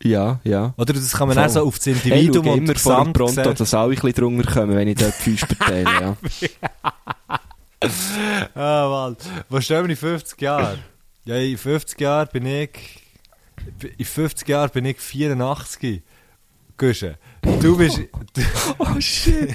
Ja, 0.02 0.40
ja. 0.44 0.72
Oder 0.78 0.94
das 0.94 1.12
kann 1.12 1.28
man 1.28 1.36
Voll. 1.36 1.44
auch 1.44 1.50
so 1.50 1.60
auf 1.66 1.76
das 1.76 1.86
Hey, 1.88 1.94
Individuum 2.26 2.44
schaue 2.46 2.52
und 2.54 2.58
immer 2.64 2.74
vor 2.76 3.04
dem 3.04 3.12
Pronto, 3.12 3.52
dass 3.52 3.74
alle 3.74 3.92
ein 3.92 4.00
bisschen 4.00 4.12
drunter 4.14 4.50
kommen, 4.50 4.74
wenn 4.74 4.88
ich 4.88 4.96
dort 4.96 5.12
Fünf 5.12 5.40
verteile, 5.40 5.84
ja. 5.84 6.16
Ah, 8.54 8.88
Mann. 8.88 9.16
Wo 9.48 9.60
stehen 9.60 9.84
wir 9.84 9.90
in 9.90 9.96
50 9.96 10.40
Jahren? 10.40 10.78
Ja, 11.24 11.36
in 11.36 11.58
50 11.58 12.00
Jahren 12.00 12.28
bin 12.32 12.46
ich... 12.46 13.02
In 13.98 14.04
50 14.04 14.48
Jahren 14.48 14.70
bin 14.70 14.84
ich 14.86 14.98
84. 14.98 16.02
Gusche. 16.76 17.18
Du 17.60 17.76
bist... 17.76 17.98
Du, 17.98 18.42
Oh 18.78 19.00
shit. 19.00 19.54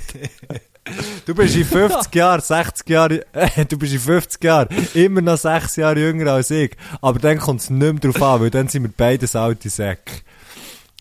du 1.26 1.34
bist 1.34 1.56
in 1.56 1.66
50 1.66 2.14
Jahren, 2.14 2.42
60 2.42 2.90
Jahre... 2.90 3.26
Äh, 3.34 3.66
du 3.66 3.78
bist 3.78 3.94
in 3.94 4.00
50 4.00 4.44
Jahren 4.44 4.68
immer 4.94 5.22
noch 5.22 5.38
6 5.38 5.78
Jahre 5.78 6.00
jünger 6.00 6.34
als 6.34 6.52
ich. 6.52 6.76
Aber 7.02 7.18
dann 7.18 7.40
kommt 7.40 7.62
es 7.62 7.70
nicht 7.70 7.80
mehr 7.80 8.12
drauf 8.12 8.22
an, 8.22 8.42
weil 8.42 8.52
dann 8.52 8.68
sind 8.68 8.84
wir 8.84 8.92
beide 8.96 9.28
alte 9.40 9.70
Säcke. 9.70 10.22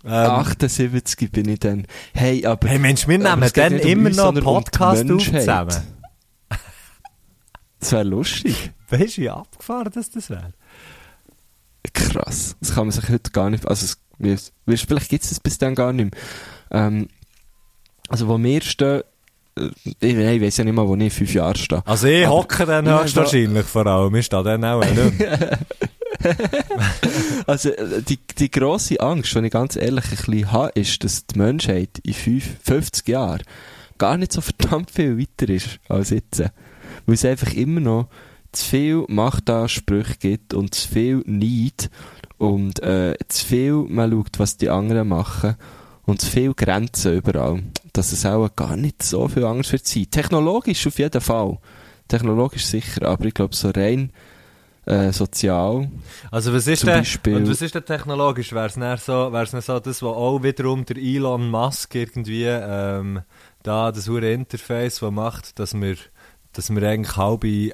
Ähm, 0.06 0.12
78 0.12 1.30
bin 1.30 1.48
ich 1.48 1.60
dann. 1.60 1.86
Hey, 2.12 2.44
aber... 2.44 2.68
hey 2.68 2.78
Mensch, 2.78 3.08
wir 3.08 3.18
nehmen 3.18 3.50
dann 3.54 3.72
um 3.72 3.78
immer 3.80 4.08
uns, 4.08 4.16
noch 4.16 4.28
einen 4.28 4.36
sondern 4.36 4.44
um 4.44 4.64
Podcast 4.64 5.10
auf 5.10 5.24
zusammen. 5.24 5.76
Das 7.80 7.92
wäre 7.92 8.04
lustig. 8.04 8.72
Weißt 8.90 9.16
du, 9.16 9.22
wie 9.22 9.30
abgefahren 9.30 9.90
das, 9.94 10.10
das 10.10 10.30
wäre? 10.30 10.52
Krass. 11.92 12.56
Das 12.60 12.74
kann 12.74 12.86
man 12.86 12.92
sich 12.92 13.08
heute 13.08 13.30
gar 13.30 13.50
nicht... 13.50 13.66
Also, 13.66 13.94
es, 14.20 14.52
vielleicht 14.66 15.08
gibt 15.08 15.24
es 15.24 15.30
das 15.30 15.40
bis 15.40 15.58
dann 15.58 15.74
gar 15.74 15.92
nicht 15.92 16.12
mehr. 16.12 16.20
Ähm, 16.86 17.08
also, 18.08 18.28
wo 18.28 18.38
wir 18.38 18.60
stehen... 18.62 19.02
äh, 19.58 19.68
Ich, 19.84 20.14
ich 20.14 20.40
weiß 20.42 20.56
ja 20.58 20.64
nicht 20.64 20.74
mal, 20.74 20.86
wo 20.86 20.94
ich 20.96 21.02
in 21.02 21.10
fünf 21.10 21.34
Jahren 21.34 21.56
stehe. 21.56 21.82
Also 21.86 22.06
ich 22.06 22.26
hocke 22.26 22.66
dann 22.66 22.88
höchstwahrscheinlich 22.88 23.66
vor 23.66 23.86
allem. 23.86 24.14
Ich 24.16 24.26
stehe 24.26 24.42
dann 24.42 24.64
auch 24.64 24.84
nicht 24.84 25.18
mehr. 25.18 25.58
Also, 27.46 27.70
die, 28.08 28.18
die 28.38 28.50
grosse 28.50 28.98
Angst, 29.00 29.34
die 29.34 29.40
ich 29.40 29.50
ganz 29.50 29.76
ehrlich 29.76 30.04
ein 30.04 30.16
bisschen 30.16 30.52
habe, 30.52 30.72
ist, 30.80 31.04
dass 31.04 31.26
die 31.26 31.38
Menschheit 31.38 31.98
in 32.02 32.14
fünf, 32.14 32.44
50 32.62 33.08
Jahren 33.08 33.42
gar 33.98 34.16
nicht 34.16 34.32
so 34.32 34.40
verdammt 34.40 34.90
viel 34.90 35.18
weiter 35.18 35.52
ist 35.52 35.78
als 35.88 36.10
jetzt. 36.10 36.40
Weil 36.40 37.14
es 37.14 37.24
einfach 37.26 37.52
immer 37.52 37.80
noch 37.80 38.08
zu 38.56 38.64
viel 38.64 39.04
Machtansprüche 39.08 40.16
gibt 40.18 40.54
und 40.54 40.74
zu 40.74 40.88
viel 40.88 41.22
Neid 41.26 41.90
und 42.38 42.82
äh, 42.82 43.14
zu 43.28 43.44
viel 43.44 43.72
man 43.88 44.10
schaut, 44.10 44.38
was 44.38 44.56
die 44.56 44.70
anderen 44.70 45.08
machen 45.08 45.56
und 46.04 46.20
zu 46.20 46.30
viel 46.30 46.54
Grenzen 46.54 47.18
überall. 47.18 47.62
Dass 47.92 48.12
es 48.12 48.26
auch 48.26 48.48
gar 48.56 48.76
nicht 48.76 49.02
so 49.02 49.28
viel 49.28 49.44
Angst 49.44 49.72
wird 49.72 49.86
sein. 49.86 50.10
Technologisch 50.10 50.86
auf 50.86 50.98
jeden 50.98 51.20
Fall. 51.20 51.58
Technologisch 52.08 52.66
sicher, 52.66 53.06
aber 53.06 53.24
ich 53.26 53.34
glaube 53.34 53.54
so 53.54 53.70
rein 53.70 54.12
äh, 54.86 55.12
sozial 55.12 55.90
Also 56.30 56.52
was 56.52 56.66
ist 56.66 56.86
denn, 56.86 57.04
und 57.34 57.48
was 57.48 57.62
ist 57.62 57.74
denn 57.74 57.84
technologisch? 57.84 58.52
Wäre 58.52 58.66
es 58.66 58.74
dann 58.74 58.98
so, 58.98 59.32
wär's 59.32 59.50
so 59.50 59.80
das, 59.80 60.02
was 60.02 60.02
auch 60.02 60.42
wiederum 60.42 60.84
der 60.84 60.96
Elon 60.96 61.48
Musk 61.50 61.94
irgendwie 61.94 62.44
ähm, 62.44 63.22
da 63.62 63.92
das 63.92 64.08
hure 64.08 64.30
Interface, 64.30 65.00
was 65.02 65.10
macht, 65.10 65.58
dass 65.58 65.74
wir, 65.74 65.96
dass 66.52 66.70
wir 66.74 66.88
eigentlich 66.88 67.16
halbe, 67.16 67.48
äh, 67.48 67.72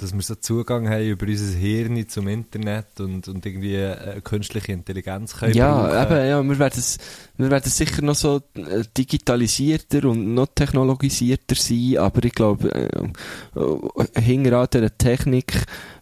dass 0.00 0.12
wir 0.14 0.22
so 0.22 0.36
Zugang 0.36 0.88
haben 0.88 1.02
über 1.04 1.26
unser 1.26 1.56
Hirn 1.58 2.08
zum 2.08 2.28
Internet 2.28 3.00
und, 3.00 3.26
und 3.26 3.44
irgendwie 3.44 3.74
äh, 3.74 4.20
künstliche 4.22 4.72
Intelligenz 4.72 5.36
können 5.36 5.54
Ja, 5.54 5.74
brauchen. 5.82 6.16
eben, 6.18 6.28
ja, 6.28 6.42
wir 6.42 6.58
werden, 6.58 6.78
es- 6.78 6.98
wir 7.36 7.50
werden 7.50 7.70
sicher 7.70 8.02
noch 8.02 8.14
so 8.14 8.40
äh, 8.54 8.84
digitalisierter 8.96 10.04
und 10.08 10.34
noch 10.34 10.46
technologisierter 10.54 11.56
sein, 11.56 11.96
aber 11.98 12.24
ich 12.24 12.32
glaube, 12.32 12.72
äh, 12.72 13.58
äh, 13.58 14.20
hinter 14.20 14.58
all 14.58 14.68
dieser 14.68 14.96
Technik, 14.96 15.52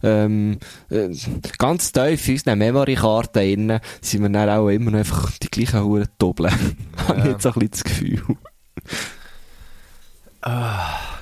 ähm, 0.03 0.59
äh, 0.89 1.09
ganz 1.57 1.91
tief 1.91 2.27
in 2.27 2.33
unseren 2.35 2.59
Memory-Karten 2.59 3.39
innen, 3.43 3.79
sind 4.01 4.21
wir 4.21 4.29
dann 4.29 4.49
auch 4.49 4.69
immer 4.69 4.91
noch 4.91 4.99
einfach 4.99 5.37
die 5.39 5.47
gleichen 5.49 5.83
Huren 5.83 6.07
doppeln. 6.19 6.51
Habe 7.07 7.19
ich 7.19 7.25
Ja. 7.25 7.31
jetzt 7.31 7.45
ein 7.47 7.53
bisschen 7.53 7.71
das 7.71 7.83
Gefühl. 7.83 8.21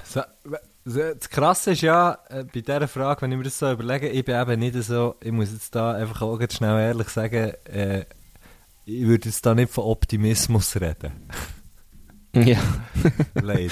So, 0.03 0.21
so, 0.43 0.55
das 0.85 1.29
Krasse 1.29 1.71
ist 1.71 1.81
ja, 1.81 2.19
äh, 2.29 2.43
bei 2.43 2.61
dieser 2.61 2.87
Frage, 2.87 3.23
wenn 3.23 3.31
ich 3.31 3.37
mir 3.37 3.43
das 3.43 3.57
so 3.57 3.71
überlege, 3.71 4.07
ich 4.09 4.23
bin 4.23 4.39
eben 4.39 4.59
nicht 4.59 4.75
so, 4.83 5.15
ich 5.19 5.31
muss 5.31 5.51
jetzt 5.51 5.73
da 5.73 5.93
einfach 5.93 6.21
auch 6.21 6.37
ganz 6.37 6.55
schnell 6.55 6.79
ehrlich 6.79 7.09
sagen, 7.09 7.53
äh, 7.65 8.05
ich 8.85 9.05
würde 9.07 9.29
jetzt 9.29 9.45
da 9.45 9.55
nicht 9.55 9.71
von 9.71 9.85
Optimismus 9.85 10.75
reden. 10.75 11.11
Ja. 12.37 12.59
Leider. 13.35 13.71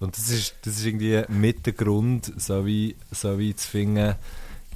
Und 0.00 0.14
das 0.14 0.28
ist, 0.28 0.54
das 0.66 0.76
ist 0.76 0.84
irgendwie 0.84 1.22
mit 1.28 1.64
der 1.64 1.72
Grund, 1.72 2.30
so 2.36 2.66
wie, 2.66 2.94
so 3.10 3.38
wie 3.38 3.56
zu 3.56 3.66
finden, 3.66 4.16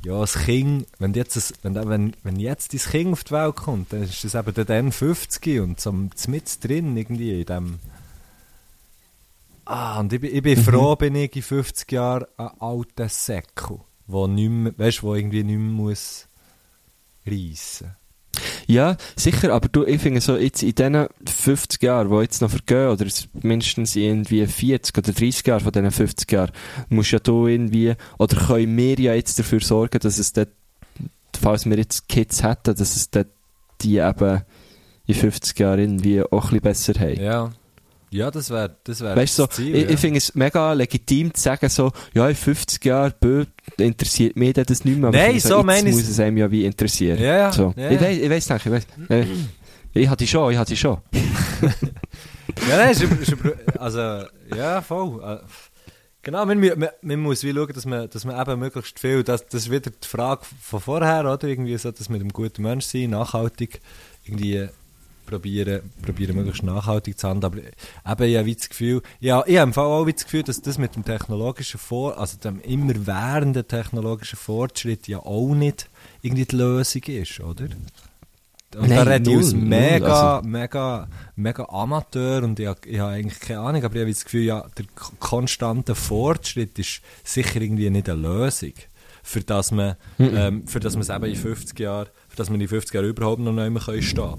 ja, 0.05 0.19
das 0.19 0.39
Kind, 0.39 0.87
wenn 0.99 1.15
jetzt, 1.15 1.37
das, 1.37 1.53
wenn, 1.63 1.75
wenn, 1.75 2.17
wenn 2.25 2.37
jetzt 2.37 2.73
dein 2.73 2.81
Kind 2.81 3.13
auf 3.13 3.25
die 3.25 3.31
Welt 3.33 3.57
kommt, 3.57 3.93
dann 3.93 4.03
ist 4.03 4.25
das 4.25 4.35
eben 4.35 4.67
dann 4.67 4.91
50 4.91 5.61
und 5.61 5.81
so 5.81 5.93
mit 5.93 6.65
drin 6.65 6.97
irgendwie 6.97 7.41
in 7.41 7.47
dem. 7.47 7.79
Ah, 9.65 10.01
und 10.01 10.13
ich 10.13 10.21
bin, 10.21 10.35
ich 10.35 10.43
bin 10.43 10.57
froh, 10.57 10.97
bin 10.97 11.15
ich 11.15 11.35
in 11.37 11.43
50 11.43 11.91
Jahren 11.93 12.25
ein 12.37 12.51
alter 12.59 13.09
Säckel, 13.09 13.79
wo 14.07 14.27
nicht 14.27 14.51
mehr, 14.51 14.73
weißt, 14.77 15.03
wo 15.03 15.15
irgendwie 15.15 15.45
nicht 15.45 15.57
mehr 15.59 15.71
muss 15.73 16.27
reissen. 17.27 17.97
Ja, 18.67 18.97
sicher, 19.15 19.53
aber 19.53 19.69
du, 19.69 19.85
ich 19.85 20.01
finde 20.01 20.21
so, 20.21 20.37
jetzt 20.37 20.63
in 20.63 20.75
diesen 20.75 21.07
50 21.27 21.83
Jahren, 21.83 22.11
die 22.11 22.17
jetzt 22.23 22.41
noch 22.41 22.51
vergehen, 22.51 22.89
oder 22.89 23.07
es- 23.07 23.29
mindestens 23.43 23.95
irgendwie 23.95 24.47
40 24.47 24.97
oder 24.99 25.13
30 25.13 25.47
Jahre 25.47 25.61
von 25.61 25.73
diesen 25.73 25.91
50 25.91 26.33
Jahren, 26.33 26.53
musst 26.89 27.11
ja 27.13 27.19
du 27.19 27.47
irgendwie, 27.47 27.95
oder 28.19 28.37
können 28.37 28.77
wir 28.77 28.99
ja 28.99 29.15
jetzt 29.15 29.39
dafür 29.39 29.61
sorgen, 29.61 29.99
dass 30.01 30.19
es 30.19 30.33
dort, 30.33 30.49
falls 31.41 31.67
wir 31.67 31.77
jetzt 31.77 32.09
Kids 32.09 32.43
hätten, 32.43 32.75
dass 32.75 32.97
es 32.97 33.11
dort 33.11 33.29
die 33.83 33.99
eben 33.99 34.43
in 35.07 35.15
50 35.15 35.59
Jahren 35.59 35.81
irgendwie 35.81 36.23
auch 36.23 36.31
ein 36.53 36.61
bisschen 36.61 36.61
besser 36.61 36.95
haben. 37.01 37.21
Ja. 37.21 37.51
Ja, 38.13 38.31
das 38.31 38.51
wäre 38.51 38.77
das 38.85 39.01
wär 39.01 39.17
Weißt 39.17 39.39
du, 39.39 39.43
so, 39.43 39.47
das 39.47 39.57
Ziel, 39.57 39.75
ich, 39.75 39.85
ja. 39.85 39.91
ich 39.91 40.01
finde 40.01 40.19
es 40.19 40.35
mega 40.35 40.73
legitim 40.75 41.33
zu 41.33 41.41
sagen, 41.41 41.69
so, 41.69 41.93
ja, 42.15 42.29
in 42.29 42.37
50 42.37 42.85
Jahren, 42.85 43.15
bö, 43.19 43.45
interessiert 43.79 44.37
mich 44.37 44.53
das 44.53 44.85
nicht 44.85 44.99
mehr, 44.99 45.11
Nein, 45.11 45.37
ich 45.37 45.43
so 45.43 45.57
jetzt 45.57 45.67
meine 45.67 45.89
ich's. 45.89 45.99
muss 45.99 46.09
es 46.09 46.21
einem 46.21 46.37
ja 46.37 46.51
wie 46.51 46.65
interessieren. 46.65 47.19
Ja, 47.19 47.37
ja. 47.37 47.53
So. 47.53 47.73
ja, 47.77 47.91
Ich, 47.91 48.01
ja. 48.01 48.07
weiss, 48.31 48.51
ich 48.51 48.51
weiss 48.51 48.65
nicht, 48.67 48.87
ich. 49.09 49.11
Äh, 49.11 49.27
Ich 49.95 50.09
hatte 50.09 50.27
schon, 50.27 50.53
ich 50.53 50.59
hatte 50.59 50.77
schon. 50.77 50.99
Ja, 52.69 52.77
nein, 52.77 52.91
ist, 52.91 53.03
ist, 53.03 53.35
also, 53.79 54.27
ja, 54.55 54.83
voll. 54.83 55.23
Äh, 55.23 55.39
Genau, 56.25 56.47
man, 56.47 56.61
man, 56.61 56.89
man 57.01 57.19
muss 57.21 57.43
wie 57.43 57.53
schauen, 57.53 57.73
dass 57.75 57.85
man, 57.85 58.09
dass 58.09 58.25
man 58.25 58.41
eben 58.41 58.61
möglichst 58.61 59.01
viel, 59.01 59.25
das, 59.25 59.45
das 59.47 59.63
ist 59.63 59.71
wieder 59.73 59.91
die 59.91 60.07
Frage 60.07 60.43
von 60.61 60.81
vorher, 60.81 61.21
oder? 61.23 61.49
Irgendwie 61.49 61.77
so, 61.77 61.91
dass 61.91 62.09
mit 62.09 62.21
einem 62.21 62.33
guten 62.33 62.63
Mensch 62.63 62.85
sein, 62.85 63.11
nachhaltig, 63.11 63.81
irgendwie 64.25 64.69
probieren, 65.27 65.81
probieren 66.03 66.37
möglichst 66.37 66.63
nachhaltig 66.63 67.19
zu 67.19 67.29
handeln. 67.29 67.53
Aber 68.05 68.25
eben, 68.25 68.33
ich 68.33 68.39
habe 68.39 68.55
das 68.55 68.69
Gefühl, 68.69 69.03
ja, 69.21 69.43
ich 69.47 69.57
habe 69.59 69.69
im 69.69 69.75
Fall 69.75 69.87
auch 69.87 70.05
das 70.11 70.25
Gefühl, 70.25 70.43
dass 70.43 70.61
das 70.63 70.79
mit 70.79 70.95
dem 70.97 71.05
technologischen 71.05 71.79
Vor, 71.79 72.19
also 72.19 72.37
dem 72.39 72.61
immer 72.61 73.07
währenden 73.07 73.67
technologischen 73.67 74.37
Fortschritt 74.39 75.09
ja 75.09 75.19
auch 75.21 75.55
nicht 75.55 75.89
irgendwie 76.23 76.45
die 76.47 76.57
Lösung 76.57 77.03
ist, 77.05 77.41
oder? 77.41 77.65
Und 78.75 78.89
da 78.89 79.05
Nein, 79.05 79.09
rede 79.09 79.31
ich 79.31 79.37
aus 79.37 79.53
mega, 79.53 80.37
also- 80.39 80.49
mega, 80.49 81.09
mega 81.37 81.65
Amateur 81.67 82.43
und 82.43 82.59
ich, 82.59 82.67
hab- 82.67 82.87
ich 82.87 82.99
habe 82.99 83.13
eigentlich 83.13 83.39
keine 83.41 83.61
Ahnung, 83.61 83.85
aber 83.85 83.95
ich 83.97 84.01
habe 84.01 84.11
das 84.11 84.25
Gefühl, 84.25 84.45
ja, 84.45 84.65
der 84.79 84.87
konstante 85.19 85.95
Fortschritt 85.95 86.79
ist 86.79 87.03
sicher 87.23 87.61
irgendwie 87.61 87.91
nicht 87.91 88.09
eine 88.09 88.23
Lösung, 88.23 88.73
für 89.23 89.43
das 89.43 89.73
man, 89.73 89.97
ähm, 90.19 90.67
für 90.67 90.81
das 90.81 90.95
man 90.95 91.03
es 91.03 91.11
eben 91.11 91.25
in 91.27 91.37
50 91.37 91.79
Jahren, 91.81 92.09
für 92.29 92.37
das 92.37 92.49
man 92.49 92.63
in 92.63 92.69
50 92.69 92.95
Jahren 92.95 93.05
überhaupt 93.11 93.41
noch 93.41 93.53
nicht 93.53 93.71
mehr 93.71 93.83
stehen 94.03 94.17
So, 94.17 94.39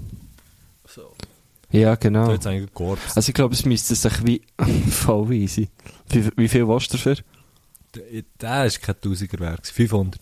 Ja, 1.74 1.96
genau. 1.96 2.26
so 2.26 2.32
jetzt 2.32 2.46
eigentlich 2.46 2.70
ein 2.70 2.74
Korps. 2.74 3.16
Also 3.16 3.28
ich 3.30 3.34
glaube, 3.34 3.54
es 3.54 3.64
müsste 3.64 3.94
sich 3.96 4.24
wie 4.24 4.42
voll 4.90 5.32
easy. 5.32 5.68
Wie, 6.08 6.28
wie 6.36 6.48
viel 6.48 6.68
willst 6.68 6.92
du 6.92 6.96
dafür? 6.96 7.16
Der- 7.94 8.64
ist 8.66 8.80
kein 8.80 9.00
Tausigerwerk, 9.00 9.66
500. 9.66 10.20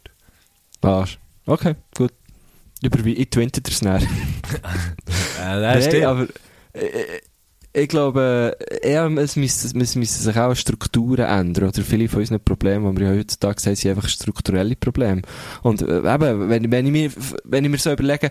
Arsch. 0.81 1.19
Okay, 1.45 1.75
gut. 1.95 2.13
Überwie 2.83 3.13
ich 3.13 3.31
twinte 3.31 3.61
dir's 3.61 3.83
näher. 3.83 4.01
Äh, 5.41 5.61
der. 5.91 6.09
aber 6.09 6.27
äh, 6.73 7.21
ich 7.75 7.89
glaube, 7.89 8.57
eher, 8.83 9.07
es 9.17 9.37
müssen, 9.37 9.81
es 9.81 9.97
müssen 9.97 10.05
sich 10.05 10.37
auch 10.37 10.55
Strukturen 10.55 11.25
ändern. 11.25 11.71
Oder 11.71 11.83
viele 11.83 12.09
von 12.09 12.21
unseren 12.21 12.41
Problemen, 12.41 12.95
die 12.95 13.01
wir 13.01 13.13
ja 13.13 13.19
heutzutage 13.19 13.61
sehen, 13.61 13.77
sind 13.77 13.91
einfach 13.93 14.09
strukturelle 14.11 14.77
Probleme. 14.77 15.23
Und 15.63 15.81
äh, 15.81 15.99
eben, 15.99 16.51
wenn, 16.51 16.71
wenn, 16.71 16.87
ich 16.87 16.93
mir, 16.93 17.11
wenn 17.45 17.65
ich 17.65 17.71
mir 17.71 17.79
so 17.79 17.93
überlege, 17.93 18.31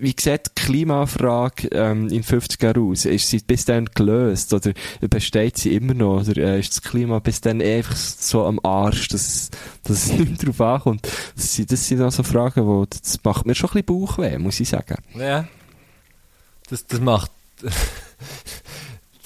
wie 0.00 0.14
sieht 0.18 0.46
die 0.46 0.62
Klimafrage 0.62 1.68
ähm, 1.68 2.08
in 2.08 2.24
50 2.24 2.60
Jahren 2.60 2.90
aus? 2.90 3.04
Ist 3.04 3.28
sie 3.28 3.38
bis 3.38 3.64
dann 3.64 3.86
gelöst? 3.94 4.52
Oder 4.52 4.72
besteht 5.08 5.58
sie 5.58 5.74
immer 5.74 5.94
noch? 5.94 6.26
Oder 6.28 6.36
äh, 6.36 6.60
ist 6.60 6.72
das 6.72 6.82
Klima 6.82 7.20
bis 7.20 7.40
dann 7.40 7.62
einfach 7.62 7.94
so 7.94 8.44
am 8.44 8.58
Arsch, 8.64 9.06
dass, 9.08 9.50
dass 9.84 10.06
es 10.06 10.12
nicht 10.18 10.44
drauf 10.44 10.60
ankommt? 10.60 11.08
Das 11.36 11.54
sind, 11.54 11.70
das 11.70 11.86
sind 11.86 12.00
also 12.00 12.24
Fragen, 12.24 12.66
wo, 12.66 12.86
das 12.86 13.22
macht 13.22 13.46
mir 13.46 13.54
schon 13.54 13.70
ein 13.70 13.84
bisschen 13.84 14.00
Bauchweh, 14.00 14.36
muss 14.38 14.58
ich 14.58 14.68
sagen. 14.68 14.96
Ja. 15.14 15.46
Das, 16.68 16.84
das 16.86 17.00
macht. 17.00 17.30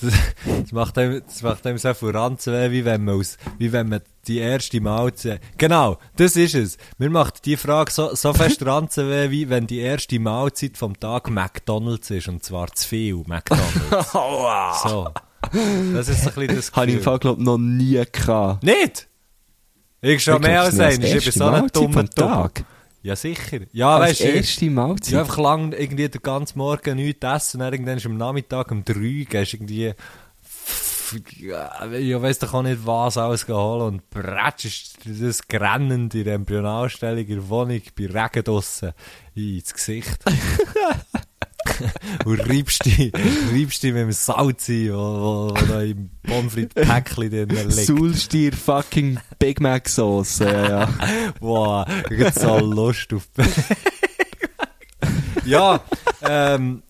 Das, 0.01 0.15
das 0.63 0.73
macht 0.73 0.97
einem, 0.97 1.23
das 1.27 1.43
macht 1.43 1.67
einem 1.67 1.77
so 1.77 1.93
viel 1.93 2.11
Ranzen, 2.11 2.73
wie 2.73 2.85
wenn 2.87 3.05
man 3.05 3.17
aus, 3.17 3.37
wie 3.59 3.71
wenn 3.71 3.89
man 3.91 4.01
die 4.27 4.39
erste 4.39 4.81
Mahlzeit, 4.81 5.41
genau, 5.59 5.99
das 6.17 6.37
ist 6.37 6.55
es. 6.55 6.79
Mir 6.97 7.11
macht 7.11 7.45
die 7.45 7.59
Frage 7.59 7.91
so, 7.91 8.15
so 8.15 8.33
fest 8.33 8.65
Ranzen 8.67 9.11
weh, 9.11 9.31
wie 9.31 9.51
wenn 9.51 9.67
die 9.67 9.81
erste 9.81 10.19
Mahlzeit 10.19 10.79
vom 10.79 10.99
Tag 10.99 11.29
McDonalds 11.29 12.11
ist, 12.11 12.29
und 12.29 12.43
zwar 12.43 12.73
zu 12.73 12.89
viel 12.89 13.23
McDonalds. 13.27 14.83
so. 14.83 15.11
Das 15.95 16.09
ist 16.09 16.27
ein 16.27 16.35
bisschen 16.35 16.57
das 16.57 16.73
Habe 16.73 16.87
ich 16.87 16.93
im 16.93 16.99
Gefühl. 16.99 17.03
Fall, 17.03 17.19
glaube 17.19 17.43
noch 17.43 17.59
nie 17.59 18.03
gehabt. 18.11 18.63
Nicht? 18.63 19.09
Ich 20.03 20.23
schon 20.23 20.37
Ich 20.37 20.41
mehr 20.49 20.63
als 20.63 20.75
ist 20.75 21.03
Ich 21.03 21.25
bin 21.25 21.33
so 21.33 21.45
ein 21.45 21.67
dummer 21.69 22.09
Tag. 22.09 22.55
Tag. 22.55 22.65
Ja, 23.03 23.17
sicher. 23.17 23.61
Ja, 23.73 23.97
Als 23.97 24.11
weißt 24.11 24.21
du, 24.21 24.25
erste 24.25 24.71
Mahlzeit. 24.71 25.13
ja, 25.13 25.21
einfach 25.21 25.39
lang 25.39 25.73
irgendwie 25.73 26.09
den 26.09 26.23
ganzen 26.23 26.59
Morgen 26.59 26.97
nichts 26.97 27.25
essen 27.25 27.57
und 27.57 27.61
dann 27.65 27.73
irgendwann 27.73 27.97
ist 27.97 28.07
am 28.07 28.17
Nachmittag 28.17 28.71
um 28.71 28.85
drei 28.85 29.27
gehst 29.29 29.55
irgendwie 29.55 29.95
ja, 31.39 31.91
ich 31.93 32.23
weiss 32.23 32.39
doch 32.39 32.55
auch 32.55 32.63
nicht 32.63 32.87
was 32.87 33.17
alles 33.17 33.49
holen 33.49 33.83
und 33.83 34.11
bretschst 34.11 34.99
das 35.05 35.49
grennend 35.49 36.15
in 36.15 36.25
der 36.25 36.35
Embryonalstellung 36.35 37.27
in 37.27 37.27
der 37.27 37.49
Wohnung 37.49 37.83
bei 37.97 38.07
Regen 38.07 38.45
draussen 38.45 38.93
ins 39.35 39.75
Gesicht. 39.75 40.19
und 42.25 42.41
reibst 42.49 42.85
dich, 42.85 43.13
reibst 43.53 43.83
dich 43.83 43.93
mit 43.93 44.03
dem 44.03 44.13
Salz 44.13 44.69
ein, 44.69 44.93
wo, 44.93 44.97
wo, 44.97 45.49
wo 45.51 45.67
da 45.67 45.83
im 45.83 46.11
Pommes 46.23 46.55
Päckchen 46.75 47.31
drin 47.31 47.49
liegt. 47.49 47.73
Sulstier 47.87 48.53
fucking 48.53 49.19
Big 49.39 49.61
Mac 49.61 49.89
Sauce. 49.89 50.39
Ja, 50.41 50.69
ja. 50.69 50.89
Wow, 51.41 51.87
ich 52.11 52.21
hab 52.25 52.35
so 52.35 52.59
Lust 52.59 53.13
auf. 53.15 53.29
ja, 55.45 55.81
ähm, 56.23 56.83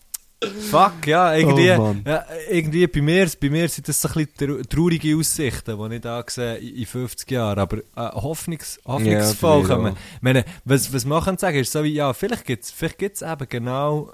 fuck, 0.69 1.05
ja, 1.05 1.33
irgendwie, 1.35 1.71
Oh, 1.71 1.95
ja, 2.05 2.25
irgendwie 2.49 2.87
bei 2.87 3.01
mir, 3.01 3.29
bei 3.39 3.49
mir 3.49 3.69
sind 3.69 3.87
das 3.87 4.01
so 4.01 4.09
ein 4.09 4.25
bisschen 4.25 4.57
trau- 4.59 4.67
traurige 4.67 5.15
Aussichten, 5.17 5.77
die 5.89 5.95
ich 5.95 6.01
da 6.01 6.23
sehe 6.27 6.55
in 6.57 6.75
in 6.77 6.85
50 6.85 7.29
Jahren, 7.31 7.59
aber 7.59 7.77
äh, 7.77 7.81
hoffnungs, 8.13 8.79
hoffnungsvoll 8.85 9.67
Ja, 9.69 9.77
auch. 9.77 9.87
Ich 9.89 10.21
meine, 10.21 10.45
was, 10.65 10.91
was 10.93 11.05
man 11.05 11.23
kann 11.23 11.37
sagen, 11.37 11.59
ist 11.59 11.71
so 11.71 11.83
wie, 11.83 11.93
ja, 11.93 12.13
vielleicht 12.13 12.45
gibt's, 12.45 12.71
vielleicht 12.71 12.97
gibt's 12.97 13.21
eben 13.21 13.47
genau, 13.49 14.11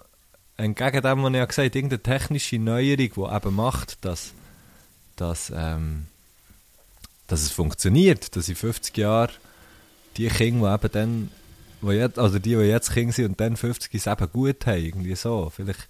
entgegen 0.57 1.01
dem, 1.01 1.23
was 1.23 1.29
ich 1.31 1.37
ja 1.37 1.45
gesagt 1.45 1.65
habe, 1.69 1.77
irgendeine 1.77 2.03
technische 2.03 2.59
Neuerung, 2.59 2.97
die 2.97 3.35
eben 3.35 3.55
macht, 3.55 4.03
dass, 4.03 4.33
dass, 5.15 5.51
ähm, 5.55 6.07
dass 7.27 7.41
es 7.41 7.51
funktioniert, 7.51 8.35
dass 8.35 8.49
in 8.49 8.55
50 8.55 8.97
Jahren 8.97 9.31
die 10.17 10.27
Kinder, 10.27 10.77
die 10.79 10.85
eben 10.85 10.91
dann, 10.93 11.31
wo 11.81 11.91
jetzt, 11.91 12.17
also 12.17 12.39
die, 12.39 12.55
die 12.55 12.61
jetzt 12.61 12.91
Kinder 12.91 13.13
sind 13.13 13.25
und 13.25 13.39
dann 13.39 13.55
50 13.55 13.93
es 13.93 14.07
eben 14.07 14.31
gut 14.31 14.65
haben, 14.65 14.83
irgendwie 14.83 15.15
so. 15.15 15.51
Vielleicht, 15.55 15.87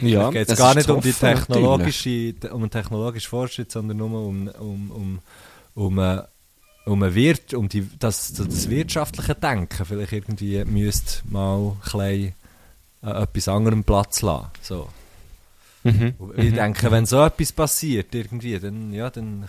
Ja, 0.00 0.30
geht 0.30 0.50
es 0.50 0.58
gar 0.58 0.74
nicht 0.74 0.90
um 0.90 1.00
die 1.00 1.12
technologische, 1.12 2.34
um 2.52 2.60
den 2.60 2.70
technologischen 2.70 3.28
Fortschritt, 3.28 3.72
sondern 3.72 3.96
nur 3.96 4.12
um, 4.12 4.48
um, 4.48 4.90
um, 4.90 5.18
um, 5.74 5.98
äh, 5.98 6.22
um, 6.84 7.02
ein 7.02 7.14
Wirt, 7.14 7.54
um 7.54 7.68
die, 7.70 7.88
das, 7.98 8.34
das 8.34 8.68
wirtschaftliche 8.68 9.34
Denken 9.34 9.84
vielleicht 9.86 10.12
irgendwie 10.12 10.62
müsste 10.66 11.26
mal 11.26 11.76
ein 11.94 12.34
an 13.04 13.22
etwas 13.22 13.48
anderem 13.48 13.84
Platz 13.84 14.22
lassen. 14.22 14.46
So. 14.62 14.88
Mhm. 15.82 16.14
Ich 16.36 16.54
denke, 16.54 16.90
wenn 16.90 17.04
so 17.06 17.22
etwas 17.22 17.52
passiert, 17.52 18.14
irgendwie, 18.14 18.58
dann, 18.58 18.92
ja, 18.92 19.10
dann, 19.10 19.46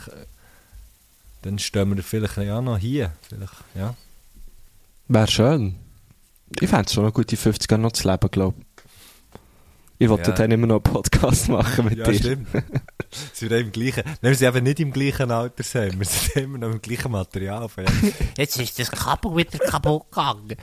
dann 1.44 1.60
stehen 1.60 1.96
wir 1.96 2.04
vielleicht 2.04 2.38
ja 2.38 2.62
noch 2.62 2.78
hier. 2.78 3.14
Vielleicht, 3.28 3.54
ja. 3.74 3.96
Wäre 5.08 5.28
schön. 5.28 5.76
Ich 6.60 6.70
fände 6.70 6.86
es 6.86 6.94
schon 6.94 7.04
eine 7.06 7.14
gute 7.14 7.38
50 7.38 7.70
Jahre 7.72 7.82
noch 7.82 7.92
zu 7.94 8.10
leben, 8.10 8.30
glaube 8.32 8.56
ich. 8.60 8.66
Ich 9.98 10.10
wollte 10.10 10.32
Ja. 10.32 10.36
dann 10.36 10.52
immer 10.52 10.68
noch 10.68 10.76
einen 10.76 10.84
Podcast 10.84 11.48
machen 11.48 11.86
mit 11.86 11.98
Ja, 11.98 12.06
dir. 12.06 12.16
stimmt. 12.20 12.48
sind 13.34 13.50
wir 13.50 13.60
im 13.60 13.72
gleichen, 13.72 14.04
nein, 14.06 14.18
wir 14.22 14.36
sind 14.36 14.48
eben 14.54 14.64
nicht 14.66 14.80
im 14.82 14.92
gleichen 14.92 15.32
Alter, 15.32 15.64
sein. 15.64 15.98
wir 15.98 16.06
sind 16.06 16.36
immer 16.36 16.58
noch 16.58 16.72
im 16.72 16.82
gleichen 16.82 17.12
Material. 17.14 17.70
Jetzt 18.38 18.60
ist 18.60 18.78
das 18.78 18.92
Kabel 18.92 19.38
wieder 19.38 19.58
kaputt 19.60 20.12
gegangen. 20.12 20.58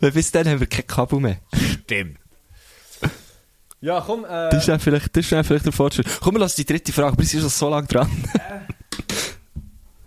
Weil 0.00 0.12
bis 0.12 0.30
dann 0.30 0.48
haben 0.48 0.60
wir 0.60 0.66
kein 0.66 0.86
Kabel 0.86 1.20
mehr. 1.20 1.38
Stimmt. 1.82 2.18
Ja, 3.80 4.00
komm, 4.00 4.24
äh, 4.24 4.50
Das 4.50 4.60
ist 4.60 4.68
dann 4.68 4.80
vielleicht, 4.80 5.14
das 5.16 5.24
ist 5.24 5.32
dann 5.32 5.44
vielleicht 5.44 5.66
der 5.66 5.72
Fortschritt. 5.72 6.06
Komm, 6.20 6.34
wir 6.34 6.40
lassen 6.40 6.56
die 6.56 6.64
dritte 6.64 6.92
Frage, 6.92 7.08
aber 7.08 7.18
wir 7.18 7.26
sind 7.26 7.40
schon 7.40 7.50
so 7.50 7.68
lange 7.68 7.86
dran. 7.86 8.10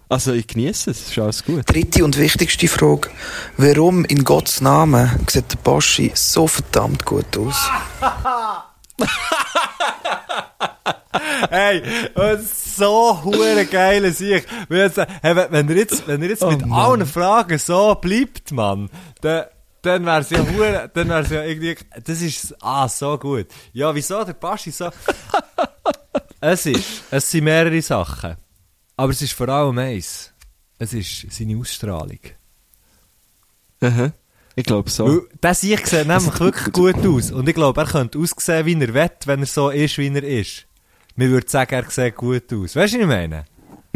also, 0.10 0.34
ich 0.34 0.48
genieße 0.48 0.92
es, 0.92 1.10
ist 1.10 1.20
alles 1.20 1.46
gut. 1.46 1.64
Dritte 1.72 2.04
und 2.04 2.18
wichtigste 2.18 2.68
Frage. 2.68 3.10
Warum 3.58 4.06
in 4.06 4.24
Gottes 4.24 4.62
Namen 4.62 5.10
sieht 5.30 5.52
der 5.52 5.58
Baschi 5.58 6.12
so 6.16 6.48
verdammt 6.48 7.06
gut 7.06 7.38
aus? 7.38 7.70
Hey, 11.50 11.82
so 12.38 13.24
hure 13.24 13.66
geile 13.66 14.12
Sicht. 14.12 14.48
Wenn, 14.68 14.92
hey, 15.22 15.36
ihr 15.70 15.76
jetzt, 15.78 16.08
wenn 16.08 16.22
ihr 16.22 16.30
jetzt 16.30 16.44
Oh 16.44 16.52
mit 16.52 16.66
Mann. 16.66 16.80
allen 16.80 17.06
Fragen 17.06 17.58
so 17.58 17.96
bleibt, 17.96 18.52
Mann, 18.52 18.90
dann, 19.22 19.46
dann 19.82 20.06
wär's 20.06 20.30
ja 20.30 20.40
hure, 20.40 20.92
dann 20.94 21.10
wär's 21.10 21.30
ja 21.30 21.44
irgendwie, 21.44 21.76
das 22.04 22.22
ist, 22.22 22.56
ah, 22.62 22.88
so 22.88 23.18
gut. 23.18 23.48
Ja, 23.74 23.94
wieso 23.96 24.24
der 24.24 24.34
Baschi 24.34 24.72
so? 24.72 24.90
es 26.42 26.66
ist, 26.66 27.04
es 27.10 27.32
sind 27.32 27.46
mehrere 27.46 27.82
Sachen. 27.82 28.36
Aber 28.96 29.12
es 29.12 29.22
ist 29.22 29.34
vor 29.34 29.50
allem 29.50 29.78
eins. 29.78 30.32
Es 30.78 30.94
ist 30.94 31.32
seine 31.32 31.58
Ausstrahlung. 31.58 32.20
Aha. 33.82 34.12
Ich 34.56 34.66
glaube 34.66 34.90
so. 34.90 35.06
Weil 35.06 35.22
der 35.42 35.54
Sieg 35.54 35.88
sieht 35.88 36.08
nämlich 36.08 36.40
wirklich 36.40 36.74
gut 36.74 37.06
aus. 37.06 37.32
Und 37.32 37.48
ich 37.48 37.56
glaube, 37.56 37.82
er 37.82 37.88
könnte 37.88 38.20
aussehen, 38.20 38.66
wie 38.66 38.74
er 38.74 38.94
will, 38.94 39.10
wenn 39.26 39.40
er 39.40 39.46
so 39.46 39.70
ist, 39.70 39.98
wie 39.98 40.08
er 40.08 40.24
ist. 40.24 40.66
Wir 41.16 41.30
würden 41.30 41.48
sagen, 41.48 41.76
er 41.76 41.90
sieht 41.90 42.16
gut 42.16 42.52
aus. 42.54 42.76
Weißt 42.76 42.94
du, 42.94 42.98
was 42.98 43.02
ich 43.02 43.08
meine? 43.08 43.46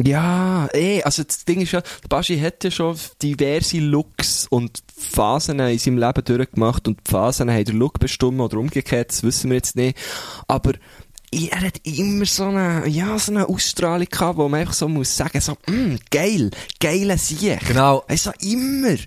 Ja, 0.01 0.67
eh, 0.73 1.03
also 1.03 1.23
das 1.23 1.45
Ding 1.45 1.61
ist 1.61 1.71
ja, 1.71 1.81
der 1.81 2.07
Baschi 2.09 2.39
hat 2.39 2.63
ja 2.63 2.71
schon 2.71 2.97
diverse 3.21 3.77
Looks 3.77 4.47
und 4.49 4.81
Phasen 4.97 5.59
in 5.59 5.77
seinem 5.77 5.99
Leben 5.99 6.23
durchgemacht 6.23 6.87
und 6.87 6.99
die 7.05 7.11
Phasen 7.11 7.51
haben 7.51 7.63
den 7.63 7.77
Look 7.77 7.99
bestimmt 7.99 8.41
oder 8.41 8.57
umgekehrt, 8.57 9.09
das 9.09 9.21
wissen 9.21 9.51
wir 9.51 9.57
jetzt 9.57 9.75
nicht. 9.75 9.95
Aber 10.47 10.73
er 11.31 11.61
hat 11.61 11.79
immer 11.83 12.25
so 12.25 12.45
eine, 12.45 12.87
ja, 12.87 13.17
so 13.19 13.31
eine 13.31 13.47
Ausstrahlung 13.47 14.07
gehabt, 14.09 14.37
wo 14.37 14.49
man 14.49 14.61
einfach 14.61 14.73
so 14.73 14.87
muss 14.87 15.15
sagen, 15.15 15.39
so, 15.41 15.53
mm, 15.67 15.95
geil, 16.09 16.49
geiler 16.79 17.17
Sieg. 17.17 17.59
Genau. 17.67 18.03
Also 18.07 18.31
immer. 18.41 18.97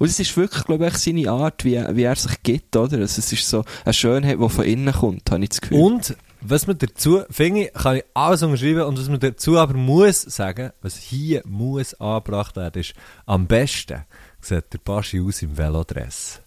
Und 0.00 0.08
es 0.08 0.18
ist 0.18 0.34
wirklich, 0.34 0.64
glaube 0.64 0.86
ich, 0.86 0.96
seine 0.96 1.30
Art, 1.30 1.62
wie, 1.62 1.76
wie 1.94 2.04
er 2.04 2.16
sich 2.16 2.42
gibt, 2.42 2.74
oder? 2.74 2.96
Also 2.96 3.18
es 3.18 3.32
ist 3.34 3.46
so 3.46 3.66
eine 3.84 3.92
Schönheit, 3.92 4.38
die 4.40 4.48
von 4.48 4.64
innen 4.64 4.94
kommt, 4.94 5.30
habe 5.30 5.42
ich 5.42 5.50
das 5.50 5.60
Gefühl. 5.60 5.78
Und 5.78 6.16
was 6.40 6.66
man 6.66 6.78
dazu, 6.78 7.20
finde 7.28 7.64
ich, 7.64 7.72
kann 7.74 7.96
ich 7.96 8.04
alles 8.14 8.42
unterschreiben 8.42 8.80
und 8.80 8.98
was 8.98 9.10
man 9.10 9.20
dazu 9.20 9.58
aber 9.58 9.74
muss 9.74 10.22
sagen, 10.22 10.70
was 10.80 10.96
hier 10.96 11.42
muss 11.44 11.92
angebracht 12.00 12.56
werden, 12.56 12.80
ist, 12.80 12.94
am 13.26 13.46
besten 13.46 14.06
sieht 14.40 14.72
der 14.72 14.78
Baschi 14.78 15.20
aus 15.20 15.42
im 15.42 15.58
Velodress. 15.58 16.40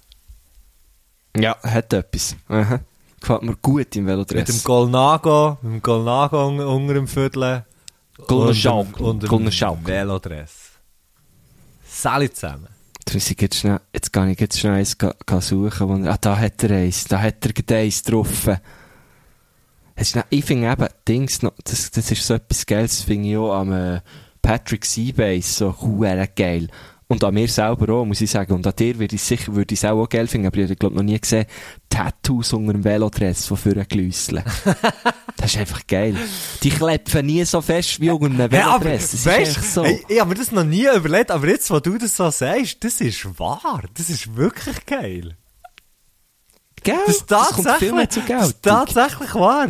Ja, 1.37 1.55
hat 1.61 1.93
etwas. 1.93 2.35
Aha. 2.47 2.79
Gefällt 3.19 3.43
mir 3.43 3.55
gut 3.57 3.95
im 3.95 4.07
Velodress. 4.07 4.35
Mit 4.35 4.47
dem 4.47 4.63
Golnago, 4.63 5.59
mit 5.61 5.73
dem 5.73 5.81
Golnago 5.83 6.47
un 6.47 6.59
unter 6.59 6.95
dem 6.95 7.07
Viertel. 7.07 7.65
Schau. 8.53 8.87
Und 8.97 9.21
dem-. 9.21 9.85
Velodress. 9.85 10.71
Sali 11.87 12.33
zusammen. 12.33 12.72
Jetzt 13.05 13.63
jetzt 13.93 14.13
kann 14.13 14.29
ich 14.29 14.39
jetzt 14.39 14.59
schnell 14.59 14.73
eins 14.73 14.97
suchen, 14.97 15.89
wo 15.89 15.95
er, 15.95 16.13
ah, 16.13 16.17
da 16.19 16.37
hat 16.37 16.63
er 16.63 16.77
eins, 16.77 17.05
da 17.05 17.21
hat 17.21 17.45
er 17.45 17.77
eins 17.77 18.03
getroffen. 18.03 18.57
Ich 20.29 20.45
finde 20.45 20.71
eben, 20.71 20.87
Dings 21.07 21.41
noch, 21.41 21.53
das, 21.63 21.91
das 21.91 22.09
ist 22.09 22.25
so 22.25 22.33
etwas 22.33 22.65
Geiles, 22.65 23.01
finde 23.01 23.29
ich 23.29 23.37
auch 23.37 23.53
am, 23.53 23.71
äh, 23.71 24.01
Patrick 24.41 24.85
Seabase, 24.85 25.53
so, 25.53 25.81
huere 25.81 26.27
geil. 26.27 26.67
Und 27.07 27.23
an 27.23 27.33
mir 27.33 27.47
selber 27.47 27.93
auch, 27.93 28.05
muss 28.05 28.21
ich 28.21 28.31
sagen. 28.31 28.53
Und 28.53 28.65
an 28.65 28.75
dir 28.75 28.97
würde 28.97 29.15
ich 29.15 29.23
sicher, 29.23 29.53
würde 29.53 29.73
ich 29.73 29.83
es 29.83 29.85
auch, 29.85 30.01
auch 30.01 30.09
geil 30.09 30.27
finden, 30.27 30.47
aber 30.47 30.57
ich 30.57 30.63
habe, 30.63 30.75
glaube 30.75 30.95
noch 30.95 31.03
nie 31.03 31.19
gesehen, 31.19 31.45
Tattoos 31.89 32.53
unter 32.53 32.73
dem 32.73 32.83
Velodress 32.83 33.45
von 33.47 33.57
vorne 33.57 33.85
gelüsseln. 33.85 34.43
das 35.37 35.53
ist 35.53 35.57
einfach 35.57 35.85
geil. 35.85 36.15
Die 36.63 36.69
klepfen 36.69 37.25
nie 37.25 37.43
so 37.45 37.61
fest 37.61 37.99
wie 37.99 38.09
unter 38.09 38.25
einem 38.27 38.41
aber, 38.41 38.85
Velodress. 38.85 39.11
Das 39.11 39.13
ist 39.13 39.25
weißt, 39.25 39.73
so. 39.73 39.83
hey, 39.83 40.03
ich 40.07 40.19
habe 40.19 40.29
mir 40.29 40.35
das 40.35 40.51
noch 40.51 40.63
nie 40.63 40.87
überlegt, 40.87 41.31
aber 41.31 41.47
jetzt, 41.47 41.69
wo 41.69 41.79
du 41.79 41.97
das 41.97 42.15
so 42.15 42.29
sagst, 42.29 42.83
das 42.83 43.01
ist 43.01 43.39
wahr. 43.39 43.83
Das 43.93 44.09
ist 44.09 44.35
wirklich 44.35 44.85
geil. 44.85 45.37
Gell? 46.83 46.95
Das 47.27 47.51
ist 47.51 47.55
kommt 47.55 47.77
viel 47.77 47.93
mehr 47.93 48.09
zu 48.09 48.19
das 48.19 48.27
Geld. 48.27 48.41
ist 48.41 48.61
tatsächlich 48.61 49.33
wahr. 49.35 49.69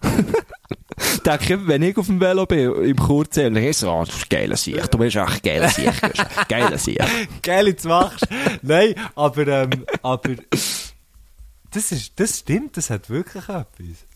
denke 1.26 1.54
ich, 1.54 1.66
wenn 1.66 1.82
ich 1.82 1.96
auf 1.96 2.06
dem 2.06 2.20
Velo 2.20 2.46
bin, 2.46 2.74
im 2.74 2.96
Kurzell, 2.96 3.52
dann 3.52 3.62
ich 3.62 3.76
so, 3.76 3.90
ah, 3.90 4.04
das 4.04 4.16
ist 4.16 4.30
geiler 4.30 4.56
Sieg, 4.56 4.90
du 4.90 4.98
bist 4.98 5.16
echt 5.16 5.42
bist 5.42 5.78
echt 5.78 6.48
geiler 6.48 6.78
Sieg. 6.78 6.98
Geil, 7.42 7.68
jetzt 7.68 7.84
machst 7.84 8.26
Nein, 8.62 8.94
aber, 9.14 9.46
ähm, 9.46 9.86
aber, 10.02 10.30
das 11.70 11.92
ist, 11.92 12.18
das 12.18 12.38
stimmt, 12.40 12.76
das 12.76 12.90
hat 12.90 13.08
wirklich 13.10 13.44
etwas. 13.44 14.06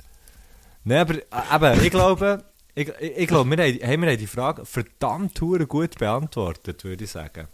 Nein, 0.85 1.20
aber, 1.30 1.72
äh, 1.72 1.76
eben, 1.76 1.85
ich 1.85 1.91
glaube, 1.91 2.45
ich, 2.74 2.89
ich, 3.01 3.16
ich 3.18 3.26
glaube, 3.28 3.51
wir 3.51 3.64
haben, 3.64 3.78
hey, 3.80 4.01
wir 4.01 4.11
haben 4.11 4.18
die 4.18 4.26
Frage 4.26 4.64
verdammt 4.66 5.41
gut 5.41 5.99
beantwortet, 5.99 6.85
würde 6.85 7.05
ich 7.05 7.11
sagen. 7.11 7.49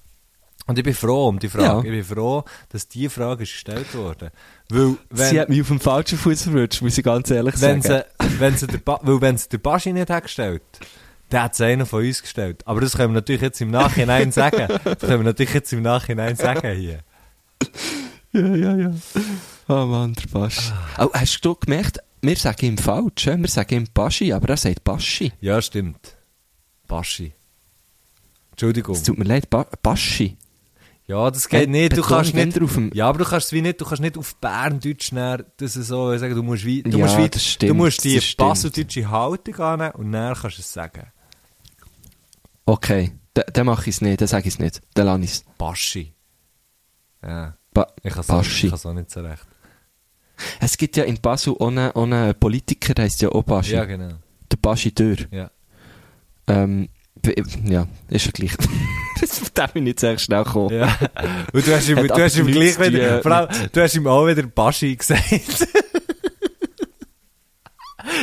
Und 0.66 0.78
ich 0.78 0.84
bin 0.84 0.94
froh 0.94 1.28
um 1.28 1.38
die 1.38 1.48
Frage. 1.48 1.88
Ja. 1.88 1.94
Ich 1.94 2.06
bin 2.06 2.16
froh, 2.16 2.44
dass 2.68 2.86
die 2.86 3.08
Frage 3.08 3.42
ist 3.42 3.52
gestellt 3.52 3.92
wurde. 3.94 4.30
Weil, 4.68 4.96
wenn, 5.10 5.28
Sie 5.30 5.40
hat 5.40 5.48
mich 5.48 5.60
auf 5.62 5.68
dem 5.68 5.80
falschen 5.80 6.16
Fuß 6.16 6.42
verwünscht, 6.42 6.80
muss 6.82 6.96
ich 6.96 7.04
ganz 7.04 7.30
ehrlich 7.30 7.60
wenn 7.60 7.82
sagen. 7.82 8.04
sie, 8.20 8.40
wenn 8.40 8.56
sie 8.56 8.66
der, 8.68 8.78
ba 8.78 9.00
weil 9.02 9.20
wenn 9.20 9.36
sie 9.36 9.48
der 9.48 9.58
Baschi 9.58 9.92
nicht 9.92 10.10
hat 10.10 10.22
gestellt, 10.24 10.62
dann 11.30 11.44
hat 11.44 11.54
es 11.54 11.60
einer 11.60 11.86
von 11.86 12.04
uns 12.04 12.22
gestellt. 12.22 12.62
Aber 12.66 12.80
das 12.80 12.96
können 12.96 13.10
wir 13.12 13.16
natürlich 13.20 13.40
jetzt 13.42 13.60
im 13.60 13.70
Nachhinein 13.70 14.30
sagen. 14.40 14.68
Das 14.84 14.98
können 14.98 15.20
wir 15.20 15.24
natürlich 15.24 15.54
jetzt 15.54 15.72
im 15.72 15.82
Nachhinein 15.82 16.36
sagen 16.36 16.76
hier. 16.76 17.00
Ja, 18.32 18.54
ja, 18.54 18.76
ja. 18.76 18.94
Oh 19.68 19.86
Mann, 19.86 20.14
der 20.14 20.26
Baschi. 20.28 20.72
Oh, 20.98 21.08
hast 21.12 21.40
du 21.44 21.54
gemerkt, 21.56 21.98
wir 22.22 22.36
sagen 22.36 22.66
ihm 22.66 22.78
falsch, 22.78 23.26
wir 23.26 23.48
sagen 23.48 23.74
ihm 23.74 23.86
Baschi, 23.92 24.32
aber 24.32 24.50
er 24.50 24.56
sagt 24.56 24.84
Baschi. 24.84 25.32
Ja, 25.40 25.60
stimmt. 25.60 26.16
Baschi. 26.86 27.32
Entschuldigung. 28.52 28.94
Es 28.94 29.02
tut 29.02 29.18
mir 29.18 29.24
leid, 29.24 29.48
ba 29.50 29.66
Baschi. 29.82 30.36
Ja, 31.10 31.28
das 31.28 31.48
geht 31.48 31.68
nicht. 31.68 31.96
Du 31.96 32.02
kannst 32.02 32.34
nicht, 32.34 32.56
eher 32.56 32.62
auf 32.62 32.74
dem- 32.74 32.92
ja, 32.94 33.08
aber 33.08 33.18
du 33.18 33.24
kannst 33.24 33.48
es 33.48 33.52
wie 33.52 33.62
nicht, 33.62 33.80
du 33.80 33.84
kannst 33.84 34.00
nicht 34.00 34.16
auf 34.16 34.36
Berndeutsch 34.36 35.10
näher, 35.10 35.44
das 35.56 35.72
so 35.74 36.16
sagen, 36.16 36.36
du 36.36 36.42
musst 36.44 36.64
wie, 36.64 36.84
du 36.84 36.90
Ja, 36.90 36.98
musst 36.98 37.18
wie, 37.18 37.38
stimmt, 37.40 37.70
du 37.70 37.74
musst 37.74 38.04
die 38.04 38.20
baseldeutschen 38.36 39.10
Haltung 39.10 39.56
annehmen 39.56 39.90
und 39.96 40.12
dann 40.12 40.34
kannst 40.36 40.58
du 40.58 40.60
es 40.60 40.72
sagen. 40.72 41.08
Okay, 42.64 43.10
dann 43.34 43.44
dann 43.52 43.66
mache 43.66 43.82
ich 43.90 43.96
es 43.96 44.00
nicht, 44.02 44.20
dann 44.20 44.28
sage 44.28 44.46
ich 44.46 44.54
es 44.54 44.60
nicht, 44.60 44.80
dann 44.94 45.06
lasse 45.06 45.24
ich 45.24 45.30
es. 45.32 45.44
Baschi. 45.58 46.12
Ja, 47.24 47.56
Ba 47.74 47.86
ich 48.04 48.12
kann 48.12 48.20
es 48.20 48.30
auch, 48.30 48.92
nicht 48.94 49.10
so 49.10 49.20
recht. 49.20 49.42
Es 50.60 50.76
gibt 50.76 50.96
ja 50.96 51.04
in 51.04 51.20
Basel 51.20 51.54
auch 51.58 51.68
einen 51.68 52.34
Politiker, 52.38 52.94
der 52.94 53.04
heisst 53.06 53.20
ja 53.20 53.30
auch 53.30 53.42
Baschi. 53.42 53.72
Ja, 53.72 53.84
genau. 53.84 54.14
Der 54.50 54.56
Baschi 54.62 54.94
Dürr. 54.94 55.18
Ja. 55.32 55.50
Ähm, 56.46 56.88
ja, 57.64 57.86
ist 58.08 58.26
ja 58.26 58.32
gleich. 58.32 58.52
Dem 59.56 59.66
bin 59.74 59.86
ich 59.86 60.02
echt 60.02 60.22
schnell 60.22 60.44
gekommen. 60.44 60.74
Ja. 60.78 60.96
Und 61.52 61.66
du 61.66 61.74
hast 61.74 61.88
ihm, 61.88 61.96
du 61.96 62.14
hast 62.14 62.36
ihm 62.36 62.42
aber 62.46 62.52
gleich 62.52 62.74
zu 62.74 62.86
wieder, 62.86 63.14
tun 63.14 63.22
vor 63.22 63.32
allem, 63.32 63.48
du 63.72 63.82
hast 63.82 63.94
ihm 63.94 64.06
auch 64.06 64.26
wieder 64.26 64.42
Baschi 64.44 64.96
gesagt. 64.96 65.30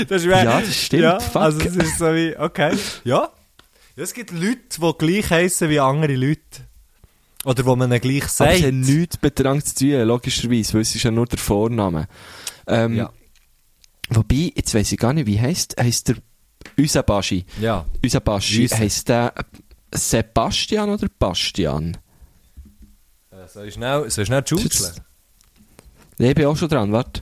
das 0.07 0.23
ist 0.23 0.25
Ja, 0.25 0.59
das 0.61 0.75
stimmt, 0.75 1.03
Ja, 1.03 1.19
fuck. 1.19 1.41
also 1.41 1.59
es 1.59 1.75
ist 1.75 1.97
so 1.99 2.05
wie, 2.13 2.35
okay. 2.37 2.75
Ja. 3.03 3.31
ja 3.95 4.03
es 4.03 4.13
gibt 4.13 4.31
Leute, 4.31 4.57
die 4.81 4.93
gleich 4.97 5.29
heissen 5.29 5.69
wie 5.69 5.79
andere 5.79 6.15
Leute. 6.15 6.41
Oder 7.45 7.65
wo 7.65 7.75
man 7.75 7.89
gleich 7.99 8.23
Aber 8.23 8.29
sagt. 8.29 8.55
es 8.55 8.63
hat 8.63 8.73
nichts 8.73 9.17
mit 9.21 9.39
Drang 9.39 9.63
zu 9.63 9.75
tun, 9.75 10.01
logischerweise, 10.07 10.73
weil 10.73 10.81
es 10.81 10.95
ist 10.95 11.03
ja 11.03 11.11
nur 11.11 11.27
der 11.27 11.37
Vorname. 11.37 12.07
Ähm, 12.65 12.95
Ja. 12.95 13.11
Wobei, 14.09 14.51
jetzt 14.55 14.73
weiss 14.73 14.91
ich 14.91 14.97
gar 14.97 15.13
nicht, 15.13 15.27
wie 15.27 15.39
heisst, 15.39 15.75
heisst 15.79 16.07
der, 16.07 16.15
unser 16.77 17.03
Baschi, 17.03 17.45
Ja. 17.61 17.85
unser 18.03 18.19
Baschi, 18.19 18.67
heisst 18.67 19.09
der 19.09 19.33
Sebastian 19.93 20.89
oder 20.89 21.07
Bastian? 21.19 21.97
Äh, 23.31 23.47
Soll 23.47 23.67
ich 23.67 23.73
schnell, 23.75 24.09
soll 24.09 24.23
ich 24.23 24.27
schnell 24.27 24.45
schutzeln? 24.45 24.93
Ich 26.17 26.33
bin 26.35 26.45
auch 26.45 26.57
schon 26.57 26.69
dran, 26.69 26.91
warte. 26.91 27.21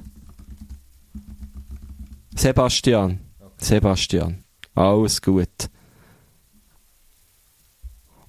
Sebastian. 2.36 3.20
Sebastian. 3.58 4.44
Alles 4.74 5.22
gut. 5.22 5.70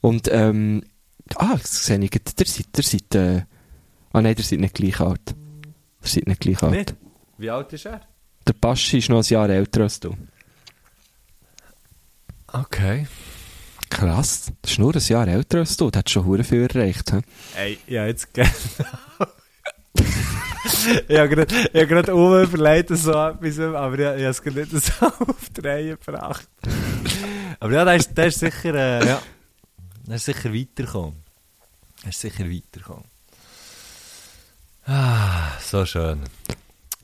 Und, 0.01 0.29
ähm, 0.31 0.83
ah, 1.37 1.57
das 1.57 1.87
sehe 1.87 1.99
ich, 1.99 2.11
der 2.11 2.47
seid, 2.47 2.67
der 2.77 2.85
seid, 2.85 3.15
äh, 3.15 3.43
ah 4.13 4.23
nein, 4.23 4.35
der 4.37 4.45
seid 4.45 4.61
nicht 4.61 4.75
gleich 4.75 5.01
alt. 5.01 5.35
Der 6.03 6.09
seid 6.09 6.27
nicht 6.29 6.41
gleich 6.41 6.63
alt. 6.63 6.73
Nicht? 6.73 6.95
Wie 7.39 7.51
alt 7.51 7.73
ist 7.73 7.87
er? 7.87 8.01
Der 8.47 8.53
Baschi 8.53 8.99
ist 8.99 9.09
noch 9.09 9.19
ein 9.19 9.25
Jahr 9.29 9.49
älter 9.49 9.83
als 9.83 9.99
du. 9.99 10.15
Okay. 12.61 13.07
Krass. 13.91 14.53
Das 14.63 14.73
ist 14.73 14.79
nur 14.79 14.95
ein 14.95 15.01
Jahr 15.01 15.29
älter 15.29 15.59
als 15.59 15.77
du. 15.77 15.91
Du 15.91 15.99
hast 15.99 16.11
schon 16.11 16.25
hure 16.25 16.45
viel 16.45 16.63
erreicht. 16.63 17.11
He? 17.11 17.21
Ey, 17.57 17.79
ja, 17.87 18.07
jetzt 18.07 18.33
genau. 18.33 18.49
ich 21.09 21.19
habe 21.19 21.29
gerade 21.29 21.87
grad 21.87 22.09
überlegt, 22.09 22.89
so 22.91 23.13
etwas, 23.13 23.59
aber 23.59 23.95
ich, 23.95 24.01
ich 24.01 24.07
habe 24.07 24.25
es 24.25 24.43
gerade 24.43 24.61
nicht 24.61 24.71
so 24.71 25.07
auf 25.07 25.51
die 25.57 25.61
Reihe 25.61 25.97
gebracht. 25.97 26.49
aber 27.61 27.73
ja, 27.73 27.85
der 27.85 27.97
ist, 27.97 28.17
der 28.17 28.27
ist 28.27 28.41
sicher, 28.41 28.75
äh, 28.75 29.07
ja, 29.07 29.23
der 30.07 30.17
ist 30.17 30.25
sicher 30.25 30.53
weitergekommen. 30.53 31.23
Der 32.03 32.11
ist 32.11 32.21
sicher 32.21 32.45
weitergekommen. 32.45 33.05
Ah, 34.87 35.59
so 35.61 35.85
schön. 35.85 36.21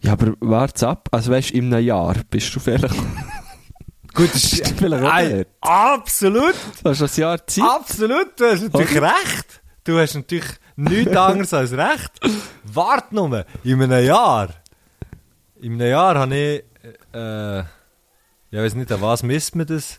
Ja, 0.03 0.13
aber 0.13 0.35
wart's 0.41 0.83
ab. 0.83 1.09
Also 1.11 1.31
weißt 1.31 1.51
du, 1.51 1.55
in 1.55 1.73
einem 1.73 1.85
Jahr 1.85 2.17
bist 2.29 2.55
du 2.55 2.61
vielleicht... 2.61 2.95
Gut, 4.15 4.35
das 4.35 4.61
Ey, 4.61 4.79
dort? 4.79 5.47
absolut, 5.61 6.55
Du 6.83 6.91
hast 6.91 7.03
ein 7.03 7.21
Jahr 7.21 7.47
Zeit. 7.47 7.65
absolut, 7.65 8.39
du 8.39 8.45
hast 8.45 8.63
natürlich 8.63 9.01
recht. 9.03 9.63
Du 9.85 9.99
hast 9.99 10.15
natürlich 10.15 10.45
nichts 10.77 11.17
anderes 11.17 11.55
als 11.55 11.73
recht. 11.73 12.11
Wart 12.65 13.13
nur, 13.13 13.45
in 13.65 13.83
einem 13.83 14.05
Jahr. 14.05 14.49
In 15.61 15.75
einem 15.75 15.91
Jahr 15.91 16.15
habe 16.19 16.37
ich, 16.37 16.65
äh, 17.15 17.61
ich 17.61 18.59
weiß 18.59 18.75
nicht, 18.75 18.93
an 18.93 19.01
was 19.01 19.23
misst 19.23 19.57
man 19.57 19.67
das? 19.67 19.99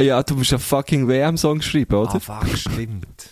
Ja, 0.00 0.22
du 0.22 0.34
musst 0.36 0.52
einen 0.52 0.60
fucking 0.60 1.06
WM-Song 1.06 1.60
schreiben, 1.60 1.94
oder? 1.96 2.14
Ah, 2.14 2.20
fuck, 2.20 2.56
stimmt. 2.56 3.28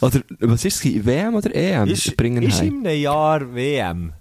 Oder, 0.00 0.20
was 0.40 0.64
ist 0.64 0.84
es? 0.84 1.06
WM 1.06 1.34
oder 1.36 1.54
EM? 1.54 1.88
ist, 1.88 2.16
Bringen 2.16 2.42
ist 2.42 2.60
heim. 2.60 2.80
in 2.80 2.86
einem 2.86 3.00
Jahr 3.00 3.54
WM? 3.54 4.12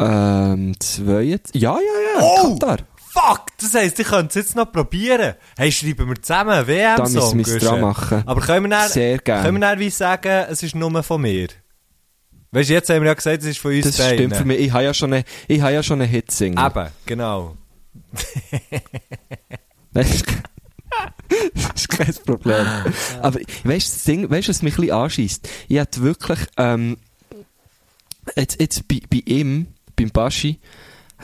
Ähm, 0.00 0.74
zwei... 0.80 1.22
Ja, 1.22 1.38
ja, 1.52 1.78
ja. 1.78 2.20
Oh! 2.20 2.56
Katar. 2.58 2.78
Fuck, 3.12 3.46
das 3.58 3.74
heisst, 3.74 3.98
ich 3.98 4.06
könnte 4.06 4.28
es 4.28 4.34
jetzt 4.36 4.54
noch 4.56 4.70
probieren. 4.70 5.34
Hey, 5.58 5.72
schreiben 5.72 6.08
wir 6.08 6.22
zusammen 6.22 6.50
einen 6.50 6.66
Da 6.66 7.02
müssen 7.02 7.16
WM-Song? 7.16 7.38
wir 7.38 7.46
es 7.56 7.64
dran 7.64 7.80
machen. 7.80 8.22
Aber 8.24 8.40
können 8.40 8.66
wir 8.66 8.70
dann, 8.70 8.88
Sehr 8.88 9.18
gerne. 9.18 9.42
können 9.44 9.56
wir 9.56 9.68
dann 9.68 9.78
wie 9.80 9.90
sagen, 9.90 10.46
es 10.48 10.62
ist 10.62 10.76
nur 10.76 11.02
von 11.02 11.20
mir? 11.20 11.48
Weißt 12.52 12.70
du, 12.70 12.74
jetzt 12.74 12.88
haben 12.88 13.00
wir 13.02 13.08
ja 13.08 13.14
gesagt, 13.14 13.42
es 13.42 13.48
ist 13.48 13.58
von 13.58 13.72
uns 13.72 13.84
Das 13.84 13.96
beiden. 13.98 14.14
stimmt 14.18 14.36
für 14.36 14.44
mich. 14.44 14.60
Ich 14.60 14.72
habe 14.72 14.84
ja 14.84 14.94
schon 14.94 15.12
einen, 15.12 15.24
ich 15.48 15.60
habe 15.60 15.72
ja 15.72 15.82
schon 15.82 16.00
einen 16.00 16.10
Hit-Single. 16.10 16.64
Eben, 16.64 16.88
genau. 17.06 17.56
das 19.92 20.10
ist 21.74 21.88
kein 21.88 22.14
Problem. 22.26 22.66
Aber 23.22 23.40
weißt 23.40 23.64
du, 23.64 23.70
das 23.92 24.04
Ding, 24.04 24.30
weißt 24.30 24.48
du, 24.48 24.50
was 24.50 24.62
mich 24.62 24.74
ein 24.74 24.80
bisschen 24.82 24.96
anschießt? 24.96 25.48
Ich 25.68 25.78
hatte 25.78 26.02
wirklich, 26.02 26.40
ähm, 26.56 26.96
jetzt, 28.36 28.60
jetzt 28.60 28.86
bei, 28.88 29.00
bei 29.10 29.22
ihm, 29.24 29.68
beim 30.02 30.10
Baschi, 30.10 30.58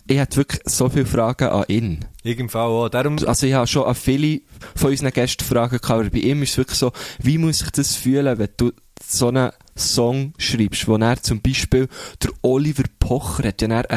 ich 0.06 0.18
hatte 0.18 0.36
wirklich 0.36 0.60
so 0.66 0.88
viele 0.88 1.06
Fragen 1.06 1.48
an 1.48 1.64
ihn. 1.68 2.04
Fall 2.48 2.66
auch. 2.68 2.88
Darum, 2.88 3.18
Also 3.26 3.46
ich 3.46 3.54
habe 3.54 3.66
schon 3.66 3.84
an 3.84 3.94
viele 3.94 4.42
von 4.74 4.90
unseren 4.90 5.10
Gästen 5.10 5.44
Fragen 5.44 5.78
gehabt, 5.78 5.90
aber 6.00 6.10
bei 6.10 6.18
ihm 6.18 6.42
ist 6.42 6.50
es 6.50 6.58
wirklich 6.58 6.78
so, 6.78 6.92
wie 7.18 7.38
muss 7.38 7.62
ich 7.62 7.70
das 7.70 7.94
fühlen, 7.96 8.38
wenn 8.38 8.48
du 8.56 8.72
so 9.02 9.28
einen 9.28 9.50
Song 9.76 10.34
schreibst, 10.38 10.86
wo 10.88 10.96
er 10.96 11.22
zum 11.22 11.40
Beispiel, 11.40 11.88
der 12.22 12.30
Oliver 12.42 12.84
Pocher 12.98 13.48
hat 13.48 13.62
ja 13.62 13.68
eine, 13.68 13.88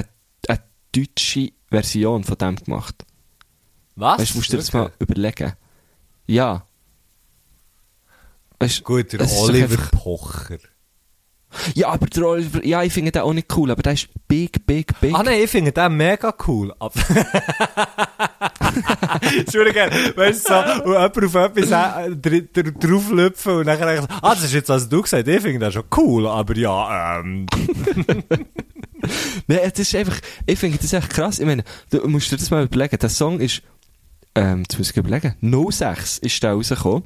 eine 0.47 0.59
deutsche 0.95 1.51
Version 1.69 2.23
von 2.23 2.37
dem 2.37 2.55
gemacht. 2.55 2.95
was? 3.95 4.19
Weißt 4.19 4.33
du, 4.33 4.37
musst 4.37 4.49
du 4.49 4.51
dir 4.53 4.57
das 4.57 4.73
mal 4.73 4.91
überlegen. 4.99 5.53
Ja. 6.27 6.65
Weißt, 8.59 8.83
Gut, 8.83 9.13
der 9.13 9.21
Oliver 9.39 9.63
einfach- 9.73 9.91
Pocher. 9.91 10.57
Ja, 11.73 11.89
aber 11.89 12.05
der 12.07 12.25
Oliver, 12.27 12.65
ja, 12.65 12.83
ich 12.83 12.93
finde 12.93 13.11
den 13.11 13.21
auch 13.23 13.33
nicht 13.33 13.51
cool, 13.57 13.71
aber 13.71 13.81
der 13.81 13.93
ist 13.93 14.07
big, 14.27 14.65
big, 14.67 14.99
big. 15.01 15.13
Ah 15.15 15.23
nein, 15.23 15.41
ich 15.43 15.49
finde 15.49 15.71
den 15.71 15.97
mega 15.97 16.33
cool. 16.47 16.73
Entschuldigung, 19.37 19.89
weißt 20.15 20.49
du, 20.49 20.53
so, 20.53 20.83
und 20.83 20.91
jemand 20.93 21.23
auf 21.25 21.35
etwas 21.35 21.71
äh, 21.71 22.15
dr- 22.15 22.41
dr- 22.53 22.71
drauflüpfen 22.73 23.53
und 23.53 23.65
dann 23.67 23.81
eigentlich, 23.81 24.09
ah, 24.21 24.35
das 24.35 24.43
ist 24.43 24.53
jetzt, 24.53 24.69
was 24.69 24.87
du 24.89 25.01
gesagt 25.01 25.27
hast, 25.27 25.35
ich 25.35 25.41
finde 25.41 25.59
den 25.59 25.71
schon 25.71 25.83
cool, 25.97 26.27
aber 26.27 26.55
ja, 26.55 27.19
ähm, 27.19 27.45
Nein, 29.47 29.59
das 29.71 29.79
ist 29.79 29.95
einfach, 29.95 30.19
ich 30.45 30.59
finde 30.59 30.77
das 30.77 30.93
echt 30.93 31.09
krass. 31.09 31.39
Ich 31.39 31.45
meine, 31.45 31.63
du 31.89 32.05
musst 32.07 32.31
dir 32.31 32.37
das 32.37 32.51
mal 32.51 32.65
überlegen. 32.65 32.99
Der 32.99 33.09
Song 33.09 33.39
ist, 33.39 33.61
ähm, 34.35 34.59
jetzt 34.59 34.77
muss 34.77 34.91
ich 34.91 34.97
überlegen, 34.97 35.35
06 35.41 36.17
ist 36.19 36.43
der 36.43 36.51
rausgekommen. 36.53 37.03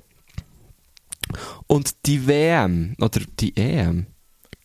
Und 1.67 2.05
die 2.05 2.27
WM, 2.27 2.95
oder 2.99 3.21
die 3.39 3.55
EM, 3.55 4.07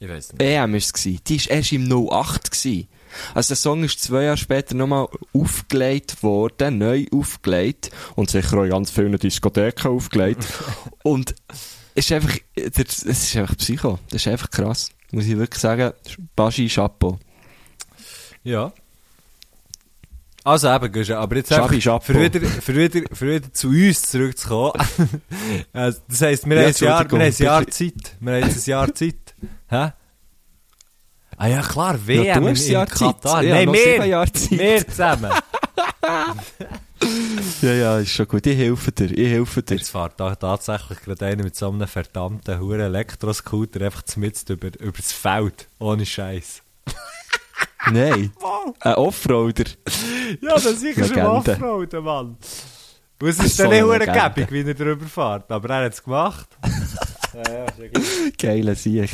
ich 0.00 0.08
weiß 0.08 0.32
nicht. 0.32 0.42
EM 0.42 0.74
ist 0.74 0.86
es 0.86 0.92
gewesen, 0.92 1.20
die 1.26 1.36
ist 1.36 1.46
erst 1.48 1.72
im 1.72 1.90
08 1.90 2.50
gewesen. 2.50 2.88
Also 3.34 3.48
der 3.48 3.56
Song 3.56 3.84
ist 3.84 4.00
zwei 4.00 4.24
Jahre 4.24 4.36
später 4.36 4.74
nochmal 4.74 5.08
aufgelegt 5.32 6.22
worden, 6.22 6.78
neu 6.78 7.06
aufgelegt 7.12 7.90
und 8.14 8.30
sicher 8.30 8.58
auch 8.58 8.64
in 8.64 8.70
ganz 8.70 8.90
vielen 8.90 9.18
Diskotheken 9.18 9.88
aufgelegt. 9.88 10.46
und 11.02 11.34
es 11.94 12.04
ist 12.04 12.12
einfach, 12.12 12.36
es 12.54 13.02
ist 13.04 13.36
einfach 13.36 13.56
Psycho. 13.56 13.98
Das 14.10 14.22
ist 14.22 14.28
einfach 14.28 14.50
krass. 14.50 14.90
Muss 15.10 15.24
ich 15.24 15.36
wirklich 15.36 15.60
sagen, 15.60 15.92
Baschi 16.36 16.68
Chapeau. 16.68 17.18
Ja. 18.44 18.72
Also 20.44 20.68
eben, 20.68 21.12
aber 21.12 21.36
jetzt 21.36 21.52
einfach, 21.52 22.02
für 22.02 22.20
wieder, 22.20 22.40
für, 22.46 22.74
wieder, 22.76 23.02
für 23.14 23.26
wieder 23.26 23.52
zu 23.52 23.68
uns 23.68 24.02
zurückzukommen. 24.02 24.72
also, 25.72 26.00
das 26.08 26.22
heisst, 26.22 26.48
wir 26.48 26.56
Ja, 26.56 26.62
haben 26.62 26.68
ein 26.68 26.84
Jahr, 26.84 27.10
wir 27.10 27.18
haben 27.18 27.26
ein 27.26 27.32
Jahr. 27.36 27.66
Zeit. 27.68 28.16
Wir 28.20 28.32
haben 28.32 28.48
jetzt 28.48 28.66
ein 28.66 28.70
Jahr 28.70 28.94
Zeit. 28.94 29.27
Hä? 29.68 29.92
Ah 31.36 31.46
ja, 31.46 31.62
klar, 31.62 31.98
WM 32.06 32.24
Ja, 32.24 32.34
du 32.34 32.40
in, 32.40 32.48
hast 32.48 32.68
ein 32.68 32.74
in 32.74 32.86
Zeit. 32.88 32.90
Katar. 32.90 33.44
Ich 33.44 33.50
Nein, 33.50 33.72
wir, 33.72 34.26
wir 34.50 34.86
zusammen. 34.86 35.32
Ja, 37.62 37.72
ja, 37.72 37.98
ist 37.98 38.10
schon 38.10 38.26
gut. 38.26 38.44
Ich 38.46 38.58
helfe 38.58 38.90
dir, 38.92 39.10
ich 39.10 39.28
helfe 39.30 39.62
dir. 39.62 39.76
Jetzt 39.76 39.90
fährt 39.90 40.18
da 40.18 40.34
tatsächlich 40.34 41.00
gerade 41.00 41.26
einer 41.26 41.44
mit 41.44 41.54
so 41.54 41.70
einem 41.70 41.86
verdammten 41.86 42.58
huren 42.58 42.80
Elektroscooter 42.80 43.84
einfach 43.84 44.02
mitten 44.16 44.52
über, 44.52 44.68
über 44.80 44.96
das 44.96 45.12
Feld. 45.12 45.68
Ohne 45.78 46.04
Scheiß. 46.04 46.62
Nein. 47.92 48.32
Ein 48.80 48.94
Offroader. 48.94 49.64
Ja, 50.40 50.54
das 50.54 50.66
ist 50.66 50.80
sicher 50.80 51.02
Legende. 51.02 51.52
Offroaden, 51.52 52.04
Mann. 52.04 52.36
Und 53.20 53.28
es 53.28 53.38
ist 53.38 53.56
so, 53.56 53.62
dann 53.64 53.72
nicht 53.72 53.80
eine 53.82 53.88
hure 53.88 53.98
Legende. 53.98 54.30
gäbig, 54.34 54.52
wie 54.52 54.68
er 54.68 54.74
drüber 54.74 55.06
fährt. 55.06 55.50
Aber 55.50 55.70
er 55.70 55.84
hat 55.86 55.92
es 55.92 56.02
gemacht. 56.02 56.48
Ja, 57.34 57.52
ja, 57.52 57.64
ist 57.64 57.78
ja 57.78 57.88
gut. 57.88 58.38
Geiler 58.38 58.74
Sieg. 58.74 59.10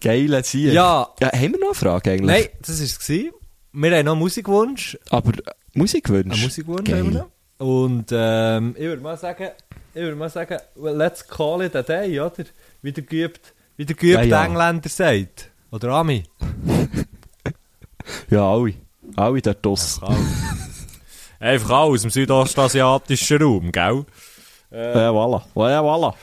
Geiler 0.00 0.42
Sieg. 0.42 0.72
Ja. 0.72 1.08
ja. 1.20 1.32
Haben 1.32 1.52
wir 1.52 1.58
noch 1.60 1.66
eine 1.68 1.74
Frage 1.74 2.10
eigentlich? 2.12 2.26
Nein, 2.26 2.48
das 2.62 2.78
war 2.78 2.84
es. 2.84 2.98
gewesen. 2.98 3.30
Wir 3.72 3.96
haben 3.96 4.04
noch 4.06 4.12
einen 4.12 4.20
Musikwunsch. 4.20 4.98
Aber 5.10 5.30
äh, 5.30 5.52
Musikwunsch? 5.74 6.32
Einen 6.34 6.42
Musikwunsch 6.42 6.90
Geil. 6.90 7.00
haben 7.00 7.12
wir 7.12 7.18
noch. 7.20 7.30
Und 7.58 8.06
ähm, 8.12 8.74
ich 8.76 8.84
würde 8.84 9.02
mal 9.02 9.16
sagen, 9.16 9.48
ich 9.94 10.02
würde 10.02 10.16
mal 10.16 10.28
sagen, 10.30 10.58
well, 10.74 10.94
let's 10.96 11.26
call 11.26 11.62
it 11.62 11.74
a 11.74 11.82
day, 11.82 12.20
oder? 12.20 12.44
Wie 12.82 12.92
der 12.92 13.04
geübt, 13.04 13.54
wie 13.76 13.86
der 13.86 13.96
geübte 13.96 14.24
Ja, 14.26 14.42
ja. 14.42 14.44
Engländer 14.44 14.88
sagt. 14.88 15.50
Oder 15.70 15.90
Ami. 15.90 16.22
Ja, 18.30 18.48
alle. 18.52 18.74
Alle 19.16 19.42
dort 19.42 19.64
draussen. 19.64 20.02
Einfach 21.40 21.70
auch 21.70 21.90
aus 21.90 22.02
dem 22.02 22.10
südostasiatischen 22.10 23.42
Raum, 23.42 23.72
gell? 23.72 24.04
Ja, 24.70 25.10
voilà. 25.10 25.42
Ja, 25.54 25.80
voilà. 25.82 26.14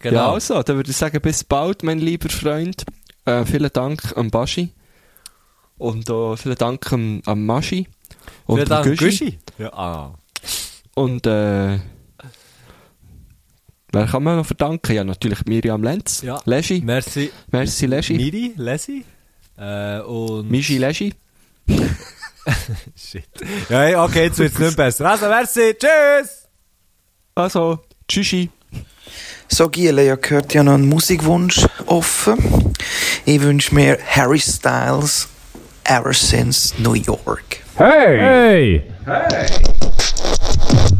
Genau. 0.00 0.16
Ja, 0.16 0.32
also, 0.32 0.62
dann 0.62 0.76
würde 0.76 0.90
ich 0.90 0.96
sagen, 0.96 1.20
bis 1.20 1.44
bald, 1.44 1.82
mein 1.82 1.98
lieber 1.98 2.28
Freund. 2.28 2.84
Äh, 3.24 3.44
vielen 3.44 3.70
Dank 3.72 4.16
am 4.16 4.30
Baschi. 4.30 4.72
Und 5.76 6.10
auch 6.10 6.36
vielen 6.36 6.56
Dank 6.56 6.92
am, 6.92 7.22
am 7.26 7.46
Maschi. 7.46 7.86
Und 8.46 8.56
Vielen 8.56 8.68
Dank, 8.68 8.84
Güschi. 8.84 9.04
Güschi. 9.04 9.38
Ja, 9.58 9.72
ah. 9.72 10.14
Und, 10.94 11.26
äh, 11.26 11.78
wer 13.92 14.06
kann 14.06 14.22
man 14.22 14.36
noch 14.38 14.46
verdanken? 14.46 14.94
Ja, 14.94 15.04
natürlich 15.04 15.44
Miriam 15.46 15.82
Lenz. 15.82 16.22
Ja. 16.22 16.40
Leschi. 16.44 16.80
Merci. 16.84 17.30
Merci, 17.50 17.86
Leschi. 17.86 18.14
Miri, 18.14 18.54
Lesi. 18.56 19.04
Äh, 19.56 20.00
und... 20.00 20.50
Michi 20.50 20.78
Leschi. 20.78 21.14
Shit. 22.96 23.28
Ja, 23.68 24.04
okay, 24.04 24.24
jetzt 24.24 24.38
wird's 24.38 24.58
nicht 24.58 24.76
besser. 24.76 25.10
Also, 25.10 25.26
merci. 25.26 25.74
Tschüss! 25.78 26.48
Also, 27.34 27.80
tschüssi. 28.08 28.50
So, 29.50 29.68
Giele, 29.68 30.04
ja 30.04 30.16
gehört 30.16 30.52
ja 30.54 30.62
noch 30.62 30.74
ein 30.74 30.86
Musikwunsch 30.86 31.66
offen. 31.86 32.74
Ich 33.24 33.40
wünsche 33.40 33.74
mir 33.74 33.98
Harry 34.06 34.38
Styles, 34.38 35.28
Ever 35.84 36.12
Since 36.12 36.74
New 36.78 36.92
York. 36.94 37.58
Hey! 37.76 38.82
Hey! 39.04 39.50